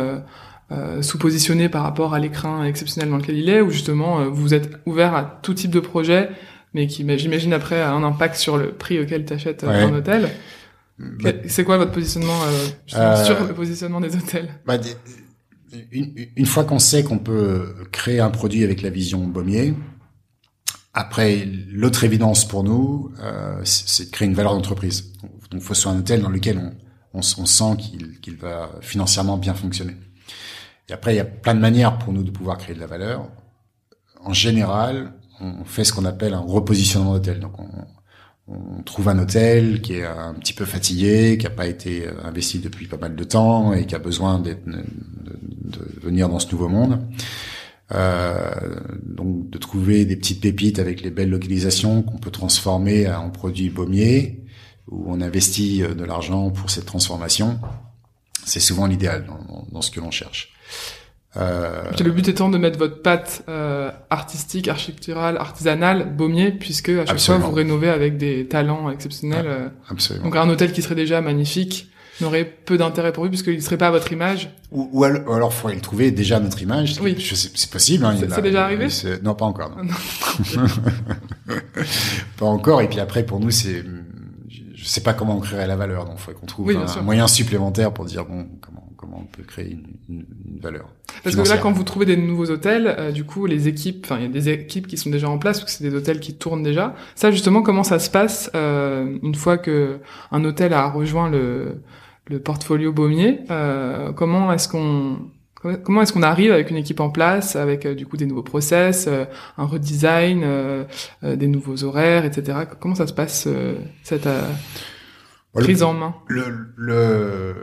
euh, 0.71 1.01
sous-positionné 1.01 1.69
par 1.69 1.83
rapport 1.83 2.13
à 2.13 2.19
l'écran 2.19 2.63
exceptionnel 2.63 3.09
dans 3.09 3.17
lequel 3.17 3.37
il 3.37 3.49
est, 3.49 3.61
ou 3.61 3.69
justement 3.69 4.29
vous 4.29 4.53
êtes 4.53 4.69
ouvert 4.85 5.15
à 5.15 5.39
tout 5.41 5.53
type 5.53 5.71
de 5.71 5.79
projet, 5.79 6.29
mais 6.73 6.87
qui, 6.87 7.05
j'imagine 7.17 7.53
après, 7.53 7.81
a 7.81 7.91
un 7.91 8.03
impact 8.03 8.35
sur 8.35 8.57
le 8.57 8.71
prix 8.71 8.99
auquel 8.99 9.25
tu 9.25 9.33
achètes 9.33 9.63
ouais. 9.63 9.69
un 9.69 9.93
hôtel. 9.93 10.29
Bah, 10.99 11.29
C'est 11.47 11.63
quoi 11.63 11.77
votre 11.77 11.91
positionnement 11.91 12.39
euh, 12.43 13.23
sur 13.23 13.47
le 13.47 13.53
positionnement 13.53 14.01
des 14.01 14.15
hôtels? 14.15 14.49
bah, 14.65 14.77
une, 15.91 16.45
fois 16.45 16.63
qu'on 16.63 16.79
sait 16.79 17.03
qu'on 17.03 17.19
peut 17.19 17.75
créer 17.91 18.19
un 18.19 18.29
produit 18.29 18.63
avec 18.63 18.81
la 18.81 18.89
vision 18.89 19.25
Baumier, 19.25 19.73
après, 20.93 21.47
l'autre 21.69 22.03
évidence 22.03 22.47
pour 22.47 22.63
nous, 22.63 23.11
euh, 23.19 23.61
c'est 23.63 24.05
de 24.05 24.11
créer 24.11 24.27
une 24.27 24.33
valeur 24.33 24.55
d'entreprise. 24.55 25.13
Donc, 25.21 25.31
il 25.53 25.59
faut 25.61 25.75
soit 25.75 25.91
un 25.91 25.99
hôtel 25.99 26.21
dans 26.21 26.29
lequel 26.29 26.57
on, 26.57 26.73
on, 27.13 27.19
on 27.19 27.45
sent 27.45 27.77
qu'il 27.77 28.19
qu 28.19 28.35
va 28.35 28.71
financièrement 28.81 29.37
bien 29.37 29.53
fonctionner. 29.53 29.95
Et 30.89 30.93
après, 30.93 31.13
il 31.13 31.17
y 31.17 31.19
a 31.21 31.25
plein 31.25 31.53
de 31.53 31.59
manières 31.59 31.99
pour 31.99 32.13
nous 32.13 32.23
de 32.23 32.31
pouvoir 32.31 32.57
créer 32.57 32.73
de 32.73 32.79
la 32.79 32.87
valeur. 32.87 33.29
En 34.21 34.33
général, 34.33 35.13
on 35.39 35.65
fait 35.65 35.83
ce 35.83 35.93
qu'on 35.93 36.05
appelle 36.05 36.33
un 36.33 36.39
repositionnement 36.39 37.13
d'hôtel. 37.13 37.45
On 38.47 38.81
trouve 38.83 39.09
un 39.09 39.19
hôtel 39.19 39.81
qui 39.81 39.95
est 39.95 40.05
un 40.05 40.33
petit 40.33 40.53
peu 40.53 40.65
fatigué, 40.65 41.37
qui 41.37 41.45
n'a 41.45 41.49
pas 41.49 41.67
été 41.67 42.07
investi 42.23 42.59
depuis 42.59 42.87
pas 42.87 42.97
mal 42.97 43.15
de 43.15 43.23
temps 43.23 43.73
et 43.73 43.85
qui 43.85 43.95
a 43.95 43.99
besoin 43.99 44.39
de, 44.39 44.57
venir 46.01 46.29
dans 46.29 46.39
ce 46.39 46.49
nouveau 46.51 46.69
monde. 46.69 47.05
Euh, 47.93 48.51
donc 49.03 49.49
de 49.49 49.57
trouver 49.57 50.05
des 50.05 50.17
petites 50.17 50.41
pépites 50.41 50.79
avec 50.79 51.01
les 51.01 51.09
belles 51.09 51.29
localisations 51.29 52.03
qu'on 52.03 52.17
peut 52.17 52.31
transformer 52.31 53.09
en 53.09 53.29
produits 53.29 53.69
baumiers, 53.69 54.43
où 54.89 55.05
on 55.07 55.19
investit 55.21 55.79
de 55.79 56.03
l'argent 56.03 56.49
pour 56.49 56.69
cette 56.69 56.85
transformation. 56.85 57.59
C'est 58.45 58.61
souvent 58.61 58.87
l'idéal 58.87 59.27
dans, 59.71 59.81
ce 59.81 59.91
que 59.91 59.99
l'on 59.99 60.11
cherche. 60.11 60.53
Euh... 61.37 61.83
Le 62.03 62.11
but 62.11 62.27
étant 62.27 62.49
de 62.49 62.57
mettre 62.57 62.79
votre 62.79 63.01
patte 63.01 63.43
euh, 63.47 63.91
artistique, 64.09 64.67
architecturale, 64.67 65.37
artisanale, 65.37 66.11
baumier, 66.15 66.51
puisque 66.51 66.89
à 66.89 67.05
chaque 67.05 67.11
Absolument. 67.11 67.45
fois 67.45 67.49
vous 67.49 67.55
rénovez 67.55 67.89
avec 67.89 68.17
des 68.17 68.47
talents 68.47 68.89
exceptionnels. 68.89 69.45
Euh. 69.47 69.67
Absolument. 69.89 70.25
Donc 70.25 70.35
un 70.35 70.49
hôtel 70.49 70.71
qui 70.71 70.81
serait 70.81 70.95
déjà 70.95 71.21
magnifique 71.21 71.89
n'aurait 72.19 72.45
peu 72.45 72.79
d'intérêt 72.79 73.13
pour 73.13 73.23
lui 73.23 73.29
puisqu'il 73.29 73.55
ne 73.55 73.61
serait 73.61 73.77
pas 73.77 73.87
à 73.87 73.91
votre 73.91 74.11
image. 74.11 74.49
Ou, 74.71 74.89
ou 74.91 75.03
alors, 75.03 75.35
alors 75.35 75.53
faudrait 75.53 75.75
le 75.75 75.81
trouver 75.81 76.09
déjà 76.09 76.37
à 76.37 76.39
notre 76.39 76.61
image. 76.61 76.99
Oui. 76.99 77.15
C'est 77.19 77.69
possible. 77.69 78.05
Hein, 78.05 78.15
c'est 78.17 78.41
déjà 78.41 78.65
arrivé 78.65 78.87
Non, 79.23 79.35
pas 79.35 79.45
encore. 79.45 79.77
Non. 79.77 80.63
pas 82.37 82.45
encore. 82.45 82.81
Et 82.81 82.89
puis 82.89 82.99
après, 82.99 83.23
pour 83.23 83.39
nous, 83.39 83.51
c'est, 83.51 83.83
je 84.77 84.85
sais 84.85 85.01
pas 85.01 85.13
comment 85.13 85.37
on 85.37 85.39
créerait 85.39 85.67
la 85.67 85.75
valeur, 85.75 86.05
donc 86.05 86.15
il 86.17 86.21
faudrait 86.21 86.39
qu'on 86.39 86.45
trouve 86.47 86.71
un, 86.71 87.01
moyen 87.01 87.27
supplémentaire 87.27 87.91
pour 87.93 88.05
dire 88.05 88.25
bon 88.25 88.47
comment 88.61 88.86
comment 88.97 89.21
on 89.21 89.25
peut 89.25 89.43
créer 89.43 89.71
une, 89.71 89.87
une, 90.09 90.25
une 90.53 90.59
valeur. 90.59 90.89
Parce 91.23 91.35
que 91.35 91.47
là, 91.47 91.57
quand 91.57 91.71
vous 91.71 91.83
trouvez 91.83 92.05
des 92.05 92.17
nouveaux 92.17 92.49
hôtels, 92.49 92.95
euh, 92.97 93.11
du 93.11 93.23
coup, 93.23 93.45
les 93.45 93.67
équipes, 93.67 94.05
enfin, 94.05 94.17
il 94.17 94.23
y 94.23 94.25
a 94.25 94.29
des 94.29 94.49
équipes 94.49 94.87
qui 94.87 94.97
sont 94.97 95.09
déjà 95.09 95.29
en 95.29 95.37
place 95.37 95.59
parce 95.59 95.71
que 95.71 95.77
c'est 95.77 95.89
des 95.89 95.95
hôtels 95.95 96.19
qui 96.19 96.35
tournent 96.35 96.63
déjà. 96.63 96.95
Ça, 97.15 97.31
justement, 97.31 97.61
comment 97.61 97.83
ça 97.83 97.99
se 97.99 98.09
passe 98.09 98.51
euh, 98.55 99.17
une 99.23 99.35
fois 99.35 99.57
que 99.57 99.99
un 100.31 100.43
hôtel 100.43 100.73
a 100.73 100.89
rejoint 100.89 101.29
le 101.29 101.81
le 102.29 102.39
portfolio 102.39 102.91
Baumier 102.91 103.39
euh, 103.51 104.11
Comment 104.11 104.51
est-ce 104.51 104.67
qu'on 104.67 105.17
Comment 105.83 106.03
est-ce 106.03 106.13
qu'on 106.13 106.23
arrive 106.23 106.51
avec 106.51 106.69
une 106.69 106.77
équipe 106.77 106.99
en 106.99 107.09
place, 107.09 107.55
avec 107.55 107.85
euh, 107.85 107.95
du 107.95 108.05
coup 108.05 108.15
des 108.15 108.27
nouveaux 108.27 108.43
process, 108.43 109.07
euh, 109.07 109.25
un 109.57 109.65
redesign, 109.65 110.43
euh, 110.43 110.83
des 111.23 111.47
nouveaux 111.47 111.83
horaires, 111.83 112.25
etc. 112.25 112.59
Comment 112.79 112.95
ça 112.95 113.07
se 113.07 113.13
passe 113.13 113.47
cette 114.03 114.29
prise 115.53 115.81
en 115.81 115.93
main? 115.93 116.15
le, 116.27 116.73
le, 116.75 117.55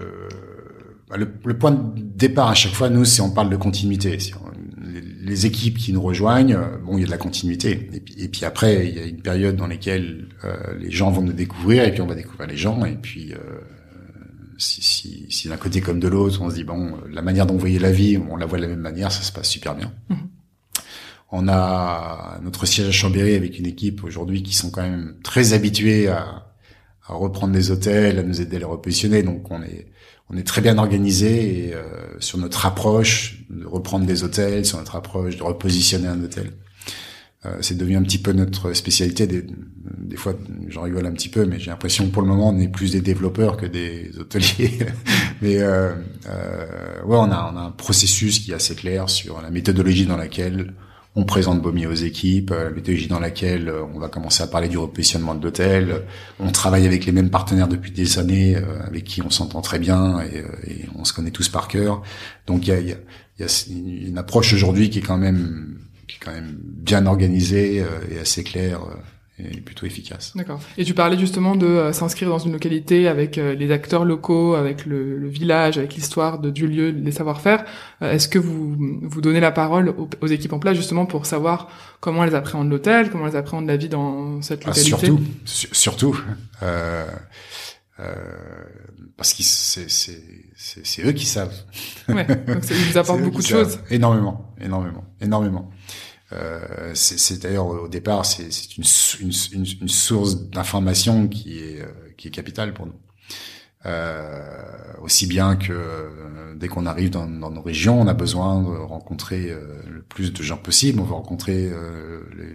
le, 1.17 1.33
le, 1.45 1.59
point 1.59 1.71
de 1.73 2.01
départ 2.01 2.49
à 2.49 2.55
chaque 2.55 2.73
fois, 2.73 2.89
nous, 2.91 3.05
c'est 3.05 3.23
on 3.23 3.31
parle 3.31 3.51
de 3.51 3.57
continuité. 3.57 4.19
les, 5.23 5.47
équipes 5.47 5.79
qui 5.79 5.93
nous 5.93 6.03
rejoignent, 6.03 6.59
bon, 6.85 6.97
il 6.97 7.01
y 7.01 7.03
a 7.03 7.07
de 7.07 7.11
la 7.11 7.19
continuité. 7.19 7.89
Et 7.93 8.01
puis, 8.01 8.15
et 8.19 8.29
puis 8.29 8.45
après, 8.45 8.89
il 8.89 8.95
y 8.95 8.99
a 8.99 9.05
une 9.05 9.23
période 9.23 9.57
dans 9.57 9.67
laquelle 9.67 10.29
les 10.79 10.91
gens 10.91 11.11
vont 11.11 11.23
nous 11.23 11.33
découvrir, 11.33 11.85
et 11.85 11.93
puis 11.93 12.01
on 12.01 12.07
va 12.07 12.15
découvrir 12.15 12.49
les 12.49 12.57
gens, 12.57 12.85
et 12.85 12.97
puis 12.97 13.33
si, 14.59 14.83
si, 14.83 15.27
si 15.31 15.49
d'un 15.49 15.57
côté 15.57 15.81
comme 15.81 16.01
de 16.01 16.09
l'autre, 16.09 16.41
on 16.43 16.51
se 16.51 16.55
dit 16.55 16.65
bon, 16.65 16.99
la 17.11 17.23
manière 17.23 17.47
dont 17.47 17.55
vous 17.55 17.61
voyez 17.61 17.79
la 17.79 17.93
vie, 17.93 18.19
on 18.31 18.37
la 18.37 18.47
voit 18.47 18.59
de 18.59 18.63
la 18.63 18.69
même 18.69 18.81
manière, 18.81 19.11
ça 19.13 19.23
se 19.23 19.33
passe 19.33 19.49
super 19.49 19.75
bien. 19.75 19.93
Mhm. 20.09 20.29
On 21.33 21.49
a 21.49 22.39
notre 22.43 22.65
siège 22.67 22.87
à 22.87 22.93
Chambéry 22.93 23.35
avec 23.35 23.59
une 23.59 23.67
équipe 23.67 24.05
aujourd'hui 24.05 24.43
qui 24.43 24.55
sont 24.55 24.71
quand 24.71 24.83
même 24.83 25.17
très 25.25 25.53
habitués 25.53 26.09
à, 26.09 26.47
à, 27.07 27.15
reprendre 27.15 27.53
des 27.53 27.71
hôtels, 27.71 28.19
à 28.19 28.23
nous 28.23 28.41
aider 28.41 28.57
à 28.57 28.59
les 28.61 28.65
repositionner. 28.65 29.23
Donc 29.23 29.51
on 29.51 29.61
est 29.63 29.87
on 30.31 30.37
est 30.37 30.47
très 30.47 30.61
bien 30.61 30.79
organisé 30.79 31.69
et, 31.69 31.75
euh, 31.75 31.83
sur 32.21 32.39
notre 32.39 32.67
approche 32.67 33.45
de 33.51 33.67
reprendre 33.67 34.07
des 34.07 34.25
hôtels, 34.25 34.65
sur 34.65 34.79
notre 34.79 34.97
approche 34.97 35.37
de 35.37 35.43
repositionner 35.43 36.09
un 36.09 36.23
hôtel. 36.23 36.53
Euh, 37.47 37.59
c'est 37.61 37.77
devenu 37.77 37.97
un 37.97 38.03
petit 38.03 38.19
peu 38.19 38.33
notre 38.33 38.73
spécialité. 38.73 39.27
Des, 39.27 39.45
des 39.99 40.17
fois, 40.17 40.35
j'en 40.69 40.83
rigole 40.83 41.07
un 41.07 41.13
petit 41.13 41.29
peu, 41.29 41.45
mais 41.45 41.59
j'ai 41.59 41.71
l'impression 41.71 42.09
pour 42.09 42.23
le 42.23 42.29
moment, 42.29 42.49
on 42.49 42.59
est 42.59 42.69
plus 42.69 42.93
des 42.93 43.01
développeurs 43.01 43.57
que 43.57 43.67
des 43.67 44.11
hôteliers. 44.19 44.79
mais 45.43 45.59
euh, 45.59 45.95
euh, 46.29 47.03
ouais, 47.05 47.17
on 47.17 47.31
a, 47.31 47.53
on 47.53 47.57
a 47.57 47.61
un 47.61 47.71
processus 47.71 48.39
qui 48.39 48.53
est 48.53 48.55
assez 48.55 48.75
clair 48.75 49.11
sur 49.11 49.43
la 49.43 49.51
méthodologie 49.51 50.07
dans 50.07 50.17
laquelle 50.17 50.73
on 51.17 51.25
présente 51.25 51.63
Baumier 51.63 51.87
aux 51.87 51.95
équipes, 51.95 52.51
la 52.51 52.71
méthodologie 52.71 53.07
dans 53.07 53.21
laquelle 53.21 53.73
on 53.95 53.99
va 53.99 54.09
commencer 54.09 54.43
à 54.43 54.47
parler 54.47 54.69
du 54.69 54.79
repositionnement 54.79 55.35
de 55.35 55.45
l'hôtel. 55.45 56.03
On 56.41 56.51
travaille 56.51 56.87
avec 56.87 57.07
les 57.07 57.13
mêmes 57.13 57.31
partenaires 57.31 57.69
depuis 57.69 57.93
des 57.93 58.19
années, 58.19 58.57
avec 58.85 59.05
qui 59.05 59.23
on 59.23 59.31
s'entend 59.31 59.61
très 59.61 59.79
bien 59.79 60.21
et, 60.23 60.39
et, 60.71 60.87
on 60.97 61.05
se 61.05 61.13
connaît 61.13 61.31
tous 61.31 61.49
par 61.49 61.69
cœur. 61.69 62.03
Donc 62.47 62.67
il 62.67 62.71
y 62.71 62.73
a, 62.73 62.81
y, 62.81 62.93
a, 62.93 62.97
y 63.39 63.43
a 63.45 64.09
une 64.09 64.19
approche 64.19 64.53
aujourd'hui 64.55 64.91
qui 64.91 64.99
est 64.99 65.03
quand 65.03 65.19
même 65.19 65.79
qui 66.07 66.17
est 66.17 66.25
quand 66.25 66.33
même 66.33 66.57
bien 66.61 67.07
organisé 67.07 67.81
euh, 67.81 67.87
et 68.11 68.19
assez 68.19 68.45
clair 68.45 68.81
euh, 69.41 69.45
et 69.51 69.61
plutôt 69.61 69.87
efficace. 69.87 70.33
D'accord. 70.37 70.61
Et 70.79 70.85
tu 70.85 70.95
parlais 70.95 71.19
justement 71.19 71.57
de 71.57 71.67
euh, 71.67 71.93
s'inscrire 71.93 72.29
dans 72.29 72.39
une 72.39 72.53
localité 72.53 73.09
avec 73.09 73.37
les 73.37 73.71
acteurs 73.71 74.05
locaux, 74.05 74.55
avec 74.55 74.87
le, 74.87 75.19
le 75.19 75.29
village, 75.29 75.79
avec 75.79 75.95
l'histoire 75.95 76.39
de, 76.39 76.51
du 76.51 76.67
lieu, 76.67 76.91
les 76.91 77.13
savoir-faire. 77.13 77.65
Est-ce 78.01 78.29
que 78.29 78.39
vous 78.39 78.77
vous 79.03 79.21
donnez 79.21 79.41
la 79.41 79.53
parole 79.53 79.95
aux, 80.21 80.27
équipes 80.27 80.53
en 80.53 80.59
place 80.59 80.77
justement 80.77 81.07
pour 81.07 81.27
savoir 81.27 81.69
comment 82.01 82.25
elles 82.25 82.35
appréhendent 82.35 82.71
l'hôtel, 82.71 83.11
comment 83.11 83.27
elles 83.27 83.37
appréhendent 83.37 83.67
la 83.67 83.77
vie 83.77 83.89
dans 83.89 84.43
cette 84.43 84.63
ah, 84.65 84.69
localité? 84.69 85.07
Surtout, 85.45 85.75
surtout. 85.75 86.21
Euh, 86.63 87.07
euh, 88.01 88.15
parce 89.17 89.33
que 89.35 89.43
c'est 89.43 89.89
c'est 89.89 91.05
eux 91.05 91.13
qui 91.13 91.27
savent. 91.27 91.55
Ouais, 92.09 92.25
donc 92.25 92.65
ça, 92.65 92.75
ils 92.75 92.91
vous 92.91 92.99
apportent 92.99 93.23
beaucoup 93.23 93.43
de 93.43 93.47
choses. 93.47 93.79
Énormément, 93.91 94.55
énormément, 94.61 95.05
énormément. 95.21 95.71
Euh, 96.35 96.91
c'est 96.95 97.41
d'ailleurs 97.43 97.67
au 97.67 97.89
départ 97.89 98.27
c'est 98.27 98.49
une, 98.77 98.85
une, 99.21 99.67
une, 99.81 99.89
source 99.89 100.49
d'information 100.49 101.29
qui 101.29 101.59
est 101.59 101.81
euh, 101.81 101.87
qui 102.17 102.29
est 102.29 102.31
capitale 102.31 102.75
pour 102.75 102.87
nous. 102.87 102.99
Euh, 103.87 104.41
aussi 105.03 105.27
bien 105.27 105.57
que 105.57 105.73
euh, 105.73 106.55
dès 106.57 106.69
qu'on 106.69 106.87
arrive 106.87 107.11
dans, 107.11 107.27
dans, 107.27 107.51
nos 107.51 107.61
régions, 107.61 108.01
on 108.01 108.07
a 108.07 108.15
besoin 108.15 108.63
de 108.63 108.69
rencontrer 108.69 109.51
euh, 109.51 109.83
le 109.87 110.01
plus 110.01 110.33
de 110.33 110.43
gens 110.43 110.57
possible. 110.57 111.01
On 111.01 111.05
veut 111.05 111.13
rencontrer 111.13 111.71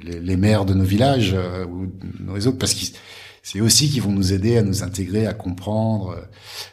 les, 0.02 0.20
les, 0.20 0.38
maires 0.38 0.66
de 0.66 0.74
nos 0.74 0.84
villages 0.84 1.36
ou 1.70 1.86
de 1.86 2.24
nos 2.24 2.34
réseaux 2.34 2.54
parce 2.54 2.74
qu'ils 2.74 2.96
c'est 3.42 3.62
aussi 3.62 3.90
qui 3.90 4.00
vont 4.00 4.12
nous 4.12 4.34
aider 4.34 4.58
à 4.58 4.64
nous 4.64 4.84
intégrer, 4.84 5.26
à 5.28 5.34
comprendre. 5.34 6.18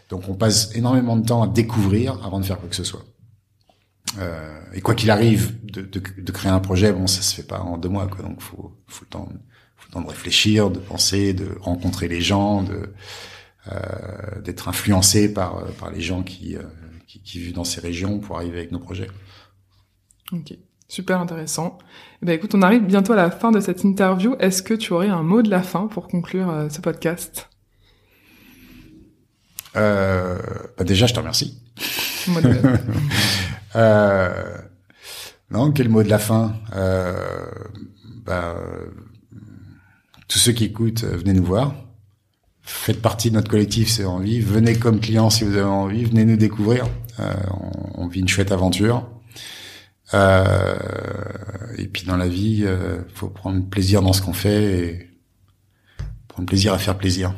Donc 0.09 0.29
on 0.29 0.35
passe 0.35 0.75
énormément 0.75 1.17
de 1.17 1.27
temps 1.27 1.43
à 1.43 1.47
découvrir 1.47 2.19
avant 2.25 2.41
de 2.41 2.45
faire 2.45 2.59
quoi 2.59 2.69
que 2.69 2.77
ce 2.77 2.85
soit. 2.85 3.05
Euh, 4.19 4.61
et 4.73 4.81
quoi 4.81 4.95
qu'il 4.95 5.11
arrive, 5.11 5.53
de, 5.65 5.83
de, 5.83 6.01
de, 6.19 6.33
créer 6.33 6.51
un 6.51 6.61
projet, 6.61 6.93
bon, 6.93 7.07
ça 7.07 7.23
se 7.23 7.35
fait 7.35 7.47
pas 7.47 7.61
en 7.61 7.77
deux 7.77 7.89
mois, 7.89 8.07
quoi. 8.07 8.25
Donc 8.25 8.41
faut, 8.41 8.73
faut 8.87 9.05
le 9.05 9.11
temps, 9.11 9.29
faut 9.77 9.89
le 9.89 9.93
temps 9.93 10.01
de 10.01 10.09
réfléchir, 10.09 10.71
de 10.71 10.79
penser, 10.79 11.35
de 11.35 11.49
rencontrer 11.61 12.09
les 12.09 12.21
gens, 12.21 12.63
de 12.63 12.93
euh, 13.73 14.41
d'être 14.43 14.69
influencé 14.69 15.33
par 15.33 15.67
par 15.75 15.91
les 15.91 16.01
gens 16.01 16.23
qui, 16.23 16.57
euh, 16.57 16.63
qui, 17.07 17.21
qui 17.21 17.41
vivent 17.41 17.55
dans 17.55 17.65
ces 17.65 17.81
régions 17.81 18.21
pour 18.21 18.37
arriver 18.37 18.59
avec 18.59 18.73
nos 18.73 18.79
projets. 18.79 19.11
Ok. 20.33 20.57
Super 20.89 21.21
intéressant. 21.21 21.79
Eh 22.23 22.27
ben, 22.27 22.33
écoute, 22.33 22.55
on 22.55 22.63
arrive 22.63 22.85
bientôt 22.85 23.13
à 23.13 23.17
la 23.17 23.31
fin 23.31 23.51
de 23.51 23.61
cette 23.61 23.83
interview. 23.83 24.37
Est-ce 24.39 24.63
que 24.63 24.75
tu 24.75 24.93
aurais 24.93 25.09
un 25.09 25.23
mot 25.23 25.43
de 25.43 25.51
la 25.51 25.63
fin 25.63 25.89
pour 25.89 26.07
conclure 26.07 26.49
euh, 26.49 26.69
ce 26.69 26.81
podcast? 26.81 27.49
Euh, 29.75 30.39
bah 30.79 30.85
Déjà, 30.85 31.07
je 31.07 31.15
te 31.15 31.19
remercie. 31.19 31.61
euh, 33.77 34.59
non, 35.51 35.73
quel 35.73 35.89
mot 35.89 36.03
de 36.03 36.09
la 36.09 36.19
fin 36.19 36.57
euh, 36.75 37.15
bah, 38.25 38.57
Tous 40.29 40.39
ceux 40.39 40.53
qui 40.53 40.65
écoutent, 40.65 41.05
euh, 41.05 41.17
venez 41.17 41.33
nous 41.33 41.45
voir. 41.45 41.75
Faites 42.63 43.01
partie 43.01 43.31
de 43.31 43.37
notre 43.37 43.49
collectif 43.49 43.89
c'est 43.89 44.05
envie. 44.05 44.41
Venez 44.41 44.77
comme 44.77 44.99
client 45.01 45.31
si 45.31 45.45
vous 45.45 45.53
avez 45.53 45.63
envie. 45.63 46.05
Venez 46.05 46.25
nous 46.25 46.37
découvrir. 46.37 46.89
on, 47.19 48.03
on 48.03 48.09
vit 48.09 48.21
une 48.21 48.29
chouette 48.29 48.51
aventure. 48.51 49.09
Euh, 50.15 50.77
et 51.79 51.87
puis 51.89 52.05
dans 52.05 52.17
la 52.17 52.29
vie, 52.29 52.63
euh, 52.65 53.03
faut 53.15 53.29
prendre 53.29 53.65
plaisir 53.69 54.03
dans 54.03 54.13
ce 54.13 54.23
qu'on 54.23 54.33
fait 54.33 54.65
et 54.65 55.11
prendre 56.29 56.47
plaisir 56.47 56.73
à 56.73 56.79
faire 56.79 56.97
plaisir. 56.97 57.35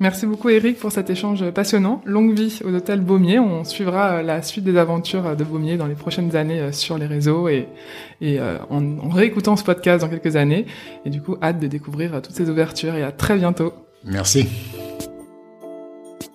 Merci 0.00 0.24
beaucoup 0.24 0.48
Eric 0.48 0.78
pour 0.78 0.90
cet 0.90 1.10
échange 1.10 1.50
passionnant. 1.50 2.00
Longue 2.06 2.32
vie 2.32 2.60
au 2.64 2.74
hôtel 2.74 3.00
Baumier. 3.00 3.38
On 3.38 3.64
suivra 3.64 4.14
euh, 4.14 4.22
la 4.22 4.40
suite 4.40 4.64
des 4.64 4.78
aventures 4.78 5.36
de 5.36 5.44
Baumier 5.44 5.76
dans 5.76 5.86
les 5.86 5.94
prochaines 5.94 6.34
années 6.36 6.60
euh, 6.60 6.72
sur 6.72 6.96
les 6.96 7.06
réseaux 7.06 7.48
et, 7.48 7.68
et 8.22 8.40
en, 8.40 8.98
en, 8.98 9.08
réécoutant 9.10 9.56
ce 9.56 9.64
podcast 9.64 10.02
dans 10.02 10.08
quelques 10.08 10.36
années. 10.36 10.64
Et 11.04 11.10
du 11.10 11.20
coup, 11.20 11.36
hâte 11.42 11.60
de 11.60 11.66
découvrir 11.66 12.22
toutes 12.22 12.34
ces 12.34 12.48
ouvertures 12.48 12.94
et 12.94 13.02
à 13.02 13.12
très 13.12 13.36
bientôt. 13.36 13.74
Merci. 14.04 14.48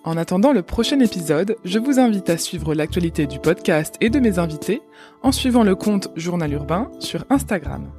En 0.06 0.16
attendant 0.16 0.52
le 0.52 0.62
prochain 0.62 1.00
épisode, 1.00 1.56
je 1.64 1.80
vous 1.80 1.98
invite 1.98 2.30
à 2.30 2.38
suivre 2.38 2.74
l'actualité 2.74 3.26
du 3.26 3.40
podcast 3.40 3.96
et 4.00 4.08
de 4.08 4.20
mes 4.20 4.38
invités 4.38 4.80
en 5.24 5.32
suivant 5.32 5.64
le 5.64 5.74
compte 5.74 6.12
Journal 6.14 6.52
Urbain 6.52 6.88
sur 7.00 7.24
Instagram. 7.28 7.90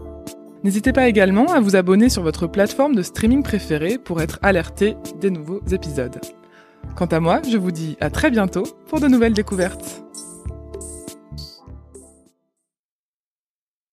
N'hésitez 0.63 0.91
pas 0.91 1.07
également 1.07 1.45
à 1.53 1.59
vous 1.59 1.75
abonner 1.75 2.09
sur 2.09 2.23
votre 2.23 2.47
plateforme 2.47 2.95
de 2.95 3.03
streaming 3.03 3.43
préférée 3.43 3.97
pour 3.97 4.21
être 4.21 4.39
alerté 4.41 4.95
des 5.19 5.29
nouveaux 5.29 5.61
épisodes. 5.71 6.19
Quant 6.95 7.05
à 7.05 7.19
moi, 7.19 7.41
je 7.49 7.57
vous 7.57 7.71
dis 7.71 7.95
à 8.01 8.09
très 8.09 8.31
bientôt 8.31 8.63
pour 8.87 8.99
de 8.99 9.07
nouvelles 9.07 9.33
découvertes. 9.33 10.03